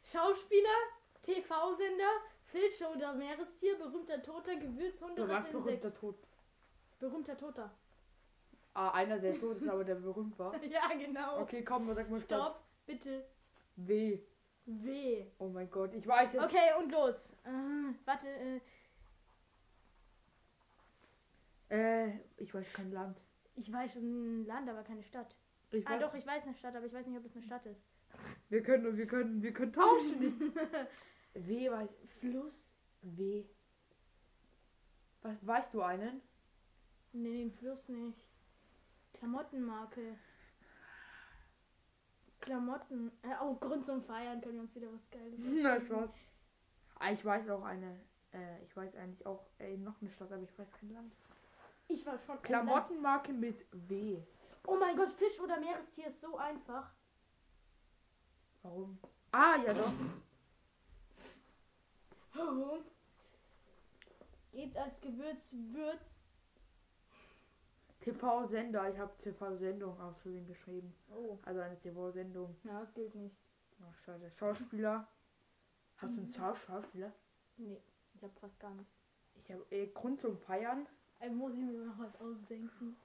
Schauspieler, 0.04 0.80
TV-Sender, 1.22 2.33
Fisch 2.54 2.82
oder 2.88 3.14
Meerestier, 3.16 3.76
berühmter 3.80 4.22
Toter, 4.22 4.56
Gewürzhunde, 4.56 5.16
Du 5.24 5.28
warst 5.28 5.48
Rassinsekt. 5.48 5.82
berühmter 5.82 6.00
Tod. 6.00 6.16
Berühmter 7.00 7.36
Toter. 7.38 7.72
Ah, 8.76 8.92
einer 8.92 9.18
der 9.20 9.40
tot 9.40 9.58
ist, 9.58 9.68
aber 9.74 9.84
der 9.84 9.96
berühmt 9.96 10.38
war. 10.38 10.54
ja, 10.64 10.88
genau. 10.96 11.42
Okay, 11.42 11.64
komm, 11.64 11.94
sag 11.96 12.10
mal 12.12 12.22
Stopp. 12.22 12.40
Stopp, 12.42 12.64
bitte. 12.86 13.26
W. 13.78 14.20
W. 14.66 15.26
Oh 15.40 15.48
mein 15.50 15.70
Gott, 15.72 15.94
ich 15.96 16.06
weiß 16.08 16.34
jetzt. 16.34 16.44
Okay, 16.46 16.70
und 16.80 16.92
los. 16.92 17.32
Äh, 17.44 17.94
warte, 18.06 18.28
äh, 18.30 18.60
Äh, 21.70 22.20
ich 22.38 22.54
weiß 22.54 22.72
kein 22.72 22.92
Land. 22.92 23.20
ich 23.56 23.72
weiß 23.74 23.96
ein 23.96 24.46
Land, 24.46 24.70
aber 24.70 24.84
keine 24.84 25.02
Stadt. 25.04 25.36
Ich 25.72 25.88
Ah, 25.88 25.98
doch, 25.98 26.14
ich 26.14 26.26
weiß 26.26 26.44
eine 26.44 26.54
Stadt, 26.56 26.76
aber 26.76 26.86
ich 26.86 26.94
weiß 26.94 27.08
nicht, 27.08 27.18
ob 27.18 27.26
es 27.26 27.34
eine 27.36 27.42
Stadt 27.44 27.66
ist. 27.66 27.82
wir 28.50 28.62
können, 28.62 28.96
wir 28.96 29.08
können, 29.08 29.42
wir 29.42 29.52
können 29.54 29.74
tauschen. 29.74 30.22
w 31.34 31.72
weiß. 31.72 31.90
Fluss? 32.20 32.72
W. 33.02 33.46
Was, 35.22 35.46
weißt 35.46 35.74
du 35.74 35.82
einen? 35.82 36.22
Nee, 37.14 37.38
den 37.44 37.52
Fluss 37.52 37.90
nicht. 37.90 38.20
Klamottenmarke. 39.14 40.18
Klamotten. 42.42 43.12
Äh, 43.22 43.36
oh, 43.42 43.56
Grund 43.56 43.86
zum 43.86 44.02
Feiern 44.02 44.42
können 44.42 44.56
wir 44.56 44.62
uns 44.64 44.76
wieder 44.76 44.92
was 44.92 45.10
Geiles 45.10 45.40
Na. 45.62 45.80
Spaß. 45.80 46.10
Ah, 46.96 47.12
ich 47.12 47.24
weiß 47.24 47.50
auch 47.50 47.64
eine. 47.64 48.00
Äh, 48.34 48.64
ich 48.64 48.76
weiß 48.76 48.96
eigentlich 48.96 49.26
auch 49.26 49.46
äh, 49.60 49.78
noch 49.78 50.02
eine 50.02 50.10
Stadt, 50.12 50.32
aber 50.32 50.42
ich 50.42 50.58
weiß 50.58 50.72
kein 50.74 50.90
Land. 50.92 51.14
Ich 51.88 52.06
war 52.06 52.18
schon. 52.20 52.42
Klamottenmarke 52.42 53.32
mit 53.32 53.66
W. 53.72 54.22
Oh 54.66 54.78
mein 54.78 54.96
Gott, 54.96 55.12
Fisch 55.12 55.40
oder 55.40 55.60
Meerestier 55.60 56.08
ist 56.08 56.22
so 56.22 56.38
einfach. 56.38 56.92
Warum? 58.62 58.98
Ah, 59.32 59.58
ja 59.66 59.74
doch. 59.74 59.92
Warum? 62.34 62.80
Geht's 64.52 64.78
als 64.78 65.00
Gewürz, 65.02 65.54
Würz. 65.72 66.24
TV-Sender. 68.02 68.90
Ich 68.92 69.00
habe 69.00 69.16
TV-Sendung 69.18 70.00
aus 70.00 70.20
Versehen 70.20 70.46
geschrieben. 70.46 70.94
Oh, 71.10 71.38
Also 71.44 71.62
eine 71.62 71.78
TV-Sendung. 71.78 72.56
ja, 72.64 72.80
das 72.82 72.94
gilt 72.94 73.16
nicht. 73.16 73.36
Ach, 73.82 73.98
scheiße. 74.04 74.30
Schauspieler. 74.32 75.08
Hast 75.98 76.16
du 76.16 76.22
einen 76.22 76.28
Schau 76.28 76.54
Schauspieler? 76.56 77.14
Nee, 77.58 77.82
ich 78.14 78.24
hab 78.24 78.38
fast 78.38 78.60
gar 78.60 78.74
nichts. 78.76 79.00
Ich 79.36 79.52
habe 79.52 79.66
äh, 79.72 79.88
Grund 79.88 80.20
zum 80.20 80.38
Feiern. 80.38 80.86
Äh, 81.20 81.30
muss 81.30 81.54
ich 81.54 81.60
mir 81.60 81.86
noch 81.86 81.98
was 82.00 82.20
ausdenken. 82.20 82.98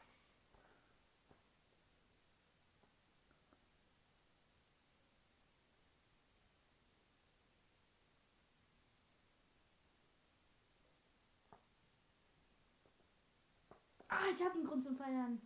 Ich 14.39 14.45
habe 14.45 14.55
einen 14.55 14.65
Grund 14.65 14.83
zum 14.83 14.97
Feiern. 14.97 15.41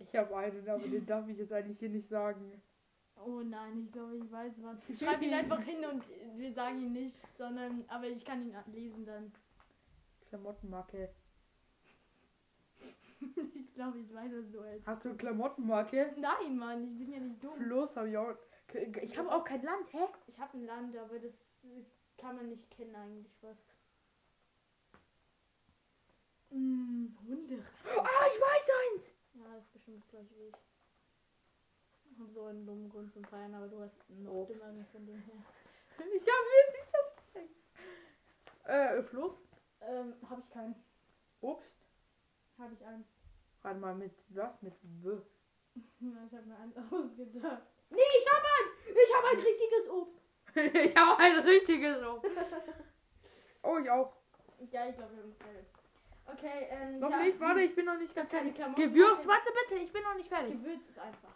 Ich 0.00 0.14
habe 0.14 0.36
einen, 0.36 0.68
aber 0.68 0.78
den 0.78 1.06
darf 1.06 1.28
ich 1.28 1.38
jetzt 1.38 1.52
eigentlich 1.52 1.78
hier 1.78 1.88
nicht 1.88 2.08
sagen. 2.08 2.62
Oh 3.24 3.40
nein, 3.42 3.84
ich 3.84 3.92
glaube, 3.92 4.16
ich 4.16 4.30
weiß 4.30 4.54
was. 4.62 4.78
Ich 4.88 4.98
schreibe 4.98 5.24
ihn 5.24 5.34
einfach 5.34 5.60
hin 5.62 5.84
und 5.84 6.04
wir 6.36 6.52
sagen 6.52 6.80
ihn 6.80 6.92
nicht, 6.92 7.16
sondern, 7.36 7.84
aber 7.88 8.06
ich 8.06 8.24
kann 8.24 8.42
ihn 8.42 8.54
lesen 8.72 9.04
dann. 9.04 9.32
Klamottenmarke. 10.28 11.14
Ich 13.54 13.74
glaube, 13.74 14.00
ich 14.00 14.12
weiß, 14.12 14.32
was 14.32 14.50
du 14.50 14.64
hältst. 14.64 14.88
Hast 14.88 15.04
du 15.04 15.14
Klamottenmarke? 15.14 16.12
Nein, 16.16 16.58
Mann, 16.58 16.84
ich 16.84 16.98
bin 16.98 17.12
ja 17.12 17.20
nicht 17.20 17.44
dumm. 17.44 17.60
Los 17.60 17.94
habe 17.94 18.10
ich 18.10 18.16
auch. 18.16 18.34
Ich 19.02 19.16
habe 19.16 19.30
auch 19.30 19.44
kein 19.44 19.62
Land, 19.62 19.92
hä? 19.92 20.04
Ich 20.26 20.40
habe 20.40 20.58
ein 20.58 20.66
Land, 20.66 20.96
aber 20.96 21.20
das 21.20 21.58
kann 22.16 22.34
man 22.34 22.48
nicht 22.48 22.68
kennen 22.70 22.96
eigentlich 22.96 23.32
fast. 23.36 23.77
Hm, 26.50 27.16
Hunde. 27.26 27.64
Ah, 27.84 28.26
ich 28.26 28.40
weiß 28.40 28.70
eins! 28.94 29.10
Ja, 29.34 29.54
das 29.54 29.64
ist 29.64 29.72
bestimmt 29.72 30.02
das 30.02 30.08
gleiche 30.08 30.34
wie 30.36 30.48
ich. 30.48 30.54
Habe 32.18 32.32
so 32.32 32.44
einen 32.46 32.66
dummen 32.66 32.88
Grund 32.88 33.12
zum 33.12 33.24
Feiern, 33.24 33.54
aber 33.54 33.68
du 33.68 33.80
hast 33.80 34.08
noch 34.10 34.46
dümmeren 34.46 34.84
von 34.86 35.06
dem 35.06 35.22
her. 35.22 35.44
Ich 36.14 36.22
habe 36.22 36.46
mir 36.46 36.68
Äh, 38.98 39.02
Fluss? 39.02 39.42
Ähm, 39.80 40.14
habe 40.28 40.42
ich 40.42 40.50
keinen. 40.50 40.74
Obst? 41.40 41.70
Habe 42.58 42.74
ich 42.74 42.84
eins. 42.84 43.06
Warte 43.62 43.78
mal, 43.80 43.94
mit 43.94 44.12
was? 44.28 44.62
Mit 44.62 44.74
W. 45.02 45.18
Ich 46.00 46.02
habe 46.02 46.46
mir 46.46 46.56
eins 46.58 46.76
ausgedacht. 46.92 47.62
Nee, 47.90 48.00
ich 48.18 48.26
habe 48.32 48.46
eins! 48.46 48.72
Ich 48.86 49.14
habe 49.16 49.26
ein 49.28 49.38
richtiges 49.38 49.88
Obst! 49.90 50.22
ich 50.86 50.96
habe 50.96 51.22
ein 51.22 51.38
richtiges 51.38 52.02
Obst. 52.04 52.30
Oh, 53.62 53.78
ich 53.78 53.90
auch. 53.90 54.12
Ja, 54.70 54.88
ich 54.88 54.96
glaube, 54.96 55.14
wir 55.14 55.22
haben 55.22 55.34
dasselbe. 55.38 55.77
Okay, 56.30 56.66
ähm. 56.70 56.98
Noch 57.00 57.10
ja, 57.10 57.22
nicht, 57.22 57.40
warte, 57.40 57.60
ich 57.62 57.74
bin 57.74 57.86
noch 57.86 57.98
nicht 57.98 58.14
ganz 58.14 58.30
fertig. 58.30 58.54
Gewürz, 58.54 59.26
warte 59.26 59.50
bitte, 59.68 59.82
ich 59.82 59.92
bin 59.92 60.02
noch 60.02 60.14
nicht 60.14 60.28
fertig. 60.28 60.52
Gewürz 60.60 60.88
ist 60.88 60.98
einfach. 60.98 61.34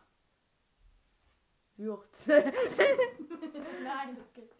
Würz. 1.76 2.26
Nein, 2.28 4.16
das 4.16 4.32
geht. 4.34 4.54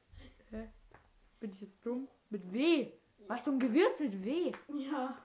bin 1.39 1.51
ich 1.51 1.61
jetzt 1.61 1.85
dumm? 1.85 2.09
Mit 2.31 2.53
W. 2.53 2.93
Was 3.29 3.45
so 3.45 3.53
ein 3.53 3.59
Gewürz 3.61 4.01
mit 4.01 4.25
W? 4.25 4.53
Ja. 4.69 5.17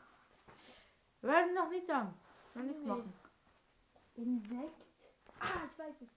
Wir 1.22 1.30
werden 1.30 1.54
noch 1.56 1.70
nicht 1.70 1.88
sagen. 1.88 2.14
Noch 2.54 2.64
nicht 2.64 2.82
Nee. 2.82 2.88
machen. 2.88 3.14
Insekt. 4.16 4.86
Ah, 5.40 5.66
ich 5.72 5.80
weiß 5.80 6.02
es. 6.02 6.10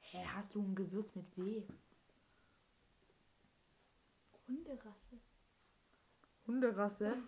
Hä, 0.00 0.24
hast 0.34 0.54
du 0.54 0.62
ein 0.62 0.74
Gewürz 0.74 1.14
mit 1.14 1.36
W? 1.36 1.62
Hunderasse. 4.48 5.18
Hunderasse? 6.46 7.22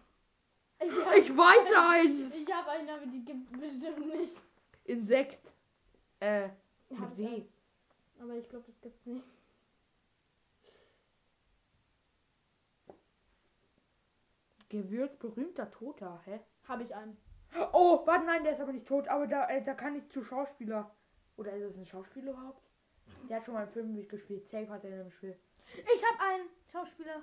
Ich, 0.80 0.88
Ich 0.88 1.36
weiß 1.36 1.74
eins! 1.76 2.34
Ich 2.34 2.52
habe 2.52 2.70
einen, 2.70 2.88
aber 2.88 3.06
die 3.06 3.24
gibt's 3.24 3.50
bestimmt 3.50 4.06
nicht. 4.06 4.36
Insekt. 4.84 5.52
Äh, 6.20 6.48
Hab 6.98 7.10
mit 7.10 7.18
ich 7.18 7.28
eins. 7.28 7.52
Aber 8.20 8.34
ich 8.34 8.48
glaube, 8.48 8.64
das 8.66 8.80
gibt's 8.80 9.06
nicht. 9.06 9.24
Gewürz 14.68 15.16
berühmter 15.16 15.70
Toter, 15.70 16.20
hä? 16.24 16.40
Habe 16.66 16.82
ich 16.82 16.94
einen. 16.94 17.16
Oh, 17.72 18.02
warte, 18.06 18.26
nein, 18.26 18.44
der 18.44 18.52
ist 18.52 18.60
aber 18.60 18.72
nicht 18.72 18.86
tot, 18.86 19.08
aber 19.08 19.26
da, 19.26 19.48
äh, 19.48 19.62
da 19.62 19.72
kann 19.74 19.96
ich 19.96 20.08
zu 20.10 20.22
Schauspieler. 20.22 20.94
Oder 21.36 21.52
ist 21.56 21.70
es 21.70 21.76
ein 21.76 21.86
Schauspieler 21.86 22.32
überhaupt? 22.32 22.68
Der 23.28 23.38
hat 23.38 23.44
schon 23.44 23.54
mal 23.54 23.62
einen 23.62 23.72
Film 23.72 23.94
mitgespielt. 23.94 24.46
Safe 24.46 24.68
hat 24.68 24.84
er 24.84 24.90
in 24.90 25.00
einem 25.00 25.10
Spiel. 25.10 25.38
Ich 25.94 26.04
habe 26.04 26.20
einen 26.20 26.48
Schauspieler. 26.70 27.22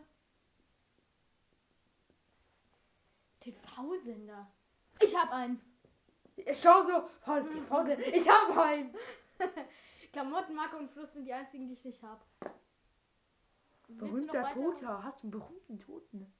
TV-Sender. 3.45 4.51
Ich 4.99 5.15
habe 5.15 5.31
einen. 5.31 5.61
Ich 6.35 6.59
schau 6.59 6.83
so. 6.83 7.07
Voll 7.21 7.47
TV 7.47 7.81
-Sender. 7.81 7.99
Ich 7.99 8.27
hab 8.27 8.57
einen. 8.57 8.95
Klamottenmarke 10.11 10.77
und 10.77 10.89
Fluss 10.89 11.13
sind 11.13 11.25
die 11.25 11.33
einzigen, 11.33 11.67
die 11.67 11.73
ich 11.73 11.85
nicht 11.85 12.01
habe. 12.01 12.21
Berühmter 13.87 14.49
Toter. 14.49 15.03
Hast 15.03 15.19
du 15.19 15.23
einen 15.23 15.31
berühmten 15.31 15.79
Toten? 15.79 16.33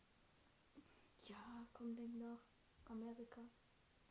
Ja, 1.24 1.68
komm, 1.74 1.96
denk 1.96 2.16
nach. 2.16 2.42
Amerika. 2.90 3.42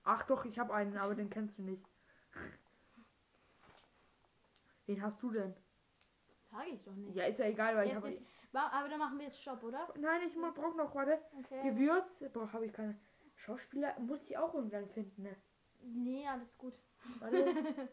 Ach 0.04 0.22
doch, 0.24 0.44
ich 0.44 0.58
habe 0.58 0.74
einen, 0.74 0.96
aber 0.98 1.14
den 1.14 1.30
kennst 1.30 1.58
du 1.58 1.62
nicht. 1.62 1.84
Wen 4.86 5.02
hast 5.02 5.22
du 5.22 5.30
denn? 5.30 5.56
Sage 6.50 6.70
ich 6.70 6.82
doch 6.82 6.94
nicht. 6.94 7.16
Ja, 7.16 7.24
ist 7.24 7.38
ja 7.38 7.46
egal, 7.46 7.74
weil 7.76 7.86
ich 7.86 7.94
Jetzt, 7.94 8.04
habe. 8.04 8.26
Aber 8.62 8.88
dann 8.88 8.98
machen 8.98 9.18
wir 9.18 9.24
jetzt 9.26 9.40
Stopp, 9.40 9.62
oder? 9.62 9.88
Nein, 9.98 10.22
ich 10.26 10.34
brauche 10.34 10.76
noch, 10.76 10.94
warte. 10.94 11.18
Okay. 11.38 11.62
Gewürz. 11.70 12.22
Habe 12.52 12.66
ich 12.66 12.72
keine. 12.72 12.98
Schauspieler 13.36 13.98
muss 13.98 14.22
ich 14.30 14.36
auch 14.38 14.54
irgendwann 14.54 14.88
finden, 14.88 15.22
ne? 15.22 15.36
Nee, 15.82 16.26
alles 16.28 16.56
gut. 16.56 16.74
Warte. 17.18 17.44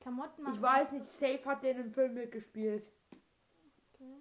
Klamottenmarke. 0.00 0.56
ich 0.56 0.62
weiß 0.62 0.92
nicht, 0.92 1.06
Safe 1.06 1.44
hat 1.44 1.62
der 1.62 1.72
in 1.72 1.78
einem 1.80 1.92
Film 1.92 2.14
mitgespielt. 2.14 2.90
Okay. 3.92 4.16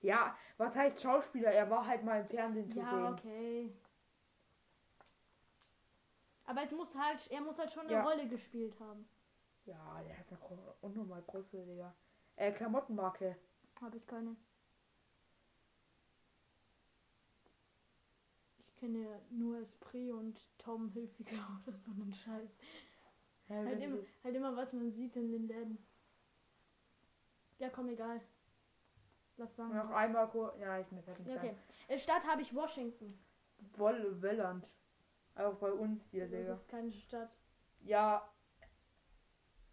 Ja, 0.00 0.36
was 0.56 0.74
heißt 0.74 1.00
Schauspieler? 1.02 1.50
Er 1.52 1.70
war 1.70 1.86
halt 1.86 2.02
mal 2.02 2.20
im 2.20 2.26
Fernsehen 2.26 2.68
zu 2.68 2.80
Ja, 2.80 2.90
sehen. 2.90 3.06
okay. 3.06 3.72
Aber 6.46 6.62
es 6.64 6.72
muss 6.72 6.94
halt, 6.96 7.30
er 7.30 7.40
muss 7.42 7.58
halt 7.58 7.70
schon 7.70 7.82
eine 7.82 7.92
Ja. 7.92 8.02
Rolle 8.02 8.26
gespielt 8.26 8.78
haben. 8.80 9.08
Ja, 9.66 10.02
der 10.02 10.18
hat 10.18 10.26
eine 10.50 10.74
unnormal 10.80 11.22
große, 11.22 11.64
Digga. 11.64 11.94
Äh, 12.38 12.52
Klamottenmarke. 12.52 13.36
Habe 13.80 13.96
ich 13.96 14.06
keine. 14.06 14.36
Ich 18.58 18.76
kenne 18.76 18.98
ja 19.00 19.20
nur 19.30 19.58
Esprit 19.58 20.12
und 20.12 20.40
Tom 20.56 20.88
Hilfiger 20.90 21.60
oder 21.66 21.76
so 21.76 21.90
einen 21.90 22.12
Scheiß. 22.14 22.58
Hä, 23.48 23.64
Halt 23.64 23.82
immer, 23.82 23.98
halt 24.22 24.36
immer, 24.36 24.56
was 24.56 24.72
man 24.72 24.88
sieht 24.92 25.16
in 25.16 25.32
den 25.32 25.48
Läden. 25.48 25.78
Ja, 27.58 27.70
komm, 27.70 27.88
egal. 27.88 28.20
Lass 29.36 29.56
sagen. 29.56 29.74
Noch 29.74 29.90
einmal 29.90 30.28
kurz. 30.28 30.56
Ja, 30.60 30.78
ich 30.78 30.90
muss 30.92 31.08
halt 31.08 31.18
nicht 31.18 31.28
Ja, 31.28 31.36
okay. 31.36 31.98
Stadt 31.98 32.24
habe 32.24 32.42
ich 32.42 32.54
Washington. 32.54 33.08
Wolle 33.76 34.22
Welland. 34.22 34.70
Auch 35.34 35.56
bei 35.56 35.72
uns 35.72 36.06
hier, 36.10 36.28
Digga. 36.28 36.50
Das 36.50 36.60
ist 36.60 36.68
keine 36.68 36.92
Stadt. 36.92 37.40
Ja, 37.80 38.32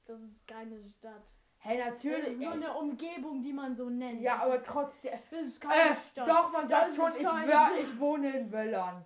Das 0.06 0.24
ist 0.24 0.48
keine 0.48 0.84
Stadt. 0.90 1.28
Hey, 1.66 1.78
Das 1.78 1.88
natürlich. 2.04 2.28
ist 2.28 2.40
nur 2.42 2.52
eine 2.54 2.74
Umgebung, 2.74 3.42
die 3.42 3.54
man 3.54 3.74
so 3.76 3.90
nennt. 3.90 4.22
ja, 4.22 4.34
das 4.36 4.44
aber 4.44 4.56
ist, 4.56 4.66
trotzdem. 4.66 5.20
das 5.32 5.40
ist 5.42 5.62
keine 5.62 5.92
Äh, 5.92 5.96
Stadt. 5.96 6.28
doch, 6.28 6.52
man 6.52 6.68
sagt 6.68 6.88
Das 6.90 6.96
schon, 6.96 7.12
ich, 7.18 7.48
wär, 7.48 7.70
ich 7.82 8.00
wohne 8.00 8.30
in 8.38 8.52
Welland. 8.52 9.06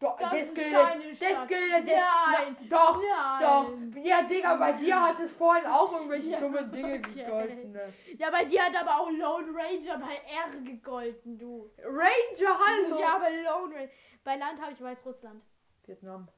Doch, 0.00 0.18
Das 0.18 0.34
ist 0.34 0.54
gilt- 0.54 0.72
keine 0.74 1.08
Das 1.08 1.16
Stadt. 1.16 1.48
gilt, 1.48 1.70
Nein. 1.86 2.56
Na, 2.60 2.66
doch, 2.68 3.00
Nein. 3.00 3.92
doch. 3.94 4.02
Ja, 4.04 4.22
Digga, 4.22 4.56
bei 4.56 4.72
dir 4.72 5.00
hat 5.00 5.18
es 5.20 5.32
vorhin 5.32 5.64
auch 5.66 5.92
irgendwelche 5.92 6.30
Ja, 6.30 6.40
dummen 6.40 6.70
Dinge 6.70 6.98
okay. 6.98 7.24
gegolten. 7.24 7.72
Ne? 7.72 7.92
Ja, 8.18 8.30
bei 8.30 8.44
dir 8.44 8.64
hat 8.64 8.76
aber 8.76 9.00
auch 9.00 9.10
Lone 9.10 9.46
Ranger 9.54 9.98
bei 9.98 10.16
R 10.16 10.60
gegolten, 10.62 11.38
du. 11.38 11.70
Ranger, 11.82 12.58
hallo. 12.66 13.00
Ja, 13.00 13.14
aber 13.16 13.30
Lone 13.30 13.74
Ranger. 13.76 13.88
Bei 14.24 14.36
Land 14.36 14.60
habe 14.60 14.72
ich 14.72 14.82
Weißrussland. 14.82 15.42
Vietnam. 15.86 16.28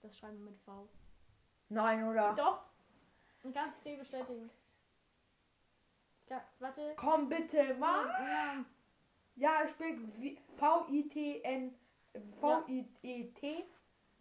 Das 0.00 0.16
schreiben 0.18 0.38
wir 0.38 0.50
mit 0.50 0.58
V. 0.62 0.88
Nein, 1.68 2.08
oder? 2.08 2.34
Doch. 2.34 2.64
Kannst 3.52 3.84
du 3.86 3.96
bestätigen. 3.96 4.50
Ja, 6.28 6.42
warte. 6.60 6.94
Komm 6.96 7.28
bitte, 7.28 7.74
mal. 7.74 8.06
Ja, 8.06 8.64
Ja, 9.34 9.62
es 9.64 9.72
steht 9.72 9.98
V-I-T-N. 10.58 11.74
V-I-E-T. 12.40 13.64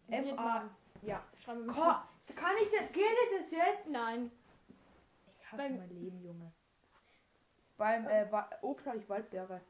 M-A. 0.07 0.23
Vietnam. 0.26 0.76
Ja. 1.02 1.23
Schreiben 1.43 1.60
wir 1.61 1.68
mit 1.68 1.76
Komm, 1.76 2.35
kann 2.35 2.56
ich 2.61 2.72
das? 2.72 2.91
Geht 2.91 3.06
das 3.39 3.52
jetzt? 3.52 3.88
Nein. 3.89 4.31
Ich 5.38 5.45
hasse 5.52 5.57
Beim- 5.57 5.77
mein 5.77 5.89
Leben, 5.89 6.22
Junge. 6.23 6.52
Beim 7.77 8.07
äh, 8.07 8.27
Obst 8.61 8.85
habe 8.88 8.98
ich 8.98 9.10
Waldbeere. 9.10 9.61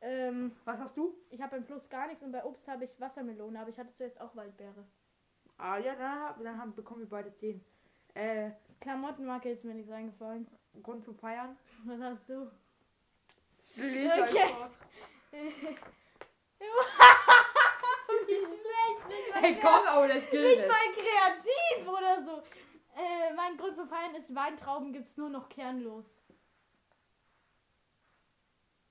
Ähm, 0.00 0.54
Was 0.64 0.78
hast 0.78 0.96
du? 0.96 1.14
ich 1.30 1.40
habe 1.42 1.56
beim 1.56 1.64
Fluss 1.64 1.88
gar 1.88 2.06
nichts 2.06 2.22
und 2.22 2.30
bei 2.30 2.44
Obst 2.44 2.68
habe 2.68 2.84
ich 2.84 3.00
Wassermelone, 3.00 3.58
aber 3.58 3.68
ich 3.70 3.78
hatte 3.78 3.92
zuerst 3.94 4.20
auch 4.20 4.34
Waldbeere. 4.36 4.84
Ah 5.56 5.78
ja, 5.78 5.94
dann, 5.96 6.20
hab- 6.20 6.42
dann 6.42 6.58
haben, 6.58 6.74
bekommen 6.74 7.00
wir 7.00 7.08
beide 7.08 7.34
10. 7.34 7.64
Äh, 8.14 8.50
Klamottenmarke 8.80 9.50
ist 9.50 9.64
mir 9.64 9.74
nichts 9.74 9.90
eingefallen. 9.90 10.46
Grund 10.82 11.04
zum 11.04 11.16
Feiern. 11.16 11.56
Was 11.84 12.00
hast 12.00 12.28
du? 12.30 12.50
Lies 13.76 14.12
Okay. 14.12 14.54
Wie 18.26 18.34
schlecht. 18.34 19.34
Hey, 19.34 19.58
komm, 19.60 19.86
aber 19.86 20.08
das 20.08 20.28
gilt 20.30 20.44
nicht 20.44 20.58
nicht. 20.58 20.68
mal 20.68 20.92
kreativ 20.92 21.88
oder 21.88 22.22
so. 22.22 22.42
Äh, 22.96 23.32
mein 23.34 23.56
Grund 23.56 23.76
zum 23.76 23.86
Feiern 23.88 24.14
ist, 24.16 24.34
Weintrauben 24.34 24.92
gibt's 24.92 25.16
nur 25.16 25.28
noch 25.30 25.48
kernlos. 25.48 26.20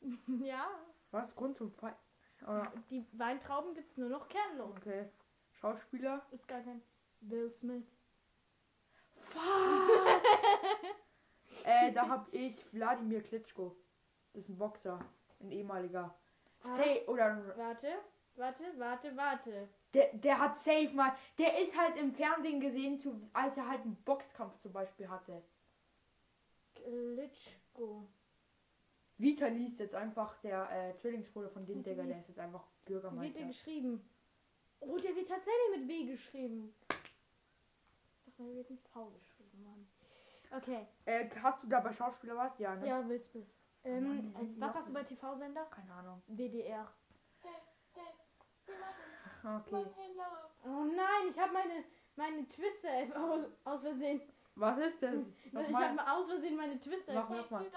ja, 0.41 0.67
Was? 1.11 1.35
Grund 1.35 1.57
zum 1.57 1.71
Feiern? 1.71 1.95
Ah, 2.45 2.71
die 2.91 3.05
Weintrauben 3.13 3.73
gibt's 3.73 3.97
nur 3.97 4.09
noch 4.09 4.27
kernlos. 4.29 4.75
okay. 4.77 5.09
Schauspieler. 5.59 6.25
Ist 6.31 6.47
gar 6.47 6.61
kein 6.61 6.81
Will 7.21 7.51
Smith. 7.51 7.83
Fuck! 9.27 10.13
äh, 11.65 11.91
da 11.91 12.07
hab 12.07 12.33
ich 12.33 12.65
Wladimir 12.73 13.21
Klitschko. 13.21 13.75
Das 14.33 14.43
ist 14.43 14.49
ein 14.49 14.57
Boxer. 14.57 14.99
Ein 15.39 15.51
ehemaliger. 15.51 16.15
Safe, 16.59 17.03
oder 17.07 17.55
Warte, 17.57 17.87
warte, 18.35 18.63
warte, 18.77 19.15
warte. 19.15 19.69
der, 19.93 20.13
der 20.13 20.39
hat 20.39 20.57
safe 20.57 20.89
mal, 20.93 21.15
der 21.37 21.61
ist 21.61 21.77
halt 21.77 21.97
im 21.97 22.13
Fernsehen 22.13 22.59
gesehen, 22.59 22.99
zu, 22.99 23.19
als 23.33 23.57
er 23.57 23.67
halt 23.67 23.81
einen 23.81 23.95
Boxkampf 24.03 24.57
zum 24.57 24.73
Beispiel 24.73 25.07
hatte. 25.09 25.43
Klitschko. 26.73 28.07
Vitali 29.19 29.65
ist 29.67 29.79
jetzt 29.79 29.95
einfach 29.95 30.37
der 30.41 30.69
äh, 30.71 30.95
Zwillingsbruder 30.95 31.49
von 31.49 31.67
wie? 31.67 31.81
der 31.81 32.19
ist 32.19 32.27
jetzt 32.27 32.39
einfach 32.39 32.63
Wie 32.85 32.93
wird 32.93 33.03
der 33.03 33.09
Bürgermeister. 33.09 33.45
geschrieben? 33.45 34.07
Oh, 34.79 34.97
der 34.97 35.15
wird 35.15 35.27
tatsächlich 35.27 35.77
mit 35.77 35.87
W 35.87 36.05
geschrieben. 36.05 36.73
Ich 38.39 38.45
der 38.45 38.55
wird 38.55 38.69
mit 38.69 38.87
V 38.89 39.09
geschrieben, 39.09 39.63
Mann. 39.63 39.87
Okay, 40.51 40.85
Äh, 41.05 41.27
hast 41.41 41.63
du 41.63 41.67
da 41.67 41.79
bei 41.79 41.91
Schauspieler 41.91 42.37
was? 42.37 42.57
Ja, 42.59 42.75
ne? 42.75 42.87
ja, 42.87 43.09
Will 43.09 43.19
Smith. 43.19 43.47
Ähm, 43.83 44.31
Mann, 44.31 44.55
was 44.59 44.75
hast 44.75 44.89
du 44.89 44.93
bei 44.93 45.03
TV-Sender? 45.03 45.65
Keine 45.65 45.91
Ahnung. 45.91 46.21
WDR. 46.27 46.87
Okay. 49.43 49.85
Oh 50.63 50.83
nein, 50.83 51.27
ich 51.27 51.39
habe 51.39 51.53
meine, 51.53 51.83
meine 52.15 52.47
Twister-App 52.47 53.15
aus, 53.25 53.45
aus 53.63 53.81
Versehen. 53.81 54.21
Was 54.55 54.77
ist 54.79 55.01
das? 55.01 55.15
Ich 55.45 55.53
Nochmal. 55.53 55.89
habe 55.97 56.11
aus 56.11 56.29
Versehen 56.29 56.57
meine 56.57 56.79
Twister-App. 56.79 57.25
Mach 57.29 57.37
nochmal. 57.37 57.65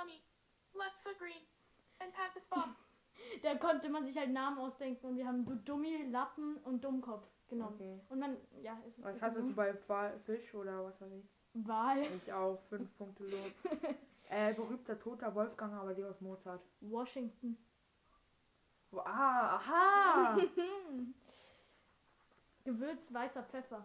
Da 3.43 3.55
konnte 3.57 3.89
man 3.91 4.05
sich 4.05 4.17
halt 4.17 4.31
Namen 4.31 4.59
ausdenken 4.59 5.07
und 5.07 5.17
wir 5.17 5.27
haben 5.27 5.45
du 5.45 5.55
Dummi, 5.55 6.07
Lappen 6.11 6.57
und 6.65 6.83
Dummkopf 6.83 7.29
genommen. 7.51 7.75
Okay. 7.75 8.01
Und 8.09 8.19
man, 8.19 8.37
ja, 8.63 8.79
es 8.87 8.97
ist 8.99 9.05
Was 9.05 9.21
hattest 9.21 9.49
du 9.51 9.55
bei 9.55 9.75
Fa- 9.75 10.13
Fisch 10.25 10.55
oder 10.55 10.85
was 10.85 11.01
weiß 11.01 11.13
ich? 11.13 11.29
Wahl. 11.67 12.03
Ich 12.17 12.33
auch. 12.33 12.61
Fünf 12.69 12.95
Punkte 12.97 13.25
los. 13.25 13.47
äh, 14.29 14.55
berühmter 14.55 14.99
toter 14.99 15.35
Wolfgang, 15.35 15.73
aber 15.75 15.95
die 15.95 16.05
aus 16.05 16.21
Mozart. 16.21 16.63
Washington. 16.81 17.57
Oh, 18.93 18.99
ah, 19.01 19.57
aha! 19.57 20.37
Gewürz, 22.65 23.13
weißer 23.13 23.43
Pfeffer. 23.45 23.85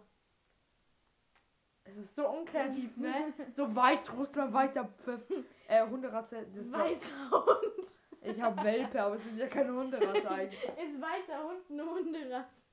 es 1.84 1.96
ist 1.96 2.16
so 2.16 2.28
unkreativ, 2.28 2.96
ne? 2.96 3.32
So 3.52 3.74
Weißrussland, 3.74 4.52
weißer 4.52 4.84
Pfiff. 4.98 5.26
Äh, 5.68 5.86
Hunderasse. 5.88 6.46
Das 6.54 6.70
Weißer 6.72 7.30
Hund. 7.30 7.86
ich 8.22 8.40
habe 8.40 8.62
Welpe, 8.64 9.00
aber 9.02 9.16
es 9.16 9.26
ist 9.26 9.38
ja 9.38 9.48
keine 9.48 9.72
Hunderasse 9.72 10.30
eigentlich. 10.30 10.62
Ist 10.64 11.00
weißer 11.00 11.42
Hund 11.44 11.70
eine 11.70 11.84
Hunderasse? 11.84 12.65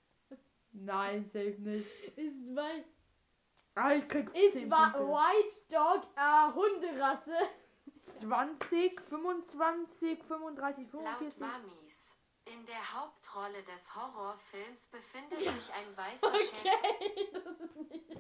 Nein, 0.74 1.26
safe 1.26 1.56
nicht. 1.60 1.88
Ist, 2.18 2.56
wei 2.56 2.84
Ah, 3.76 3.94
ich 3.94 4.08
krieg 4.08 4.30
ist 4.36 4.54
10 4.54 4.70
wa. 4.70 4.94
White 4.94 5.62
Dog 5.70 6.04
eine 6.16 6.54
Hunderasse? 6.54 7.34
20, 8.04 9.02
25, 9.02 10.24
35, 10.24 10.94
Laut 10.94 11.04
45. 11.18 11.40
Mamis. 11.40 12.18
In 12.46 12.66
der 12.66 12.94
Hauptrolle 12.94 13.64
des 13.64 13.96
Horrorfilms 13.96 14.88
befindet 14.90 15.40
sich 15.40 15.48
ein 15.74 15.96
weißer 15.96 16.32
Schäfer. 16.38 16.78
Okay, 17.00 17.30
das 17.34 17.60
ist 17.62 17.76
nicht. 17.78 18.12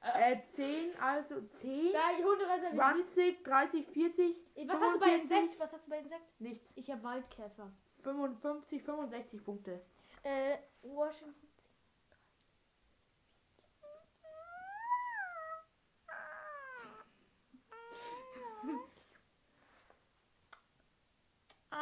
Äh, 0.00 0.42
10, 0.42 0.98
also 1.00 1.40
10, 1.42 1.92
Ja, 1.92 2.00
die 2.18 2.24
Hunderasse. 2.24 2.66
hab 2.68 2.74
20, 2.74 3.44
30, 3.44 3.86
40. 3.88 4.36
ich- 4.54 4.68
Was 4.68 4.80
hast 4.80 4.94
du 4.94 4.98
bei 5.00 5.06
45? 5.10 5.20
Insekt? 5.20 5.60
Was 5.60 5.72
hast 5.74 5.86
du 5.86 5.90
bei 5.90 5.98
Insekt? 5.98 6.40
Nichts. 6.40 6.72
Ich 6.74 6.90
habe 6.90 7.02
Waldkäfer. 7.04 7.70
55, 8.02 8.82
65 8.82 9.44
Punkte. 9.44 9.84
Äh, 10.24 10.56
Washington. 10.82 11.41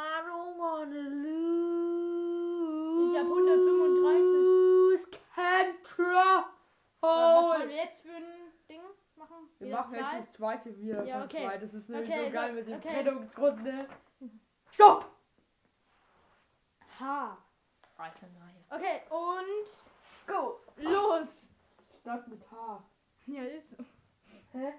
I 0.03 0.23
don't 0.27 0.57
wanna 0.59 1.09
lose. 1.25 3.11
Ich 3.13 3.19
hab 3.19 3.27
135. 3.27 5.21
Control. 5.35 6.45
Was 7.03 7.45
wollen 7.45 7.69
wir 7.69 7.77
jetzt 7.77 8.03
für 8.03 8.13
ein 8.15 8.53
Ding 8.69 8.81
machen? 9.17 9.49
Wir 9.59 9.67
Wieder 9.69 9.77
machen 9.79 9.91
zwei? 9.91 9.99
jetzt 9.99 10.15
das 10.29 10.33
zweite 10.35 10.77
wieder. 10.79 11.05
Ja, 11.05 11.25
okay. 11.25 11.45
zwei. 11.47 11.59
Das 11.59 11.75
ist 11.75 11.89
nämlich 11.91 12.11
Okay, 12.11 12.25
so 12.27 12.31
geil 12.33 12.49
so- 12.49 12.55
mit 12.55 12.67
den 12.67 12.75
okay. 12.79 12.89
Trennungsrunden. 13.03 13.87
Stopp! 14.71 15.05
Ha. 17.01 17.39
Alter, 17.97 18.27
nein. 18.39 18.65
Okay, 18.71 19.03
und 19.11 19.69
Go! 20.27 20.61
los. 20.77 21.51
Stadt 22.01 22.29
mit 22.29 22.43
H. 22.51 22.83
Ja, 23.27 23.43
ist 23.45 23.71
so. 23.73 23.85
Hä? 24.53 24.73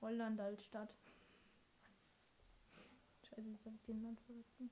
Holland 0.00 0.40
als 0.40 0.64
Stadt. 0.64 0.94
Scheiße, 3.34 3.48
jetzt 3.48 3.66
hab 3.66 3.74
ich 3.74 3.82
den 3.82 4.02
Land 4.02 4.20
vergessen. 4.20 4.70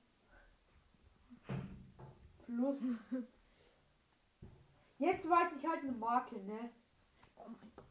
Fluss. 2.45 2.77
Jetzt 4.99 5.29
weiß 5.29 5.53
ich 5.57 5.67
halt 5.67 5.81
eine 5.81 5.91
Marke, 5.91 6.37
ne? 6.37 6.69
Oh 7.35 7.47
mein 7.47 7.71
Gott. 7.75 7.85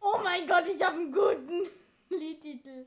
Oh 0.00 0.20
mein 0.22 0.46
Gott, 0.46 0.66
ich 0.68 0.82
habe 0.82 0.96
einen 0.96 1.12
guten 1.12 1.68
Liedtitel. 2.08 2.86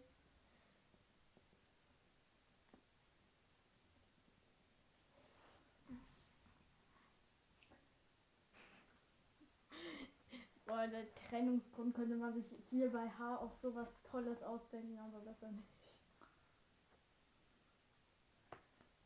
Der 10.88 11.14
Trennungsgrund 11.16 11.96
könnte 11.96 12.16
man 12.16 12.34
sich 12.34 12.46
hier 12.70 12.92
bei 12.92 13.10
H 13.10 13.38
auch 13.38 13.56
sowas 13.56 14.02
Tolles 14.04 14.44
ausdenken, 14.44 14.98
aber 14.98 15.20
besser 15.20 15.52
nicht. 15.52 15.68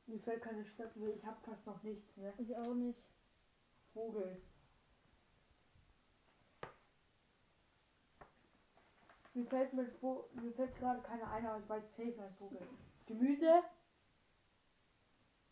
Mir 0.08 0.20
fällt 0.20 0.41
keine 0.41 0.66
Stadt 0.66 0.95
mehr. 0.95 1.14
Ich 1.16 1.26
hab 1.26 1.44
fast 1.44 1.66
noch 1.66 1.84
nichts, 1.84 2.16
ne? 2.16 2.34
Ich 2.38 2.56
auch 2.56 2.74
nicht. 2.74 2.99
Vogel. 3.94 4.41
Mir 9.34 9.45
fällt, 9.45 9.74
mit 9.74 10.02
Vo 10.02 10.30
mir 10.34 10.52
fällt 10.54 10.76
gerade 10.78 11.02
keine 11.02 11.30
ein, 11.30 11.45
aber 11.45 11.60
ich 11.60 11.70
weiß 11.70 11.84
safe 11.95 12.24
ein 12.24 12.36
Vogel. 12.38 12.68
Gemüse? 13.06 13.64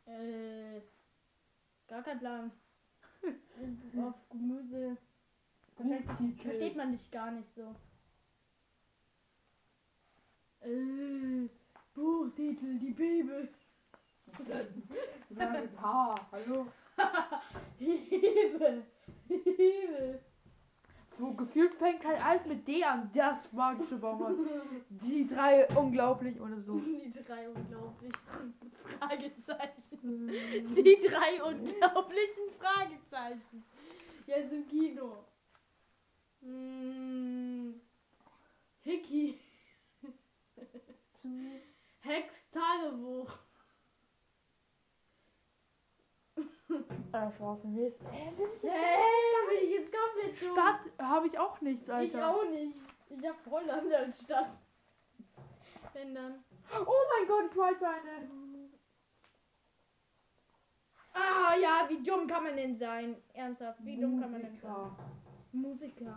Äh, 0.05 0.81
gar 1.87 2.01
kein 2.01 2.19
Plan. 2.19 2.51
Auf 4.01 4.29
Gemüse. 4.29 4.97
Wahrscheinlich 5.77 6.41
versteht 6.41 6.75
man 6.75 6.91
dich 6.91 7.11
gar 7.11 7.31
nicht 7.31 7.49
so. 7.53 7.75
Äh, 10.61 11.49
Buchtitel, 11.93 12.79
die 12.79 12.91
Bibel. 12.91 13.49
H. 15.81 16.15
Hallo? 16.31 16.67
Bibel. 17.79 18.85
Bibel. 19.27 20.21
So 21.17 21.33
gefühlt 21.33 21.73
fängt 21.75 22.05
halt 22.05 22.25
alles 22.25 22.45
mit 22.45 22.67
D 22.67 22.83
an. 22.83 23.09
Das 23.13 23.51
magische 23.53 23.97
Baumhaus. 23.97 24.37
Die 24.89 25.27
drei 25.27 25.65
unglaublich 25.75 26.39
oder 26.41 26.59
so. 26.61 26.73
Die 26.79 27.11
drei 27.11 27.47
unglaublichen 27.49 28.53
Fragezeichen. 28.73 30.27
Die 30.27 30.97
drei 31.07 31.43
unglaublichen 31.43 32.49
Fragezeichen. 32.59 33.63
Jetzt 34.25 34.51
im 34.51 34.67
Kino. 34.67 35.23
Mm, 36.45 37.73
Hickey. 38.83 39.39
Hex 42.01 42.51
Tagebuch. 42.51 43.31
Äh, 46.37 46.41
bin 47.61 47.87
ich 47.87 47.93
Hey, 48.61 49.47
bin 49.49 49.57
ich 49.63 49.71
jetzt 49.71 49.91
komplett 49.93 50.41
dumm. 50.41 50.53
Stadt 50.53 50.81
habe 50.99 51.27
ich 51.27 51.37
auch 51.39 51.59
nichts, 51.61 51.85
Ich 51.85 51.93
Alter. 51.93 52.29
auch 52.29 52.45
nicht. 52.49 52.75
Ich 53.09 53.27
hab 53.27 53.45
Holland 53.49 53.93
als 53.93 54.21
Stadt. 54.21 54.49
Wenn 55.93 56.13
dann. 56.13 56.43
Oh 56.73 56.93
mein 57.17 57.27
Gott, 57.27 57.51
ich 57.51 57.57
weiß 57.57 57.83
eine. 57.83 58.29
Ah 61.13 61.55
ja, 61.55 61.85
wie 61.89 62.03
dumm 62.03 62.27
kann 62.27 62.43
man 62.43 62.55
denn 62.57 62.77
sein? 62.77 63.15
Ernsthaft, 63.33 63.79
wie 63.85 63.97
dumm 63.99 64.19
kann 64.19 64.31
man 64.31 64.41
denn 64.41 64.59
sein? 64.59 64.91
Musiker. 65.55 66.15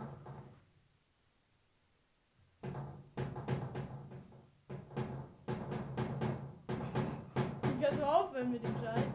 Ich 7.63 7.81
kann 7.81 7.97
so 7.97 8.03
aufhören 8.03 8.51
mit 8.51 8.63
dem 8.63 8.75
Scheiß. 8.75 9.07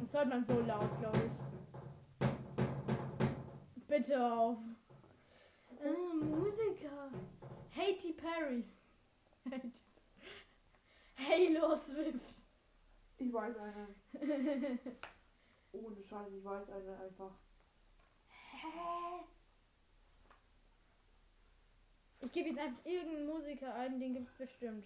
Das 0.00 0.14
hört 0.14 0.28
man 0.28 0.44
so 0.44 0.60
laut, 0.60 0.98
glaube 0.98 1.18
ich. 1.18 1.32
Bitte 3.86 4.32
auf. 4.32 4.58
Äh, 5.78 6.24
Musiker. 6.24 7.10
Haty 7.70 8.12
Perry. 8.14 8.64
Halo 11.16 11.76
Swift. 11.76 12.46
Ich 13.18 13.32
weiß 13.32 13.56
eine. 13.58 13.88
Ohne 15.72 16.02
Scheiß, 16.02 16.32
ich 16.32 16.44
weiß 16.44 16.70
eine 16.70 16.98
einfach. 16.98 17.32
Hä? 18.62 19.24
Ich 22.20 22.32
gebe 22.32 22.48
jetzt 22.48 22.58
einfach 22.58 22.84
irgendeinen 22.84 23.26
Musiker 23.26 23.74
ein, 23.74 24.00
den 24.00 24.14
gibt 24.14 24.28
es 24.28 24.34
bestimmt. 24.34 24.84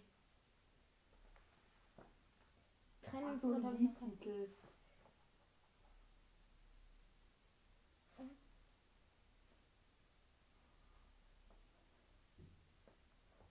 Ach 3.06 3.40
so, 3.40 3.54
ein 3.54 3.96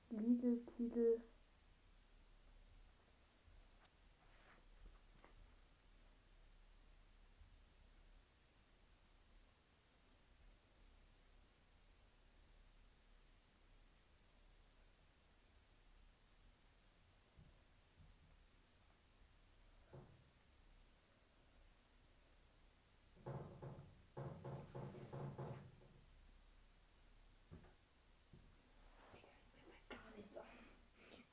Liedtitel. 0.10 1.22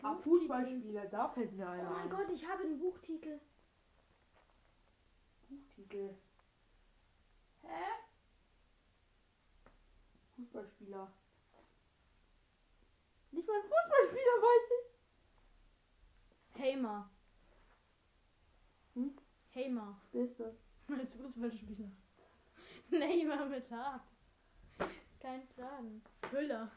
Ah, 0.06 0.14
Buchtitel. 0.14 0.38
Fußballspieler, 0.38 1.06
da 1.06 1.28
fällt 1.28 1.52
mir 1.52 1.66
Oh 1.66 1.70
einer 1.70 1.90
mein 1.90 2.02
ein. 2.02 2.10
Gott, 2.10 2.30
ich 2.32 2.48
habe 2.48 2.62
den 2.62 2.78
Buchtitel. 2.78 3.40
Buchtitel. 5.48 6.14
Hä? 7.62 7.84
Fußballspieler. 10.36 11.12
Nicht 13.32 13.48
mal 13.48 13.56
ein 13.56 13.62
Fußballspieler 13.62 14.42
weiß 14.42 14.70
ich. 16.54 16.62
Hamer. 16.62 17.10
Hm? 18.94 19.16
Hamer. 19.54 20.00
Wer 20.12 20.24
ist 20.24 20.38
das? 20.38 20.54
Als 20.88 21.14
Fußballspieler. 21.14 21.90
Neymar 22.90 23.46
mit 23.46 23.68
H. 23.72 24.04
Kein 25.18 25.48
Plan. 25.48 26.00
Hüller. 26.30 26.70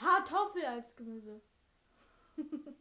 Hartoffel 0.00 0.64
als 0.64 0.94
Gemüse. 0.96 1.40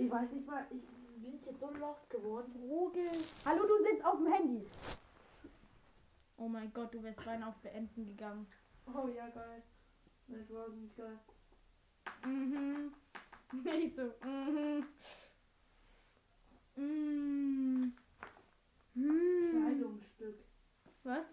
Ich 0.00 0.08
weiß 0.08 0.30
nicht 0.30 0.46
mal, 0.46 0.64
ich 0.70 0.80
bin 1.20 1.34
ich 1.34 1.44
jetzt 1.44 1.58
so 1.58 1.70
lost 1.72 2.08
geworden. 2.08 2.52
Vogel. 2.52 3.02
Hallo, 3.44 3.64
du 3.66 3.82
sitzt 3.82 4.04
auf 4.04 4.16
dem 4.18 4.32
Handy. 4.32 4.64
Oh 6.36 6.46
mein 6.48 6.72
Gott, 6.72 6.94
du 6.94 7.02
wärst 7.02 7.24
beinahe 7.24 7.48
auf 7.48 7.56
Beenden 7.56 8.06
gegangen. 8.06 8.46
Oh 8.86 9.08
ja, 9.08 9.28
geil. 9.28 9.60
Du 10.28 10.54
warst 10.54 10.76
nicht 10.76 10.96
geil. 10.96 11.18
Mhm. 12.24 12.94
Ich 13.64 13.94
so. 13.96 14.02
Mhm. 14.24 14.86
Mhm. 16.76 17.94
Kleidungsstück. 19.50 20.38
Was? 21.02 21.24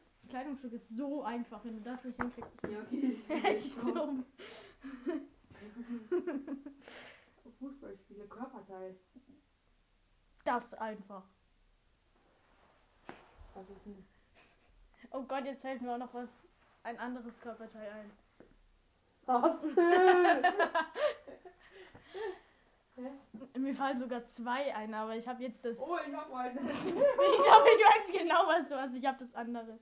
Kleidungsstück 0.56 0.74
ist 0.74 0.90
so 0.98 1.24
einfach, 1.24 1.64
wenn 1.64 1.76
du 1.76 1.82
das 1.82 2.04
nicht 2.04 2.20
hinkriegst. 2.20 2.52
Bist 2.52 2.64
du 2.64 2.72
Ja, 2.72 2.82
okay. 2.82 3.22
echt 3.44 3.78
dumm. 3.84 4.26
Fußballspieler, 7.60 8.26
Körperteil. 8.28 8.96
Das 10.44 10.74
einfach. 10.76 11.24
Was 13.54 13.70
ist 13.70 13.86
ein 13.86 14.06
Oh 15.12 15.24
Gott, 15.24 15.46
jetzt 15.46 15.62
fällt 15.62 15.82
mir 15.82 15.94
auch 15.94 15.98
noch 15.98 16.14
was, 16.14 16.44
ein 16.84 17.00
anderes 17.00 17.40
Körperteil 17.40 17.90
ein. 17.90 18.12
Was? 19.26 19.64
Mir 23.58 23.76
fallen 23.76 23.98
sogar 23.98 24.26
zwei 24.26 24.74
ein, 24.76 24.94
aber 24.94 25.16
ich 25.16 25.28
habe 25.28 25.44
jetzt 25.44 25.66
das. 25.66 25.80
oh, 25.80 25.98
ich 26.08 26.14
hab 26.14 26.32
einen. 26.34 26.66
ich 26.70 26.74
glaube, 26.74 27.70
ich 27.70 27.84
weiß 27.84 28.12
genau, 28.12 28.48
was 28.48 28.70
du 28.70 28.80
hast. 28.80 28.96
Ich 28.96 29.06
habe 29.06 29.18
das 29.18 29.34
andere. 29.36 29.80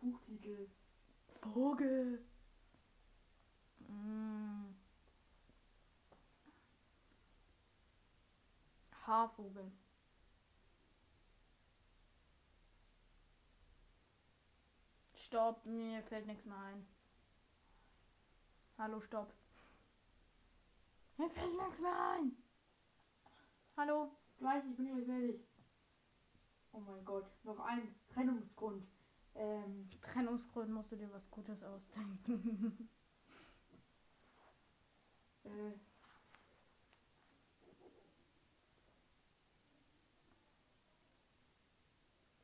Buchtitel. 0.00 0.70
Vogel. 1.40 2.24
Mm. 3.88 4.74
Haarvogel. 9.06 9.72
Stopp, 15.14 15.64
mir 15.66 16.02
fällt 16.02 16.26
nichts 16.26 16.44
mehr 16.44 16.58
ein. 16.58 16.86
Hallo, 18.78 19.00
stopp. 19.00 19.32
Mir 21.18 21.30
fällt 21.30 21.56
nichts 21.56 21.80
mehr 21.80 22.12
ein. 22.12 22.36
Hallo? 23.76 24.10
Gleich, 24.38 24.64
ich 24.68 24.76
bin 24.76 24.86
gleich 24.86 25.06
fertig. 25.06 25.46
Oh 26.72 26.80
mein 26.80 27.04
Gott, 27.04 27.26
noch 27.44 27.58
ein 27.60 27.99
Trennungsgrund. 28.12 28.86
Ähm, 29.34 29.88
Trennungsgrund 30.02 30.70
musst 30.70 30.92
du 30.92 30.96
dir 30.96 31.10
was 31.12 31.30
Gutes 31.30 31.62
ausdenken. 31.62 32.88
äh, 35.44 35.72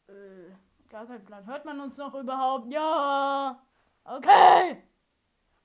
Äh, 0.09 0.51
gar 0.89 1.07
kein 1.07 1.25
Plan. 1.25 1.47
Hört 1.47 1.65
man 1.65 1.81
uns 1.81 1.97
noch 1.97 2.15
überhaupt? 2.15 2.73
Ja. 2.73 3.61
Okay. 4.05 4.83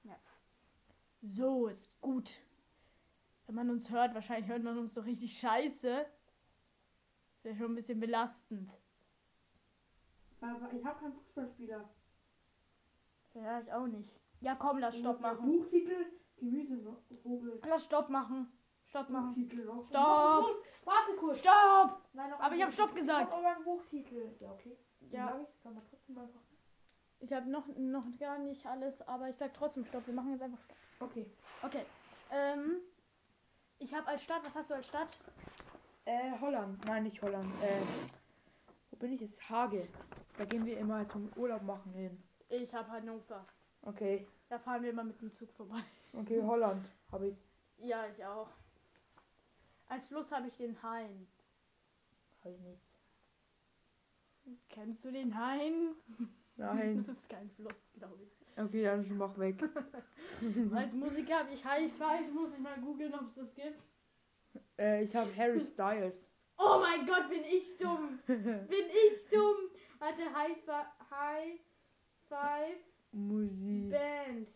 Ja. 0.04 0.16
So 1.24 1.68
ist 1.68 1.90
gut. 2.02 2.42
Wenn 3.46 3.54
man 3.56 3.70
uns 3.70 3.92
hört, 3.92 4.16
wahrscheinlich 4.16 4.50
hört 4.50 4.64
man 4.64 4.78
uns 4.80 4.94
so 4.96 5.02
richtig 5.02 5.38
scheiße. 5.40 6.08
Wäre 7.44 7.56
schon 7.56 7.72
ein 7.72 7.76
bisschen 7.76 8.00
belastend. 8.00 8.81
Aber 10.42 10.74
ich 10.74 10.86
habe 10.86 11.00
keinen 11.00 11.14
Fußballspieler. 11.14 11.90
Ja, 13.34 13.60
ich 13.62 13.72
auch 13.72 13.88
nicht. 13.88 14.10
Ja, 14.42 14.56
komm, 14.56 14.80
lass 14.80 14.98
Stopp 14.98 15.22
machen. 15.22 15.46
Buchtitel, 15.46 16.06
Gemüsevogel. 16.38 17.62
Lass 17.68 17.86
Stopp 17.86 18.10
machen. 18.10 18.52
Stopp 18.86 19.10
machen. 19.10 19.28
Buchtitel 19.28 19.66
noch. 19.66 19.88
Stopp. 19.88 20.64
Warte 20.84 21.14
kurz. 21.18 21.40
Stopp! 21.40 22.02
Nein, 22.14 22.30
noch 22.32 22.40
Aber 22.40 22.56
ich 22.56 22.62
hab 22.62 22.70
Buchtitel. 22.70 22.74
Stopp 22.74 22.96
gesagt. 22.96 23.28
Ich 23.30 23.34
hab 23.34 23.40
aber 23.40 23.56
einen 23.56 23.64
Buchtitel. 23.64 24.36
Ja, 24.40 24.52
okay. 24.52 24.78
Ja. 25.12 25.46
Ich 27.20 27.32
habe 27.32 27.50
noch, 27.50 27.68
noch 27.78 28.06
gar 28.20 28.40
nicht 28.40 28.66
alles, 28.66 29.02
aber 29.08 29.30
ich 29.30 29.38
sag 29.38 29.54
trotzdem 29.54 29.86
Stopp. 29.86 30.08
Wir 30.08 30.14
machen 30.14 30.32
jetzt 30.32 30.42
einfach 30.42 30.60
Stopp. 30.60 30.78
Okay. 31.10 31.32
Okay. 31.62 31.86
Ähm, 32.32 32.82
ich 33.78 33.94
habe 33.94 34.08
als 34.08 34.24
Stadt, 34.24 34.44
was 34.44 34.56
hast 34.56 34.72
du 34.72 34.74
als 34.74 34.88
Stadt? 34.88 35.18
Äh, 36.06 36.32
Holland. 36.42 36.84
Nein, 36.86 37.04
nicht 37.04 37.22
Holland. 37.22 37.48
Äh, 37.62 37.82
wo 38.92 38.98
bin 38.98 39.14
ich 39.14 39.22
jetzt? 39.22 39.50
Hage. 39.50 39.88
Da 40.38 40.46
gehen 40.46 40.66
wir 40.66 40.78
immer 40.78 41.08
zum 41.08 41.30
Urlaub 41.36 41.64
machen 41.64 41.92
hin. 41.94 42.22
Ich 42.50 42.74
habe 42.74 42.90
Hannover. 42.92 43.46
Okay. 43.82 44.28
Da 44.50 44.60
fahren 44.60 44.84
wir 44.84 44.92
immer 44.92 45.04
mit 45.04 45.20
dem 45.22 45.32
Zug 45.34 45.52
vorbei. 45.54 45.82
Okay, 46.14 46.42
Holland 46.42 46.86
habe 47.12 47.28
ich. 47.30 47.38
Ja, 47.78 48.06
ich 48.08 48.24
auch. 48.26 48.50
Als 49.88 50.08
Fluss 50.08 50.32
habe 50.32 50.48
ich 50.48 50.58
den 50.58 50.82
Hain. 50.84 51.28
Habe 52.44 52.54
ich 52.54 52.62
nichts. 52.62 52.94
Kennst 54.70 55.06
du 55.06 55.12
den 55.12 55.38
Hain? 55.38 55.96
Nein. 56.58 56.98
Das 57.08 57.08
ist 57.08 57.30
kein 57.30 57.50
Fluss, 57.50 57.92
glaube 57.94 58.24
ich. 58.24 58.32
Okay, 58.58 58.84
dann 58.84 59.18
mach 59.18 59.38
weg. 59.40 59.64
Als 60.76 60.94
Musiker 60.94 61.40
habe 61.40 61.54
ich 61.54 61.64
High 61.64 61.92
Five. 61.92 62.32
Muss 62.34 62.54
ich 62.54 62.60
mal 62.60 62.80
googeln, 62.82 63.14
ob 63.14 63.26
es 63.26 63.36
das 63.36 63.56
gibt. 63.56 63.86
äh, 64.78 65.04
ich 65.04 65.16
habe 65.16 65.36
Harry 65.36 65.60
Styles. 65.62 66.28
Oh 66.64 66.80
mein 66.80 67.06
Gott, 67.08 67.28
bin 67.28 67.44
ich 67.44 67.76
dumm. 67.78 68.20
Bin 68.28 68.86
ich 69.10 69.28
dumm. 69.30 69.72
Warte, 69.98 70.22
High, 70.34 70.58
High 71.10 71.60
Five 72.30 72.78
Musik. 73.12 73.90
Band. 73.90 74.48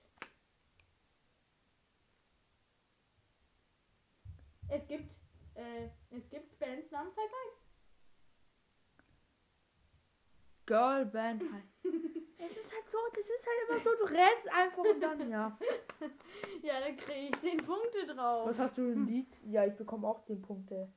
Es 4.69 4.87
gibt, 4.87 5.17
äh, 5.55 5.89
es 6.11 6.29
gibt 6.29 6.59
Bands 6.59 6.91
namens 6.91 7.17
High 7.17 7.29
Five. 7.29 7.65
Girl 10.67 11.05
Band. 11.05 11.41
es 12.37 12.51
ist 12.57 12.73
halt 12.73 12.89
so, 12.89 12.97
das 13.13 13.25
ist 13.25 13.45
halt 13.47 13.69
immer 13.69 13.79
so, 13.83 13.89
du 13.95 14.13
rennst 14.13 14.47
einfach 14.51 14.83
und 14.83 15.01
dann, 15.01 15.29
ja. 15.29 15.57
Ja, 16.61 16.79
da 16.79 16.91
kriege 16.91 17.29
ich 17.29 17.39
10 17.39 17.57
Punkte 17.57 18.05
drauf. 18.07 18.47
Was 18.49 18.59
hast 18.59 18.77
du 18.77 18.81
ein 18.91 19.05
Lied? 19.05 19.37
Ja, 19.45 19.65
ich 19.65 19.75
bekomme 19.75 20.07
auch 20.07 20.23
10 20.23 20.41
Punkte. 20.41 20.91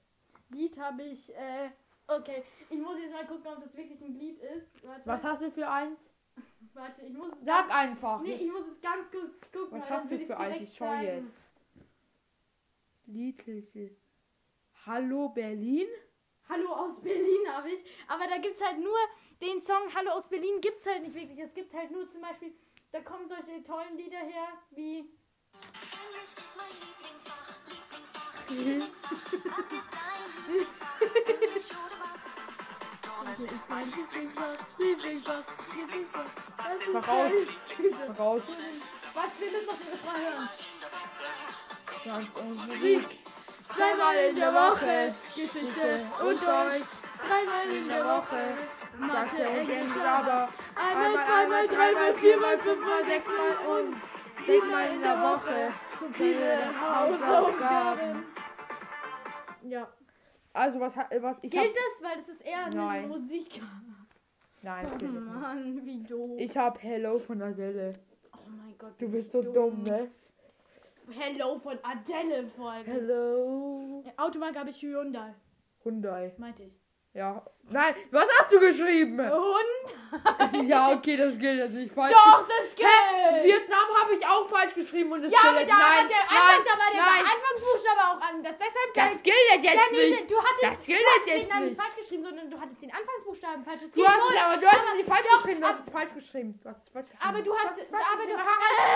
Lied 0.51 0.79
habe 0.79 1.03
ich, 1.03 1.35
äh, 1.35 1.70
okay. 2.07 2.43
Ich 2.70 2.79
muss 2.79 2.99
jetzt 2.99 3.12
mal 3.12 3.27
gucken, 3.27 3.47
ob 3.47 3.62
das 3.62 3.77
wirklich 3.77 4.01
ein 4.01 4.15
Lied 4.15 4.39
ist. 4.41 4.83
Warte, 4.85 5.03
Was 5.05 5.25
hast 5.25 5.43
du 5.43 5.51
für 5.51 5.69
eins? 5.69 6.11
warte, 6.75 7.03
ich 7.03 7.12
muss 7.12 7.33
es 7.35 7.45
Sag 7.45 7.69
ganz, 7.69 7.73
einfach. 7.73 8.20
Nee, 8.23 8.35
ich 8.35 8.51
muss 8.51 8.66
es 8.66 8.81
ganz 8.81 9.11
kurz 9.11 9.53
gucken. 9.53 9.81
Was 9.81 9.91
hast 9.91 10.11
du 10.11 10.19
für 10.19 10.37
eins? 10.39 10.61
Ich 10.62 10.77
schau 10.77 10.95
jetzt. 10.95 11.37
Liedtitel. 13.07 13.97
Hallo 14.87 15.29
Berlin. 15.31 15.89
Hallo 16.49 16.73
aus 16.73 17.01
Berlin 17.03 17.47
habe 17.49 17.70
ich. 17.70 17.85
Aber 18.07 18.27
da 18.27 18.39
gibt 18.39 18.55
es 18.55 18.65
halt 18.65 18.79
nur 18.79 18.97
den 19.41 19.61
Song 19.61 19.93
Hallo 19.95 20.11
aus 20.12 20.29
Berlin 20.29 20.61
gibt 20.61 20.81
es 20.81 20.87
halt 20.87 21.03
nicht 21.03 21.15
wirklich. 21.15 21.39
Es 21.39 21.55
gibt 21.55 21.73
halt 21.75 21.91
nur 21.91 22.09
zum 22.09 22.23
Beispiel, 22.23 22.53
da 22.91 23.01
kommen 23.01 23.29
solche 23.29 23.62
tollen 23.62 23.97
Lieder 23.97 24.19
her 24.19 24.49
wie. 24.70 25.01
Ist 25.01 26.41
mein 26.57 26.66
Lieblingsfach, 26.70 27.49
Lieblingsfach, 27.66 28.28
Lieblingsfach. 35.69 36.25
Das 36.57 36.77
ist 36.77 36.95
Mach 36.95 37.09
raus. 37.09 37.33
Mach 38.09 38.19
raus. 38.19 38.43
Was, 39.15 39.31
wir 39.39 39.51
müssen 39.51 39.66
noch 39.66 39.79
den 39.79 39.89
Refrain 39.89 40.20
hören. 40.20 40.49
Tanz 42.05 42.29
und 42.37 42.66
Musik. 42.66 43.19
Zweimal 43.69 44.16
in 44.31 44.37
der 44.37 44.55
Woche 44.55 45.15
Geschichte 45.35 46.07
und 46.20 46.43
Deutsch. 46.43 46.89
Dreimal 47.19 47.77
in 47.77 47.89
der 47.89 48.05
Woche 48.05 48.57
Mathe, 48.99 49.45
Englisch, 49.45 49.97
aber 50.05 50.49
einmal, 50.75 51.25
zweimal, 51.25 51.69
dreimal, 51.69 52.15
viermal, 52.15 52.59
fünfmal, 52.59 53.05
sechsmal 53.05 53.57
und 53.69 53.95
siebenmal 54.45 54.89
in 54.93 55.03
der 55.03 55.23
Woche 55.23 55.73
so 56.01 56.07
viele 56.12 56.59
Hausaufgaben. 56.81 58.25
Ja. 59.69 59.89
Also 60.53 60.81
was 60.81 60.97
ha- 60.97 61.09
was 61.20 61.39
ich 61.43 61.55
hab, 61.57 61.62
Gilt 61.65 61.77
das? 61.77 62.03
Weil 62.03 62.16
das 62.16 62.28
ist 62.28 62.47
eher 62.47 62.65
eine 62.66 62.74
Nein. 62.77 63.09
Musik. 63.09 63.61
Nein, 64.62 64.86
Oh. 65.01 65.07
Mann, 65.20 65.86
wie 65.86 66.03
doof. 66.03 66.36
Ich 66.39 66.57
hab 66.57 66.82
Hello 66.82 67.19
von 67.19 67.40
Adele. 67.43 67.93
oh 68.35 68.39
mein 68.51 68.77
Gott. 68.78 68.95
Du 68.99 69.09
bist 69.09 69.31
so 69.31 69.40
dumm, 69.43 69.82
ne? 69.85 70.11
Hello 71.11 71.57
von 71.59 71.78
Adele 71.82 72.47
folgen. 72.47 72.90
Hello. 72.90 74.05
Automarke 74.16 74.59
habe 74.59 74.70
ich 74.70 74.82
Hyundai, 74.82 75.32
Hyundai. 75.85 76.32
meinte 76.39 76.65
ich. 76.65 76.73
Ja. 77.19 77.43
Nein, 77.70 77.95
was 78.12 78.28
hast 78.39 78.53
du 78.53 78.61
geschrieben? 78.61 79.19
Und? 79.20 79.86
Ja, 80.70 80.93
okay, 80.93 81.16
das 81.19 81.36
gilt 81.36 81.59
jetzt 81.59 81.74
nicht 81.74 81.93
falsch. 81.93 82.15
Doch, 82.15 82.47
das 82.49 82.74
gilt! 82.74 82.89
Hä? 82.89 83.45
Vietnam 83.45 83.89
habe 84.01 84.15
ich 84.15 84.24
auch 84.27 84.49
falsch 84.49 84.73
geschrieben 84.74 85.12
und 85.12 85.24
es 85.24 85.32
Ja, 85.32 85.40
aber 85.51 85.59
gilt. 85.59 85.69
da 85.70 85.74
nein, 85.77 86.05
hat 86.05 86.11
der 86.11 86.24
nein, 86.31 86.61
da 86.65 86.73
war 86.81 86.90
der 86.90 87.01
nein. 87.03 87.24
Anfangsbuchstabe 87.35 88.01
auch 88.09 88.20
anders. 88.31 88.57
Deshalb 88.57 88.89
Das 88.95 89.11
gilt. 89.23 89.24
gilt 89.24 89.65
Ja, 89.65 89.73
jetzt 89.73 89.93
nee, 89.93 90.11
nicht. 90.11 90.31
du 90.31 90.36
hattest, 90.39 90.62
Das 90.62 90.86
gilt 90.86 91.01
du 91.01 91.05
hattest 91.12 91.27
jetzt 91.28 91.43
den 91.43 91.49
Namen 91.55 91.66
nicht. 91.69 91.81
falsch 91.82 91.97
geschrieben, 91.97 92.24
sondern 92.24 92.51
du 92.51 92.61
hattest 92.61 92.82
den 92.82 92.93
Anfangsbuchstaben 92.93 93.65
falsch. 93.65 93.81
Das 93.82 93.90
Du 93.90 94.07
hast 94.07 94.31
es, 94.31 94.40
aber 94.40 94.57
du 94.57 94.66
hast 94.66 94.85
es 94.89 94.95
nicht 94.97 95.09
falsch 95.09 95.27
doch, 95.28 95.36
geschrieben. 95.43 95.61
Du 95.61 95.66
hast 95.69 95.81
es 95.86 95.90
falsch 95.93 96.15
geschrieben. 96.15 96.61
Du 96.62 96.69
hast 96.70 96.82
es 96.82 96.89
falsch 96.89 97.09
geschrieben. 97.11 97.28
Aber 97.28 97.43
du 97.43 97.53
hast, 97.59 97.78
es 97.82 97.89
falsch 97.90 98.07
aber 98.15 98.23
du, 98.23 98.32
geschrieben. 98.32 98.49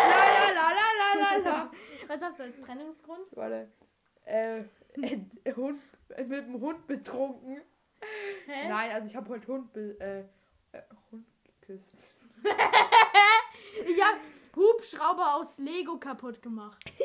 La 0.09 0.23
la 0.33 0.49
la 0.49 0.67
la 0.79 0.87
la 0.95 1.09
la 1.21 1.51
la. 1.51 1.71
was 2.09 2.23
hast 2.23 2.39
du 2.39 2.43
als 2.45 2.61
Trennungsgrund? 2.61 3.27
Warte. 3.33 3.69
Äh, 4.25 4.61
äh, 5.03 5.19
Hund, 5.57 5.83
äh, 6.17 6.25
mit 6.25 6.47
dem 6.47 6.61
Hund 6.61 6.87
betrunken. 6.87 7.61
Hä? 8.47 8.69
Nein, 8.69 8.91
also 8.93 9.07
ich 9.07 9.17
habe 9.17 9.29
heute 9.29 9.47
Hund, 9.47 9.77
äh, 9.77 10.21
äh, 10.21 10.25
Hund 11.11 11.27
geküsst. 11.45 12.15
Ich 13.87 14.03
hab 14.03 14.17
Hubschrauber 14.55 15.37
aus 15.37 15.59
Lego 15.59 15.97
kaputt 15.99 16.43
gemacht. 16.43 16.79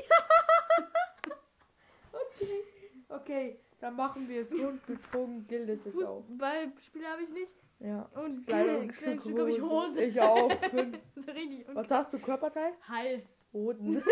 Okay, 3.09 3.59
dann 3.79 3.95
machen 3.95 4.27
wir 4.27 4.37
jetzt 4.37 4.51
Hund 4.51 4.85
betrunken, 4.85 5.47
gilt 5.47 5.69
jetzt 5.69 5.87
auch. 5.87 6.23
Fußballspiele 6.27 7.07
habe 7.07 7.23
ich 7.23 7.31
nicht. 7.31 7.55
Ja. 7.79 8.09
Und 8.15 8.45
Kleidung, 8.47 8.87
Kleidungsstück 8.89 9.39
habe 9.39 9.49
ich 9.49 9.61
Hose. 9.61 10.03
Ich 10.03 10.19
auch. 10.19 10.51
Fünf. 10.69 10.97
so 11.15 11.31
richtig. 11.31 11.67
Und 11.67 11.75
Was 11.75 11.89
hast 11.89 12.13
du, 12.13 12.19
Körperteil? 12.19 12.73
Hals. 12.87 13.47
Hoden. 13.53 14.03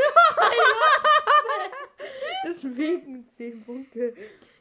Deswegen 2.45 3.28
10 3.28 3.64
Punkte. 3.64 4.14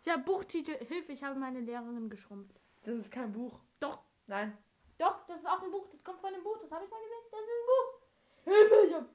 Ich 0.05 0.13
habe 0.13 0.23
Buchtitel. 0.23 0.77
Hilfe, 0.87 1.13
ich 1.13 1.25
habe 1.25 1.39
meine 1.39 1.61
Lehrerin 1.61 2.11
geschrumpft. 2.11 2.61
Das 2.85 2.95
ist 2.97 3.11
kein 3.11 3.33
Buch. 3.33 3.59
Doch. 3.81 3.99
Nein. 4.27 4.57
Doch, 4.99 5.27
das 5.27 5.41
ist 5.41 5.47
auch 5.49 5.63
ein 5.63 5.71
Buch. 5.71 5.87
Das 5.91 6.05
kommt 6.05 6.21
von 6.21 6.33
einem 6.33 6.43
Buch. 6.45 6.59
Das 6.61 6.71
habe 6.73 6.85
ich 6.85 6.91
mal 6.91 6.99
gesehen. 7.01 7.25
Das 7.31 7.41
ist 7.41 7.49
ein 7.49 7.67
Buch. 7.67 8.01
Hilfe, 8.45 8.87
ich 8.87 8.95
hab. 8.95 9.09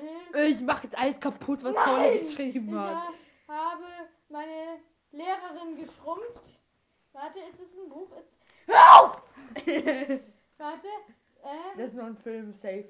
Hilfe. 0.00 0.40
Ich 0.46 0.60
mach 0.60 0.82
jetzt 0.82 0.98
alles 0.98 1.20
kaputt, 1.20 1.62
was 1.62 1.76
Nein! 1.76 2.14
Ich 2.14 2.22
geschrieben 2.36 2.78
hat. 2.78 2.94
ha- 2.96 3.12
habe 3.48 3.84
meine 4.28 4.78
Lehrerin 5.12 5.76
geschrumpft. 5.76 6.58
Warte, 7.12 7.38
ist 7.40 7.60
es 7.60 7.76
ein 7.76 7.88
Buch? 7.88 8.08
Ist... 8.18 8.28
Hör 8.66 9.00
auf! 9.02 9.22
Warte. 10.58 10.88
Ähm, 11.46 11.76
Das 11.76 11.88
ist 11.88 11.94
nur 11.94 12.04
ein 12.06 12.16
Film, 12.16 12.54
safe. 12.54 12.88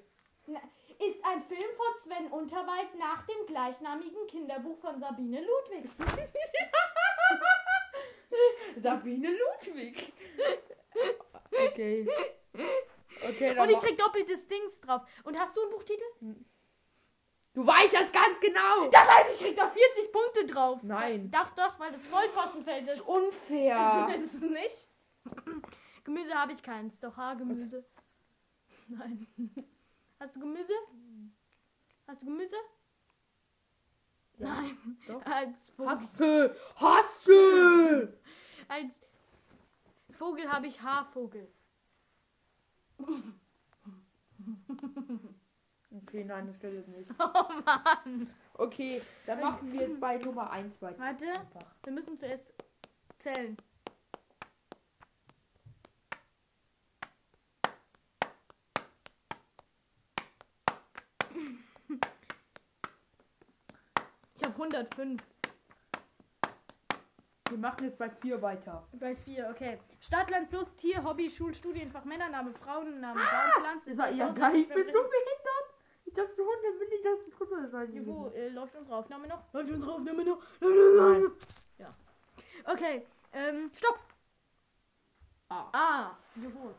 Ist 0.98 1.24
ein 1.24 1.40
Film 1.42 1.70
von 1.76 1.96
Sven 1.96 2.26
Unterwald 2.32 2.94
nach 2.98 3.24
dem 3.26 3.46
gleichnamigen 3.46 4.26
Kinderbuch 4.26 4.76
von 4.78 4.98
Sabine 4.98 5.40
Ludwig. 5.40 5.90
Sabine 8.80 9.30
Ludwig. 9.30 10.12
Okay. 11.50 12.08
Okay, 13.26 13.58
Und 13.58 13.70
ich 13.70 13.78
krieg 13.78 13.96
doppeltes 13.96 14.46
Dings 14.46 14.80
drauf. 14.80 15.02
Und 15.24 15.38
hast 15.38 15.56
du 15.56 15.62
einen 15.62 15.70
Buchtitel? 15.70 16.02
Du 17.54 17.66
weißt 17.66 17.94
das 17.94 18.10
ganz 18.10 18.38
genau. 18.40 18.88
Das 18.90 19.08
heißt, 19.08 19.30
ich 19.34 19.38
krieg 19.46 19.56
da 19.56 19.68
40 19.68 20.12
Punkte 20.12 20.46
drauf. 20.46 20.80
Nein. 20.82 21.30
Doch, 21.30 21.50
doch, 21.50 21.78
weil 21.78 21.92
das 21.92 22.06
Vollkostenfeld 22.06 22.82
Das 22.82 22.88
ist 22.94 23.00
ist. 23.00 23.06
unfair. 23.06 24.08
ist 24.16 24.34
es 24.34 24.40
nicht? 24.42 24.88
Gemüse 26.02 26.34
habe 26.34 26.52
ich 26.52 26.62
keins. 26.62 26.98
Doch 26.98 27.16
Haargemüse. 27.16 27.86
Nein. 28.88 29.26
Hast 30.20 30.36
du 30.36 30.40
Gemüse? 30.40 30.72
Hast 32.06 32.22
du 32.22 32.26
Gemüse? 32.26 32.56
Nein. 34.38 34.98
Doch. 35.06 35.24
Als 35.24 35.70
Vogel, 35.70 35.96
Hasse. 35.96 36.56
Hasse. 36.76 38.18
als 38.68 39.02
Vogel 40.10 40.50
habe 40.50 40.66
ich 40.66 40.80
Haarvogel. 40.80 41.48
Okay, 45.90 46.24
nein, 46.24 46.46
das 46.48 46.58
gilt 46.58 46.74
jetzt 46.74 46.88
nicht. 46.88 47.08
Oh 47.18 47.48
Mann. 47.64 48.34
Okay, 48.54 49.00
dann 49.26 49.40
machen 49.40 49.72
wir 49.72 49.80
jetzt 49.82 50.00
bei 50.00 50.18
Nummer 50.18 50.50
1 50.50 50.80
weiter. 50.82 50.98
Warte. 50.98 51.26
Einfach. 51.26 51.74
Wir 51.84 51.92
müssen 51.92 52.18
zuerst 52.18 52.52
zählen. 53.18 53.56
105. 64.64 65.22
Wir 67.50 67.58
machen 67.58 67.84
jetzt 67.84 67.98
bei 67.98 68.08
4 68.08 68.40
weiter. 68.40 68.88
Bei 68.92 69.14
4, 69.14 69.48
okay. 69.50 69.78
Stadt, 70.00 70.30
Land, 70.30 70.48
Plus, 70.48 70.74
Tier, 70.76 71.04
Hobby, 71.04 71.28
Schul, 71.28 71.52
Studienfach, 71.54 72.04
Männername, 72.04 72.54
Frauenname, 72.54 73.20
Baum, 73.20 73.62
Pflanze. 73.62 73.94
Das 73.94 73.98
war, 74.06 74.10
ja, 74.10 74.30
geil, 74.30 74.56
ich 74.56 74.68
bin 74.68 74.86
so 74.86 75.02
behindert. 75.02 75.68
Ich 76.06 76.18
hab 76.18 76.28
so 76.34 76.42
100 76.42 76.80
will 76.80 76.88
nicht, 76.88 77.04
dass 77.04 77.20
es 77.26 77.30
drüber 77.30 77.68
sein 77.68 77.90
Hier, 77.92 78.06
Wo 78.06 78.28
äh, 78.28 78.48
läuft 78.48 78.74
unsere 78.76 78.96
Aufnahme 78.96 79.26
noch? 79.28 79.52
Läuft 79.52 79.70
unsere 79.72 79.92
Aufnahme 79.92 80.24
noch? 80.24 80.42
Nein. 80.60 81.32
Okay, 82.66 83.06
ähm, 83.32 83.70
stopp. 83.74 83.98
Ah. 85.50 85.66
Ah, 85.72 86.16
juhu. 86.36 86.70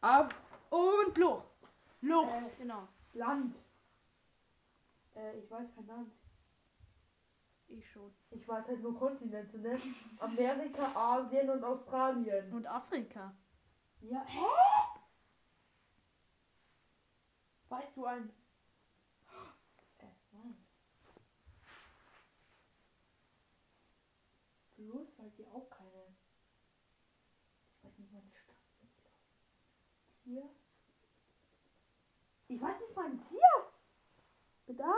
Ab. 0.00 0.34
Und 0.70 1.18
Loch. 1.18 1.42
Loch, 2.02 2.28
Äh. 2.32 2.50
genau. 2.58 2.86
Land. 3.14 3.56
Äh, 5.16 5.38
ich 5.38 5.50
weiß 5.50 5.66
kein 5.74 5.86
Land. 5.86 6.12
Ich 7.72 7.90
schon. 7.90 8.14
Ich 8.30 8.46
weiß 8.46 8.66
halt 8.66 8.82
nur 8.82 8.98
Kontinente, 8.98 9.58
ne? 9.58 9.78
Amerika, 10.20 10.84
Asien 10.94 11.48
und 11.48 11.64
Australien. 11.64 12.52
Und 12.52 12.66
Afrika. 12.66 13.34
Ja, 14.00 14.22
hä? 14.26 14.44
Weißt 17.70 17.96
du 17.96 18.04
ein. 18.04 18.28
Äh, 19.98 20.04
nein. 20.32 20.66
Fluss 24.74 25.18
weiß 25.18 25.38
ich 25.38 25.46
auch 25.46 25.70
keine. 25.70 26.14
Ich 27.78 27.84
weiß 27.84 27.98
nicht 27.98 28.12
mal 28.12 28.20
eine 28.20 28.34
Stadt. 28.34 28.56
Tier. 30.22 30.50
Ich 32.48 32.60
weiß 32.60 32.80
nicht 32.80 32.94
mal 32.94 33.06
ein 33.06 33.18
Tier. 33.28 34.76
Da. 34.76 34.92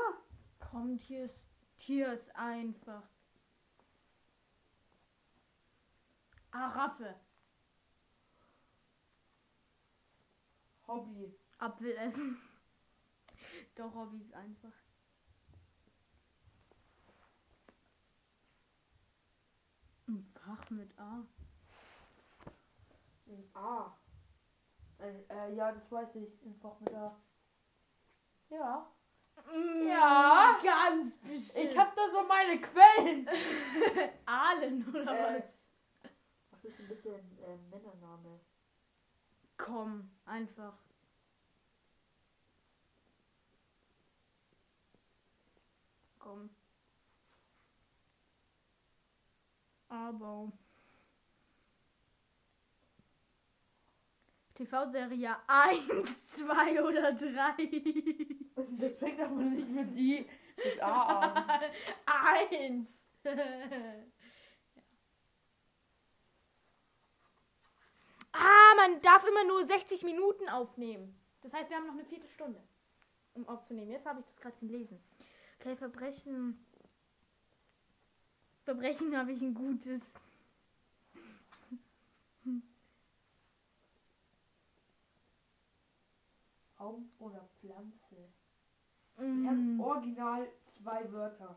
Komm, 0.59 0.98
Tier 0.98 1.24
ist, 1.24 1.53
Tier 1.85 2.15
ist 2.15 2.35
einfach. 2.35 3.02
Araffe. 6.51 7.15
Hobby. 10.86 11.39
Apfel 11.59 11.94
essen. 11.98 12.40
Doch, 13.74 13.94
Hobby 13.94 14.16
ist 14.23 14.32
einfach. 14.32 14.73
Ein 20.09 20.24
Fach 20.24 20.70
mit 20.70 20.98
A. 20.98 21.27
Ein 23.27 23.51
A. 23.52 23.98
Äh, 25.01 25.23
äh, 25.28 25.55
ja, 25.55 25.70
das 25.70 25.93
weiß 25.93 26.15
ich. 26.15 26.43
Im 26.44 26.55
Fach 26.55 26.81
mit 26.81 26.94
A. 26.94 27.20
Ja. 28.48 28.90
Mm, 29.52 29.86
Ja. 29.89 30.59
Ganz 30.62 31.16
bestimmt. 31.19 31.70
Ich 31.70 31.78
hab 31.78 31.94
da 31.94 32.02
so 32.11 32.23
meine 32.27 32.61
Quellen. 32.61 33.28
Aalen 34.27 34.89
oder 34.89 35.31
Äh. 35.32 35.36
was? 35.36 35.69
Ist 36.62 37.06
ein 37.06 37.39
äh, 37.43 37.56
Männername? 37.70 38.40
Komm, 39.56 40.11
einfach. 40.24 40.78
Komm. 46.19 46.51
Aber. 49.89 50.51
TV-Serie 54.55 55.36
1, 55.48 56.28
2 56.36 56.82
oder 56.82 57.12
3? 57.12 58.43
Das 58.78 58.97
fängt 58.97 59.20
aber 59.20 59.35
nicht 59.35 59.68
mit 59.68 59.97
I, 59.97 60.26
mit 60.56 60.82
A 60.82 61.31
an. 61.31 61.60
1! 62.51 63.10
ah, 68.32 68.74
man 68.76 69.01
darf 69.02 69.26
immer 69.26 69.44
nur 69.44 69.64
60 69.64 70.05
Minuten 70.05 70.48
aufnehmen. 70.48 71.18
Das 71.43 71.52
heißt, 71.52 71.70
wir 71.70 71.76
haben 71.76 71.86
noch 71.86 71.94
eine 71.94 72.05
Viertelstunde, 72.05 72.62
um 73.35 73.48
aufzunehmen. 73.48 73.90
Jetzt 73.90 74.06
habe 74.06 74.20
ich 74.20 74.26
das 74.26 74.40
gerade 74.40 74.56
gelesen. 74.59 75.02
Okay, 75.59 75.76
Verbrechen. 75.76 76.64
Verbrechen 78.62 79.16
habe 79.16 79.32
ich 79.32 79.43
ein 79.43 79.55
gutes. 79.55 80.14
Baum 86.85 87.10
oder 87.18 87.48
Pflanze? 87.60 88.03
Ich 89.16 89.23
Mm. 89.23 89.78
habe 89.81 89.91
original 89.91 90.49
zwei 90.66 91.11
Wörter. 91.12 91.57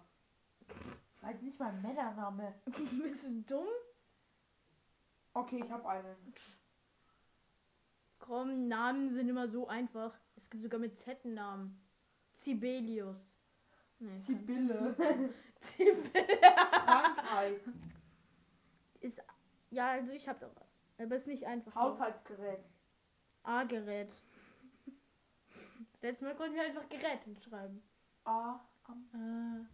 Weiß 1.21 1.41
nicht 1.41 1.59
mal 1.59 1.73
Männername. 1.73 2.53
Bist 3.01 3.29
du 3.29 3.41
dumm? 3.43 3.67
Okay, 5.33 5.61
ich 5.63 5.71
habe 5.71 5.87
einen. 5.89 6.15
Komm, 8.19 8.67
Namen 8.67 9.09
sind 9.09 9.29
immer 9.29 9.47
so 9.47 9.67
einfach. 9.67 10.13
Es 10.35 10.49
gibt 10.49 10.63
sogar 10.63 10.79
mit 10.79 10.97
Z-Namen. 10.97 11.81
Sibelius. 12.33 13.35
Nee, 13.99 14.17
Sibylle. 14.19 14.95
Sibelius. 15.59 16.11
Krankheit. 16.71 17.61
Ist. 18.99 19.21
Ja, 19.69 19.91
also 19.91 20.13
ich 20.13 20.27
hab 20.27 20.39
da 20.39 20.49
was. 20.55 20.85
Aber 20.97 21.15
ist 21.15 21.27
nicht 21.27 21.45
einfach. 21.45 21.73
Haushaltsgerät. 21.75 22.63
A-Gerät. 23.43 24.13
Das 26.07 26.13
letzte 26.21 26.25
Mal 26.25 26.35
konnten 26.37 26.55
wir 26.55 26.63
einfach 26.63 26.87
Gerät 26.87 27.21
hinschreiben. 27.25 27.83
A. 28.23 28.61
am- 28.85 29.09
Äh, 29.13 29.65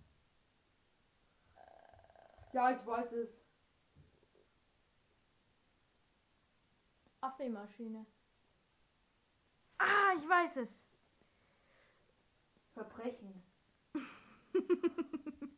Ja, 2.55 2.71
ich 2.71 2.83
weiß 2.87 3.11
es. 3.11 3.29
Kaffeemaschine. 7.21 8.07
Ah, 9.77 10.13
ich 10.17 10.27
weiß 10.27 10.57
es. 10.57 10.83
Verbrechen. 12.73 13.43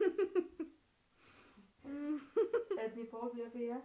äh, 2.76 2.90
TV-Serie. 2.90 3.82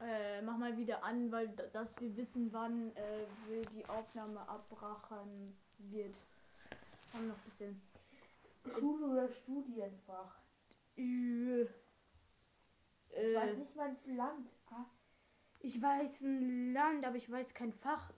Äh, 0.00 0.40
mach 0.42 0.56
mal 0.56 0.76
wieder 0.78 1.04
an, 1.04 1.30
weil 1.30 1.48
dass 1.48 2.00
wir 2.00 2.16
wissen, 2.16 2.52
wann 2.52 2.94
äh, 2.96 3.26
wir 3.48 3.60
die 3.60 3.84
Aufnahme 3.86 4.40
abbrechen 4.48 5.54
wird. 5.78 6.14
Haben 7.12 7.28
noch 7.28 7.36
ein 7.36 7.42
bisschen. 7.44 7.82
Schule 8.78 9.06
oder 9.06 9.28
Studienfach. 9.28 10.38
Äh, 10.96 11.62
Ich 11.62 13.34
weiß 13.34 13.50
äh, 13.50 13.56
nicht 13.56 13.76
mal 13.76 13.88
ein 14.06 14.16
Land. 14.16 14.48
Ah, 14.70 14.84
ich 15.60 15.80
weiß 15.82 16.22
ein 16.22 16.72
Land, 16.72 17.04
aber 17.04 17.16
ich 17.16 17.30
weiß 17.30 17.52
kein 17.52 17.72
Fach. 17.72 18.10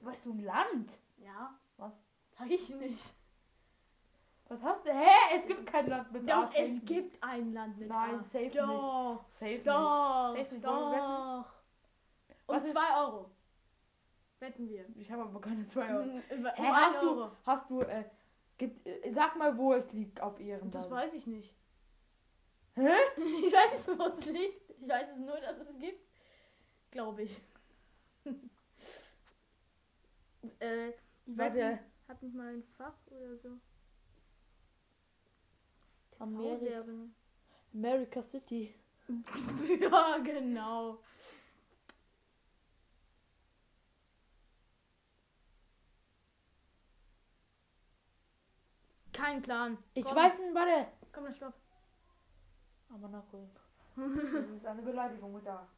weißt 0.00 0.26
du 0.26 0.32
ein 0.32 0.40
Land? 0.40 0.98
Ja, 1.18 1.56
Was? 1.76 1.92
sag 2.36 2.50
ich 2.50 2.74
nicht. 2.74 3.14
Was 4.52 4.60
hast 4.62 4.84
du? 4.84 4.90
Hä? 4.92 5.36
Es 5.38 5.46
gibt 5.46 5.64
kein 5.64 5.86
Land 5.86 6.10
mit 6.12 6.28
A 6.28 6.42
Doch, 6.46 6.52
es 6.56 6.84
gibt 6.84 7.22
ein 7.22 7.52
Land 7.52 7.78
mit 7.78 7.88
Nein, 7.88 8.18
A. 8.18 8.22
safe 8.24 8.38
nicht. 8.44 8.56
Doch, 8.58 9.24
Safe 9.30 9.44
nicht. 9.52 9.66
doch, 9.66 10.34
Safe 10.36 10.54
nicht. 10.54 10.66
Wollen 10.66 10.90
wir 10.90 10.90
wetten? 10.90 11.42
doch. 11.44 11.54
Was 12.48 12.64
ist- 12.64 12.72
2 12.72 13.00
Euro. 13.00 13.30
Wetten 14.40 14.68
wir. 14.68 14.84
Ich 14.96 15.10
habe 15.12 15.22
aber 15.22 15.40
keine 15.40 15.64
zwei 15.66 15.94
Euro. 15.94 16.02
Um, 16.02 16.22
über, 16.36 16.50
Hä, 16.54 16.62
um 16.62 16.76
hast 16.76 16.96
ein 16.96 17.00
du, 17.02 17.08
Euro. 17.10 17.30
hast 17.46 17.70
du, 17.70 17.80
äh, 17.82 18.04
gibt, 18.58 18.84
äh, 18.86 19.12
sag 19.12 19.36
mal, 19.36 19.56
wo 19.56 19.72
es 19.74 19.92
liegt 19.92 20.20
auf 20.20 20.40
ihrem 20.40 20.68
Das 20.70 20.88
Land. 20.90 21.02
weiß 21.04 21.14
ich 21.14 21.26
nicht. 21.28 21.54
Hä? 22.74 22.88
Ich 23.46 23.52
weiß 23.52 23.86
nicht, 23.86 23.98
wo 24.00 24.04
es 24.06 24.26
liegt. 24.26 24.70
Ich 24.80 24.88
weiß 24.88 25.12
es 25.12 25.18
nur, 25.18 25.38
dass 25.40 25.58
es 25.58 25.68
es 25.70 25.78
gibt. 25.78 26.00
Glaube 26.90 27.22
ich. 27.22 27.40
äh, 30.58 30.88
ich 30.88 30.94
weiß 31.38 31.52
Warte. 31.54 31.68
nicht, 31.72 31.82
hat 32.08 32.22
nicht 32.22 32.34
mal 32.34 32.48
ein 32.54 32.62
Fach 32.76 32.96
oder 33.10 33.36
so. 33.36 33.50
Amerika. 36.20 36.84
America 37.74 38.22
City. 38.22 38.74
ja, 39.80 40.18
genau. 40.18 40.98
Kein 49.12 49.42
Plan. 49.42 49.76
Ich 49.94 50.04
Komm, 50.04 50.16
weiß 50.16 50.38
nicht, 50.38 50.54
warte. 50.54 50.86
Komm, 51.12 51.24
dann 51.24 51.34
stopp. 51.34 51.54
Aber 52.90 53.08
nachholen. 53.08 53.50
Das 53.96 54.48
ist 54.48 54.64
eine 54.64 54.82
Beleidigung 54.82 55.42
da. 55.44 55.68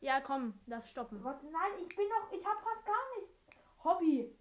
Ja, 0.00 0.20
komm, 0.20 0.54
das 0.66 0.90
stoppen. 0.90 1.22
Warte, 1.24 1.44
nein, 1.46 1.72
ich 1.82 1.94
bin 1.96 2.06
noch, 2.08 2.32
ich 2.32 2.44
habe 2.46 2.60
fast 2.62 2.86
gar 2.86 2.94
nichts. 3.18 3.36
Hobby. 3.84 4.36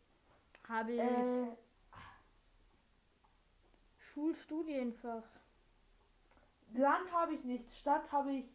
Habe 0.67 0.91
ich. 0.93 0.99
Äh, 0.99 1.57
Schulstudienfach. 4.17 5.29
Land 6.73 7.13
habe 7.13 7.35
ich 7.35 7.43
nicht, 7.43 7.71
Stadt 7.71 8.11
habe 8.11 8.33
ich. 8.33 8.45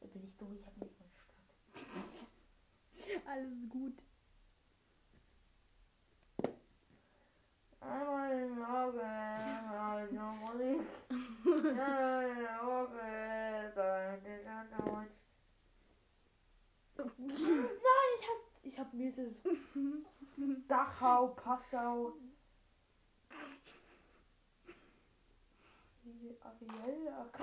Da 0.00 0.06
bin 0.08 0.24
ich 0.24 0.36
durch, 0.36 0.58
ich 0.58 0.66
habe 0.66 0.80
nicht 0.80 0.98
mal 0.98 1.08
Stadt. 1.14 1.36
Alles 3.28 3.68
gut. 3.68 4.02
Einmal 7.78 8.32
im 8.32 8.64
Auge, 8.64 9.04
einmal 9.04 10.08
in 10.08 10.16
Musik. 10.40 10.80
Einmal 11.68 12.30
im 12.30 12.46
Auge. 12.68 12.96
Nein, 17.18 18.10
ich 18.18 18.28
hab, 18.28 18.64
ich 18.64 18.78
hab 18.78 18.92
mieses 18.92 19.36
Dachau, 20.36 21.28
Passau. 21.34 22.12
Ariel, 26.40 27.08
Ak- 27.08 27.40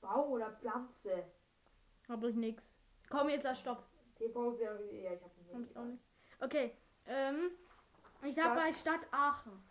Baum 0.00 0.32
oder 0.32 0.50
Pflanze? 0.52 1.24
Habe 2.08 2.30
ich 2.30 2.36
nix. 2.36 2.76
Komm, 3.08 3.28
jetzt 3.28 3.44
das 3.44 3.60
Stopp. 3.60 3.86
TV-Serie, 4.16 5.02
ja, 5.04 5.12
ich 5.14 5.22
hab 5.22 5.30
Habe 5.30 5.58
nicht. 5.60 5.70
ich 5.70 5.76
auch 5.76 5.84
nichts. 5.84 6.06
Okay. 6.40 6.76
Ähm, 7.06 7.50
ich 8.22 8.38
habe 8.38 8.54
bei 8.60 8.72
Stadt 8.72 9.06
Aachen. 9.12 9.62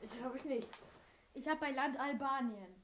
Ich 0.00 0.22
habe 0.22 0.36
ich 0.38 0.44
nichts. 0.44 0.92
Ich 1.34 1.46
habe 1.48 1.60
bei 1.60 1.70
Land 1.72 1.98
Albanien. 2.00 2.74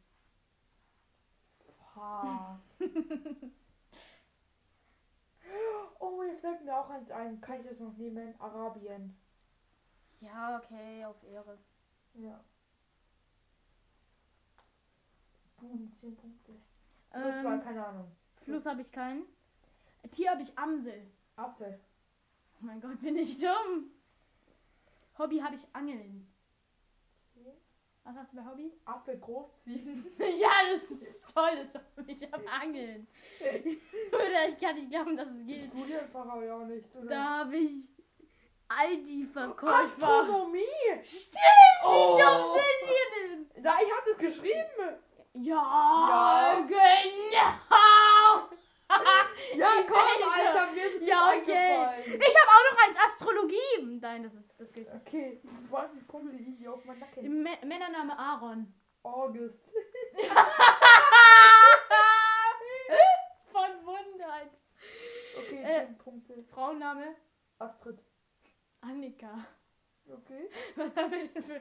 Ha. 1.97 2.61
oh, 5.99 6.23
jetzt 6.23 6.41
fällt 6.41 6.65
mir 6.65 6.77
auch 6.77 6.89
eins 6.91 7.11
ein. 7.11 7.41
Kann 7.41 7.61
ich 7.61 7.67
das 7.67 7.79
noch 7.79 7.97
nehmen? 7.97 8.35
Arabien. 8.41 9.17
Ja, 10.21 10.59
okay, 10.59 11.05
auf 11.05 11.23
Ehre. 11.25 11.59
Ja. 12.15 12.41
Boom, 15.59 15.93
10 16.01 16.17
Punkte. 16.17 16.53
War 17.11 17.55
Ähm, 17.55 17.63
keine 17.63 17.87
Ahnung. 17.87 18.11
Fluss 18.37 18.67
habe 18.67 18.83
ich 18.83 18.91
keinen. 18.91 19.25
Tier 20.11 20.31
habe 20.31 20.43
ich 20.43 20.57
Amsel. 20.59 21.11
Apfel. 21.37 21.81
Oh 22.61 22.65
mein 22.67 22.81
Gott, 22.81 23.01
bin 23.01 23.17
ich 23.17 23.39
dumm. 23.39 23.91
Hobby 25.19 25.39
habe 25.39 25.55
ich 25.55 25.67
Angeln. 25.75 26.34
Was 28.05 28.17
hast 28.17 28.33
du 28.33 28.37
bei 28.37 28.45
Hobby? 28.45 28.71
Apfel 28.85 29.19
großziehen. 29.19 30.07
ja, 30.19 30.51
das 30.71 30.91
ist 30.91 31.33
toll. 31.35 31.51
Das 31.57 31.75
Hobby. 31.75 32.13
Ich 32.13 32.31
habe 32.33 32.45
Angeln. 32.51 33.07
Oder 34.13 34.49
ich 34.49 34.59
kann 34.61 34.75
nicht 34.75 34.91
glauben, 34.91 35.17
dass 35.17 35.29
es 35.31 35.47
geht. 35.47 35.65
Studienfach 35.71 36.27
habe 36.27 36.45
ich 36.45 36.51
auch 36.51 36.67
nicht. 36.67 36.95
Oder? 36.97 37.07
Da 37.07 37.25
habe 37.39 37.57
ich 37.57 37.89
Aldi-Verkäufer. 38.69 39.85
Astronomie. 39.85 40.61
Wie 41.03 41.87
Oh. 41.87 42.19
dumm 42.19 42.45
sind 42.55 42.89
wir 42.89 43.07
denn? 43.37 43.51
Na, 43.63 43.77
ich 43.83 43.91
hab 43.93 44.05
das 44.05 44.19
geschrieben. 44.19 44.99
Ja, 45.35 46.57
Ja. 46.61 46.67
genau. 46.67 48.49
Ja, 49.57 49.69
Ich 49.81 49.87
komm, 49.87 49.99
Alter, 49.99 50.73
mir 50.73 50.85
ist 50.87 51.03
Ja, 51.07 51.29
okay. 51.29 52.03
Ich 52.07 52.37
habe 52.37 52.51
auch 52.51 52.73
noch 52.73 52.79
eins 52.87 52.97
Astrologie. 53.05 53.99
Nein, 54.01 54.23
das 54.23 54.35
ist 54.35 54.59
das 54.61 54.73
gilt. 54.73 54.89
Okay, 54.95 55.41
20 55.69 56.07
Punkte 56.09 56.37
easy 56.37 56.67
auf 56.69 56.85
meinen 56.85 57.01
Nacken. 57.01 57.47
M 57.47 57.69
Männername 57.69 58.19
Aaron. 58.19 58.73
August. 59.03 59.73
Von 63.53 63.87
Wundheit. 63.87 64.51
Okay, 65.39 65.63
Äh. 65.63 65.87
10 65.87 65.99
Punkte. 65.99 66.43
Frauenname 66.45 67.15
Astrid. 67.59 67.99
Annika. 68.81 69.47
Okay. 70.09 70.49
Was 70.77 70.97
haben 70.97 71.13
wir 71.13 71.29
denn 71.29 71.43
für. 71.43 71.61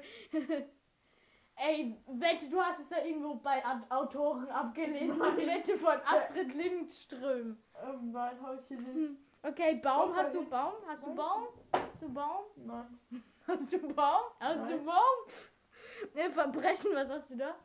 Ey, 1.56 1.96
wette, 2.08 2.50
du 2.50 2.60
hast 2.60 2.80
es 2.80 2.90
da 2.90 3.04
irgendwo 3.04 3.36
bei 3.36 3.64
Aut- 3.64 3.90
Autoren 3.92 4.50
abgelesen. 4.50 5.20
Wette 5.20 5.78
von 5.78 5.98
Astrid 6.06 6.54
Lindström. 6.54 7.58
Ähm, 7.84 8.12
nein, 8.12 8.38
hab 8.42 8.60
ich 8.60 8.68
hier 8.68 8.80
nicht. 8.82 9.20
Okay, 9.44 9.76
Baum. 9.76 10.16
Hast 10.16 10.34
du 10.34 10.42
nein. 10.42 10.50
Baum? 10.50 10.74
Hast 10.88 11.06
du 11.06 11.14
Baum? 11.16 11.48
Hast 11.74 12.02
du 12.02 12.10
Baum? 12.14 12.44
Nein. 12.56 13.00
Hast 13.48 13.74
du 13.74 13.94
Baum? 13.94 14.22
Hast 14.40 14.70
du 14.70 14.76
Nein. 14.78 14.86
Baum? 14.86 14.94
Ne, 16.16 16.30
Verbrechen, 16.30 16.92
was 16.96 17.10
hast 17.10 17.32
du 17.32 17.38
da? 17.38 17.56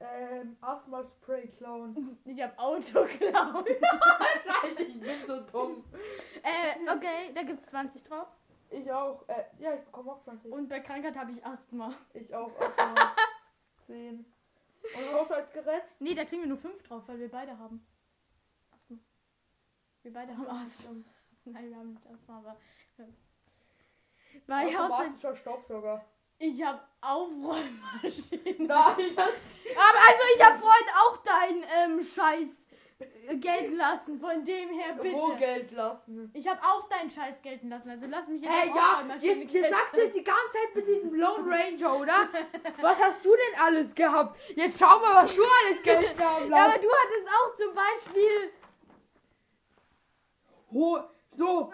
Ähm, 0.00 0.56
Asthma-Spray 0.60 1.48
klauen. 1.48 2.18
Ich 2.24 2.42
hab 2.42 2.58
Auto 2.58 3.04
klauen. 3.04 3.64
Scheiße, 3.64 4.82
ich 4.82 5.00
bin 5.00 5.26
so 5.26 5.40
dumm. 5.42 5.84
äh, 6.42 6.90
okay, 6.90 7.32
da 7.34 7.42
gibt's 7.42 7.66
20 7.66 8.02
drauf. 8.04 8.26
Ich 8.76 8.92
auch. 8.92 9.26
Äh, 9.28 9.44
ja, 9.58 9.74
ich 9.74 9.80
bekomme 9.84 10.12
auch 10.12 10.22
20. 10.22 10.52
Und 10.52 10.68
bei 10.68 10.80
Krankheit 10.80 11.16
habe 11.16 11.30
ich 11.30 11.44
Asthma. 11.44 11.94
Ich 12.12 12.34
auch. 12.34 12.52
Asthma. 12.60 13.14
10. 13.86 14.18
Und 14.18 15.12
was 15.12 15.20
hast 15.20 15.30
du 15.30 15.34
als 15.34 15.52
Gerät? 15.52 15.82
Nee, 15.98 16.14
da 16.14 16.24
kriegen 16.24 16.42
wir 16.42 16.48
nur 16.48 16.58
5 16.58 16.82
drauf, 16.82 17.02
weil 17.06 17.18
wir 17.18 17.30
beide 17.30 17.58
haben. 17.58 17.86
Asthma. 18.70 18.98
Wir 20.02 20.12
beide 20.12 20.36
haben 20.36 20.46
Asthma. 20.46 20.90
Nein, 21.44 21.70
wir 21.70 21.76
haben 21.76 21.92
nicht 21.94 22.06
Asthma, 22.06 22.38
aber. 22.38 22.56
ja. 22.98 23.04
Bei 24.46 24.66
Haushalt. 24.66 25.38
Staubsauger. 25.38 26.04
Ich 26.38 26.62
habe 26.62 26.82
Aufräummaschinen. 27.00 28.66
Nein, 28.66 29.16
das 29.16 29.34
Aber 29.76 29.98
also, 30.06 30.22
ich 30.34 30.44
habe 30.44 30.58
vorhin 30.58 30.88
auch 31.00 31.16
deinen 31.22 31.64
ähm, 31.74 32.04
Scheiß 32.04 32.65
gelten 33.40 33.76
lassen. 33.76 34.18
Von 34.18 34.44
dem 34.44 34.70
her, 34.70 34.94
Wo 34.96 35.02
bitte. 35.02 35.38
Geld 35.38 35.70
lassen. 35.72 36.30
Ich 36.34 36.48
habe 36.48 36.60
auch 36.62 36.88
deinen 36.88 37.10
Scheiß 37.10 37.42
gelten 37.42 37.68
lassen. 37.68 37.90
Also 37.90 38.06
lass 38.08 38.26
mich 38.28 38.42
jetzt 38.42 38.52
Hey, 38.52 38.68
ja, 38.74 39.02
jetzt, 39.20 39.24
jetzt 39.24 39.52
gelten 39.52 39.70
sagst 39.74 39.94
du 39.96 40.00
jetzt 40.02 40.16
die 40.16 40.24
ganze 40.24 40.52
Zeit 40.52 40.74
mit 40.74 40.88
diesem 40.88 41.14
Lone 41.14 41.44
Ranger, 41.50 42.00
oder? 42.00 42.28
Was 42.80 42.98
hast 43.00 43.24
du 43.24 43.30
denn 43.30 43.60
alles 43.60 43.94
gehabt? 43.94 44.38
Jetzt 44.54 44.78
schau 44.78 44.98
mal, 45.00 45.14
was 45.26 45.34
du 45.34 45.42
alles 45.42 45.82
Geld 45.82 46.18
haben 46.20 46.50
Ja, 46.50 46.56
aber 46.64 46.68
lassen. 46.68 46.82
du 46.82 46.88
hattest 46.88 47.28
auch 47.28 47.54
zum 47.54 47.74
Beispiel. 47.74 48.52
Ho 50.72 50.98
so. 51.32 51.72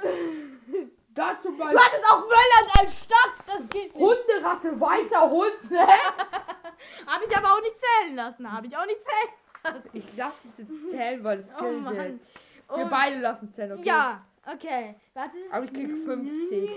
Da 1.15 1.39
zum 1.39 1.57
Du 1.57 1.63
Beispiel 1.65 1.79
hattest 1.81 2.05
auch 2.11 2.23
Wölland 2.23 2.81
als 2.81 3.03
Stadt. 3.05 3.45
Das 3.47 3.69
geht 3.69 3.95
nicht. 3.95 4.03
Hunderasse, 4.03 4.81
weißer 4.81 5.31
Hund, 5.31 5.71
ne? 5.71 5.87
Habe 7.07 7.25
ich 7.29 7.37
aber 7.37 7.53
auch 7.53 7.61
nicht 7.61 7.77
zählen 7.79 8.17
lassen. 8.17 8.51
Habe 8.51 8.67
ich 8.67 8.77
auch 8.77 8.87
nicht 8.87 9.03
zählen 9.03 9.33
lassen. 9.65 9.91
Ich 9.93 10.17
lasse 10.17 10.37
es 10.49 10.59
jetzt 10.59 10.91
zählen, 10.91 11.23
weil 11.25 11.39
es 11.39 11.51
Oh 11.59 11.63
gilt 11.65 11.83
Mann. 11.83 11.95
jetzt. 11.97 12.31
Wir 12.75 12.85
Und- 12.85 12.91
beide 12.91 13.21
lassen 13.21 13.47
es 13.49 13.55
zählen, 13.55 13.73
okay? 13.73 13.83
Ja, 13.85 14.25
okay. 14.53 14.95
Warte. 15.15 15.37
Aber 15.51 15.65
ich 15.65 15.73
krieg 15.73 15.89
50. 15.89 16.71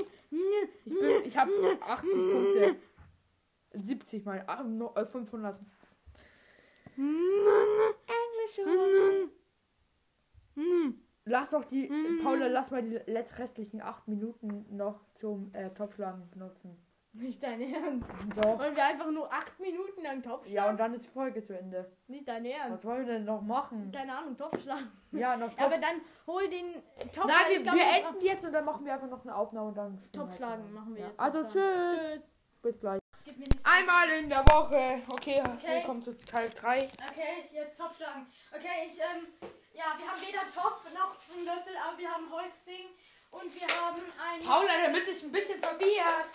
Ich 0.86 0.94
bin, 1.00 1.24
ich 1.26 1.38
hab 1.38 1.48
80 1.82 2.10
Punkte. 2.12 2.76
70 3.74 4.26
mal, 4.26 4.44
ach, 4.48 4.64
no, 4.64 4.94
äh, 4.96 5.06
500. 5.06 5.56
Englische 6.98 8.62
Lass 11.26 11.50
doch 11.50 11.66
die, 11.66 11.90
Paula, 12.24 12.48
lass 12.48 12.72
mal 12.72 12.84
die 12.84 12.96
restlichen 12.98 13.82
8 13.82 14.08
Minuten 14.08 14.66
noch 14.76 15.02
zum 15.16 15.54
äh, 15.54 15.72
Topfschlagen 15.72 16.30
benutzen. 16.30 16.78
Nicht 17.18 17.42
dein 17.42 17.62
Ernst. 17.62 18.12
Doch. 18.36 18.60
Wollen 18.60 18.76
wir 18.76 18.84
einfach 18.86 19.10
nur 19.10 19.32
acht 19.32 19.58
Minuten 19.60 20.02
lang 20.04 20.22
Topf 20.22 20.46
Ja, 20.48 20.70
und 20.70 20.78
dann 20.78 20.94
ist 20.94 21.06
die 21.06 21.12
Folge 21.14 21.42
zu 21.42 21.58
Ende. 21.58 21.90
Nicht 22.08 22.28
dein 22.28 22.44
Was 22.44 22.52
Ernst. 22.52 22.86
wollen 22.86 23.06
wir 23.08 23.14
denn 23.14 23.26
noch 23.26 23.42
machen? 23.42 23.90
Keine 23.92 24.18
Ahnung, 24.18 24.36
Topf 24.38 24.62
schlagen. 24.62 24.92
Ja, 25.14 25.38
noch 25.38 25.48
Topf. 25.50 25.62
aber 25.62 25.78
dann 25.78 26.02
hol 26.28 26.50
den 26.50 26.74
Topf. 27.14 27.26
Nein, 27.26 27.64
wir 27.64 27.64
beenden 27.72 28.20
jetzt 28.20 28.44
und 28.46 28.52
dann 28.54 28.66
machen 28.66 28.86
wir 28.86 28.94
einfach 28.94 29.10
noch 29.10 29.24
eine 29.24 29.34
Aufnahme 29.36 29.68
und 29.70 29.78
dann. 29.78 30.00
Topfschlagen 30.12 30.74
machen 30.74 30.94
wir 30.96 31.04
Ja. 31.04 31.08
jetzt. 31.08 31.20
Also 31.20 31.44
tschüss. 31.44 31.54
Tschüss. 32.14 32.36
Bis 32.62 32.80
gleich. 32.82 33.00
Einmal 33.64 34.10
in 34.22 34.30
der 34.30 34.40
Woche. 34.46 35.02
Okay, 35.10 35.42
Okay. 35.42 35.68
willkommen 35.78 36.04
zu 36.04 36.16
Teil 36.26 36.50
3. 36.50 36.78
Okay, 36.80 37.48
jetzt 37.54 37.78
Topfschlagen. 37.80 38.28
Okay, 38.52 38.86
ich, 38.86 39.00
ähm, 39.00 39.28
ja, 39.74 39.96
wir 39.98 40.08
haben 40.08 40.22
weder 40.22 40.42
Topf 40.54 40.84
noch 40.94 41.16
einen 41.34 41.46
Löffel, 41.46 41.74
aber 41.88 41.98
wir 41.98 42.10
haben 42.12 42.30
Holzding 42.30 42.88
und 43.42 43.54
wir 43.54 43.68
haben 43.68 44.02
ein. 44.24 44.42
Paula, 44.44 44.82
damit 44.86 45.06
sich 45.06 45.24
ein 45.24 45.32
bisschen 45.32 45.60
verwirrt. 45.60 46.30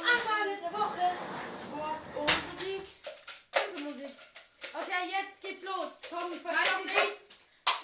Einmal 0.00 0.48
in 0.54 0.60
der 0.60 0.72
Woche. 0.72 1.12
Sport 1.64 2.02
und 2.16 2.32
Musik. 2.54 2.82
Und 3.54 3.84
Musik. 3.84 4.14
Okay, 4.74 5.02
jetzt 5.10 5.42
geht's 5.42 5.62
los. 5.62 5.90
Komm, 6.10 6.30
Nein, 6.30 6.40
versteck 6.40 6.84
nicht. 6.84 7.18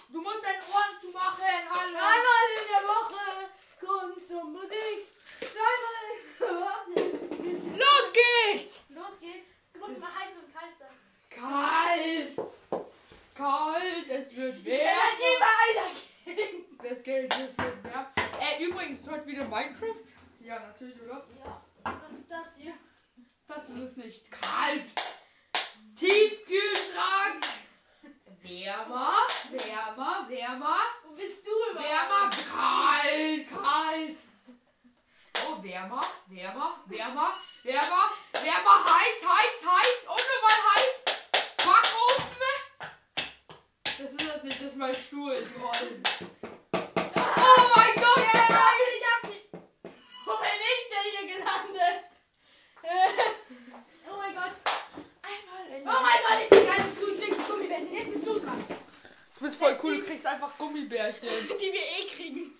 Du 0.08 0.20
musst 0.20 0.42
deine 0.44 0.58
Ohren 0.58 1.00
zumachen. 1.00 1.68
Hallo. 1.68 1.96
Einmal 1.96 2.46
in 2.58 2.66
der 2.68 2.84
Woche 2.88 3.50
Kunst 3.80 4.30
und 4.30 4.52
Musik. 4.52 5.08
Zweimal 5.40 6.04
in 6.12 6.18
der 6.38 6.54
Woche. 6.60 6.94
Los 7.76 8.12
geht's. 8.12 8.82
Los 8.90 9.18
geht's. 9.20 9.48
Du 9.72 9.80
musst 9.80 9.98
mal 10.00 10.14
heiß 10.14 10.36
und 10.36 10.52
kalt 10.54 10.78
sein. 10.78 10.96
Kalt. 11.30 12.38
Kalt. 13.34 14.08
Es 14.08 14.34
wird 14.36 14.64
wärmer. 14.64 14.90
dann 15.74 15.84
immer 15.84 15.92
dagegen. 16.24 16.78
Das 16.82 17.02
geht, 17.02 17.32
das 17.32 17.58
wird 17.58 17.84
wärmer. 17.84 18.12
Äh, 18.40 18.64
übrigens, 18.64 19.08
heute 19.10 19.26
wieder 19.26 19.44
Minecraft. 19.44 20.14
Ja, 20.40 20.60
natürlich, 20.60 21.00
oder? 21.02 21.24
Ja, 21.44 21.62
was 21.82 22.20
ist 22.20 22.30
das 22.30 22.56
hier? 22.56 22.74
Das 23.46 23.68
ist 23.68 23.78
es 23.78 23.96
nicht. 23.96 24.30
Kalt. 24.30 24.84
Tiefkühlschrank. 25.98 27.44
Wärmer, 28.42 29.12
wärmer, 29.50 30.28
wärmer. 30.28 30.80
Wo 31.04 31.14
bist 31.14 31.46
du 31.46 31.50
überhaupt? 31.72 31.88
Wärmer, 31.88 32.30
kalt, 32.30 33.48
kalt. 33.50 34.16
Oh, 35.46 35.62
wärmer, 35.62 36.04
wärmer, 36.26 36.78
wärmer, 36.86 37.34
wärmer, 37.62 38.10
wärmer, 38.32 38.84
heiß, 38.84 39.18
heiß, 39.24 39.56
heiß, 39.66 40.00
unnormal 40.04 40.60
heiß. 40.74 41.04
Backofen. 41.56 42.34
Das 44.04 44.12
ist 44.12 44.28
das 44.28 44.42
nicht, 44.42 44.60
das 44.60 44.66
ist 44.66 44.76
mein 44.76 44.94
Stuhl. 44.94 45.32
die 45.32 45.54
Rollen. 45.58 46.02
Oh 46.74 47.62
mein 47.74 47.94
Gott, 47.94 48.24
Nein, 48.34 48.80
ich 48.92 49.04
hab 49.08 49.22
die. 49.22 49.40
Wo 50.26 50.36
bin 50.36 50.60
ich 50.60 50.84
denn 50.92 51.06
hier 51.10 51.26
gelandet? 51.34 52.04
oh 54.06 54.16
mein 54.18 54.34
Gott. 54.34 54.52
Einmal 55.22 55.66
in 55.74 55.88
Oh 55.88 56.02
mein 56.02 56.20
Gott, 56.20 56.38
ich 56.42 56.50
bin 56.50 56.68
ein 56.68 56.96
grünes 57.00 57.48
Gummibärchen. 57.48 57.94
Jetzt 57.94 58.12
bist 58.12 58.26
du 58.26 58.38
dran. 58.40 58.62
Du 59.38 59.40
bist 59.40 59.58
voll 59.58 59.78
cool, 59.82 59.96
du 59.96 60.04
kriegst 60.04 60.26
einfach 60.26 60.58
Gummibärchen. 60.58 61.28
Die 61.58 61.72
wir 61.72 61.80
eh 61.80 62.06
kriegen. 62.14 62.58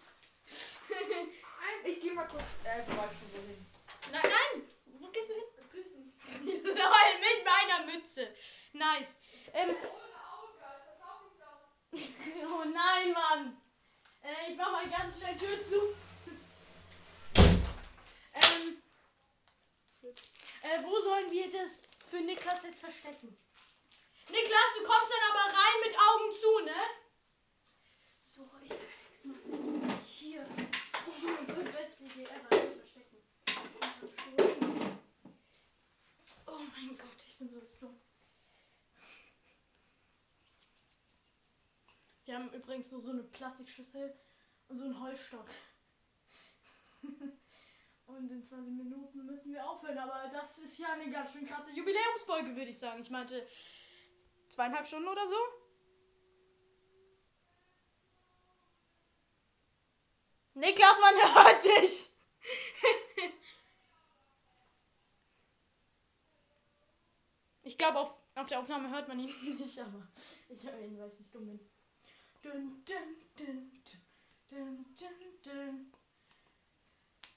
Ich 1.84 2.00
geh 2.00 2.10
mal 2.12 2.26
kurz 2.26 2.44
äh, 2.64 2.82
zwei 2.86 3.04
Stunden 3.04 3.48
hin. 3.48 3.66
Nein, 4.10 4.22
nein. 4.22 4.62
Wo 4.98 5.08
gehst 5.08 5.28
du 5.28 5.34
hin? 5.34 5.44
Küssen. 5.70 6.14
Nein, 6.64 7.20
mit 7.20 7.44
meiner 7.44 7.84
Mütze. 7.84 8.34
Nice. 8.72 9.18
Ähm, 9.52 9.76
oh 12.48 12.64
nein, 12.64 13.12
Mann. 13.12 13.56
Äh, 14.22 14.50
ich 14.50 14.56
mach 14.56 14.72
mal 14.72 14.88
ganz 14.88 15.18
schnell 15.18 15.36
Tür 15.36 15.60
zu. 15.62 15.94
ähm, 18.34 18.82
äh, 20.62 20.82
wo 20.82 21.00
sollen 21.00 21.30
wir 21.30 21.50
das 21.50 21.82
für 22.08 22.20
Niklas 22.20 22.64
jetzt 22.64 22.80
verstecken? 22.80 23.36
Niklas, 24.28 24.74
du 24.78 24.84
kommst 24.84 25.12
dann 25.12 25.30
aber 25.30 25.46
rein 25.52 25.80
mit 25.84 25.94
Augen 25.98 26.32
zu, 26.32 26.64
ne? 26.64 26.72
So, 28.24 28.50
ich 28.62 28.72
versteck's 28.72 29.24
mal. 29.24 29.98
Hier. 30.04 30.46
Oh 31.06 31.12
mein 31.22 31.46
Gott, 31.46 31.72
beste 31.72 32.04
Idee 32.04 32.24
ever. 32.24 32.48
Verstecken. 32.48 33.18
Oh 36.46 36.60
mein 36.74 36.96
Gott, 36.96 37.20
ich 37.28 37.36
bin 37.36 37.50
so 37.50 37.60
dumm. 37.78 38.03
Wir 42.24 42.36
haben 42.36 42.50
übrigens 42.54 42.88
so, 42.88 42.98
so 42.98 43.10
eine 43.10 43.22
Plastikschüssel 43.24 44.18
und 44.68 44.78
so 44.78 44.84
einen 44.84 44.98
Holzstock. 44.98 45.48
und 48.06 48.30
in 48.30 48.42
20 48.42 48.72
Minuten 48.72 49.26
müssen 49.26 49.52
wir 49.52 49.68
aufhören, 49.68 49.98
aber 49.98 50.30
das 50.32 50.58
ist 50.58 50.78
ja 50.78 50.92
eine 50.92 51.10
ganz 51.10 51.32
schön 51.32 51.46
krasse 51.46 51.72
Jubiläumsfolge, 51.72 52.56
würde 52.56 52.70
ich 52.70 52.78
sagen. 52.78 53.00
Ich 53.00 53.10
meinte 53.10 53.46
zweieinhalb 54.48 54.86
Stunden 54.86 55.08
oder 55.08 55.26
so. 55.28 55.34
Niklas, 60.54 61.00
man 61.00 61.14
hört 61.34 61.64
dich. 61.64 62.10
ich 67.64 67.76
glaube, 67.76 67.98
auf, 67.98 68.18
auf 68.36 68.48
der 68.48 68.60
Aufnahme 68.60 68.88
hört 68.88 69.08
man 69.08 69.18
ihn 69.18 69.56
nicht, 69.58 69.78
aber 69.78 70.08
ich 70.48 70.64
höre 70.64 70.80
ihn, 70.80 70.98
weil 70.98 71.08
ich 71.08 71.18
nicht 71.18 71.34
dumm 71.34 71.46
bin. 71.46 71.73
Dun, 72.44 72.84
dun, 72.84 73.16
dun. 73.38 73.70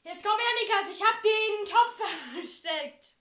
Jetzt 0.04 0.24
komm 0.24 0.38
her, 0.38 0.54
Niklas, 0.62 0.90
ich 0.94 1.02
hab 1.02 1.22
den 1.22 1.66
Topf 1.66 1.96
versteckt. 2.34 3.16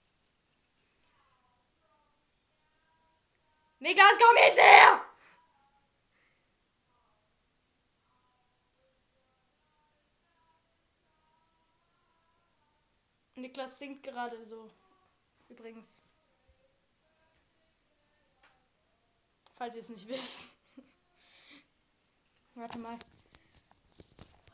Niklas, 3.79 4.17
komm 4.19 4.35
jetzt 4.37 4.59
her! 4.59 5.05
Niklas 13.35 13.79
singt 13.79 14.03
gerade 14.03 14.43
so. 14.43 14.69
Übrigens. 15.47 16.01
Falls 19.55 19.75
ihr 19.75 19.81
es 19.81 19.89
nicht 19.89 20.07
wisst. 20.09 20.56
Warte 22.57 22.79
mal. 22.79 22.97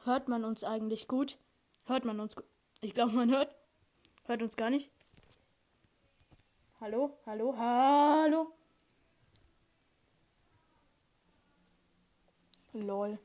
Hört 0.04 0.28
man 0.28 0.44
uns 0.44 0.66
eigentlich 0.66 1.08
gut? 1.08 1.38
Hört 1.86 2.04
man 2.04 2.20
uns 2.20 2.36
gut? 2.36 2.44
Ich 2.82 2.94
glaube, 2.94 3.14
man 3.14 3.32
hört. 3.32 3.56
Hört 4.26 4.42
uns 4.42 4.58
gar 4.58 4.70
nicht. 4.70 4.92
Hallo? 6.82 7.18
Hallo? 7.26 7.56
Hallo? 7.58 8.54
Lol. 12.74 13.20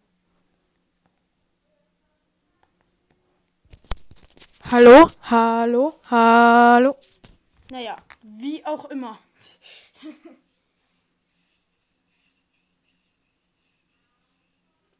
Hallo? 4.70 5.10
Hallo? 5.22 5.94
Hallo? 6.08 6.94
Naja, 7.72 7.96
wie 8.22 8.64
auch 8.64 8.84
immer. 8.84 9.18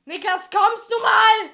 Niklas, 0.09 0.49
kommst 0.49 0.91
du 0.91 0.99
mal? 1.03 1.51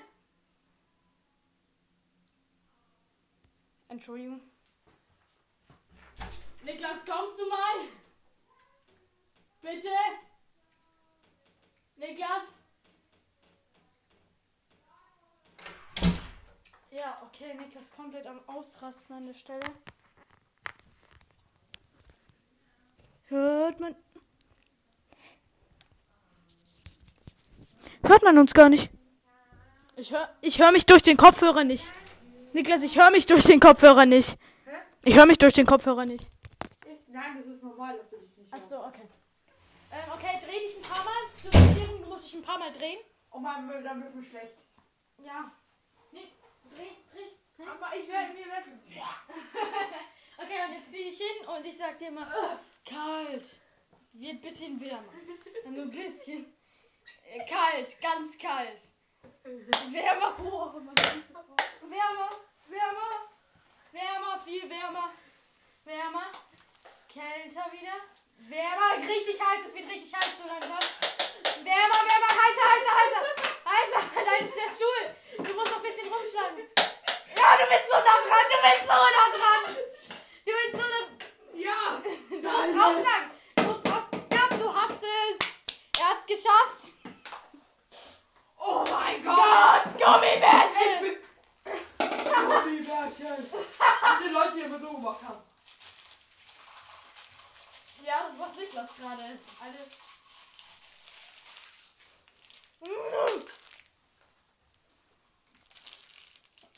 Entschuldigung. 3.88 4.40
Niklas, 6.62 7.04
kommst 7.04 7.40
du 7.40 7.48
mal? 7.48 7.88
Bitte? 9.60 9.88
Niklas? 11.96 12.44
Ja, 16.92 17.22
okay, 17.26 17.54
Niklas 17.54 17.90
komplett 17.90 18.28
am 18.28 18.40
Ausrasten 18.46 19.16
an 19.16 19.26
der 19.26 19.34
Stelle. 19.34 19.72
Hört 23.26 23.80
man. 23.80 23.96
Hört 28.04 28.22
man 28.22 28.38
uns 28.38 28.54
gar 28.54 28.68
nicht. 28.68 28.90
Ich 29.96 30.12
höre 30.12 30.28
ich 30.40 30.58
hör 30.58 30.72
mich 30.72 30.86
durch 30.86 31.02
den 31.02 31.16
Kopfhörer 31.16 31.64
nicht. 31.64 31.92
Niklas, 32.52 32.82
ich 32.82 32.98
höre 32.98 33.10
mich 33.10 33.26
durch 33.26 33.44
den 33.44 33.60
Kopfhörer 33.60 34.06
nicht. 34.06 34.38
Ich 35.04 35.16
höre 35.16 35.26
mich 35.26 35.38
durch 35.38 35.54
den 35.54 35.66
Kopfhörer 35.66 36.04
nicht. 36.04 36.24
Ich, 36.86 37.08
nein, 37.08 37.36
das 37.36 37.46
ist 37.54 37.62
normal, 37.62 37.96
dass 37.96 38.08
du 38.10 38.16
dich 38.16 38.36
nicht 38.36 38.52
hörst. 38.52 38.72
Achso, 38.72 38.86
okay. 38.86 39.08
Ähm, 39.90 39.98
okay, 40.12 40.38
dreh 40.40 40.58
dich 40.60 40.76
ein 40.76 40.82
paar 40.82 41.04
Mal. 41.04 41.12
Zur 41.36 41.54
Orientierung, 41.54 42.02
du 42.02 42.08
musst 42.08 42.24
dich 42.26 42.34
ein 42.34 42.42
paar 42.42 42.58
Mal 42.58 42.72
drehen. 42.72 42.98
Oh 43.30 43.38
Mann, 43.38 43.68
dann 43.68 44.02
wird 44.02 44.14
mir 44.14 44.24
schlecht. 44.24 44.54
Ja. 45.24 45.50
Nee, 46.12 46.32
dreh, 46.70 46.90
dreh. 47.12 47.30
dreh. 47.56 47.66
Aber 47.68 47.96
ich 47.96 48.08
werde 48.08 48.32
mir 48.32 48.46
weg. 48.46 48.64
Okay, 50.36 50.66
und 50.68 50.74
jetzt 50.74 50.90
kriege 50.90 51.08
ich 51.08 51.16
hin 51.16 51.46
und 51.46 51.64
ich 51.64 51.78
sag 51.78 51.96
dir 51.96 52.10
mal, 52.10 52.26
kalt. 52.84 53.60
Wird 54.12 54.32
ein 54.32 54.40
bisschen 54.40 54.80
wärmer. 54.80 55.12
Nur 55.70 55.84
ein 55.84 55.90
bisschen. 55.90 56.53
Äh, 57.34 57.44
Kalt, 57.46 58.00
ganz 58.00 58.38
kalt. 58.38 58.80
Wärmer, 59.90 60.36
oh, 60.38 60.70
mein. 60.78 60.94
Wärmer, 61.90 62.30
wärmer, 62.68 63.12
wärmer, 63.90 64.38
viel 64.44 64.70
wärmer. 64.70 65.10
Wärmer, 65.84 66.30
kälter 67.08 67.72
wieder. 67.72 67.98
Wärmer, 68.38 69.08
richtig 69.08 69.40
heiß, 69.40 69.66
es 69.66 69.74
wird 69.74 69.90
richtig 69.90 70.14
heiß 70.14 70.38
so 70.40 70.46
langsam. 70.46 70.78
Wärmer, 71.64 72.00
wärmer, 72.06 72.32
heißer, 72.38 72.66
heißer, 72.70 72.94
heißer. 73.00 73.22
Heißer, 73.66 74.02
da 74.26 74.44
ist 74.44 74.54
der 74.54 74.70
Stuhl. 74.70 75.04
Du 75.38 75.54
musst 75.54 75.70
noch 75.72 75.78
ein 75.78 75.82
bisschen 75.82 76.12
rumschlagen. 76.12 76.68
Ja, 77.36 77.56
du 77.56 77.66
bist 77.66 77.90
so 77.90 77.96
nah 77.96 78.20
dran, 78.22 78.46
du 78.52 78.58
bist 78.62 78.86
so 78.86 78.94
nah 78.94 79.28
dran. 79.34 79.76
Du 80.46 80.52
bist 80.52 80.72
so 80.72 80.86
nah 80.86 81.04
Ja! 81.52 82.00
Du 82.30 82.48
musst 82.48 82.78
draufschlagen. 82.78 83.30
Du 83.56 83.62
musst 83.64 83.86
drauf. 83.86 84.04
Ja, 84.30 84.56
du 84.56 84.72
hast 84.72 85.02
es. 85.02 85.38
Er 85.98 86.10
hat's 86.10 86.26
geschafft. 86.26 86.93
Oh 88.66 88.82
mein 88.90 89.22
Gott! 89.22 89.36
Gott, 89.36 89.84
Gummibärchen. 89.98 91.18
Gummibärchen! 91.98 93.46
Diese 94.20 94.32
Leute, 94.32 94.54
die 94.54 94.60
immer 94.62 94.80
so 94.80 94.88
gemacht 94.94 95.22
haben. 95.22 95.42
Ja, 98.02 98.22
das 98.26 98.38
macht 98.38 98.56
Niklas 98.56 98.90
gerade. 98.96 99.38
Alle. 99.60 99.90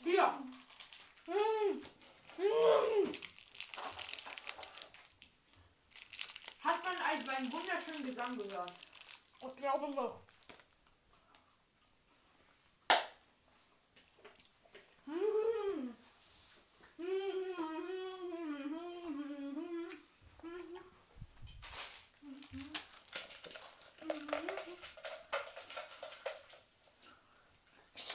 Hier! 0.03 0.23
Hat 6.63 6.83
man 6.83 6.97
also 6.97 7.31
einen 7.31 7.51
wunderschönen 7.51 8.05
Gesang 8.05 8.37
gehört? 8.37 8.73
Ich 9.41 9.55
glaube 9.55 9.89
noch. 9.91 10.26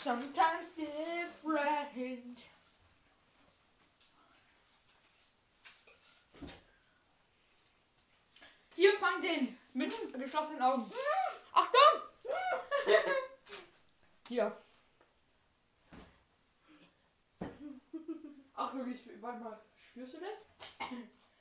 Sometimes 0.03 0.73
different. 0.77 2.39
Hier, 8.75 8.93
fang 8.99 9.23
den! 9.23 9.57
Mit 9.75 9.95
geschlossenen 10.13 10.61
Augen. 10.61 10.91
Achtung! 11.53 12.03
Hier. 14.29 14.57
Ach 18.55 18.75
wirklich, 18.75 19.01
warte 19.21 19.41
mal. 19.41 19.61
Spürst 19.89 20.15
du 20.15 20.21
das? 20.21 20.47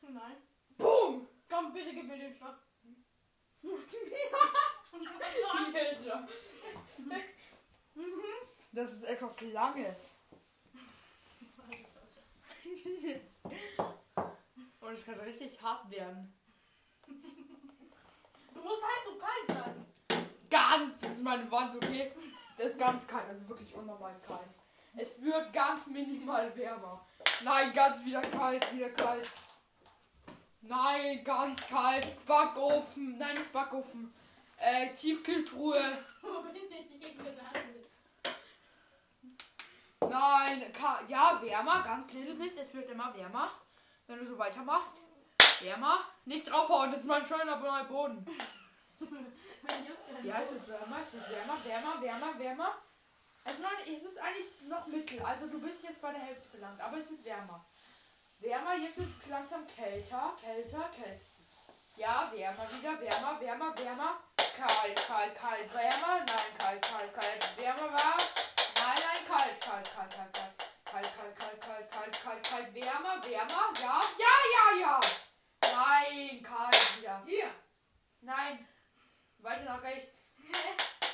Nein. 0.01 0.37
Boom! 0.77 1.27
Komm, 1.49 1.73
bitte 1.73 1.93
gib 1.93 2.07
mir 2.07 2.17
den 2.17 2.33
Stock. 2.33 2.55
Er. 3.63 3.69
Das 8.73 8.93
ist 8.93 9.03
etwas 9.03 9.41
Langes. 9.41 10.15
Und 14.79 14.93
es 14.93 15.05
kann 15.05 15.19
richtig 15.19 15.61
hart 15.61 15.91
werden. 15.91 16.33
Du 18.53 18.61
musst 18.61 18.83
heiß 18.83 19.07
und 19.11 19.19
kalt 19.19 19.47
sagen. 19.47 19.85
Ganz, 20.49 20.99
das 20.99 21.11
ist 21.11 21.23
meine 21.23 21.51
Wand, 21.51 21.75
okay? 21.75 22.13
Das 22.57 22.67
ist 22.67 22.79
ganz 22.79 23.05
kalt, 23.07 23.27
also 23.27 23.49
wirklich 23.49 23.73
unnormal 23.75 24.15
kalt. 24.25 24.60
Es 24.95 25.21
wird 25.21 25.53
ganz 25.53 25.87
minimal 25.87 26.55
wärmer. 26.55 27.05
Nein, 27.43 27.73
ganz 27.73 28.03
wieder 28.03 28.21
kalt, 28.21 28.73
wieder 28.73 28.89
kalt. 28.89 29.29
Nein, 30.61 31.23
ganz 31.23 31.65
kalt. 31.67 32.25
Backofen. 32.25 33.17
Nein, 33.17 33.37
nicht 33.37 33.51
Backofen. 33.53 34.13
Äh, 34.57 34.93
Tiefkühltruhe. 34.93 35.97
Wo 36.21 36.41
bin 36.41 36.55
ich 36.55 36.99
hier 36.99 37.13
gelandet? 37.13 37.87
Nein, 40.01 40.73
ka 40.73 40.99
ja, 41.07 41.41
wärmer, 41.41 41.83
ganz 41.83 42.11
little 42.11 42.35
bit. 42.35 42.57
Es 42.57 42.73
wird 42.73 42.89
immer 42.91 43.15
wärmer. 43.15 43.49
Wenn 44.07 44.19
du 44.19 44.27
so 44.27 44.37
weitermachst. 44.37 45.01
Wärmer. 45.61 45.99
Nicht 46.25 46.49
draufhauen, 46.49 46.91
das 46.91 47.01
ist 47.01 47.07
mein 47.07 47.25
schöner 47.25 47.57
Boden. 47.85 48.25
Ja, 50.23 50.39
es 50.41 50.51
wird 50.51 50.67
wärmer, 50.67 50.97
es 51.05 51.13
wird 51.13 51.29
wärmer, 51.31 51.57
wärmer, 51.63 52.01
wärmer, 52.01 52.39
wärmer. 52.39 52.75
Also 53.43 53.61
nein, 53.61 53.95
es 53.95 54.03
ist 54.03 54.19
eigentlich 54.19 54.47
noch 54.67 54.87
mittel. 54.87 55.21
Also 55.21 55.47
du 55.47 55.59
bist 55.59 55.83
jetzt 55.83 56.01
bei 56.01 56.11
der 56.11 56.21
Hälfte 56.21 56.49
gelangt, 56.49 56.79
aber 56.79 56.97
es 56.97 57.09
wird 57.09 57.23
wärmer. 57.25 57.65
Wärmer, 58.39 58.75
jetzt 58.75 58.97
wird 58.97 59.09
es 59.09 59.29
langsam 59.29 59.65
kälter, 59.67 60.33
kälter, 60.41 60.89
kälter. 60.95 61.25
Ja, 61.97 62.31
wärmer 62.33 62.67
wieder, 62.71 62.99
wärmer, 62.99 63.39
wärmer, 63.39 63.77
wärmer. 63.77 64.19
Kalt, 64.37 64.95
kalt, 65.07 65.35
kalt, 65.35 65.73
wärmer. 65.73 66.25
Nein, 66.25 66.57
kalt, 66.57 66.81
kalt, 66.81 67.13
kalt, 67.13 67.57
wärmer, 67.57 67.91
warm. 67.93 68.21
Nein, 68.75 69.01
Nein, 69.05 69.27
kalt, 69.27 69.61
kalt, 69.61 69.95
kalt, 69.95 70.11
kalt, 70.11 70.33
kalt. 70.33 70.71
Kalt, 70.85 71.07
kalt, 71.15 71.35
kalt, 71.35 71.61
kalt, 71.61 71.91
kalt, 71.91 72.23
kalt, 72.23 72.43
kalt. 72.43 72.73
Wärmer, 72.73 73.23
wärmer. 73.23 73.73
Ja, 73.81 74.01
ja, 74.17 74.35
ja, 74.55 74.79
ja. 74.79 74.99
Nein, 75.61 76.43
kalt 76.43 76.97
wieder. 76.97 77.23
Hier. 77.25 77.51
Nein. 78.21 78.67
Weiter 79.39 79.63
nach 79.63 79.83
rechts. 79.83 80.25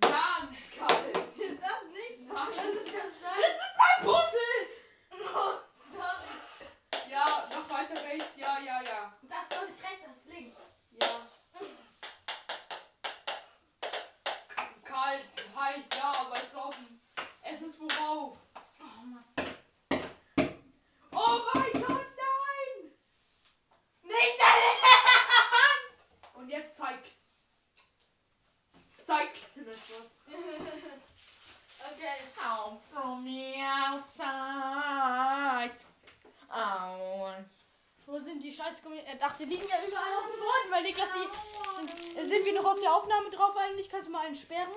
ganz 0.00 0.56
kalt. 0.78 1.16
Ist 1.36 1.62
das 1.62 1.82
nicht? 1.92 2.32
Nein. 2.32 2.52
Das 2.56 2.64
ist 2.66 2.86
das 2.86 3.14
Das 3.22 3.60
ist 3.64 3.74
mein 3.78 3.98
Puzzle. 4.06 4.60
Oh, 5.34 5.54
sorry. 5.76 7.10
Ja, 7.10 7.48
noch 7.50 7.68
weiter 7.70 8.02
rechts. 8.02 8.36
Ja, 8.36 8.58
ja, 8.60 8.82
ja. 8.82 9.12
Das 9.22 9.42
ist 9.42 9.52
doch 9.52 9.66
nicht 9.66 9.82
rechts, 9.82 10.04
das 10.06 10.16
ist 10.16 10.26
links. 10.26 10.60
Ja. 11.00 11.28
Kalt, 14.84 15.24
heiß, 15.56 15.84
ja, 15.96 16.14
aber 16.20 16.36
es 16.36 16.44
ist 16.44 16.54
offen. 16.54 17.00
Es 17.42 17.60
ist 17.60 17.80
worauf? 17.80 18.38
Oh 18.80 19.04
Mann. 19.04 19.24
Oh 21.12 21.40
mein 21.54 21.72
Gott, 21.72 22.06
nein! 22.16 22.90
Nicht 24.02 24.38
deine 24.40 24.70
Ernst! 24.82 26.06
Und 26.34 26.48
jetzt 26.48 26.76
zeig. 26.76 27.00
Das 29.64 29.76
was. 29.76 30.10
Okay. 31.92 32.18
Come 32.36 32.78
from 32.92 33.24
the 33.24 33.54
outside. 33.62 34.20
Oh. 36.50 37.32
Wo 38.06 38.18
sind 38.18 38.42
die 38.44 38.52
scheiß 38.52 38.82
Gummi... 38.82 38.98
Äh, 38.98 39.16
ach, 39.20 39.34
die 39.36 39.44
liegen 39.46 39.66
ja 39.66 39.82
überall 39.86 40.14
auf 40.18 40.26
dem 40.26 40.38
Boden, 40.38 40.70
weil 40.70 40.82
Niklas 40.82 41.08
die... 41.14 42.18
Äh, 42.18 42.24
Sind 42.26 42.44
wir 42.44 42.54
noch 42.60 42.72
auf 42.72 42.80
der 42.80 42.94
Aufnahme 42.94 43.30
drauf 43.30 43.56
eigentlich? 43.56 43.88
Kannst 43.88 44.08
du 44.08 44.12
mal 44.12 44.26
einen 44.26 44.34
sperren? 44.34 44.74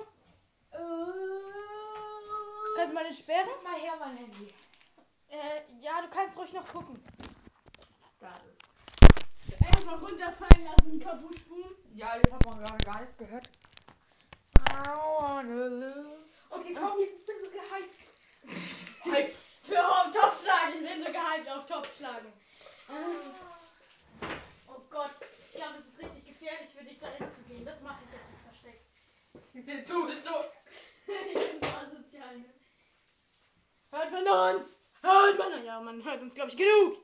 Kannst 2.76 2.90
du 2.90 2.94
mal 2.94 3.04
einen 3.04 3.14
sperren? 3.14 3.62
Mal 3.62 3.78
her 3.78 3.96
mein 3.98 4.16
Handy. 4.16 4.54
Äh, 5.28 5.62
ja, 5.80 6.00
du 6.00 6.08
kannst 6.08 6.38
ruhig 6.38 6.52
noch 6.54 6.66
gucken. 6.68 7.02
Da 8.20 8.28
ist. 8.28 8.52
Erstmal 9.66 9.96
runterfallen 9.96 10.64
lassen, 10.64 11.00
spulen. 11.38 11.74
Ja, 11.94 12.12
hat 12.12 12.44
man 12.46 12.56
gerade 12.56 12.84
gar 12.84 13.00
nichts 13.00 13.16
gehört. 13.16 13.48
Okay, 16.50 16.74
komm 16.78 17.00
jetzt, 17.00 17.18
ich 17.18 17.26
bin 17.26 17.36
so 17.44 17.50
gehypt. 17.50 17.98
Hype. 19.04 19.34
Für 19.62 19.86
auf 19.86 20.10
Top 20.10 20.32
schlagen. 20.32 20.84
Ich 20.84 20.90
bin 20.90 21.04
so 21.04 21.12
gehypt 21.12 21.50
auf 21.50 21.66
Top 21.66 21.86
schlagen. 21.96 22.32
Oh 24.68 24.80
Gott. 24.88 25.10
Ich 25.42 25.52
glaube, 25.56 25.78
es 25.78 25.86
ist 25.86 25.98
richtig 25.98 26.26
gefährlich 26.26 26.70
für 26.70 26.84
dich, 26.84 27.00
da 27.00 27.08
hinzugehen. 27.08 27.64
Das 27.64 27.82
mache 27.82 28.02
ich 28.06 28.12
jetzt, 28.12 28.32
das 28.32 28.42
Versteck. 28.42 28.80
Du 29.88 30.06
bist 30.06 30.24
so. 30.24 30.44
ich 31.06 31.34
bin 31.34 31.60
so 31.60 31.76
asozial. 31.76 32.38
Ne? 32.38 32.54
Hört 33.90 34.12
man 34.12 34.56
uns? 34.56 34.86
Hört 35.02 35.38
man? 35.38 35.64
Ja, 35.64 35.80
man 35.80 36.04
hört 36.04 36.20
uns, 36.20 36.34
glaube 36.34 36.50
ich, 36.50 36.56
genug. 36.56 36.96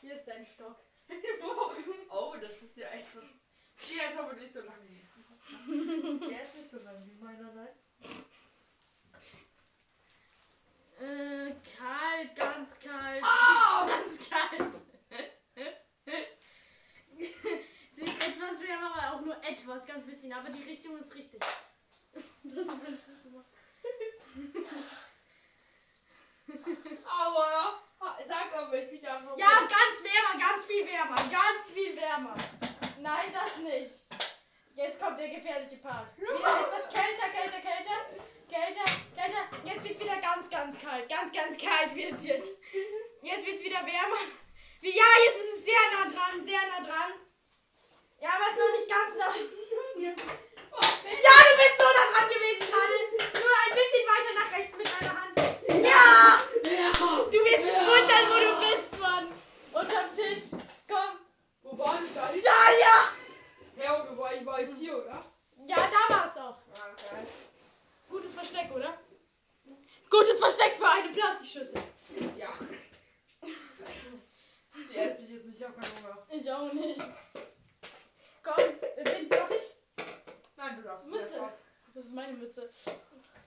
Hier 0.00 0.14
ist 0.14 0.26
dein 0.26 0.44
Stock. 0.44 0.76
oh, 2.10 2.34
das 2.40 2.62
ist 2.62 2.76
ja 2.76 2.88
etwas. 2.88 3.24
Der 3.78 4.10
ist 4.10 4.18
aber 4.18 4.32
nicht 4.34 4.52
so 4.52 4.60
lang. 4.60 4.78
Der 6.28 6.42
ist 6.42 6.54
nicht 6.56 6.70
so 6.70 6.78
lang 6.78 7.02
wie 7.06 7.14
meiner, 7.22 7.52
nein. 7.52 7.68
Äh, 11.00 11.54
kalt, 11.76 12.34
ganz 12.36 12.80
kalt. 12.80 13.22
Ah! 13.24 13.86
Ganz 13.86 14.28
kalt. 14.28 14.74
Sind 17.92 18.08
etwas 18.08 18.62
wärmer, 18.62 18.94
aber 18.94 19.16
auch 19.16 19.20
nur 19.20 19.36
etwas, 19.44 19.84
ganz 19.86 20.04
bisschen. 20.04 20.32
Aber 20.32 20.48
die 20.50 20.62
Richtung 20.62 20.96
ist 20.98 21.14
richtig. 21.14 21.40
Das 22.44 22.58
ist 22.58 22.66
mein. 22.66 22.98
Aua! 27.04 27.80
Sag 28.26 28.52
doch, 28.52 28.70
wenn 28.70 28.84
ich 28.86 28.92
mich 28.92 29.08
einfach. 29.08 29.36
Ja, 29.36 29.60
ganz 29.60 30.02
wärmer, 30.02 30.38
ganz 30.38 30.64
viel 30.66 30.86
wärmer, 30.86 31.16
ganz 31.16 31.70
viel 31.72 31.96
wärmer. 31.96 32.36
Nein, 32.98 33.32
das 33.32 33.58
nicht. 33.58 34.31
Jetzt 34.74 35.00
kommt 35.00 35.18
der 35.18 35.28
gefährliche 35.28 35.76
Part. 35.76 36.16
Wieder 36.16 36.32
etwas 36.32 36.88
kälter, 36.88 37.28
kälter, 37.28 37.60
kälter. 37.60 37.98
Kälter, 38.48 38.84
kälter. 39.16 39.44
Jetzt 39.64 39.84
wird's 39.84 40.00
wieder 40.00 40.16
ganz, 40.16 40.48
ganz 40.48 40.80
kalt. 40.80 41.08
Ganz, 41.08 41.32
ganz 41.32 41.58
kalt 41.58 41.94
wird's 41.94 42.24
jetzt. 42.24 42.56
Jetzt 43.22 43.46
wird's 43.46 43.62
wieder 43.62 43.80
wärmer. 43.84 44.24
Wie, 44.80 44.96
ja, 44.96 45.04
jetzt 45.26 45.38
ist 45.44 45.58
es 45.58 45.64
sehr 45.64 45.84
nah 45.92 46.08
dran, 46.08 46.42
sehr 46.42 46.60
nah 46.68 46.80
dran. 46.80 47.12
Ja, 48.20 48.30
aber 48.30 48.46
es 48.48 48.56
ist 48.56 48.60
noch 48.60 48.72
nicht 48.76 48.88
ganz 48.88 49.16
nah. 49.16 49.34
Ja, 50.00 50.12
du 50.12 51.56
bist 51.60 51.76
so 51.78 51.84
nah 51.84 52.08
dran 52.12 52.28
gewesen 52.28 52.66
gerade. 52.68 52.96
Nur 53.44 53.56
ein 53.64 53.74
bisschen 53.76 54.04
weiter 54.08 54.32
nach 54.40 54.50
rechts 54.56 54.76
mit 54.76 54.88
deiner 54.88 55.14
Hand. 55.20 55.36
Ja! 55.84 56.40
Du 57.30 57.38
wirst 57.38 57.64
dich 57.64 57.80
wundern, 57.86 58.24
wo 58.30 58.38
du 58.40 58.52
bist, 58.70 58.98
Mann. 59.00 59.26
Unterm 59.72 60.08
Tisch. 60.14 60.58
Komm. 60.88 61.18
Wo 61.62 61.78
war 61.78 62.00
ich 62.02 62.12
da? 62.14 62.32
Da, 62.32 62.72
ja! 62.80 63.21
Ja, 63.82 63.94
und 63.94 64.16
wo 64.16 64.22
war 64.22 64.32
ich, 64.32 64.46
war 64.46 64.60
ich 64.60 64.74
hier, 64.76 64.96
oder? 64.96 65.24
Ja, 65.66 65.76
da 65.76 66.14
war's 66.14 66.36
auch. 66.36 66.58
Okay. 66.70 67.26
Gutes 68.08 68.34
Versteck, 68.34 68.70
oder? 68.72 68.96
Gutes 70.08 70.38
Versteck 70.38 70.74
für 70.74 70.88
eine 70.88 71.08
Plastikschüssel. 71.08 71.82
Ja. 72.36 72.50
Die 73.42 74.96
esse 74.96 75.22
ich 75.22 75.30
jetzt 75.30 75.46
nicht, 75.46 75.56
ich 75.58 75.64
hab 75.64 75.74
keinen 75.80 75.96
Hunger. 75.96 76.26
Ich 76.30 76.52
auch 76.52 76.72
nicht. 76.72 77.00
Komm, 78.42 78.64
bin, 79.04 79.28
darf 79.28 79.50
ich? 79.50 80.06
Nein, 80.56 80.76
du 80.76 80.82
darfst. 80.82 81.06
Mütze. 81.06 81.40
Mütze. 81.40 81.58
Das 81.94 82.04
ist 82.04 82.14
meine 82.14 82.32
Mütze. 82.34 82.72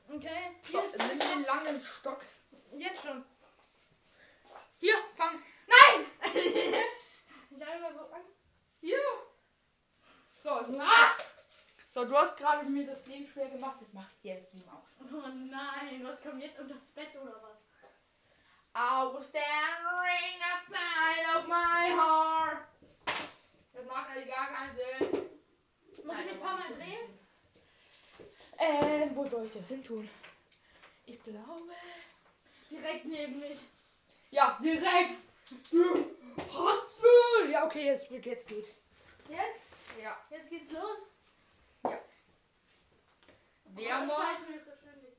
Okay. 0.09 0.57
Hier 0.63 0.83
ist 0.83 0.97
nimm 0.97 1.19
den 1.19 1.45
langen 1.45 1.81
Stock. 1.81 2.21
Jetzt 2.77 3.03
schon. 3.03 3.23
Hier, 4.79 4.95
fang. 5.15 5.41
Nein! 5.67 6.05
ich 6.33 7.65
habe 7.65 7.77
immer 7.77 7.93
so 7.93 7.99
Angst. 8.11 8.33
Hier. 8.81 8.99
So, 10.45 10.61
du, 10.61 10.79
Ah! 10.79 11.17
so, 11.91 12.05
du 12.05 12.15
hast 12.15 12.37
gerade 12.37 12.65
mir 12.69 12.85
das 12.85 13.03
Leben 13.07 13.27
schwer 13.27 13.49
gemacht. 13.49 13.77
Das 13.81 13.91
mache 13.93 14.11
ich 14.21 14.25
jetzt 14.25 14.53
nicht 14.53 14.67
auch. 14.69 14.85
Oh 15.11 15.27
nein, 15.27 16.03
was 16.03 16.21
kommt 16.21 16.39
jetzt 16.39 16.59
unter 16.59 16.75
das 16.75 16.83
Bett 16.91 17.15
oder 17.19 17.41
was? 17.41 17.67
I 18.75 19.11
was 19.11 19.27
staring 19.29 20.37
outside 20.53 21.35
of 21.35 21.47
my 21.47 21.89
heart. 21.97 22.57
Das 23.73 23.85
macht 23.87 24.07
eigentlich 24.11 24.29
gar 24.29 24.47
keinen 24.49 24.75
Sinn. 24.75 25.29
Muss 26.05 26.19
ich 26.19 26.25
mich 26.25 26.33
ein 26.33 26.39
paar 26.39 26.59
Mal 26.59 26.73
drehen? 26.75 27.19
Äh, 28.59 29.09
wo 29.15 29.27
soll 29.27 29.45
ich 29.47 29.53
das 29.53 29.67
hin 29.67 29.83
tun? 29.83 30.07
Ich 31.07 31.23
glaube. 31.23 31.73
Direkt 32.69 33.05
neben 33.05 33.39
mich. 33.39 33.61
Ja, 34.29 34.59
direkt. 34.61 35.17
Hast 35.49 37.01
du. 37.01 37.51
Ja, 37.51 37.65
okay, 37.65 37.85
jetzt, 37.87 38.11
jetzt 38.11 38.47
geht's. 38.47 38.69
Jetzt? 39.27 39.64
Ja. 40.01 40.17
Jetzt 40.29 40.49
geht's 40.49 40.71
los? 40.71 40.97
Oh, 41.83 41.89
ist 44.57 44.65
so 44.65 44.71
schwindelig. 44.81 45.17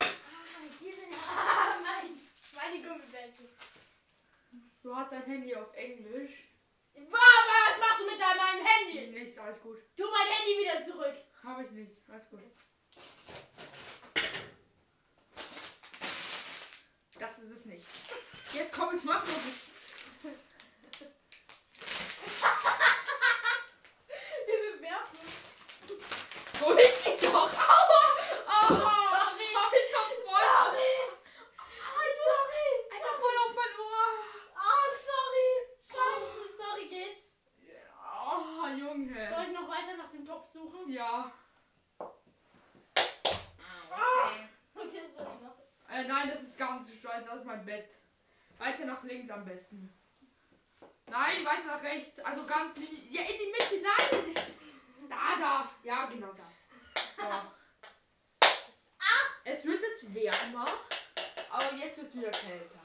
Ah, 0.00 0.06
hier 0.80 0.94
sind 0.94 1.14
ah, 1.28 1.74
mein, 1.82 2.20
meine 2.54 2.82
Gummibärchen. 2.82 3.48
Du 4.82 4.96
hast 4.96 5.12
dein 5.12 5.22
Handy 5.24 5.54
auf 5.54 5.72
Englisch. 5.74 6.48
Was 6.94 7.78
machst 7.80 8.00
du 8.00 8.10
mit 8.10 8.20
deinem 8.20 8.64
Handy? 8.66 9.06
Nichts, 9.08 9.38
alles 9.38 9.60
gut. 9.60 9.78
Tu 9.96 10.04
mein 10.04 10.26
Handy 10.26 10.60
wieder 10.60 10.82
zurück. 10.84 11.16
Habe 11.42 11.64
ich 11.64 11.70
nicht. 11.72 11.92
Alles 12.08 12.28
gut. 12.30 12.40
Das 17.18 17.38
ist 17.38 17.50
es 17.50 17.64
nicht. 17.66 17.86
Jetzt 18.52 18.72
komm, 18.72 18.94
ich 18.96 19.04
mach 19.04 19.20
noch 19.26 19.44
nicht. 19.44 19.60
Wir 24.46 24.72
bewerfen. 24.76 25.18
Wo 26.60 26.70
ist 26.72 27.06
die 27.06 27.26
doch? 27.26 27.52
Aua! 27.52 28.02
Aua! 28.46 28.94
Sorry. 29.10 29.48
Alter, 29.56 30.04
voll. 30.24 30.46
Sorry. 30.56 30.94
Oh, 31.92 32.08
sorry. 32.22 32.68
Alter, 32.92 33.14
voll 33.20 33.36
auf 33.44 33.52
mein 33.56 33.72
Ohr. 33.80 34.08
Oh, 34.56 34.88
sorry. 35.08 35.48
Scheiße, 35.90 36.56
sorry 36.56 36.86
geht's. 36.88 37.26
Oh, 38.02 38.62
Soll 38.62 38.78
Junge. 38.78 39.46
ich 39.48 39.52
noch 39.54 39.68
weiter 39.68 39.96
nach 39.96 40.10
dem 40.10 40.24
Topf 40.26 40.48
suchen? 40.50 40.90
Ja. 40.92 41.32
Okay, 44.74 45.00
das 45.02 45.26
war 45.26 45.34
noch. 45.40 45.56
Äh, 45.90 46.04
nein, 46.06 46.28
das 46.30 46.42
ist 46.42 46.58
ganz 46.58 46.90
scheiße. 46.92 47.24
Das 47.26 47.38
ist 47.38 47.44
mein 47.44 47.64
Bett. 47.64 47.90
Weiter 48.58 48.84
nach 48.86 49.02
links 49.04 49.30
am 49.30 49.44
besten. 49.44 49.92
Nein, 51.08 51.44
weiter 51.44 51.66
nach 51.66 51.82
rechts. 51.82 52.18
Also 52.20 52.45
ganz 52.58 52.76
li- 52.76 53.08
Ja, 53.10 53.22
in 53.22 53.38
die 53.38 53.52
Mitte. 53.52 53.82
Nein. 53.82 54.34
Da, 55.08 55.36
da. 55.38 55.70
Ja, 55.82 56.06
genau 56.06 56.32
da. 56.32 56.48
So. 57.16 57.52
Es 59.44 59.64
wird 59.64 59.80
jetzt 59.82 60.14
wärmer. 60.14 60.66
Aber 61.50 61.74
jetzt 61.74 61.96
wird 61.98 62.08
es 62.08 62.14
wieder 62.14 62.30
kälter. 62.30 62.80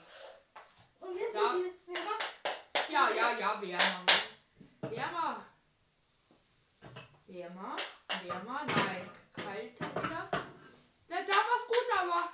Und 0.99 1.17
jetzt 1.17 1.35
Ja. 1.35 1.51
sind 1.51 1.73
die. 1.87 1.93
Ja. 1.93 3.09
Ja, 3.09 3.09
ja, 3.09 3.39
ja, 3.39 3.61
wärmer. 3.61 4.05
Wärmer, 7.27 7.77
wärmer, 8.23 8.65
nein. 8.67 9.09
Kalter 9.33 10.03
wieder. 10.03 10.29
Da, 11.07 11.21
da 11.21 11.33
war's 11.33 11.67
gut, 11.67 11.87
aber. 11.97 12.33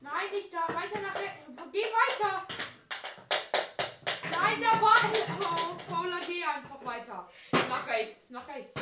Nein, 0.00 0.30
nicht 0.32 0.52
da. 0.52 0.66
Weiter 0.74 1.00
nach 1.00 1.14
rechts. 1.14 1.44
Geh 1.72 1.84
weiter. 1.84 2.46
Nein, 4.38 4.60
da 4.60 4.80
war. 4.80 4.96
Oh, 5.40 5.76
Paula, 5.88 6.20
geh 6.26 6.44
einfach 6.44 6.84
weiter. 6.84 7.28
Nach 7.68 7.86
rechts, 7.86 8.30
nach 8.30 8.46
rechts. 8.48 8.80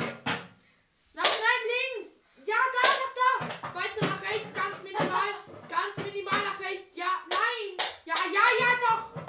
Nach, 1.13 1.23
nein, 1.23 1.61
links. 1.71 2.23
Ja, 2.45 2.57
da, 2.75 2.87
nach 2.87 3.13
da. 3.19 3.73
Weiter 3.73 4.05
nach 4.05 4.21
rechts, 4.21 4.53
ganz 4.53 4.81
minimal. 4.83 5.29
Ganz 5.69 5.97
minimal 6.05 6.39
nach 6.43 6.59
rechts. 6.59 6.95
Ja, 6.95 7.23
nein. 7.29 7.77
Ja, 8.05 8.15
ja, 8.31 8.45
ja, 8.59 8.71
doch. 8.85 9.23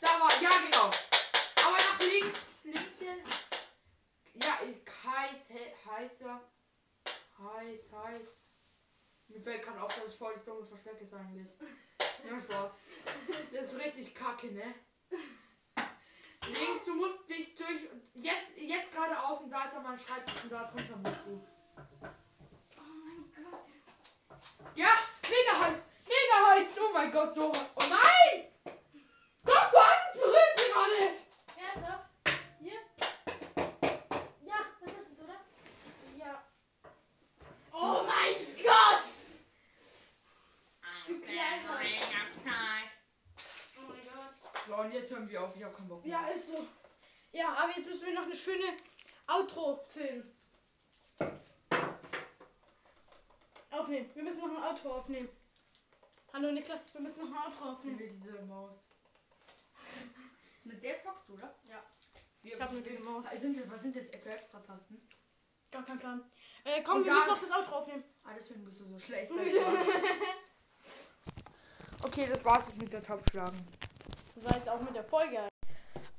Da 0.00 0.20
war, 0.20 0.32
ja, 0.40 0.50
genau. 0.64 0.90
Aber 1.66 1.76
nach 1.76 2.00
links. 2.00 2.40
Links 2.64 2.98
hier. 2.98 3.16
Ja, 4.42 4.58
heiß, 4.60 5.48
he, 5.48 5.90
heißer. 5.90 6.40
Heiß, 7.38 7.80
heiß. 7.92 8.22
Mir 9.28 9.40
fällt 9.40 9.64
gerade 9.64 9.82
auf, 9.82 9.94
dass 9.94 10.12
ich 10.12 10.16
voll 10.16 10.34
das 10.34 10.44
dumme 10.44 10.66
Versteck 10.66 11.00
ist 11.00 11.12
eigentlich. 11.12 11.48
Ja, 12.28 12.40
Spaß. 12.40 12.70
Das 13.52 13.72
ist 13.72 13.78
richtig 13.78 14.14
kacke, 14.14 14.52
ne? 14.52 14.74
Links, 16.48 16.84
du 16.84 16.94
musst 16.94 17.28
dich 17.28 17.54
durch. 17.54 17.88
Jetzt, 18.14 18.56
jetzt 18.56 18.92
geradeaus 18.92 19.40
und 19.40 19.50
da 19.50 19.64
ist 19.64 19.74
ja 19.74 19.80
mein 19.80 19.98
Schreibtisch 19.98 20.42
und 20.44 20.52
da 20.52 20.64
drunter 20.64 20.96
musst 20.96 21.26
du. 21.26 21.46
Oh 22.76 22.82
mein 23.04 23.44
Gott. 23.44 23.66
Ja! 24.74 24.88
Mega 25.22 25.60
heiß! 25.60 26.78
Oh 26.78 26.92
mein 26.92 27.10
Gott, 27.10 27.34
so. 27.34 27.50
Oh 27.50 27.84
nein! 27.88 28.46
Doch, 29.44 29.70
du 29.70 29.76
hast 29.76 30.14
es 30.14 30.20
berührt 30.20 30.56
gerade! 30.56 31.16
Ernsthaft? 31.56 32.10
Hier? 32.60 32.80
Ja, 34.44 34.58
das 34.80 34.92
ist 34.92 35.12
es, 35.12 35.18
oder? 35.24 35.38
Ja. 36.16 36.42
Oh 37.72 38.02
mein 38.06 38.34
Gott! 38.64 39.04
Du 41.06 41.20
kleiner. 41.20 41.70
Oh 41.70 41.74
mein 43.88 44.00
Gott. 44.02 44.34
So, 44.66 44.75
und 44.86 44.94
jetzt 44.94 45.10
hören 45.10 45.28
wir 45.28 45.42
auf. 45.42 45.54
Ich 45.56 45.64
hab 45.64 45.76
keinen 45.76 45.88
Bock 45.88 46.04
mehr. 46.04 46.12
Ja, 46.12 46.28
ist 46.28 46.48
so. 46.48 46.66
Ja, 47.32 47.52
aber 47.54 47.72
jetzt 47.76 47.86
müssen 47.86 48.06
wir 48.06 48.14
noch 48.14 48.24
eine 48.24 48.34
schöne 48.34 48.64
Outro 49.26 49.84
filmen. 49.88 50.32
Aufnehmen. 53.70 54.10
Wir 54.14 54.22
müssen 54.22 54.40
noch 54.40 54.56
ein 54.56 54.62
Outro 54.62 54.96
aufnehmen. 54.96 55.28
Hallo 56.32 56.50
Niklas, 56.50 56.82
wir 56.94 57.00
müssen 57.00 57.30
noch 57.30 57.36
ein 57.36 57.46
Outro 57.46 57.64
Wie 57.64 57.68
aufnehmen. 57.68 57.98
wir 57.98 58.08
diese 58.32 58.42
Maus. 58.42 58.74
Mit 60.64 60.82
der 60.82 61.02
zockst 61.02 61.28
du, 61.28 61.34
oder? 61.34 61.54
Ja. 61.68 61.82
Wir, 62.42 62.54
Ich 62.54 62.60
hab 62.60 62.72
nur 62.72 62.80
diese 62.80 63.00
Maus. 63.00 63.26
Sind 63.30 63.58
das, 63.58 63.70
was 63.70 63.82
sind 63.82 63.96
das 63.96 64.04
für 64.06 64.30
extra 64.30 64.60
Tasten? 64.60 65.06
Gar 65.70 65.84
kein 65.84 65.98
Plan. 65.98 66.22
Äh, 66.64 66.82
komm, 66.82 66.98
Und 66.98 67.04
wir 67.06 67.12
müssen 67.12 67.28
noch 67.28 67.40
das 67.40 67.50
Outro 67.50 67.76
aufnehmen. 67.76 68.04
Ah, 68.24 68.30
deswegen 68.36 68.64
bist 68.64 68.80
du 68.80 68.84
so 68.86 68.98
schlecht. 68.98 69.30
okay, 72.04 72.24
das 72.26 72.44
war's 72.44 72.66
jetzt 72.68 72.80
mit 72.80 72.92
der 72.92 73.02
Topfschlagen. 73.04 73.66
Das 74.42 74.68
auch 74.68 74.80
mit 74.82 74.94
der 74.94 75.04
Folge. 75.04 75.38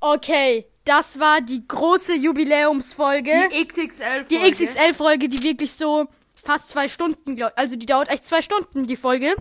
Okay, 0.00 0.66
das 0.84 1.18
war 1.18 1.40
die 1.40 1.66
große 1.66 2.14
Jubiläumsfolge. 2.14 3.32
Die 3.52 3.66
XXL 3.66 4.24
Die 4.30 4.38
XXL-Folge, 4.50 5.28
die 5.28 5.42
wirklich 5.42 5.72
so 5.72 6.06
fast 6.34 6.70
zwei 6.70 6.88
Stunden, 6.88 7.36
glaub, 7.36 7.52
also 7.56 7.76
die 7.76 7.86
dauert 7.86 8.08
echt 8.08 8.24
zwei 8.24 8.42
Stunden, 8.42 8.86
die 8.86 8.96
Folge. 8.96 9.34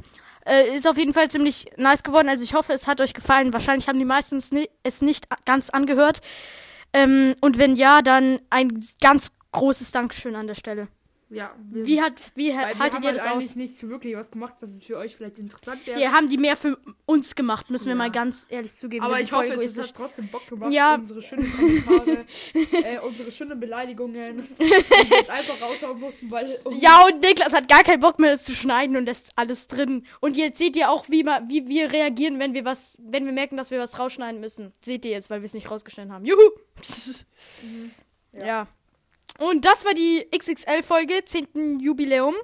Äh, 0.46 0.76
ist 0.76 0.88
auf 0.88 0.98
jeden 0.98 1.14
Fall 1.14 1.30
ziemlich 1.30 1.66
nice 1.78 2.04
geworden. 2.04 2.30
Also 2.30 2.44
ich 2.44 2.54
hoffe, 2.54 2.74
es 2.74 2.88
hat 2.88 3.02
euch 3.02 3.14
gefallen. 3.14 3.52
Wahrscheinlich 3.54 3.88
haben 3.88 4.00
die 4.00 4.06
meisten 4.06 4.38
es 4.38 4.52
ni- 4.52 4.70
es 4.84 5.02
nicht 5.02 5.28
ganz 5.46 5.70
angehört. 5.70 6.22
Ähm, 6.94 7.36
und 7.42 7.58
wenn 7.58 7.76
ja, 7.76 8.02
dann 8.02 8.40
ein 8.50 8.82
ganz 9.02 9.34
großes 9.52 9.92
Dankeschön 9.92 10.36
an 10.36 10.48
der 10.48 10.56
Stelle. 10.56 10.88
Ja, 11.30 11.50
wir, 11.70 11.86
Wie, 11.86 12.02
hat, 12.02 12.14
wie 12.36 12.48
wir 12.48 12.58
haltet 12.58 12.80
haben 12.80 13.02
ihr 13.04 13.08
halt 13.10 13.16
das 13.18 13.26
aus? 13.26 13.32
eigentlich 13.34 13.56
nicht 13.58 13.90
wirklich 13.90 14.16
was 14.16 14.32
gemacht, 14.32 14.54
was 14.62 14.70
es 14.70 14.86
für 14.86 14.96
euch 14.96 15.14
vielleicht 15.18 15.40
interessant 15.40 15.86
wäre. 15.86 16.00
Wir 16.00 16.14
haben 16.14 16.30
die 16.30 16.38
mehr 16.38 16.56
für 16.56 16.78
uns 17.06 17.36
gemacht, 17.36 17.70
müssen 17.70 17.88
wir 17.88 17.92
Ja. 17.92 17.98
mal 17.98 18.12
ganz 18.12 18.46
ehrlich 18.50 18.74
zugeben. 18.74 19.04
Aber 19.04 19.18
Wir 19.18 19.24
ich 19.26 19.32
hoffe, 19.34 19.46
es 19.62 19.78
hat 19.78 19.94
trotzdem 19.94 20.30
Bock 20.30 20.48
gemacht. 20.48 20.72
Ja. 20.72 20.96
Unsere 20.96 21.22
schönen 21.22 21.52
Kommentare, 21.54 22.26
äh, 22.82 23.00
unsere 23.00 23.30
schönen 23.34 23.60
Beleidigungen, 23.60 24.48
die 24.58 24.64
wir 24.64 25.18
jetzt 25.18 25.30
einfach 25.30 25.62
raushauen 25.62 26.00
mussten, 26.00 26.32
weil... 26.32 26.48
Ja, 26.80 27.06
und 27.06 27.22
Niklas 27.22 27.52
hat 27.52 27.68
gar 27.68 27.84
keinen 27.84 28.00
Bock 28.00 28.20
mehr, 28.20 28.32
das 28.32 28.46
zu 28.46 28.54
schneiden 28.56 28.96
und 28.96 29.06
lässt 29.06 29.32
alles 29.36 29.68
drin. 29.68 30.06
Und 30.22 30.38
jetzt 30.38 30.58
seht 30.58 30.78
ihr 30.78 30.90
auch, 30.90 31.10
wie, 31.10 31.24
ma- 31.24 31.42
wie 31.50 31.68
wir 31.68 31.92
reagieren, 31.92 32.40
wenn 32.40 32.54
wir 32.54 32.64
was, 32.64 32.98
wenn 33.04 33.26
wir 33.26 33.34
merken, 33.34 33.58
dass 33.58 33.70
wir 33.70 33.80
was 33.80 34.00
rausschneiden 34.00 34.40
müssen. 34.40 34.72
Seht 34.80 35.04
ihr 35.04 35.12
jetzt, 35.12 35.30
weil 35.30 35.42
wir 35.42 35.46
es 35.48 35.54
nicht 35.54 35.70
rausgeschnitten 35.70 36.14
haben. 36.14 36.24
Juhu! 36.24 36.40
ja. 38.34 38.46
Ja. 38.46 38.68
Und 39.40 39.66
das 39.66 39.86
war 39.86 39.94
die 39.94 40.28
XXL-Folge, 40.36 41.24
10. 41.26 41.80
Jubiläum. 41.80 42.36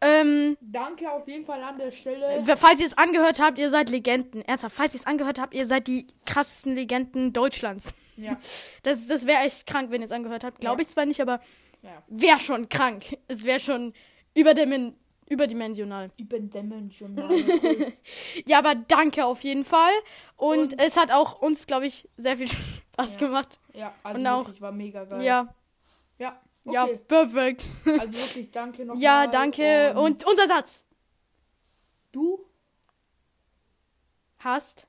Ähm, 0.00 0.56
Danke 0.60 1.10
auf 1.10 1.26
jeden 1.28 1.44
Fall 1.46 1.62
an 1.62 1.78
der 1.78 1.90
Stelle. 1.90 2.42
falls 2.56 2.80
ihr 2.80 2.86
es 2.86 2.98
angehört 2.98 3.40
habt, 3.40 3.58
ihr 3.58 3.70
seid 3.70 3.88
Legenden. 3.90 4.42
Ernsthaft, 4.42 4.76
falls 4.76 4.94
ihr 4.94 5.00
es 5.00 5.06
angehört 5.06 5.40
habt, 5.40 5.54
ihr 5.54 5.64
seid 5.66 5.86
die 5.86 6.06
krassesten 6.26 6.74
Legenden 6.74 7.32
Deutschlands. 7.32 7.94
Ja. 8.16 8.36
Das, 8.82 9.06
das 9.06 9.26
wäre 9.26 9.42
echt 9.44 9.66
krank, 9.66 9.90
wenn 9.90 10.02
ihr 10.02 10.04
es 10.04 10.12
angehört 10.12 10.44
habt. 10.44 10.60
Glaube 10.60 10.82
ich 10.82 10.88
zwar 10.88 11.06
nicht, 11.06 11.20
aber 11.22 11.40
Ja. 11.82 12.02
wäre 12.08 12.38
schon 12.38 12.68
krank. 12.68 13.16
Es 13.28 13.44
wäre 13.44 13.60
schon 13.60 13.94
überdimen 14.34 14.94
überdimensional. 15.26 16.10
Überdimensional. 16.18 17.28
Cool. 17.30 17.92
Ja, 18.46 18.58
aber 18.58 18.74
danke 18.74 19.24
auf 19.24 19.40
jeden 19.42 19.64
Fall. 19.64 19.92
Und, 20.36 20.58
Und- 20.74 20.82
es 20.82 20.98
hat 20.98 21.10
auch 21.12 21.40
uns, 21.40 21.66
glaube 21.66 21.86
ich, 21.86 22.06
sehr 22.18 22.36
viel 22.36 22.48
Spaß 22.92 23.14
Ja. 23.14 23.20
gemacht. 23.26 23.58
ja, 23.72 23.94
also 24.02 24.20
Und 24.20 24.26
auch- 24.26 24.38
wirklich, 24.44 24.60
war 24.60 24.72
mega 24.72 25.04
geil. 25.04 25.22
Ja, 25.22 25.54
Ja, 26.18 26.40
ja, 26.64 26.84
okay. 26.84 26.98
perfekt. 26.98 27.70
Also 27.84 28.12
wirklich, 28.12 28.50
danke 28.50 28.84
nochmal. 28.86 29.02
Ja, 29.02 29.26
danke. 29.26 29.94
Und 29.98 30.24
unser 30.26 30.46
Satz. 30.46 30.84
du 32.12 32.44
Hast 34.38 34.86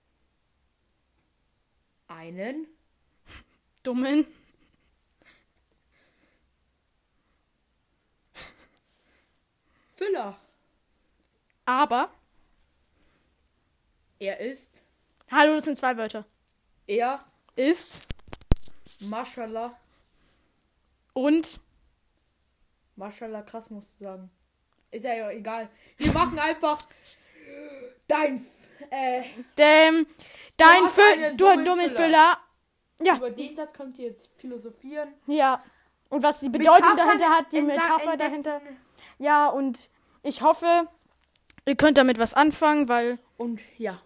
einen 2.07 2.67
dummen. 3.83 4.27
Füller. 9.95 10.37
Aber. 11.65 12.09
Er 14.19 14.39
ist, 14.39 14.83
Hallo, 15.31 15.55
das 15.55 15.65
sind 15.65 15.77
zwei 15.77 15.95
Wörter. 15.97 16.25
er, 16.87 17.19
Ist 17.55 18.07
Mashallah, 19.09 19.77
und. 21.15 21.59
Mashallah, 22.95 23.41
krass 23.41 23.69
musst 23.69 23.99
du 23.99 24.05
sagen. 24.05 24.29
Ist 24.91 25.03
ja 25.03 25.29
egal. 25.31 25.69
Wir 25.97 26.13
machen 26.13 26.37
einfach 26.37 26.81
dein, 28.07 28.45
äh, 28.89 29.23
Ähm, 29.57 30.07
dein 30.57 30.83
hast 30.83 30.93
Fü 30.95 31.01
einen 31.01 31.37
du 31.37 31.45
dummen 31.45 31.65
dummen 31.65 31.89
Füller. 31.89 32.37
Ja, 33.01 33.17
über 33.17 33.31
den 33.31 33.55
Satz 33.55 33.73
könnt 33.73 33.97
ihr 33.99 34.09
jetzt 34.09 34.31
philosophieren. 34.37 35.13
ja. 35.27 35.63
Und 36.07 36.21
was 36.21 36.39
die 36.39 36.49
Bedeutung 36.49 36.91
Metaphern 36.91 36.97
dahinter 37.07 37.29
hat, 37.29 37.51
die 37.51 37.61
Metapher 37.61 38.15
dahinter. 38.15 38.61
Ja, 39.17 39.49
und 39.49 39.89
ich 40.21 40.43
hoffe, 40.43 40.87
ihr 41.65 41.75
könnt 41.75 41.97
damit 41.97 42.19
was 42.19 42.33
anfangen, 42.35 42.87
weil. 42.87 43.17
Und 43.37 43.59
ja. 43.77 43.99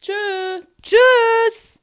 Tschüss. 0.00 0.64
Tschüss! 0.82 1.80